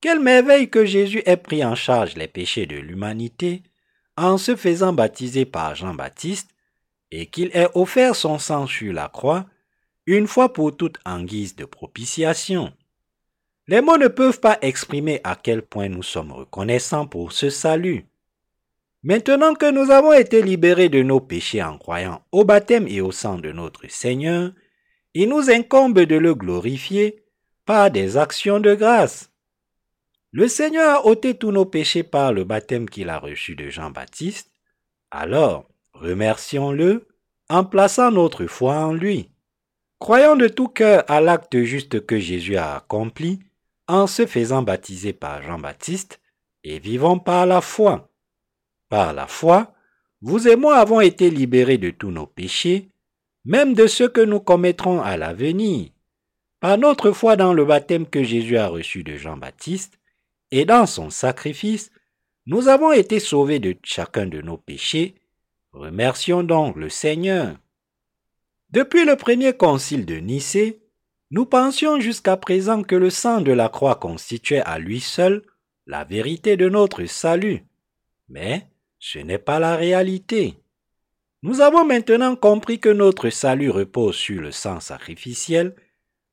Quelle 0.00 0.20
merveille 0.20 0.70
que 0.70 0.84
Jésus 0.84 1.24
ait 1.26 1.36
pris 1.36 1.64
en 1.64 1.74
charge 1.74 2.14
les 2.14 2.28
péchés 2.28 2.66
de 2.66 2.76
l'humanité 2.76 3.64
en 4.16 4.38
se 4.38 4.54
faisant 4.54 4.92
baptiser 4.92 5.44
par 5.44 5.74
Jean-Baptiste 5.74 6.50
et 7.10 7.26
qu'il 7.26 7.50
ait 7.52 7.70
offert 7.74 8.14
son 8.14 8.38
sang 8.38 8.68
sur 8.68 8.92
la 8.92 9.08
croix 9.08 9.44
une 10.06 10.28
fois 10.28 10.52
pour 10.52 10.76
toutes 10.76 10.98
en 11.04 11.24
guise 11.24 11.56
de 11.56 11.64
propitiation. 11.64 12.72
Les 13.68 13.80
mots 13.80 13.96
ne 13.96 14.06
peuvent 14.06 14.38
pas 14.38 14.58
exprimer 14.62 15.20
à 15.24 15.34
quel 15.34 15.62
point 15.62 15.88
nous 15.88 16.04
sommes 16.04 16.30
reconnaissants 16.30 17.08
pour 17.08 17.32
ce 17.32 17.50
salut. 17.50 18.06
Maintenant 19.02 19.54
que 19.54 19.68
nous 19.70 19.90
avons 19.90 20.12
été 20.12 20.40
libérés 20.40 20.88
de 20.88 21.02
nos 21.02 21.20
péchés 21.20 21.62
en 21.62 21.76
croyant 21.76 22.22
au 22.30 22.44
baptême 22.44 22.86
et 22.86 23.00
au 23.00 23.10
sang 23.10 23.38
de 23.38 23.50
notre 23.50 23.88
Seigneur, 23.90 24.52
il 25.14 25.28
nous 25.28 25.50
incombe 25.50 25.98
de 25.98 26.14
le 26.14 26.34
glorifier 26.34 27.24
par 27.64 27.90
des 27.90 28.16
actions 28.16 28.60
de 28.60 28.74
grâce. 28.74 29.32
Le 30.30 30.46
Seigneur 30.46 31.00
a 31.00 31.06
ôté 31.06 31.34
tous 31.34 31.50
nos 31.50 31.64
péchés 31.64 32.04
par 32.04 32.32
le 32.32 32.44
baptême 32.44 32.88
qu'il 32.88 33.08
a 33.08 33.18
reçu 33.18 33.56
de 33.56 33.68
Jean-Baptiste. 33.68 34.50
Alors, 35.10 35.68
remercions-le 35.92 37.08
en 37.48 37.64
plaçant 37.64 38.12
notre 38.12 38.46
foi 38.46 38.76
en 38.76 38.92
lui. 38.92 39.30
Croyons 39.98 40.36
de 40.36 40.46
tout 40.46 40.68
cœur 40.68 41.04
à 41.08 41.20
l'acte 41.20 41.58
juste 41.62 42.04
que 42.06 42.18
Jésus 42.18 42.56
a 42.56 42.76
accompli 42.76 43.40
en 43.88 44.06
se 44.06 44.26
faisant 44.26 44.62
baptiser 44.62 45.12
par 45.12 45.42
Jean-Baptiste 45.42 46.20
et 46.64 46.78
vivons 46.78 47.18
par 47.18 47.46
la 47.46 47.60
foi. 47.60 48.10
Par 48.88 49.12
la 49.12 49.26
foi, 49.26 49.74
vous 50.20 50.48
et 50.48 50.56
moi 50.56 50.76
avons 50.76 51.00
été 51.00 51.30
libérés 51.30 51.78
de 51.78 51.90
tous 51.90 52.10
nos 52.10 52.26
péchés, 52.26 52.88
même 53.44 53.74
de 53.74 53.86
ceux 53.86 54.08
que 54.08 54.20
nous 54.20 54.40
commettrons 54.40 55.00
à 55.00 55.16
l'avenir. 55.16 55.90
Par 56.60 56.78
notre 56.78 57.12
foi 57.12 57.36
dans 57.36 57.52
le 57.52 57.64
baptême 57.64 58.06
que 58.06 58.24
Jésus 58.24 58.56
a 58.56 58.68
reçu 58.68 59.04
de 59.04 59.16
Jean-Baptiste 59.16 59.98
et 60.50 60.64
dans 60.64 60.86
son 60.86 61.10
sacrifice, 61.10 61.90
nous 62.46 62.68
avons 62.68 62.92
été 62.92 63.20
sauvés 63.20 63.58
de 63.58 63.76
chacun 63.82 64.26
de 64.26 64.40
nos 64.40 64.56
péchés. 64.56 65.16
Remercions 65.72 66.42
donc 66.42 66.76
le 66.76 66.88
Seigneur. 66.88 67.56
Depuis 68.70 69.04
le 69.04 69.16
premier 69.16 69.52
concile 69.52 70.06
de 70.06 70.16
Nicée, 70.16 70.85
nous 71.30 71.46
pensions 71.46 71.98
jusqu'à 72.00 72.36
présent 72.36 72.82
que 72.82 72.94
le 72.94 73.10
sang 73.10 73.40
de 73.40 73.52
la 73.52 73.68
croix 73.68 73.96
constituait 73.96 74.62
à 74.62 74.78
lui 74.78 75.00
seul 75.00 75.42
la 75.86 76.04
vérité 76.04 76.56
de 76.56 76.68
notre 76.68 77.04
salut. 77.06 77.64
Mais 78.28 78.68
ce 78.98 79.18
n'est 79.18 79.38
pas 79.38 79.58
la 79.58 79.76
réalité. 79.76 80.58
Nous 81.42 81.60
avons 81.60 81.84
maintenant 81.84 82.36
compris 82.36 82.80
que 82.80 82.88
notre 82.88 83.30
salut 83.30 83.70
repose 83.70 84.16
sur 84.16 84.40
le 84.40 84.52
sang 84.52 84.80
sacrificiel 84.80 85.74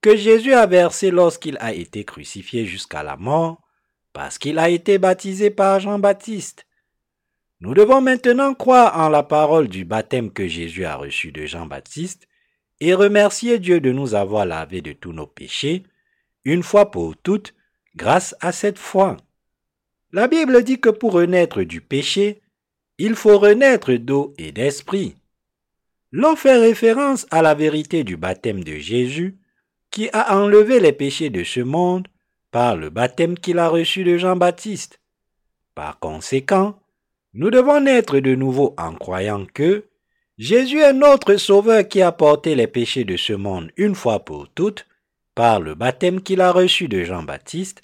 que 0.02 0.16
Jésus 0.16 0.54
a 0.54 0.66
versé 0.66 1.12
lorsqu'il 1.12 1.58
a 1.60 1.74
été 1.74 2.04
crucifié 2.04 2.66
jusqu'à 2.66 3.04
la 3.04 3.16
mort, 3.16 3.62
parce 4.12 4.38
qu'il 4.38 4.60
a 4.60 4.70
été 4.70 4.98
baptisé 4.98 5.50
par 5.50 5.80
Jean-Baptiste. 5.80 6.68
Nous 7.62 7.74
devons 7.74 8.02
maintenant 8.02 8.54
croire 8.54 9.00
en 9.00 9.08
la 9.08 9.24
parole 9.24 9.70
du 9.70 9.86
baptême 9.86 10.32
que 10.32 10.48
Jésus 10.48 10.84
a 10.84 10.98
reçu 10.98 11.32
de 11.32 11.46
Jean-Baptiste 11.46 12.28
et 12.86 12.96
remercier 12.96 13.60
Dieu 13.60 13.80
de 13.80 13.94
nous 13.94 14.14
avoir 14.14 14.46
lavé 14.46 14.82
de 14.82 14.92
tous 14.92 15.14
nos 15.14 15.26
péchés, 15.26 15.84
une 16.44 16.64
fois 16.64 16.92
pour 16.92 17.16
toutes, 17.16 17.54
grâce 17.96 18.36
à 18.42 18.52
cette 18.52 18.78
foi. 18.78 19.16
La 20.12 20.28
Bible 20.28 20.62
dit 20.66 20.82
que 20.82 20.90
pour 20.90 21.14
renaître 21.14 21.64
du 21.64 21.80
péché, 21.80 22.42
il 22.98 23.16
faut 23.16 23.38
renaître 23.38 23.94
d'eau 23.94 24.34
et 24.38 24.52
d'esprit. 24.52 25.16
L'eau 26.12 26.36
fait 26.36 26.58
référence 26.58 27.26
à 27.32 27.42
la 27.42 27.54
vérité 27.54 28.04
du 28.04 28.18
baptême 28.18 28.66
de 28.66 28.76
Jésus, 28.76 29.38
qui 29.90 30.10
a 30.12 30.38
enlevé 30.38 30.82
les 30.82 30.92
péchés 30.92 31.30
de 31.30 31.46
ce 31.46 31.62
monde 31.62 32.10
par 32.52 32.76
le 32.76 32.90
baptême 32.90 33.40
qu'il 33.40 33.60
a 33.60 33.70
reçu 33.70 34.04
de 34.04 34.18
Jean-Baptiste. 34.18 35.00
Par 35.74 36.00
conséquent, 36.00 36.78
Nous 37.34 37.50
devons 37.50 37.80
naître 37.80 38.20
de 38.20 38.36
nouveau 38.36 38.76
en 38.78 38.94
croyant 38.94 39.46
que 39.46 39.86
Jésus 40.40 40.80
est 40.80 40.94
notre 40.94 41.36
Sauveur 41.36 41.88
qui 41.88 42.02
a 42.02 42.12
porté 42.12 42.56
les 42.56 42.66
péchés 42.66 43.04
de 43.04 43.18
ce 43.18 43.34
monde 43.34 43.72
une 43.78 43.94
fois 43.94 44.26
pour 44.26 44.50
toutes 44.50 44.88
par 45.36 45.60
le 45.60 45.76
baptême 45.76 46.22
qu'il 46.22 46.42
a 46.42 46.52
reçu 46.52 46.88
de 46.88 47.04
Jean-Baptiste 47.04 47.82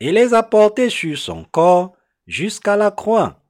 et 0.00 0.10
les 0.10 0.32
a 0.32 0.42
portés 0.42 0.88
sur 0.88 1.18
son 1.18 1.44
corps 1.44 1.94
jusqu'à 2.26 2.76
la 2.76 2.90
croix. 2.90 3.42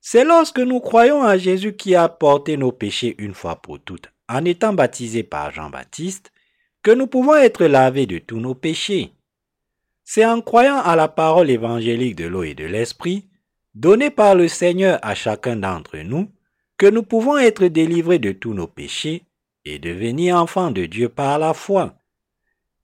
C'est 0.00 0.24
lorsque 0.24 0.60
nous 0.60 0.80
croyons 0.80 1.22
à 1.22 1.36
Jésus 1.36 1.76
qui 1.76 1.94
a 1.94 2.08
porté 2.08 2.56
nos 2.56 2.72
péchés 2.72 3.14
une 3.18 3.34
fois 3.34 3.56
pour 3.56 3.78
toutes 3.78 4.10
en 4.30 4.46
étant 4.46 4.72
baptisé 4.72 5.22
par 5.22 5.52
Jean-Baptiste 5.52 6.32
que 6.82 6.90
nous 6.90 7.06
pouvons 7.06 7.36
être 7.36 7.66
lavés 7.66 8.06
de 8.06 8.18
tous 8.18 8.40
nos 8.40 8.54
péchés. 8.54 9.12
C'est 10.04 10.24
en 10.24 10.40
croyant 10.40 10.78
à 10.78 10.96
la 10.96 11.08
parole 11.08 11.50
évangélique 11.50 12.16
de 12.16 12.24
l'eau 12.24 12.44
et 12.44 12.54
de 12.54 12.64
l'esprit 12.64 13.28
donnée 13.74 14.10
par 14.10 14.34
le 14.34 14.48
Seigneur 14.48 14.98
à 15.02 15.14
chacun 15.14 15.56
d'entre 15.56 15.98
nous 15.98 16.30
nous 16.86 17.02
pouvons 17.02 17.38
être 17.38 17.66
délivrés 17.66 18.18
de 18.18 18.32
tous 18.32 18.54
nos 18.54 18.66
péchés 18.66 19.24
et 19.64 19.78
devenir 19.78 20.36
enfants 20.36 20.70
de 20.70 20.86
Dieu 20.86 21.08
par 21.08 21.38
la 21.38 21.54
foi. 21.54 21.94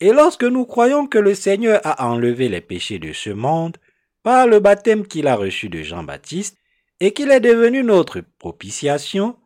Et 0.00 0.12
lorsque 0.12 0.44
nous 0.44 0.64
croyons 0.64 1.06
que 1.06 1.18
le 1.18 1.34
Seigneur 1.34 1.80
a 1.84 2.06
enlevé 2.08 2.48
les 2.48 2.60
péchés 2.60 2.98
de 2.98 3.12
ce 3.12 3.30
monde 3.30 3.76
par 4.22 4.46
le 4.46 4.60
baptême 4.60 5.06
qu'il 5.06 5.26
a 5.26 5.34
reçu 5.34 5.68
de 5.68 5.82
Jean-Baptiste 5.82 6.56
et 7.00 7.12
qu'il 7.12 7.30
est 7.30 7.40
devenu 7.40 7.82
notre 7.82 8.20
propitiation, 8.38 9.36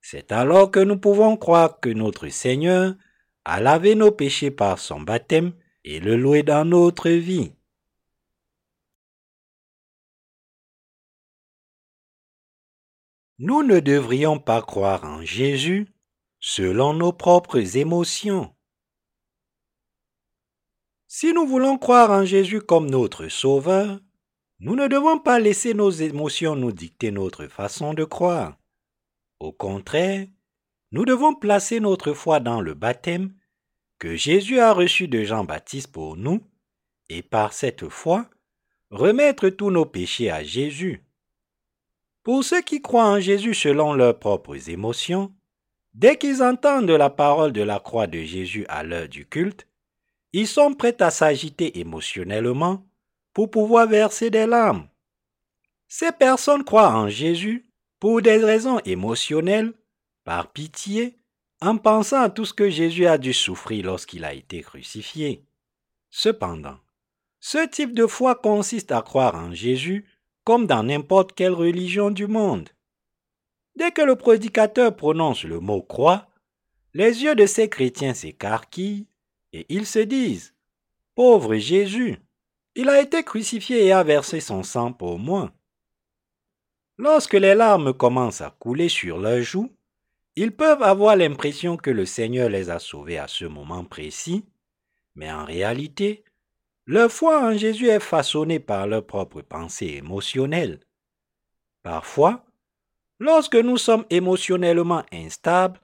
c'est 0.00 0.32
alors 0.32 0.70
que 0.70 0.80
nous 0.80 0.98
pouvons 0.98 1.36
croire 1.36 1.80
que 1.80 1.88
notre 1.88 2.28
Seigneur 2.28 2.94
a 3.44 3.60
lavé 3.60 3.94
nos 3.94 4.10
péchés 4.10 4.50
par 4.50 4.78
son 4.78 5.00
baptême 5.00 5.52
et 5.84 6.00
le 6.00 6.16
louer 6.16 6.42
dans 6.42 6.64
notre 6.64 7.08
vie. 7.08 7.52
Nous 13.44 13.64
ne 13.64 13.80
devrions 13.80 14.38
pas 14.38 14.62
croire 14.62 15.02
en 15.02 15.24
Jésus 15.24 15.88
selon 16.38 16.94
nos 16.94 17.12
propres 17.12 17.76
émotions. 17.76 18.54
Si 21.08 21.32
nous 21.32 21.44
voulons 21.44 21.76
croire 21.76 22.12
en 22.12 22.24
Jésus 22.24 22.60
comme 22.60 22.88
notre 22.88 23.26
Sauveur, 23.26 23.98
nous 24.60 24.76
ne 24.76 24.86
devons 24.86 25.18
pas 25.18 25.40
laisser 25.40 25.74
nos 25.74 25.90
émotions 25.90 26.54
nous 26.54 26.70
dicter 26.70 27.10
notre 27.10 27.48
façon 27.48 27.94
de 27.94 28.04
croire. 28.04 28.56
Au 29.40 29.50
contraire, 29.50 30.28
nous 30.92 31.04
devons 31.04 31.34
placer 31.34 31.80
notre 31.80 32.12
foi 32.12 32.38
dans 32.38 32.60
le 32.60 32.74
baptême 32.74 33.34
que 33.98 34.14
Jésus 34.14 34.60
a 34.60 34.72
reçu 34.72 35.08
de 35.08 35.24
Jean-Baptiste 35.24 35.90
pour 35.90 36.16
nous, 36.16 36.46
et 37.08 37.22
par 37.22 37.54
cette 37.54 37.88
foi, 37.88 38.30
remettre 38.90 39.48
tous 39.48 39.72
nos 39.72 39.84
péchés 39.84 40.30
à 40.30 40.44
Jésus. 40.44 41.02
Pour 42.22 42.44
ceux 42.44 42.62
qui 42.62 42.80
croient 42.80 43.08
en 43.08 43.20
Jésus 43.20 43.54
selon 43.54 43.94
leurs 43.94 44.18
propres 44.18 44.70
émotions, 44.70 45.32
dès 45.94 46.16
qu'ils 46.16 46.42
entendent 46.42 46.90
la 46.90 47.10
parole 47.10 47.52
de 47.52 47.62
la 47.62 47.80
croix 47.80 48.06
de 48.06 48.20
Jésus 48.20 48.64
à 48.68 48.84
l'heure 48.84 49.08
du 49.08 49.26
culte, 49.26 49.66
ils 50.32 50.46
sont 50.46 50.74
prêts 50.74 51.02
à 51.02 51.10
s'agiter 51.10 51.80
émotionnellement 51.80 52.86
pour 53.32 53.50
pouvoir 53.50 53.86
verser 53.86 54.30
des 54.30 54.46
larmes. 54.46 54.86
Ces 55.88 56.12
personnes 56.12 56.64
croient 56.64 56.94
en 56.94 57.08
Jésus 57.08 57.66
pour 57.98 58.22
des 58.22 58.38
raisons 58.38 58.78
émotionnelles, 58.84 59.74
par 60.24 60.52
pitié, 60.52 61.18
en 61.60 61.76
pensant 61.76 62.22
à 62.22 62.30
tout 62.30 62.44
ce 62.44 62.54
que 62.54 62.70
Jésus 62.70 63.06
a 63.06 63.18
dû 63.18 63.32
souffrir 63.32 63.86
lorsqu'il 63.86 64.24
a 64.24 64.32
été 64.32 64.62
crucifié. 64.62 65.44
Cependant, 66.10 66.78
ce 67.40 67.66
type 67.66 67.94
de 67.94 68.06
foi 68.06 68.34
consiste 68.34 68.92
à 68.92 69.02
croire 69.02 69.34
en 69.34 69.52
Jésus 69.52 70.06
comme 70.44 70.66
dans 70.66 70.82
n'importe 70.82 71.32
quelle 71.34 71.52
religion 71.52 72.10
du 72.10 72.26
monde. 72.26 72.68
Dès 73.76 73.92
que 73.92 74.02
le 74.02 74.16
prédicateur 74.16 74.94
prononce 74.94 75.44
le 75.44 75.60
mot 75.60 75.82
croix, 75.82 76.28
les 76.94 77.22
yeux 77.22 77.34
de 77.34 77.46
ces 77.46 77.68
chrétiens 77.68 78.14
s'écarquillent 78.14 79.06
et 79.52 79.66
ils 79.68 79.86
se 79.86 80.00
disent 80.00 80.54
Pauvre 81.14 81.56
Jésus, 81.56 82.18
il 82.74 82.88
a 82.88 83.00
été 83.00 83.22
crucifié 83.22 83.86
et 83.86 83.92
a 83.92 84.02
versé 84.02 84.40
son 84.40 84.62
sang 84.62 84.92
pour 84.92 85.18
moi. 85.18 85.52
Lorsque 86.98 87.34
les 87.34 87.54
larmes 87.54 87.92
commencent 87.92 88.40
à 88.40 88.50
couler 88.50 88.88
sur 88.88 89.18
leurs 89.18 89.42
joues, 89.42 89.70
ils 90.36 90.52
peuvent 90.52 90.82
avoir 90.82 91.16
l'impression 91.16 91.76
que 91.76 91.90
le 91.90 92.06
Seigneur 92.06 92.48
les 92.48 92.70
a 92.70 92.78
sauvés 92.78 93.18
à 93.18 93.28
ce 93.28 93.44
moment 93.44 93.84
précis, 93.84 94.44
mais 95.14 95.30
en 95.30 95.44
réalité, 95.44 96.24
leur 96.86 97.10
foi 97.10 97.40
en 97.40 97.56
Jésus 97.56 97.88
est 97.88 98.00
façonnée 98.00 98.58
par 98.58 98.86
leurs 98.86 99.06
propres 99.06 99.42
pensées 99.42 99.98
émotionnelles. 99.98 100.80
Parfois, 101.82 102.44
lorsque 103.18 103.56
nous 103.56 103.76
sommes 103.76 104.04
émotionnellement 104.10 105.04
instables, 105.12 105.80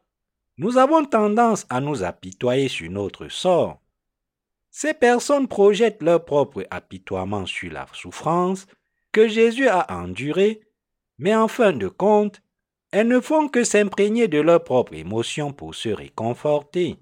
nous 0.56 0.76
avons 0.76 1.04
tendance 1.04 1.66
à 1.70 1.80
nous 1.80 2.02
apitoyer 2.02 2.68
sur 2.68 2.90
notre 2.90 3.28
sort. 3.28 3.80
Ces 4.70 4.92
personnes 4.92 5.48
projettent 5.48 6.02
leur 6.02 6.24
propre 6.24 6.66
apitoiement 6.70 7.46
sur 7.46 7.72
la 7.72 7.86
souffrance 7.92 8.66
que 9.12 9.28
Jésus 9.28 9.68
a 9.68 9.86
endurée, 9.92 10.60
mais 11.18 11.34
en 11.34 11.48
fin 11.48 11.72
de 11.72 11.88
compte, 11.88 12.42
elles 12.90 13.08
ne 13.08 13.20
font 13.20 13.48
que 13.48 13.64
s'imprégner 13.64 14.28
de 14.28 14.40
leurs 14.40 14.64
propres 14.64 14.94
émotions 14.94 15.52
pour 15.52 15.74
se 15.74 15.88
réconforter. 15.88 16.98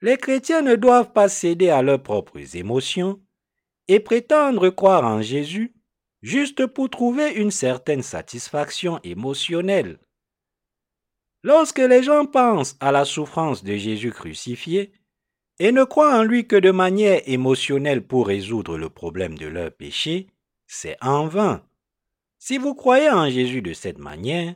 Les 0.00 0.16
chrétiens 0.16 0.62
ne 0.62 0.76
doivent 0.76 1.12
pas 1.12 1.28
céder 1.28 1.70
à 1.70 1.82
leurs 1.82 2.02
propres 2.02 2.56
émotions 2.56 3.20
et 3.88 4.00
prétendre 4.00 4.68
croire 4.70 5.04
en 5.04 5.22
Jésus 5.22 5.74
juste 6.22 6.66
pour 6.66 6.90
trouver 6.90 7.32
une 7.32 7.50
certaine 7.50 8.02
satisfaction 8.02 9.00
émotionnelle. 9.02 9.98
Lorsque 11.42 11.78
les 11.78 12.02
gens 12.02 12.26
pensent 12.26 12.76
à 12.80 12.92
la 12.92 13.04
souffrance 13.04 13.62
de 13.62 13.76
Jésus 13.76 14.10
crucifié 14.10 14.92
et 15.60 15.72
ne 15.72 15.84
croient 15.84 16.16
en 16.16 16.22
lui 16.22 16.46
que 16.46 16.56
de 16.56 16.70
manière 16.70 17.22
émotionnelle 17.26 18.06
pour 18.06 18.26
résoudre 18.26 18.76
le 18.76 18.90
problème 18.90 19.38
de 19.38 19.46
leur 19.46 19.72
péché, 19.72 20.28
c'est 20.66 20.96
en 21.00 21.26
vain. 21.26 21.64
Si 22.38 22.58
vous 22.58 22.74
croyez 22.74 23.10
en 23.10 23.28
Jésus 23.28 23.62
de 23.62 23.72
cette 23.72 23.98
manière, 23.98 24.54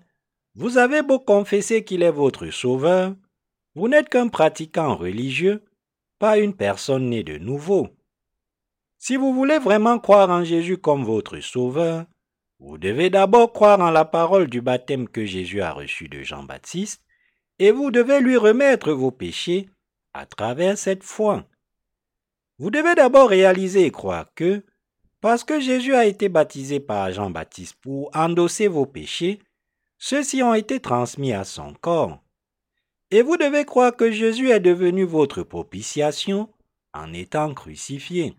vous 0.54 0.78
avez 0.78 1.02
beau 1.02 1.18
confesser 1.18 1.84
qu'il 1.84 2.02
est 2.02 2.10
votre 2.10 2.50
sauveur, 2.50 3.14
vous 3.74 3.88
n'êtes 3.88 4.08
qu'un 4.08 4.28
pratiquant 4.28 4.96
religieux, 4.96 5.64
pas 6.18 6.38
une 6.38 6.54
personne 6.54 7.10
née 7.10 7.22
de 7.22 7.38
nouveau. 7.38 7.88
Si 8.98 9.16
vous 9.16 9.32
voulez 9.32 9.58
vraiment 9.58 9.98
croire 9.98 10.30
en 10.30 10.44
Jésus 10.44 10.78
comme 10.78 11.04
votre 11.04 11.40
sauveur, 11.40 12.06
vous 12.60 12.78
devez 12.78 13.10
d'abord 13.10 13.52
croire 13.52 13.80
en 13.80 13.90
la 13.90 14.04
parole 14.04 14.48
du 14.48 14.60
baptême 14.60 15.08
que 15.08 15.24
Jésus 15.24 15.60
a 15.60 15.72
reçu 15.72 16.08
de 16.08 16.22
Jean-Baptiste, 16.22 17.02
et 17.58 17.72
vous 17.72 17.90
devez 17.90 18.20
lui 18.20 18.36
remettre 18.36 18.92
vos 18.92 19.10
péchés 19.10 19.68
à 20.14 20.26
travers 20.26 20.78
cette 20.78 21.02
foi. 21.02 21.44
Vous 22.58 22.70
devez 22.70 22.94
d'abord 22.94 23.28
réaliser 23.28 23.86
et 23.86 23.90
croire 23.90 24.32
que, 24.36 24.64
parce 25.20 25.42
que 25.42 25.58
Jésus 25.58 25.94
a 25.94 26.04
été 26.04 26.28
baptisé 26.28 26.78
par 26.78 27.10
Jean-Baptiste 27.10 27.76
pour 27.80 28.10
endosser 28.14 28.68
vos 28.68 28.86
péchés, 28.86 29.40
ceux-ci 29.98 30.42
ont 30.44 30.54
été 30.54 30.78
transmis 30.78 31.32
à 31.32 31.42
son 31.42 31.74
corps. 31.74 32.21
Et 33.12 33.20
vous 33.20 33.36
devez 33.36 33.66
croire 33.66 33.94
que 33.94 34.10
Jésus 34.10 34.48
est 34.50 34.58
devenu 34.58 35.04
votre 35.04 35.42
propitiation 35.42 36.48
en 36.94 37.12
étant 37.12 37.52
crucifié. 37.52 38.34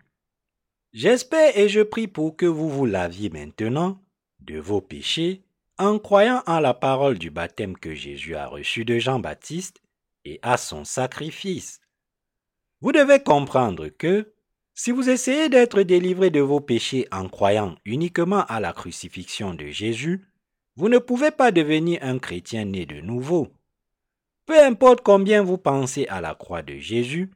J'espère 0.94 1.56
et 1.56 1.70
je 1.70 1.82
prie 1.82 2.08
pour 2.08 2.36
que 2.36 2.48
vous 2.48 2.70
vous 2.70 2.88
laviez 2.88 3.30
maintenant 3.30 4.02
de 4.40 4.58
vos 4.58 4.82
péchés 4.82 5.44
en 5.78 6.00
croyant 6.00 6.42
en 6.48 6.60
la 6.60 6.74
parole 6.74 7.20
du 7.20 7.30
baptême 7.30 7.78
que 7.78 7.94
Jésus 7.94 8.36
a 8.36 8.48
reçu 8.48 8.84
de 8.84 8.98
Jean-Baptiste 8.98 9.80
et 10.26 10.40
à 10.42 10.58
son 10.58 10.86
sacrifice. 10.86 11.80
Vous 12.82 12.92
devez 12.92 13.20
comprendre 13.22 13.90
que 13.90 14.34
si 14.74 14.90
vous 14.90 15.08
essayez 15.08 15.50
d'être 15.50 15.84
délivré 15.84 16.32
de 16.32 16.40
vos 16.40 16.62
péchés 16.62 17.08
en 17.12 17.30
croyant 17.30 17.76
uniquement 17.86 18.44
à 18.46 18.60
la 18.60 18.74
crucifixion 18.74 19.54
de 19.54 19.68
Jésus, 19.68 20.26
vous 20.78 20.90
ne 20.90 20.98
pouvez 20.98 21.30
pas 21.30 21.52
devenir 21.52 22.00
un 22.02 22.18
chrétien 22.18 22.66
né 22.66 22.88
de 22.88 23.02
nouveau. 23.02 23.50
Peu 24.46 24.60
importe 24.62 25.02
combien 25.02 25.42
vous 25.42 25.58
pensez 25.58 26.06
à 26.08 26.22
la 26.22 26.36
croix 26.36 26.62
de 26.62 26.78
Jésus, 26.78 27.32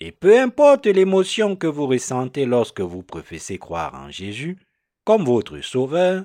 et 0.00 0.12
peu 0.12 0.38
importe 0.38 0.86
l'émotion 0.86 1.56
que 1.56 1.66
vous 1.66 1.86
ressentez 1.86 2.44
lorsque 2.44 2.80
vous 2.80 3.02
professez 3.02 3.58
croire 3.58 3.94
en 3.94 4.10
Jésus 4.10 4.58
comme 5.04 5.24
votre 5.24 5.60
Sauveur, 5.60 6.24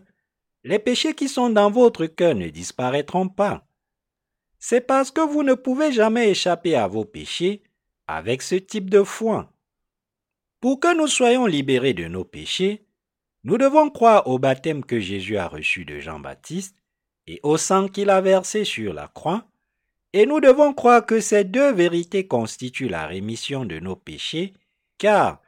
les 0.63 0.79
péchés 0.79 1.13
qui 1.13 1.29
sont 1.29 1.49
dans 1.49 1.71
votre 1.71 2.05
cœur 2.05 2.35
ne 2.35 2.49
disparaîtront 2.49 3.29
pas. 3.29 3.65
C'est 4.59 4.81
parce 4.81 5.11
que 5.11 5.21
vous 5.21 5.43
ne 5.43 5.53
pouvez 5.53 5.91
jamais 5.91 6.31
échapper 6.31 6.75
à 6.75 6.87
vos 6.87 7.05
péchés 7.05 7.63
avec 8.07 8.41
ce 8.41 8.55
type 8.55 8.89
de 8.89 9.03
foi. 9.03 9.51
Pour 10.59 10.79
que 10.79 10.95
nous 10.95 11.07
soyons 11.07 11.45
libérés 11.45 11.93
de 11.93 12.07
nos 12.07 12.25
péchés, 12.25 12.85
nous 13.43 13.57
devons 13.57 13.89
croire 13.89 14.27
au 14.27 14.39
baptême 14.39 14.83
que 14.83 14.99
Jésus 14.99 15.37
a 15.37 15.47
reçu 15.47 15.85
de 15.85 15.99
Jean-Baptiste 15.99 16.75
et 17.27 17.39
au 17.43 17.57
sang 17.57 17.87
qu'il 17.87 18.09
a 18.09 18.21
versé 18.21 18.63
sur 18.63 18.93
la 18.93 19.07
croix, 19.07 19.45
et 20.18 20.26
nous 20.26 20.39
devons 20.39 20.73
croire 20.73 21.06
que 21.06 21.19
ces 21.19 21.44
deux 21.44 21.72
vérités 21.72 22.26
constituent 22.26 22.89
la 22.89 23.06
rémission 23.06 23.65
de 23.65 23.77
nos 23.77 23.95
péchés, 23.95 24.56
car 24.98 25.44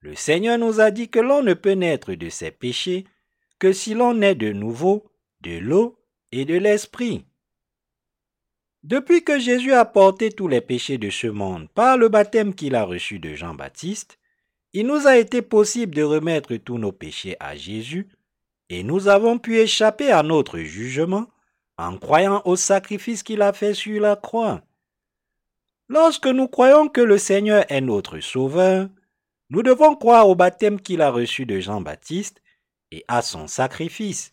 le 0.00 0.14
Seigneur 0.14 0.56
nous 0.56 0.80
a 0.80 0.90
dit 0.90 1.10
que 1.10 1.18
l'on 1.18 1.42
ne 1.42 1.52
peut 1.52 1.72
naître 1.72 2.14
de 2.14 2.30
ses 2.30 2.50
péchés 2.50 3.04
que 3.58 3.74
si 3.74 3.92
l'on 3.92 4.22
est 4.22 4.34
de 4.34 4.50
nouveau 4.50 5.04
de 5.42 5.58
l'eau 5.58 5.98
et 6.32 6.46
de 6.46 6.54
l'esprit. 6.54 7.26
Depuis 8.82 9.24
que 9.24 9.38
Jésus 9.38 9.74
a 9.74 9.84
porté 9.84 10.32
tous 10.32 10.48
les 10.48 10.62
péchés 10.62 10.96
de 10.96 11.10
ce 11.10 11.26
monde 11.26 11.68
par 11.74 11.98
le 11.98 12.08
baptême 12.08 12.54
qu'il 12.54 12.76
a 12.76 12.84
reçu 12.84 13.18
de 13.18 13.34
Jean-Baptiste, 13.34 14.18
il 14.72 14.86
nous 14.86 15.06
a 15.06 15.18
été 15.18 15.42
possible 15.42 15.94
de 15.94 16.02
remettre 16.02 16.56
tous 16.56 16.78
nos 16.78 16.92
péchés 16.92 17.36
à 17.40 17.56
Jésus 17.56 18.08
et 18.70 18.84
nous 18.84 19.06
avons 19.08 19.38
pu 19.38 19.58
échapper 19.58 20.10
à 20.10 20.22
notre 20.22 20.60
jugement 20.60 21.26
en 21.78 21.96
croyant 21.96 22.42
au 22.44 22.56
sacrifice 22.56 23.22
qu'il 23.22 23.42
a 23.42 23.52
fait 23.52 23.74
sur 23.74 24.00
la 24.00 24.16
croix. 24.16 24.62
Lorsque 25.88 26.26
nous 26.26 26.48
croyons 26.48 26.88
que 26.88 27.00
le 27.00 27.18
Seigneur 27.18 27.64
est 27.68 27.80
notre 27.80 28.20
Sauveur, 28.20 28.88
nous 29.50 29.62
devons 29.62 29.94
croire 29.94 30.28
au 30.28 30.34
baptême 30.34 30.80
qu'il 30.80 31.02
a 31.02 31.10
reçu 31.10 31.46
de 31.46 31.60
Jean-Baptiste 31.60 32.40
et 32.90 33.04
à 33.08 33.22
son 33.22 33.46
sacrifice. 33.46 34.32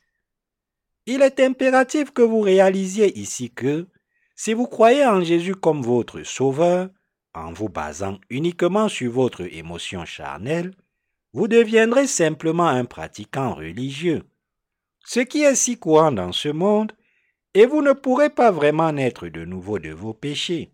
Il 1.05 1.21
est 1.21 1.39
impératif 1.39 2.11
que 2.11 2.21
vous 2.21 2.41
réalisiez 2.41 3.17
ici 3.19 3.51
que, 3.51 3.87
si 4.35 4.53
vous 4.53 4.67
croyez 4.67 5.05
en 5.05 5.21
Jésus 5.21 5.55
comme 5.55 5.81
votre 5.81 6.23
Sauveur, 6.23 6.89
en 7.33 7.51
vous 7.51 7.69
basant 7.69 8.19
uniquement 8.29 8.87
sur 8.87 9.11
votre 9.11 9.41
émotion 9.41 10.05
charnelle, 10.05 10.73
vous 11.33 11.47
deviendrez 11.47 12.07
simplement 12.07 12.67
un 12.67 12.85
pratiquant 12.85 13.53
religieux. 13.53 14.23
Ce 15.05 15.19
qui 15.19 15.43
est 15.43 15.55
si 15.55 15.77
courant 15.77 16.11
dans 16.11 16.31
ce 16.31 16.49
monde, 16.49 16.93
et 17.53 17.65
vous 17.65 17.81
ne 17.81 17.93
pourrez 17.93 18.29
pas 18.29 18.51
vraiment 18.51 18.91
naître 18.91 19.27
de 19.27 19.45
nouveau 19.45 19.79
de 19.79 19.91
vos 19.91 20.13
péchés. 20.13 20.71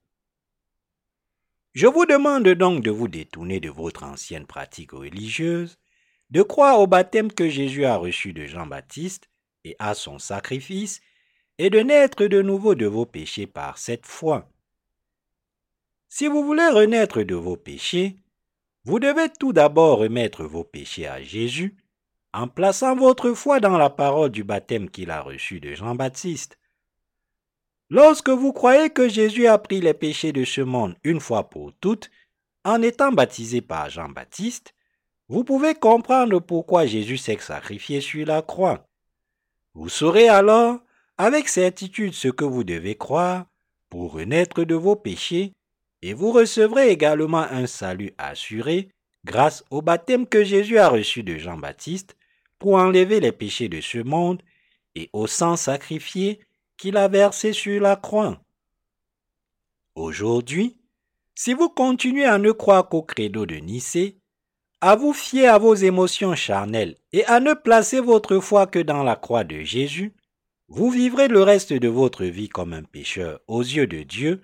Je 1.73 1.87
vous 1.87 2.05
demande 2.05 2.47
donc 2.49 2.83
de 2.83 2.91
vous 2.91 3.07
détourner 3.07 3.59
de 3.59 3.69
votre 3.69 4.03
ancienne 4.03 4.45
pratique 4.45 4.91
religieuse, 4.91 5.77
de 6.29 6.41
croire 6.41 6.79
au 6.79 6.87
baptême 6.87 7.31
que 7.31 7.49
Jésus 7.49 7.85
a 7.85 7.97
reçu 7.97 8.33
de 8.33 8.45
Jean-Baptiste 8.45 9.29
et 9.63 9.75
à 9.79 9.93
son 9.93 10.19
sacrifice, 10.19 11.01
et 11.57 11.69
de 11.69 11.79
naître 11.79 12.25
de 12.25 12.41
nouveau 12.41 12.75
de 12.75 12.85
vos 12.85 13.05
péchés 13.05 13.47
par 13.47 13.77
cette 13.77 14.05
foi. 14.05 14.49
Si 16.09 16.27
vous 16.27 16.43
voulez 16.43 16.67
renaître 16.67 17.23
de 17.23 17.35
vos 17.35 17.57
péchés, 17.57 18.17
vous 18.83 18.99
devez 18.99 19.29
tout 19.29 19.53
d'abord 19.53 19.99
remettre 19.99 20.45
vos 20.45 20.63
péchés 20.63 21.07
à 21.07 21.21
Jésus 21.21 21.75
en 22.33 22.47
plaçant 22.47 22.95
votre 22.95 23.33
foi 23.33 23.59
dans 23.59 23.77
la 23.77 23.89
parole 23.89 24.29
du 24.29 24.43
baptême 24.43 24.89
qu'il 24.89 25.11
a 25.11 25.21
reçu 25.21 25.59
de 25.59 25.73
Jean-Baptiste. 25.73 26.57
Lorsque 27.89 28.29
vous 28.29 28.51
croyez 28.51 28.89
que 28.89 29.07
Jésus 29.07 29.47
a 29.47 29.57
pris 29.57 29.79
les 29.79 29.93
péchés 29.93 30.33
de 30.33 30.43
ce 30.43 30.61
monde 30.61 30.95
une 31.03 31.21
fois 31.21 31.49
pour 31.49 31.71
toutes, 31.79 32.11
en 32.65 32.81
étant 32.81 33.13
baptisé 33.13 33.61
par 33.61 33.89
Jean-Baptiste, 33.89 34.73
vous 35.29 35.45
pouvez 35.45 35.73
comprendre 35.73 36.39
pourquoi 36.39 36.85
Jésus 36.85 37.17
s'est 37.17 37.37
sacrifié 37.39 38.01
sur 38.01 38.25
la 38.25 38.41
croix. 38.41 38.85
Vous 39.73 39.89
saurez 39.89 40.27
alors 40.27 40.79
avec 41.17 41.47
certitude 41.47 42.13
ce 42.13 42.27
que 42.27 42.43
vous 42.43 42.63
devez 42.63 42.95
croire 42.95 43.45
pour 43.89 44.13
renaître 44.13 44.63
de 44.65 44.75
vos 44.75 44.95
péchés, 44.95 45.53
et 46.01 46.13
vous 46.13 46.31
recevrez 46.31 46.89
également 46.89 47.39
un 47.39 47.67
salut 47.67 48.13
assuré 48.17 48.89
grâce 49.25 49.63
au 49.71 49.81
baptême 49.81 50.27
que 50.27 50.43
Jésus 50.43 50.77
a 50.77 50.89
reçu 50.89 51.23
de 51.23 51.37
Jean-Baptiste 51.37 52.15
pour 52.59 52.75
enlever 52.75 53.19
les 53.19 53.31
péchés 53.31 53.69
de 53.69 53.81
ce 53.81 53.99
monde 53.99 54.41
et 54.95 55.09
au 55.13 55.25
sang 55.27 55.55
sacrifié 55.55 56.39
qu'il 56.77 56.97
a 56.97 57.07
versé 57.07 57.53
sur 57.53 57.81
la 57.81 57.95
croix. 57.95 58.39
Aujourd'hui, 59.95 60.77
si 61.35 61.53
vous 61.53 61.69
continuez 61.69 62.25
à 62.25 62.37
ne 62.37 62.51
croire 62.51 62.87
qu'au 62.87 63.01
credo 63.01 63.45
de 63.45 63.55
Nicée, 63.55 64.17
à 64.81 64.95
vous 64.95 65.13
fier 65.13 65.47
à 65.47 65.57
vos 65.57 65.73
émotions 65.73 66.35
charnelles 66.35 66.95
et 67.11 67.25
à 67.25 67.39
ne 67.39 67.53
placer 67.53 67.99
votre 67.99 68.39
foi 68.39 68.67
que 68.67 68.79
dans 68.79 69.03
la 69.03 69.15
croix 69.15 69.43
de 69.43 69.61
Jésus, 69.61 70.13
vous 70.67 70.91
vivrez 70.91 71.27
le 71.27 71.41
reste 71.41 71.73
de 71.73 71.87
votre 71.87 72.25
vie 72.25 72.49
comme 72.49 72.73
un 72.73 72.83
pécheur 72.83 73.39
aux 73.47 73.61
yeux 73.61 73.87
de 73.87 74.03
Dieu 74.03 74.41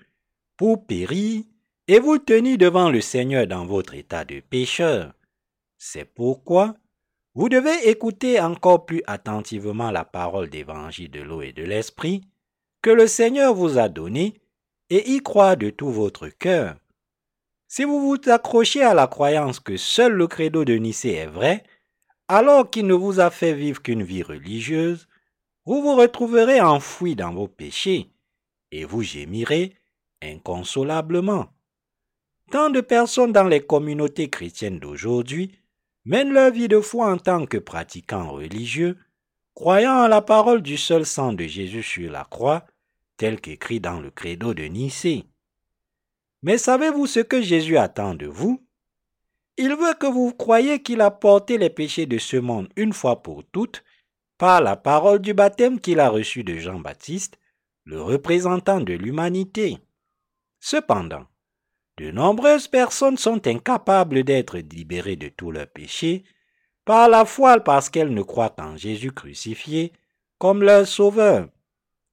pour 0.58 0.86
périr 0.86 1.44
et 1.88 2.00
vous 2.00 2.18
tenir 2.18 2.58
devant 2.58 2.90
le 2.90 3.02
Seigneur 3.02 3.46
dans 3.46 3.66
votre 3.66 3.94
état 3.94 4.26
de 4.26 4.40
pécheur. 4.40 5.14
C'est 5.78 6.06
pourquoi 6.06 6.76
vous 7.36 7.50
devez 7.50 7.90
écouter 7.90 8.40
encore 8.40 8.86
plus 8.86 9.02
attentivement 9.08 9.92
la 9.92 10.06
parole 10.06 10.50
d'évangile 10.50 11.10
de 11.10 11.22
l'eau 11.22 11.42
et 11.42 11.52
de 11.52 11.64
l'esprit 11.64 12.22
que 12.82 12.92
le 12.92 13.08
Seigneur 13.08 13.56
vous 13.56 13.78
a 13.80 13.90
donnée 13.90 14.36
et 14.90 15.12
y 15.12 15.22
croire 15.22 15.58
de 15.58 15.70
tout 15.70 15.90
votre 15.90 16.28
cœur. 16.28 16.76
Si 17.68 17.84
vous 17.86 18.00
vous 18.02 18.30
accrochez 18.30 18.84
à 18.84 18.94
la 18.94 19.08
croyance 19.08 19.60
que 19.60 19.78
seul 19.78 20.14
le 20.14 20.28
credo 20.28 20.64
de 20.64 20.76
Nicée 20.76 21.14
est 21.14 21.26
vrai, 21.26 21.64
alors 22.28 22.70
qu'il 22.70 22.86
ne 22.86 22.94
vous 22.94 23.20
a 23.20 23.32
fait 23.32 23.54
vivre 23.54 23.82
qu'une 23.82 24.04
vie 24.04 24.22
religieuse, 24.22 25.08
vous 25.66 25.82
vous 25.82 25.96
retrouverez 25.96 26.62
enfoui 26.62 27.16
dans 27.16 27.34
vos 27.34 27.48
péchés 27.48 28.12
et 28.72 28.86
vous 28.86 29.02
gémirez 29.02 29.76
inconsolablement. 30.22 31.48
Tant 32.52 32.70
de 32.70 32.82
personnes 32.82 33.32
dans 33.32 33.48
les 33.48 33.66
communautés 33.66 34.30
chrétiennes 34.30 34.80
d'aujourd'hui 34.80 35.63
mènent 36.06 36.34
leur 36.34 36.52
vie 36.52 36.68
de 36.68 36.80
foi 36.80 37.12
en 37.12 37.18
tant 37.18 37.46
que 37.46 37.58
pratiquants 37.58 38.32
religieux, 38.32 38.98
croyant 39.54 40.04
en 40.04 40.08
la 40.08 40.22
parole 40.22 40.62
du 40.62 40.78
seul 40.78 41.06
sang 41.06 41.34
de 41.34 41.46
Jésus 41.46 41.84
sur 41.84 42.12
la 42.12 42.26
croix, 42.26 42.66
tel 43.18 43.40
qu'écrit 43.40 43.80
dans 43.80 44.00
le 44.00 44.12
credo 44.12 44.54
de 44.54 44.64
Nicée. 44.64 45.26
Mais 46.42 46.58
savez-vous 46.58 47.08
ce 47.08 47.22
que 47.22 47.42
Jésus 47.42 47.78
attend 47.78 48.16
de 48.16 48.28
vous? 48.28 48.66
Il 49.58 49.76
veut 49.76 49.94
que 49.94 50.08
vous 50.08 50.34
croyiez 50.34 50.82
qu'il 50.82 51.02
a 51.02 51.12
porté 51.12 51.58
les 51.58 51.70
péchés 51.70 52.06
de 52.06 52.18
ce 52.18 52.38
monde 52.38 52.70
une 52.76 52.92
fois 52.92 53.22
pour 53.22 53.44
toutes 53.46 53.84
par 54.38 54.62
la 54.62 54.76
parole 54.76 55.20
du 55.20 55.34
baptême 55.34 55.80
qu'il 55.80 56.00
a 56.00 56.10
reçu 56.10 56.44
de 56.44 56.58
Jean-Baptiste, 56.58 57.40
le 57.86 58.02
représentant 58.02 58.82
de 58.82 58.94
l'humanité. 58.94 59.78
Cependant, 60.60 61.26
de 61.98 62.12
nombreuses 62.12 62.68
personnes 62.68 63.18
sont 63.18 63.46
incapables 63.48 64.24
d'être 64.24 64.58
libérées 64.58 65.16
de 65.16 65.30
tous 65.30 65.52
leurs 65.52 65.68
péchés 65.68 66.24
par 66.86 67.08
la 67.08 67.26
foi 67.26 67.60
parce 67.60 67.90
qu'elles 67.90 68.14
ne 68.14 68.24
croient 68.24 68.50
qu'en 68.50 68.76
Jésus 68.76 69.12
crucifié 69.12 69.94
comme 70.40 70.64
leur 70.64 70.88
sauveur. 70.88 71.48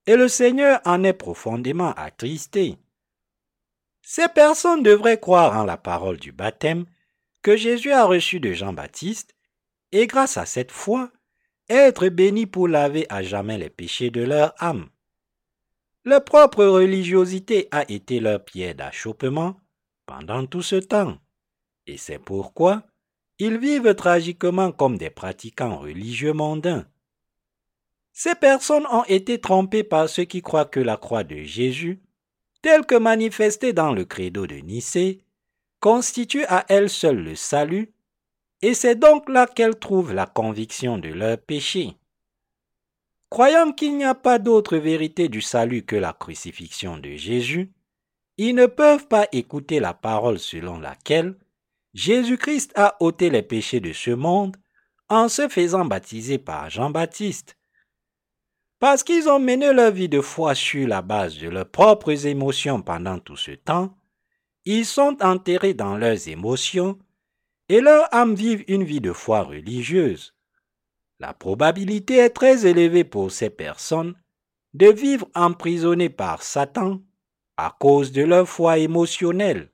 Et 0.07 0.15
le 0.15 0.27
Seigneur 0.27 0.81
en 0.85 1.03
est 1.03 1.13
profondément 1.13 1.93
attristé. 1.93 2.77
Ces 4.01 4.27
personnes 4.27 4.83
devraient 4.83 5.19
croire 5.19 5.57
en 5.57 5.63
la 5.63 5.77
parole 5.77 6.17
du 6.17 6.31
baptême 6.31 6.85
que 7.41 7.55
Jésus 7.55 7.91
a 7.91 8.05
reçu 8.05 8.39
de 8.39 8.53
Jean-Baptiste 8.53 9.35
et 9.91 10.07
grâce 10.07 10.37
à 10.37 10.45
cette 10.45 10.71
foi, 10.71 11.11
être 11.69 12.07
bénis 12.09 12.45
pour 12.45 12.67
laver 12.67 13.05
à 13.09 13.23
jamais 13.23 13.57
les 13.57 13.69
péchés 13.69 14.09
de 14.09 14.21
leur 14.21 14.53
âme. 14.61 14.89
Leur 16.03 16.23
propre 16.23 16.65
religiosité 16.65 17.67
a 17.71 17.89
été 17.91 18.19
leur 18.19 18.43
pierre 18.43 18.75
d'achoppement 18.75 19.55
pendant 20.05 20.45
tout 20.45 20.61
ce 20.61 20.75
temps. 20.75 21.17
Et 21.87 21.97
c'est 21.97 22.19
pourquoi 22.19 22.83
ils 23.39 23.57
vivent 23.57 23.95
tragiquement 23.95 24.71
comme 24.71 24.97
des 24.97 25.09
pratiquants 25.09 25.77
religieux 25.77 26.33
mondains. 26.33 26.85
Ces 28.13 28.35
personnes 28.35 28.85
ont 28.91 29.05
été 29.05 29.39
trompées 29.39 29.83
par 29.83 30.09
ceux 30.09 30.25
qui 30.25 30.41
croient 30.41 30.65
que 30.65 30.79
la 30.79 30.97
croix 30.97 31.23
de 31.23 31.37
Jésus, 31.37 32.01
telle 32.61 32.85
que 32.85 32.95
manifestée 32.95 33.73
dans 33.73 33.93
le 33.93 34.05
credo 34.05 34.45
de 34.45 34.57
Nicée, 34.57 35.23
constitue 35.79 36.45
à 36.45 36.65
elle 36.69 36.89
seule 36.89 37.23
le 37.23 37.35
salut, 37.35 37.93
et 38.61 38.75
c'est 38.75 38.95
donc 38.95 39.27
là 39.27 39.47
qu'elles 39.47 39.79
trouvent 39.79 40.13
la 40.13 40.27
conviction 40.27 40.99
de 40.99 41.09
leur 41.09 41.39
péché. 41.39 41.97
Croyant 43.31 43.71
qu'il 43.71 43.97
n'y 43.97 44.03
a 44.03 44.13
pas 44.13 44.37
d'autre 44.37 44.77
vérité 44.77 45.29
du 45.29 45.41
salut 45.41 45.83
que 45.83 45.95
la 45.95 46.13
crucifixion 46.13 46.97
de 46.97 47.15
Jésus, 47.15 47.71
ils 48.43 48.55
ne 48.55 48.65
peuvent 48.65 49.07
pas 49.07 49.27
écouter 49.33 49.79
la 49.79 49.93
parole 49.93 50.39
selon 50.39 50.79
laquelle 50.79 51.35
Jésus-Christ 51.93 52.71
a 52.75 52.97
ôté 52.99 53.29
les 53.29 53.43
péchés 53.43 53.79
de 53.79 53.93
ce 53.93 54.09
monde 54.09 54.57
en 55.09 55.29
se 55.29 55.47
faisant 55.47 55.85
baptiser 55.85 56.39
par 56.39 56.67
Jean-Baptiste. 56.67 57.55
Parce 58.79 59.03
qu'ils 59.03 59.29
ont 59.29 59.37
mené 59.37 59.71
leur 59.73 59.91
vie 59.91 60.09
de 60.09 60.21
foi 60.21 60.55
sur 60.55 60.87
la 60.87 61.03
base 61.03 61.37
de 61.37 61.49
leurs 61.49 61.69
propres 61.69 62.25
émotions 62.25 62.81
pendant 62.81 63.19
tout 63.19 63.37
ce 63.37 63.51
temps, 63.51 63.95
ils 64.65 64.87
sont 64.87 65.21
enterrés 65.21 65.75
dans 65.75 65.95
leurs 65.95 66.27
émotions 66.27 66.97
et 67.69 67.79
leur 67.79 68.11
âme 68.11 68.33
vive 68.33 68.63
une 68.67 68.83
vie 68.83 69.01
de 69.01 69.13
foi 69.13 69.43
religieuse. 69.43 70.33
La 71.19 71.35
probabilité 71.35 72.15
est 72.15 72.31
très 72.31 72.65
élevée 72.65 73.03
pour 73.03 73.31
ces 73.31 73.51
personnes 73.51 74.15
de 74.73 74.87
vivre 74.87 75.29
emprisonnées 75.35 76.09
par 76.09 76.41
Satan 76.41 77.01
à 77.57 77.75
cause 77.79 78.11
de 78.11 78.23
leur 78.23 78.47
foi 78.47 78.77
émotionnelle. 78.77 79.69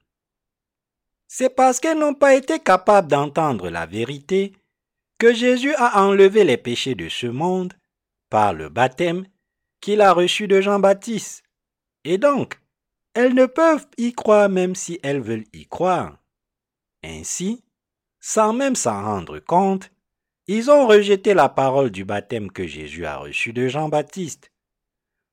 C'est 1.27 1.49
parce 1.49 1.79
qu'elles 1.79 1.99
n'ont 1.99 2.13
pas 2.13 2.35
été 2.35 2.59
capables 2.59 3.09
d'entendre 3.09 3.69
la 3.69 3.85
vérité 3.85 4.53
que 5.17 5.33
Jésus 5.33 5.73
a 5.75 6.03
enlevé 6.03 6.43
les 6.43 6.57
péchés 6.57 6.95
de 6.95 7.09
ce 7.09 7.27
monde 7.27 7.73
par 8.29 8.53
le 8.53 8.69
baptême 8.69 9.25
qu'il 9.81 10.01
a 10.01 10.13
reçu 10.13 10.47
de 10.47 10.61
Jean-Baptiste. 10.61 11.43
Et 12.03 12.17
donc, 12.17 12.59
elles 13.13 13.33
ne 13.33 13.45
peuvent 13.45 13.87
y 13.97 14.13
croire 14.13 14.49
même 14.49 14.75
si 14.75 14.99
elles 15.03 15.21
veulent 15.21 15.47
y 15.53 15.65
croire. 15.67 16.17
Ainsi, 17.03 17.63
sans 18.19 18.53
même 18.53 18.75
s'en 18.75 19.03
rendre 19.03 19.39
compte, 19.39 19.91
Ils 20.49 20.71
ont 20.71 20.87
rejeté 20.87 21.33
la 21.33 21.49
parole 21.49 21.91
du 21.91 22.05
baptême 22.05 22.49
que 22.49 22.65
Jésus 22.65 23.05
a 23.05 23.17
reçu 23.17 23.51
de 23.51 23.67
Jean-Baptiste. 23.67 24.49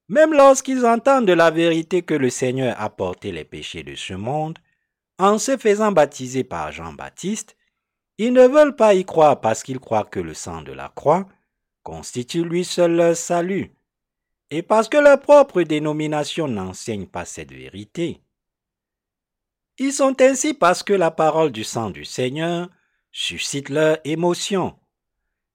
Même 0.08 0.34
lorsqu'ils 0.34 0.84
entendent 0.84 1.30
la 1.30 1.50
vérité 1.50 2.02
que 2.02 2.14
le 2.14 2.28
Seigneur 2.28 2.78
a 2.78 2.90
porté 2.90 3.32
les 3.32 3.44
péchés 3.44 3.82
de 3.82 3.94
ce 3.94 4.14
monde, 4.14 4.58
en 5.18 5.38
se 5.38 5.56
faisant 5.56 5.92
baptiser 5.92 6.44
par 6.44 6.72
Jean-Baptiste, 6.72 7.56
ils 8.18 8.32
ne 8.32 8.46
veulent 8.46 8.76
pas 8.76 8.94
y 8.94 9.04
croire 9.04 9.40
parce 9.40 9.62
qu'ils 9.62 9.80
croient 9.80 10.04
que 10.04 10.20
le 10.20 10.34
sang 10.34 10.62
de 10.62 10.72
la 10.72 10.88
croix 10.94 11.26
constitue 11.82 12.44
lui 12.44 12.64
seul 12.64 12.92
leur 12.96 13.16
salut, 13.16 13.72
et 14.50 14.62
parce 14.62 14.88
que 14.88 14.96
leur 14.96 15.20
propre 15.20 15.62
dénomination 15.62 16.48
n'enseigne 16.48 17.06
pas 17.06 17.24
cette 17.24 17.52
vérité. 17.52 18.20
Ils 19.78 19.92
sont 19.92 20.20
ainsi 20.20 20.54
parce 20.54 20.82
que 20.82 20.92
la 20.92 21.10
parole 21.10 21.50
du 21.50 21.64
sang 21.64 21.90
du 21.90 22.04
Seigneur 22.04 22.68
suscite 23.10 23.68
leur 23.68 23.98
émotion. 24.04 24.78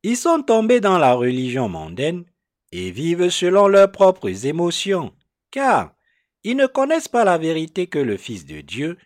Ils 0.04 0.18
sont 0.18 0.42
tombés 0.42 0.82
dans 0.82 0.98
la 0.98 1.14
religion 1.14 1.70
mondaine 1.70 2.26
et 2.72 2.92
vivent 2.92 3.30
selon 3.30 3.68
leurs 3.68 3.92
propres 3.92 4.46
émotions, 4.46 5.14
car 5.52 5.94
ils 6.44 6.56
ne 6.56 6.68
connaissent 6.68 7.08
pas 7.08 7.24
la 7.24 7.38
vérité 7.38 7.88
que 7.88 8.00
le 8.00 8.18
Fils 8.18 8.46
de 8.46 8.62
Dieu 8.62 8.98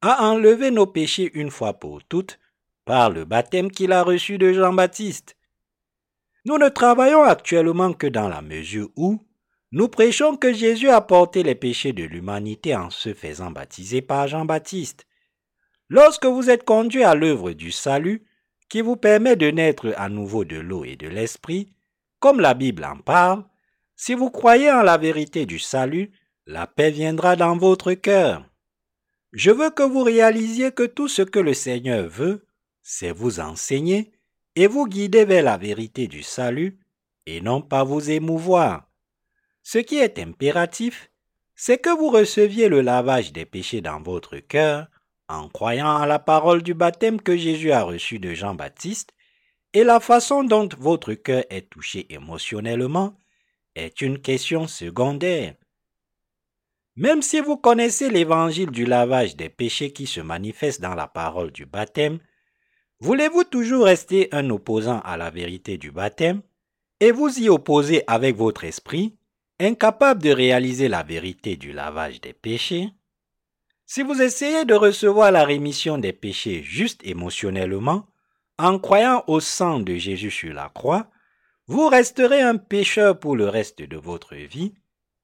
a 0.00 0.24
enlevé 0.24 0.70
nos 0.70 0.86
péchés 0.86 1.30
une 1.34 1.50
fois 1.50 1.74
pour 1.74 2.02
toutes 2.04 2.38
par 2.84 3.10
le 3.10 3.24
baptême 3.24 3.70
qu'il 3.70 3.92
a 3.92 4.02
reçu 4.02 4.38
de 4.38 4.52
Jean-Baptiste. 4.52 5.36
Nous 6.44 6.58
ne 6.58 6.68
travaillons 6.68 7.22
actuellement 7.22 7.92
que 7.92 8.08
dans 8.08 8.28
la 8.28 8.42
mesure 8.42 8.90
où 8.96 9.24
nous 9.70 9.88
prêchons 9.88 10.36
que 10.36 10.52
Jésus 10.52 10.90
a 10.90 11.00
porté 11.00 11.42
les 11.42 11.54
péchés 11.54 11.92
de 11.92 12.04
l'humanité 12.04 12.74
en 12.74 12.90
se 12.90 13.14
faisant 13.14 13.50
baptiser 13.50 14.02
par 14.02 14.28
Jean-Baptiste. 14.28 15.06
Lorsque 15.88 16.26
vous 16.26 16.50
êtes 16.50 16.64
conduit 16.64 17.04
à 17.04 17.14
l'œuvre 17.14 17.52
du 17.52 17.70
salut, 17.70 18.26
qui 18.68 18.80
vous 18.80 18.96
permet 18.96 19.36
de 19.36 19.50
naître 19.50 19.92
à 19.96 20.08
nouveau 20.08 20.44
de 20.44 20.56
l'eau 20.56 20.84
et 20.84 20.96
de 20.96 21.06
l'esprit, 21.06 21.72
comme 22.22 22.40
la 22.40 22.54
Bible 22.54 22.84
en 22.84 22.98
parle, 22.98 23.44
si 23.96 24.14
vous 24.14 24.30
croyez 24.30 24.70
en 24.70 24.82
la 24.82 24.96
vérité 24.96 25.44
du 25.44 25.58
salut, 25.58 26.12
la 26.46 26.68
paix 26.68 26.92
viendra 26.92 27.34
dans 27.34 27.56
votre 27.56 27.94
cœur. 27.94 28.44
Je 29.32 29.50
veux 29.50 29.70
que 29.70 29.82
vous 29.82 30.04
réalisiez 30.04 30.70
que 30.70 30.84
tout 30.84 31.08
ce 31.08 31.22
que 31.22 31.40
le 31.40 31.52
Seigneur 31.52 32.08
veut, 32.08 32.46
c'est 32.80 33.10
vous 33.10 33.40
enseigner 33.40 34.12
et 34.54 34.68
vous 34.68 34.86
guider 34.86 35.24
vers 35.24 35.42
la 35.42 35.56
vérité 35.56 36.06
du 36.06 36.22
salut 36.22 36.78
et 37.26 37.40
non 37.40 37.60
pas 37.60 37.82
vous 37.82 38.12
émouvoir. 38.12 38.88
Ce 39.64 39.78
qui 39.78 39.98
est 39.98 40.20
impératif, 40.20 41.10
c'est 41.56 41.78
que 41.78 41.90
vous 41.90 42.08
receviez 42.08 42.68
le 42.68 42.82
lavage 42.82 43.32
des 43.32 43.46
péchés 43.46 43.80
dans 43.80 44.00
votre 44.00 44.36
cœur 44.36 44.86
en 45.28 45.48
croyant 45.48 45.96
à 45.96 46.06
la 46.06 46.20
parole 46.20 46.62
du 46.62 46.74
baptême 46.74 47.20
que 47.20 47.36
Jésus 47.36 47.72
a 47.72 47.82
reçu 47.82 48.20
de 48.20 48.32
Jean-Baptiste 48.32 49.12
et 49.74 49.84
la 49.84 50.00
façon 50.00 50.44
dont 50.44 50.68
votre 50.78 51.14
cœur 51.14 51.44
est 51.50 51.70
touché 51.70 52.06
émotionnellement 52.12 53.16
est 53.74 54.00
une 54.00 54.18
question 54.18 54.66
secondaire. 54.66 55.54
Même 56.94 57.22
si 57.22 57.40
vous 57.40 57.56
connaissez 57.56 58.10
l'évangile 58.10 58.70
du 58.70 58.84
lavage 58.84 59.34
des 59.34 59.48
péchés 59.48 59.92
qui 59.92 60.06
se 60.06 60.20
manifeste 60.20 60.82
dans 60.82 60.94
la 60.94 61.06
parole 61.06 61.50
du 61.50 61.64
baptême, 61.64 62.18
voulez-vous 63.00 63.44
toujours 63.44 63.86
rester 63.86 64.28
un 64.32 64.50
opposant 64.50 65.00
à 65.00 65.16
la 65.16 65.30
vérité 65.30 65.78
du 65.78 65.90
baptême 65.90 66.42
et 67.00 67.10
vous 67.10 67.40
y 67.40 67.48
opposer 67.48 68.04
avec 68.06 68.36
votre 68.36 68.64
esprit, 68.64 69.16
incapable 69.58 70.22
de 70.22 70.30
réaliser 70.30 70.88
la 70.88 71.02
vérité 71.02 71.56
du 71.56 71.72
lavage 71.72 72.20
des 72.20 72.34
péchés? 72.34 72.90
Si 73.86 74.02
vous 74.02 74.20
essayez 74.20 74.66
de 74.66 74.74
recevoir 74.74 75.32
la 75.32 75.44
rémission 75.44 75.96
des 75.96 76.12
péchés 76.12 76.62
juste 76.62 77.00
émotionnellement, 77.04 78.06
en 78.58 78.78
croyant 78.78 79.24
au 79.26 79.40
sang 79.40 79.80
de 79.80 79.94
Jésus 79.96 80.30
sur 80.30 80.52
la 80.52 80.68
croix, 80.68 81.10
vous 81.66 81.88
resterez 81.88 82.40
un 82.40 82.56
pécheur 82.56 83.18
pour 83.18 83.36
le 83.36 83.48
reste 83.48 83.82
de 83.82 83.96
votre 83.96 84.34
vie 84.34 84.74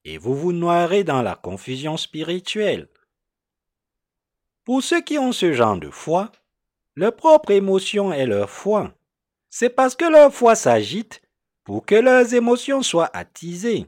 et 0.04 0.18
vous 0.18 0.34
vous 0.34 0.52
noierez 0.52 1.04
dans 1.04 1.22
la 1.22 1.34
confusion 1.34 1.96
spirituelle. 1.96 2.88
Pour 4.64 4.82
ceux 4.82 5.00
qui 5.00 5.18
ont 5.18 5.32
ce 5.32 5.52
genre 5.52 5.78
de 5.78 5.90
foi, 5.90 6.30
leur 6.94 7.14
propre 7.14 7.50
émotion 7.50 8.12
est 8.12 8.26
leur 8.26 8.50
foi. 8.50 8.94
C'est 9.50 9.70
parce 9.70 9.94
que 9.94 10.04
leur 10.04 10.32
foi 10.32 10.54
s'agite 10.54 11.22
pour 11.64 11.86
que 11.86 11.94
leurs 11.94 12.34
émotions 12.34 12.82
soient 12.82 13.10
attisées. 13.14 13.86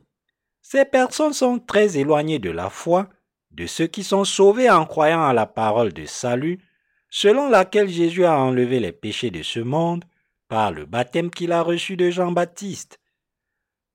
Ces 0.62 0.84
personnes 0.84 1.32
sont 1.32 1.58
très 1.58 1.98
éloignées 1.98 2.38
de 2.38 2.50
la 2.50 2.70
foi 2.70 3.08
de 3.50 3.66
ceux 3.66 3.86
qui 3.86 4.04
sont 4.04 4.24
sauvés 4.24 4.70
en 4.70 4.86
croyant 4.86 5.24
à 5.24 5.32
la 5.32 5.46
parole 5.46 5.92
de 5.92 6.04
salut, 6.04 6.60
selon 7.10 7.48
laquelle 7.48 7.88
Jésus 7.88 8.24
a 8.24 8.38
enlevé 8.38 8.80
les 8.80 8.92
péchés 8.92 9.30
de 9.30 9.42
ce 9.42 9.60
monde 9.60 10.04
par 10.48 10.72
le 10.72 10.86
baptême 10.86 11.30
qu'il 11.30 11.52
a 11.52 11.62
reçu 11.62 11.96
de 11.96 12.10
Jean-Baptiste. 12.10 13.00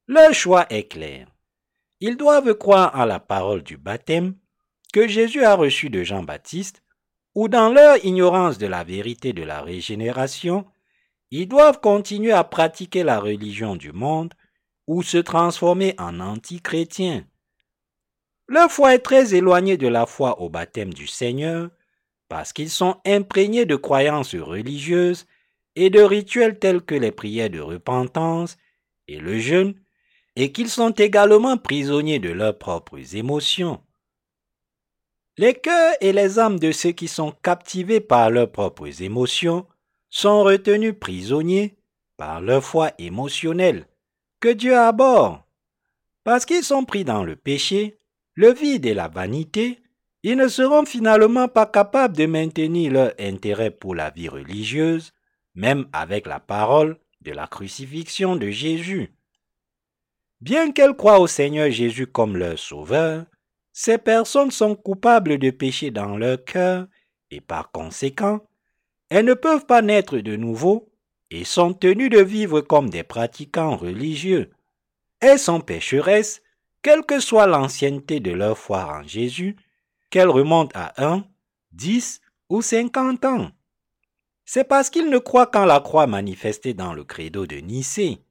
Leur 0.07 0.33
choix 0.33 0.65
est 0.69 0.87
clair. 0.89 1.27
Ils 2.01 2.17
doivent 2.17 2.53
croire 2.55 2.95
à 2.95 3.05
la 3.05 3.19
parole 3.19 3.63
du 3.63 3.77
baptême 3.77 4.35
que 4.93 5.07
Jésus 5.07 5.43
a 5.43 5.55
reçu 5.55 5.89
de 5.89 6.03
Jean-Baptiste, 6.03 6.83
ou 7.33 7.47
dans 7.49 7.69
leur 7.69 8.03
ignorance 8.05 8.57
de 8.57 8.67
la 8.67 8.83
vérité 8.83 9.33
de 9.33 9.43
la 9.43 9.61
régénération, 9.61 10.65
ils 11.31 11.47
doivent 11.47 11.81
continuer 11.81 12.31
à 12.31 12.45
pratiquer 12.45 13.03
la 13.03 13.19
religion 13.19 13.75
du 13.75 13.91
monde 13.91 14.33
ou 14.87 15.03
se 15.03 15.17
transformer 15.17 15.95
en 15.97 16.19
anti-chrétiens. 16.21 17.25
Leur 18.47 18.71
foi 18.71 18.93
est 18.93 18.99
très 18.99 19.35
éloignée 19.35 19.75
de 19.75 19.87
la 19.87 20.05
foi 20.05 20.39
au 20.39 20.49
baptême 20.49 20.93
du 20.93 21.07
Seigneur 21.07 21.71
parce 22.27 22.53
qu'ils 22.53 22.69
sont 22.69 22.97
imprégnés 23.05 23.65
de 23.65 23.75
croyances 23.75 24.35
religieuses 24.35 25.25
et 25.75 25.89
de 25.89 26.01
rituels 26.01 26.59
tels 26.59 26.81
que 26.81 26.95
les 26.95 27.11
prières 27.11 27.49
de 27.49 27.59
repentance 27.59 28.57
et 29.07 29.19
le 29.19 29.39
jeûne 29.39 29.75
et 30.35 30.51
qu'ils 30.51 30.69
sont 30.69 30.91
également 30.91 31.57
prisonniers 31.57 32.19
de 32.19 32.29
leurs 32.29 32.57
propres 32.57 33.15
émotions. 33.15 33.81
Les 35.37 35.53
cœurs 35.53 35.95
et 36.01 36.13
les 36.13 36.39
âmes 36.39 36.59
de 36.59 36.71
ceux 36.71 36.91
qui 36.91 37.07
sont 37.07 37.31
captivés 37.31 37.99
par 37.99 38.29
leurs 38.29 38.51
propres 38.51 39.01
émotions 39.01 39.67
sont 40.09 40.43
retenus 40.43 40.95
prisonniers 40.97 41.75
par 42.15 42.39
leur 42.39 42.63
foi 42.63 42.91
émotionnelle 42.97 43.87
que 44.39 44.49
Dieu 44.49 44.77
aborde. 44.77 45.41
Parce 46.23 46.45
qu'ils 46.45 46.63
sont 46.63 46.85
pris 46.85 47.03
dans 47.03 47.23
le 47.23 47.35
péché, 47.35 47.99
le 48.33 48.53
vide 48.53 48.85
et 48.85 48.93
la 48.93 49.09
vanité, 49.09 49.79
ils 50.27 50.35
ne 50.35 50.47
seront 50.47 50.85
finalement 50.85 51.47
pas 51.47 51.67
capables 51.67 52.17
de 52.17 52.25
maintenir 52.25 52.91
leur 52.91 53.13
intérêt 53.19 53.69
pour 53.69 53.93
la 53.93 54.09
vie 54.09 54.27
religieuse, 54.27 55.13
même 55.53 55.87
avec 55.93 56.25
la 56.25 56.39
parole 56.39 56.97
de 57.21 57.31
la 57.31 57.45
crucifixion 57.45 58.35
de 58.35 58.49
Jésus. 58.49 59.13
Bien 60.41 60.71
qu'elles 60.71 60.95
croient 60.95 61.19
au 61.19 61.27
Seigneur 61.27 61.69
Jésus 61.69 62.07
comme 62.07 62.37
leur 62.37 62.57
sauveur, 62.57 63.25
ces 63.71 63.99
personnes 63.99 64.49
sont 64.49 64.73
coupables 64.73 65.37
de 65.37 65.51
péché 65.51 65.91
dans 65.91 66.17
leur 66.17 66.43
cœur 66.43 66.87
et 67.29 67.39
par 67.39 67.69
conséquent, 67.71 68.39
elles 69.09 69.25
ne 69.25 69.35
peuvent 69.35 69.67
pas 69.67 69.83
naître 69.83 70.17
de 70.17 70.35
nouveau 70.35 70.91
et 71.29 71.43
sont 71.43 71.75
tenues 71.75 72.09
de 72.09 72.21
vivre 72.21 72.61
comme 72.61 72.89
des 72.89 73.03
pratiquants 73.03 73.77
religieux. 73.77 74.49
Elles 75.19 75.37
sont 75.37 75.61
pécheresses, 75.61 76.41
quelle 76.81 77.05
que 77.05 77.19
soit 77.19 77.45
l'ancienneté 77.45 78.19
de 78.19 78.31
leur 78.31 78.57
foi 78.57 78.87
en 78.87 79.03
Jésus, 79.03 79.55
qu'elles 80.15 80.29
remontent 80.29 80.71
à 80.79 80.93
un, 81.05 81.25
dix 81.73 82.21
ou 82.47 82.61
cinquante 82.61 83.25
ans. 83.25 83.51
C'est 84.45 84.63
parce 84.63 84.89
qu'ils 84.89 85.09
ne 85.09 85.17
croient 85.17 85.47
qu'en 85.47 85.65
la 85.65 85.81
croix 85.81 86.07
manifestée 86.07 86.73
dans 86.73 86.93
le 86.93 87.03
credo 87.03 87.45
de 87.45 87.57
Nicée 87.57 88.21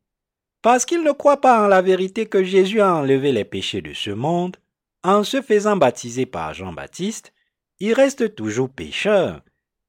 parce 0.63 0.87
qu'ils 0.87 1.03
ne 1.03 1.13
croient 1.13 1.43
pas 1.43 1.63
en 1.63 1.67
la 1.69 1.83
vérité 1.83 2.25
que 2.25 2.43
Jésus 2.43 2.81
a 2.81 2.95
enlevé 2.95 3.33
les 3.33 3.45
péchés 3.45 3.83
de 3.83 3.93
ce 3.93 4.09
monde, 4.09 4.57
en 5.03 5.25
se 5.25 5.43
faisant 5.43 5.77
baptiser 5.77 6.25
par 6.25 6.55
Jean-Baptiste, 6.55 7.35
ils 7.81 7.93
restent 7.93 8.35
toujours 8.35 8.71
pécheurs 8.71 9.43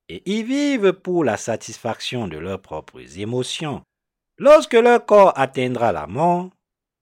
et 0.09 0.22
ils 0.26 0.43
vivent 0.43 0.91
pour 0.91 1.23
la 1.23 1.38
satisfaction 1.38 2.27
de 2.27 2.38
leurs 2.38 2.61
propres 2.61 3.19
émotions. 3.19 3.84
Lorsque 4.38 4.73
leur 4.73 5.05
corps 5.05 5.31
atteindra 5.38 5.93
la 5.93 6.07
mort, 6.07 6.49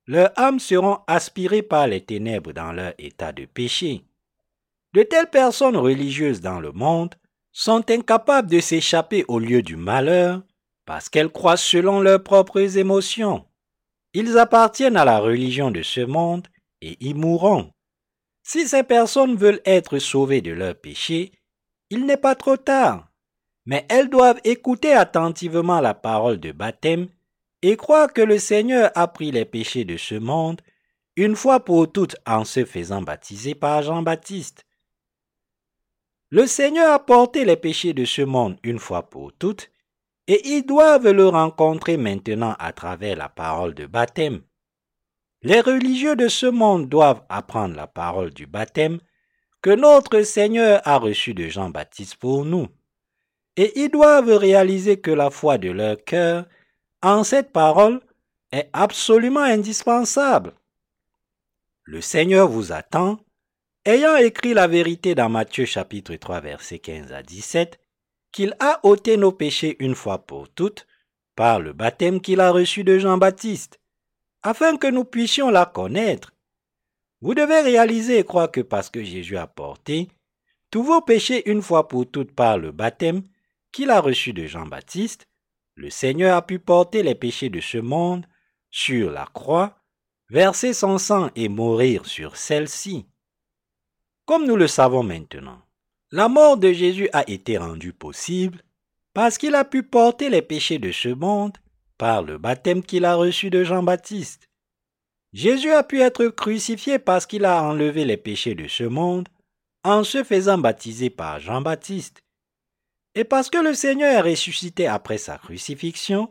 leurs 0.05 0.37
âmes 0.37 0.59
seront 0.59 0.99
aspirées 1.07 1.63
par 1.63 1.87
les 1.87 2.01
ténèbres 2.01 2.53
dans 2.53 2.73
leur 2.73 2.93
état 2.99 3.31
de 3.31 3.45
péché. 3.45 4.03
De 4.93 5.01
telles 5.03 5.29
personnes 5.29 5.77
religieuses 5.77 6.41
dans 6.41 6.59
le 6.59 6.71
monde 6.71 7.15
sont 7.51 7.89
incapables 7.89 8.49
de 8.49 8.59
s'échapper 8.59 9.25
au 9.27 9.39
lieu 9.39 9.61
du 9.61 9.75
malheur 9.75 10.43
parce 10.85 11.09
qu'elles 11.09 11.31
croient 11.31 11.57
selon 11.57 11.99
leurs 11.99 12.23
propres 12.23 12.77
émotions. 12.77 13.45
Ils 14.13 14.37
appartiennent 14.37 14.97
à 14.97 15.05
la 15.05 15.19
religion 15.19 15.71
de 15.71 15.81
ce 15.81 16.01
monde 16.01 16.47
et 16.81 16.97
y 16.99 17.13
mourront. 17.13 17.71
Si 18.43 18.67
ces 18.67 18.83
personnes 18.83 19.35
veulent 19.35 19.61
être 19.65 19.97
sauvées 19.97 20.41
de 20.41 20.51
leurs 20.51 20.75
péchés, 20.75 21.31
il 21.89 22.05
n'est 22.05 22.17
pas 22.17 22.35
trop 22.35 22.57
tard, 22.57 23.07
mais 23.65 23.85
elles 23.89 24.09
doivent 24.09 24.41
écouter 24.43 24.93
attentivement 24.93 25.79
la 25.79 25.93
parole 25.93 26.39
de 26.39 26.51
baptême 26.51 27.07
et 27.61 27.77
croire 27.77 28.11
que 28.11 28.21
le 28.21 28.37
Seigneur 28.37 28.91
a 28.95 29.07
pris 29.07 29.31
les 29.31 29.45
péchés 29.45 29.85
de 29.85 29.97
ce 29.97 30.15
monde 30.15 30.61
une 31.15 31.35
fois 31.35 31.61
pour 31.61 31.91
toutes 31.91 32.17
en 32.27 32.43
se 32.43 32.65
faisant 32.65 33.01
baptiser 33.01 33.55
par 33.55 33.81
Jean-Baptiste. 33.83 34.65
Le 36.33 36.47
Seigneur 36.47 36.91
a 36.91 36.97
porté 36.97 37.45
les 37.45 37.57
péchés 37.57 37.93
de 37.93 38.05
ce 38.05 38.23
monde 38.23 38.57
une 38.63 38.79
fois 38.79 39.07
pour 39.07 39.31
toutes, 39.33 39.69
et 40.25 40.41
ils 40.49 40.65
doivent 40.65 41.11
le 41.11 41.27
rencontrer 41.27 41.95
maintenant 41.95 42.55
à 42.57 42.73
travers 42.73 43.15
la 43.15 43.29
parole 43.29 43.75
de 43.75 43.85
baptême. 43.85 44.41
Les 45.43 45.61
religieux 45.61 46.15
de 46.15 46.27
ce 46.27 46.47
monde 46.47 46.89
doivent 46.89 47.21
apprendre 47.29 47.75
la 47.75 47.85
parole 47.85 48.31
du 48.31 48.47
baptême 48.47 48.97
que 49.61 49.69
notre 49.69 50.23
Seigneur 50.23 50.81
a 50.85 50.97
reçue 50.97 51.35
de 51.35 51.49
Jean-Baptiste 51.49 52.15
pour 52.15 52.45
nous. 52.45 52.67
Et 53.55 53.79
ils 53.79 53.91
doivent 53.91 54.35
réaliser 54.35 54.99
que 54.99 55.11
la 55.11 55.29
foi 55.29 55.59
de 55.59 55.69
leur 55.69 56.03
cœur 56.03 56.47
en 57.03 57.23
cette 57.23 57.51
parole 57.51 58.01
est 58.51 58.71
absolument 58.73 59.41
indispensable. 59.41 60.53
Le 61.83 62.01
Seigneur 62.01 62.47
vous 62.47 62.71
attend, 62.71 63.19
ayant 63.85 64.15
écrit 64.15 64.53
la 64.53 64.67
vérité 64.67 65.13
dans 65.13 65.29
Matthieu 65.29 65.65
chapitre 65.65 66.15
3 66.15 66.39
versets 66.39 66.79
15 66.79 67.11
à 67.11 67.21
17, 67.21 67.79
qu'il 68.31 68.55
a 68.59 68.79
ôté 68.83 69.17
nos 69.17 69.33
péchés 69.33 69.75
une 69.79 69.95
fois 69.95 70.25
pour 70.25 70.49
toutes 70.49 70.87
par 71.35 71.59
le 71.59 71.73
baptême 71.73 72.21
qu'il 72.21 72.39
a 72.39 72.51
reçu 72.51 72.83
de 72.83 72.97
Jean-Baptiste, 72.97 73.81
afin 74.41 74.77
que 74.77 74.87
nous 74.87 75.03
puissions 75.03 75.49
la 75.49 75.65
connaître. 75.65 76.33
Vous 77.21 77.33
devez 77.33 77.61
réaliser 77.61 78.19
et 78.19 78.23
croire 78.23 78.51
que 78.51 78.61
parce 78.61 78.89
que 78.89 79.03
Jésus 79.03 79.37
a 79.37 79.47
porté 79.47 80.09
tous 80.71 80.83
vos 80.83 81.01
péchés 81.01 81.49
une 81.49 81.61
fois 81.61 81.87
pour 81.87 82.09
toutes 82.09 82.31
par 82.31 82.57
le 82.57 82.71
baptême 82.71 83.23
qu'il 83.71 83.89
a 83.89 83.99
reçu 83.99 84.33
de 84.33 84.45
Jean-Baptiste, 84.45 85.27
le 85.75 85.89
Seigneur 85.89 86.37
a 86.37 86.41
pu 86.41 86.59
porter 86.59 87.03
les 87.03 87.15
péchés 87.15 87.49
de 87.49 87.59
ce 87.59 87.79
monde 87.79 88.25
sur 88.69 89.11
la 89.11 89.25
croix, 89.25 89.77
verser 90.29 90.73
son 90.73 90.97
sang 90.97 91.31
et 91.35 91.49
mourir 91.49 92.05
sur 92.05 92.37
celle-ci. 92.37 93.07
Comme 94.25 94.45
nous 94.45 94.55
le 94.55 94.67
savons 94.67 95.03
maintenant, 95.03 95.61
la 96.11 96.29
mort 96.29 96.57
de 96.57 96.71
Jésus 96.71 97.09
a 97.11 97.29
été 97.29 97.57
rendue 97.57 97.91
possible 97.91 98.61
parce 99.13 99.37
qu'il 99.37 99.53
a 99.53 99.65
pu 99.65 99.83
porter 99.83 100.29
les 100.29 100.41
péchés 100.41 100.79
de 100.79 100.91
ce 100.91 101.09
monde 101.09 101.57
par 101.97 102.23
le 102.23 102.37
baptême 102.37 102.83
qu'il 102.83 103.03
a 103.03 103.15
reçu 103.15 103.49
de 103.49 103.63
Jean-Baptiste. 103.63 104.47
Jésus 105.33 105.71
a 105.71 105.83
pu 105.83 105.99
être 105.99 106.27
crucifié 106.27 106.99
parce 106.99 107.25
qu'il 107.25 107.43
a 107.43 107.63
enlevé 107.63 108.05
les 108.05 108.17
péchés 108.17 108.55
de 108.55 108.67
ce 108.67 108.83
monde 108.83 109.27
en 109.83 110.03
se 110.03 110.23
faisant 110.23 110.57
baptiser 110.57 111.09
par 111.09 111.39
Jean-Baptiste. 111.39 112.23
Et 113.15 113.25
parce 113.25 113.49
que 113.49 113.57
le 113.57 113.73
Seigneur 113.73 114.25
est 114.25 114.31
ressuscité 114.31 114.87
après 114.87 115.17
sa 115.17 115.37
crucifixion, 115.37 116.29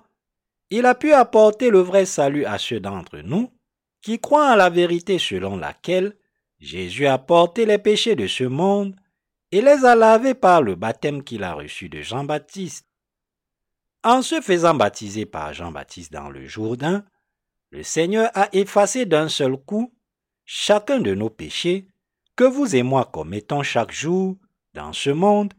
il 0.71 0.87
a 0.87 0.95
pu 0.95 1.13
apporter 1.13 1.69
le 1.69 1.81
vrai 1.81 2.07
salut 2.07 2.47
à 2.47 2.57
ceux 2.57 2.81
d'entre 2.81 3.19
nous 3.19 3.51
qui 4.01 4.19
croient 4.19 4.49
à 4.49 4.57
la 4.57 4.71
vérité 4.71 5.19
selon 5.19 5.59
laquelle 5.59 6.17
Jésus 6.63 7.09
a 7.09 7.19
porté 7.19 7.67
les 7.67 7.79
péchés 7.79 8.15
de 8.15 8.29
ce 8.29 8.45
monde 8.45 8.95
et 9.51 9.61
les 9.61 9.85
a 9.85 9.97
lavés 9.97 10.35
par 10.35 10.63
le 10.63 10.77
baptême 10.77 11.25
qu'il 11.25 11.43
a 11.43 11.55
reçu 11.55 11.89
de 11.89 12.01
Jean-Baptiste. 12.03 12.87
En 14.05 14.23
se 14.23 14.41
faisant 14.41 14.75
baptiser 14.75 15.27
par 15.27 15.53
Jean-Baptiste 15.53 16.13
dans 16.13 16.31
le 16.31 16.47
Jourdain, 16.47 17.05
le 17.71 17.83
Seigneur 17.83 18.31
a 18.35 18.49
effacé 18.53 19.07
d'un 19.07 19.29
seul 19.29 19.57
coup 19.57 19.93
chacun 20.45 21.01
de 21.01 21.15
nos 21.15 21.31
péchés 21.31 21.89
que 22.37 22.45
vous 22.45 22.77
et 22.77 22.85
moi 22.85 23.11
commettons 23.13 23.65
chaque 23.65 23.93
jour 23.93 24.37
dans 24.73 24.93
ce 24.93 25.11
monde, 25.11 25.53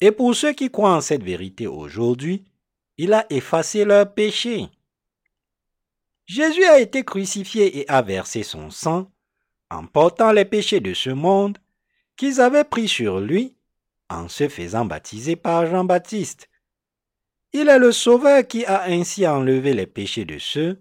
et 0.00 0.12
pour 0.12 0.34
ceux 0.34 0.54
qui 0.54 0.70
croient 0.70 0.96
en 0.96 1.02
cette 1.02 1.22
vérité 1.22 1.66
aujourd'hui, 1.66 2.42
il 2.96 3.12
a 3.12 3.26
effacé 3.28 3.84
leurs 3.84 4.14
péchés. 4.14 4.66
Jésus 6.24 6.64
a 6.64 6.80
été 6.80 7.04
crucifié 7.04 7.80
et 7.80 7.88
a 7.90 8.00
versé 8.00 8.42
son 8.42 8.70
sang 8.70 9.12
en 9.72 9.86
portant 9.86 10.32
les 10.32 10.44
péchés 10.44 10.80
de 10.80 10.94
ce 10.94 11.10
monde 11.10 11.58
qu'ils 12.16 12.40
avaient 12.40 12.64
pris 12.64 12.88
sur 12.88 13.20
lui 13.20 13.56
en 14.08 14.28
se 14.28 14.48
faisant 14.48 14.84
baptiser 14.84 15.36
par 15.36 15.66
Jean-Baptiste. 15.66 16.48
Il 17.52 17.68
est 17.68 17.78
le 17.78 17.92
Sauveur 17.92 18.46
qui 18.46 18.64
a 18.66 18.84
ainsi 18.84 19.26
enlevé 19.26 19.72
les 19.72 19.86
péchés 19.86 20.24
de 20.24 20.38
ceux 20.38 20.80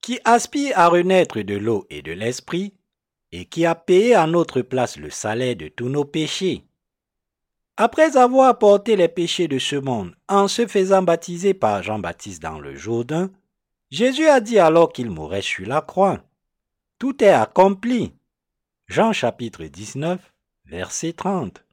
qui 0.00 0.18
aspirent 0.24 0.78
à 0.78 0.88
renaître 0.88 1.40
de 1.40 1.54
l'eau 1.54 1.86
et 1.88 2.02
de 2.02 2.12
l'esprit, 2.12 2.74
et 3.30 3.46
qui 3.46 3.64
a 3.64 3.74
payé 3.74 4.14
à 4.14 4.26
notre 4.26 4.60
place 4.60 4.96
le 4.98 5.10
salaire 5.10 5.56
de 5.56 5.68
tous 5.68 5.88
nos 5.88 6.04
péchés. 6.04 6.64
Après 7.76 8.16
avoir 8.16 8.58
porté 8.58 8.96
les 8.96 9.08
péchés 9.08 9.48
de 9.48 9.58
ce 9.58 9.76
monde 9.76 10.14
en 10.28 10.48
se 10.48 10.66
faisant 10.66 11.02
baptiser 11.02 11.54
par 11.54 11.82
Jean-Baptiste 11.82 12.42
dans 12.42 12.58
le 12.58 12.74
Jourdain, 12.74 13.30
Jésus 13.90 14.26
a 14.26 14.40
dit 14.40 14.58
alors 14.58 14.92
qu'il 14.92 15.08
mourrait 15.08 15.40
sur 15.40 15.66
la 15.66 15.80
croix. 15.80 16.20
Tout 16.98 17.22
est 17.24 17.28
accompli. 17.28 18.12
Jean 18.92 19.14
chapitre 19.14 19.64
19, 19.64 20.20
verset 20.66 21.14
30. 21.14 21.64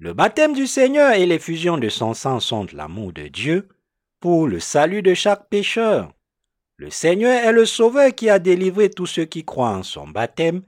Le 0.00 0.12
baptême 0.12 0.54
du 0.54 0.66
Seigneur 0.66 1.12
et 1.12 1.24
l'effusion 1.24 1.78
de 1.78 1.88
son 1.88 2.14
sang 2.14 2.40
sont 2.40 2.66
l'amour 2.72 3.12
de 3.12 3.28
Dieu 3.28 3.68
pour 4.18 4.48
le 4.48 4.58
salut 4.58 5.02
de 5.02 5.14
chaque 5.14 5.48
pécheur. 5.48 6.12
Le 6.78 6.90
Seigneur 6.90 7.44
est 7.44 7.52
le 7.52 7.64
Sauveur 7.64 8.12
qui 8.12 8.28
a 8.28 8.40
délivré 8.40 8.90
tous 8.90 9.06
ceux 9.06 9.24
qui 9.24 9.44
croient 9.44 9.70
en 9.70 9.84
son 9.84 10.08
baptême 10.08 10.62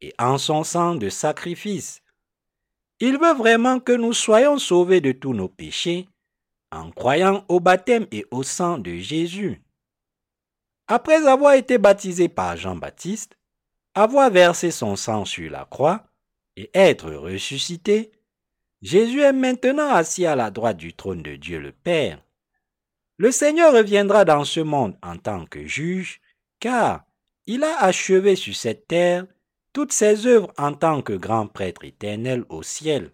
et 0.00 0.12
en 0.18 0.38
son 0.38 0.64
sang 0.64 0.96
de 0.96 1.08
sacrifice. 1.08 2.02
Il 2.98 3.16
veut 3.16 3.34
vraiment 3.34 3.78
que 3.78 3.92
nous 3.92 4.12
soyons 4.12 4.58
sauvés 4.58 5.00
de 5.00 5.12
tous 5.12 5.34
nos 5.34 5.48
péchés 5.48 6.08
en 6.72 6.90
croyant 6.90 7.44
au 7.46 7.60
baptême 7.60 8.08
et 8.10 8.26
au 8.32 8.42
sang 8.42 8.76
de 8.76 8.96
Jésus. 8.96 9.62
Après 10.88 11.28
avoir 11.28 11.54
été 11.54 11.78
baptisé 11.78 12.28
par 12.28 12.56
Jean-Baptiste, 12.56 13.36
avoir 14.02 14.30
versé 14.30 14.70
son 14.70 14.96
sang 14.96 15.24
sur 15.24 15.50
la 15.50 15.64
croix, 15.64 16.04
et 16.56 16.70
être 16.74 17.10
ressuscité, 17.10 18.12
Jésus 18.82 19.20
est 19.20 19.32
maintenant 19.32 19.90
assis 19.90 20.26
à 20.26 20.36
la 20.36 20.50
droite 20.50 20.76
du 20.76 20.94
trône 20.94 21.22
de 21.22 21.36
Dieu 21.36 21.58
le 21.58 21.72
Père. 21.72 22.22
Le 23.18 23.30
Seigneur 23.30 23.74
reviendra 23.74 24.24
dans 24.24 24.44
ce 24.44 24.60
monde 24.60 24.96
en 25.02 25.16
tant 25.16 25.44
que 25.44 25.66
juge, 25.66 26.20
car 26.58 27.04
il 27.46 27.62
a 27.64 27.82
achevé 27.82 28.36
sur 28.36 28.54
cette 28.54 28.88
terre 28.88 29.26
toutes 29.72 29.92
ses 29.92 30.26
œuvres 30.26 30.52
en 30.56 30.72
tant 30.72 31.02
que 31.02 31.12
grand 31.12 31.46
prêtre 31.46 31.84
éternel 31.84 32.44
au 32.48 32.62
ciel. 32.62 33.12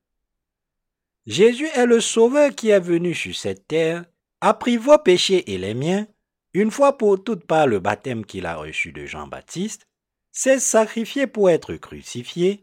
Jésus 1.26 1.68
est 1.74 1.86
le 1.86 2.00
Sauveur 2.00 2.54
qui 2.54 2.68
est 2.68 2.80
venu 2.80 3.14
sur 3.14 3.34
cette 3.34 3.66
terre, 3.66 4.04
a 4.40 4.54
pris 4.54 4.76
vos 4.76 4.98
péchés 4.98 5.52
et 5.52 5.58
les 5.58 5.74
miens, 5.74 6.06
une 6.54 6.70
fois 6.70 6.96
pour 6.96 7.22
toutes 7.22 7.44
par 7.44 7.66
le 7.66 7.80
baptême 7.80 8.24
qu'il 8.24 8.46
a 8.46 8.56
reçu 8.56 8.92
de 8.92 9.06
Jean-Baptiste, 9.06 9.88
s'est 10.36 10.58
sacrifié 10.58 11.26
pour 11.26 11.48
être 11.48 11.76
crucifié, 11.76 12.62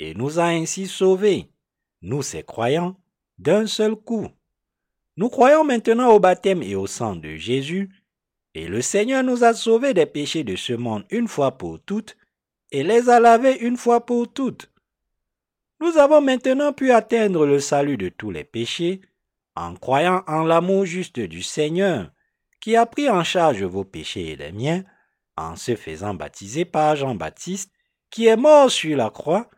et 0.00 0.12
nous 0.12 0.40
a 0.40 0.46
ainsi 0.46 0.88
sauvés, 0.88 1.52
nous 2.00 2.20
ces 2.20 2.42
croyants, 2.42 2.96
d'un 3.38 3.68
seul 3.68 3.94
coup. 3.94 4.26
Nous 5.16 5.28
croyons 5.28 5.62
maintenant 5.62 6.10
au 6.10 6.18
baptême 6.18 6.64
et 6.64 6.74
au 6.74 6.88
sang 6.88 7.14
de 7.14 7.36
Jésus, 7.36 7.90
et 8.54 8.66
le 8.66 8.82
Seigneur 8.82 9.22
nous 9.22 9.44
a 9.44 9.54
sauvés 9.54 9.94
des 9.94 10.04
péchés 10.04 10.42
de 10.42 10.56
ce 10.56 10.72
monde 10.72 11.04
une 11.10 11.28
fois 11.28 11.52
pour 11.52 11.80
toutes, 11.80 12.16
et 12.72 12.82
les 12.82 13.08
a 13.08 13.20
lavés 13.20 13.56
une 13.60 13.76
fois 13.76 14.04
pour 14.04 14.32
toutes. 14.32 14.72
Nous 15.80 15.98
avons 15.98 16.20
maintenant 16.20 16.72
pu 16.72 16.90
atteindre 16.90 17.46
le 17.46 17.60
salut 17.60 17.98
de 17.98 18.08
tous 18.08 18.32
les 18.32 18.44
péchés 18.44 19.00
en 19.54 19.76
croyant 19.76 20.24
en 20.26 20.42
l'amour 20.42 20.86
juste 20.86 21.20
du 21.20 21.44
Seigneur, 21.44 22.10
qui 22.60 22.74
a 22.74 22.84
pris 22.84 23.08
en 23.08 23.22
charge 23.22 23.62
vos 23.62 23.84
péchés 23.84 24.30
et 24.30 24.36
les 24.36 24.50
miens, 24.50 24.82
en 25.36 25.56
se 25.56 25.76
faisant 25.76 26.14
baptiser 26.14 26.64
par 26.64 26.96
Jean-Baptiste, 26.96 27.72
qui 28.10 28.26
est 28.26 28.36
mort 28.36 28.70
sur 28.70 28.96
la 28.96 29.10
croix 29.10 29.48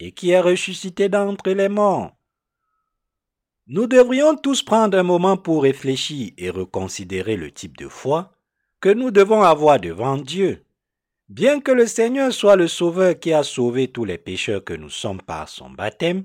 et 0.00 0.12
qui 0.12 0.30
est 0.30 0.40
ressuscité 0.40 1.08
d'entre 1.08 1.50
les 1.50 1.68
morts. 1.68 2.16
Nous 3.66 3.86
devrions 3.86 4.34
tous 4.36 4.62
prendre 4.62 4.96
un 4.96 5.02
moment 5.02 5.36
pour 5.36 5.62
réfléchir 5.62 6.32
et 6.38 6.48
reconsidérer 6.48 7.36
le 7.36 7.50
type 7.50 7.76
de 7.76 7.88
foi 7.88 8.32
que 8.80 8.88
nous 8.88 9.10
devons 9.10 9.42
avoir 9.42 9.78
devant 9.78 10.16
Dieu. 10.16 10.64
Bien 11.28 11.60
que 11.60 11.72
le 11.72 11.86
Seigneur 11.86 12.32
soit 12.32 12.56
le 12.56 12.68
Sauveur 12.68 13.18
qui 13.18 13.34
a 13.34 13.42
sauvé 13.42 13.88
tous 13.88 14.06
les 14.06 14.16
pécheurs 14.16 14.64
que 14.64 14.72
nous 14.72 14.88
sommes 14.88 15.20
par 15.20 15.50
son 15.50 15.68
baptême 15.68 16.24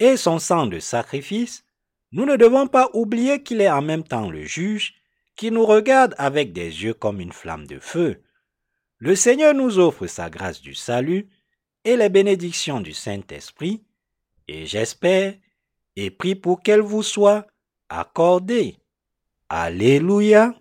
et 0.00 0.16
son 0.16 0.40
sang 0.40 0.66
de 0.66 0.80
sacrifice, 0.80 1.64
nous 2.10 2.26
ne 2.26 2.34
devons 2.34 2.66
pas 2.66 2.90
oublier 2.92 3.44
qu'il 3.44 3.60
est 3.60 3.70
en 3.70 3.82
même 3.82 4.02
temps 4.02 4.28
le 4.28 4.42
juge 4.42 4.94
qui 5.36 5.52
nous 5.52 5.64
regarde 5.64 6.14
avec 6.18 6.52
des 6.52 6.82
yeux 6.82 6.94
comme 6.94 7.20
une 7.20 7.32
flamme 7.32 7.66
de 7.66 7.78
feu. 7.78 8.22
Le 9.04 9.16
Seigneur 9.16 9.52
nous 9.52 9.80
offre 9.80 10.06
sa 10.06 10.30
grâce 10.30 10.60
du 10.60 10.74
salut 10.74 11.28
et 11.82 11.96
les 11.96 12.08
bénédictions 12.08 12.80
du 12.80 12.92
Saint-Esprit, 12.92 13.82
et 14.46 14.64
j'espère 14.64 15.34
et 15.96 16.12
prie 16.12 16.36
pour 16.36 16.62
qu'elles 16.62 16.82
vous 16.82 17.02
soient 17.02 17.48
accordées. 17.88 18.76
Alléluia. 19.48 20.54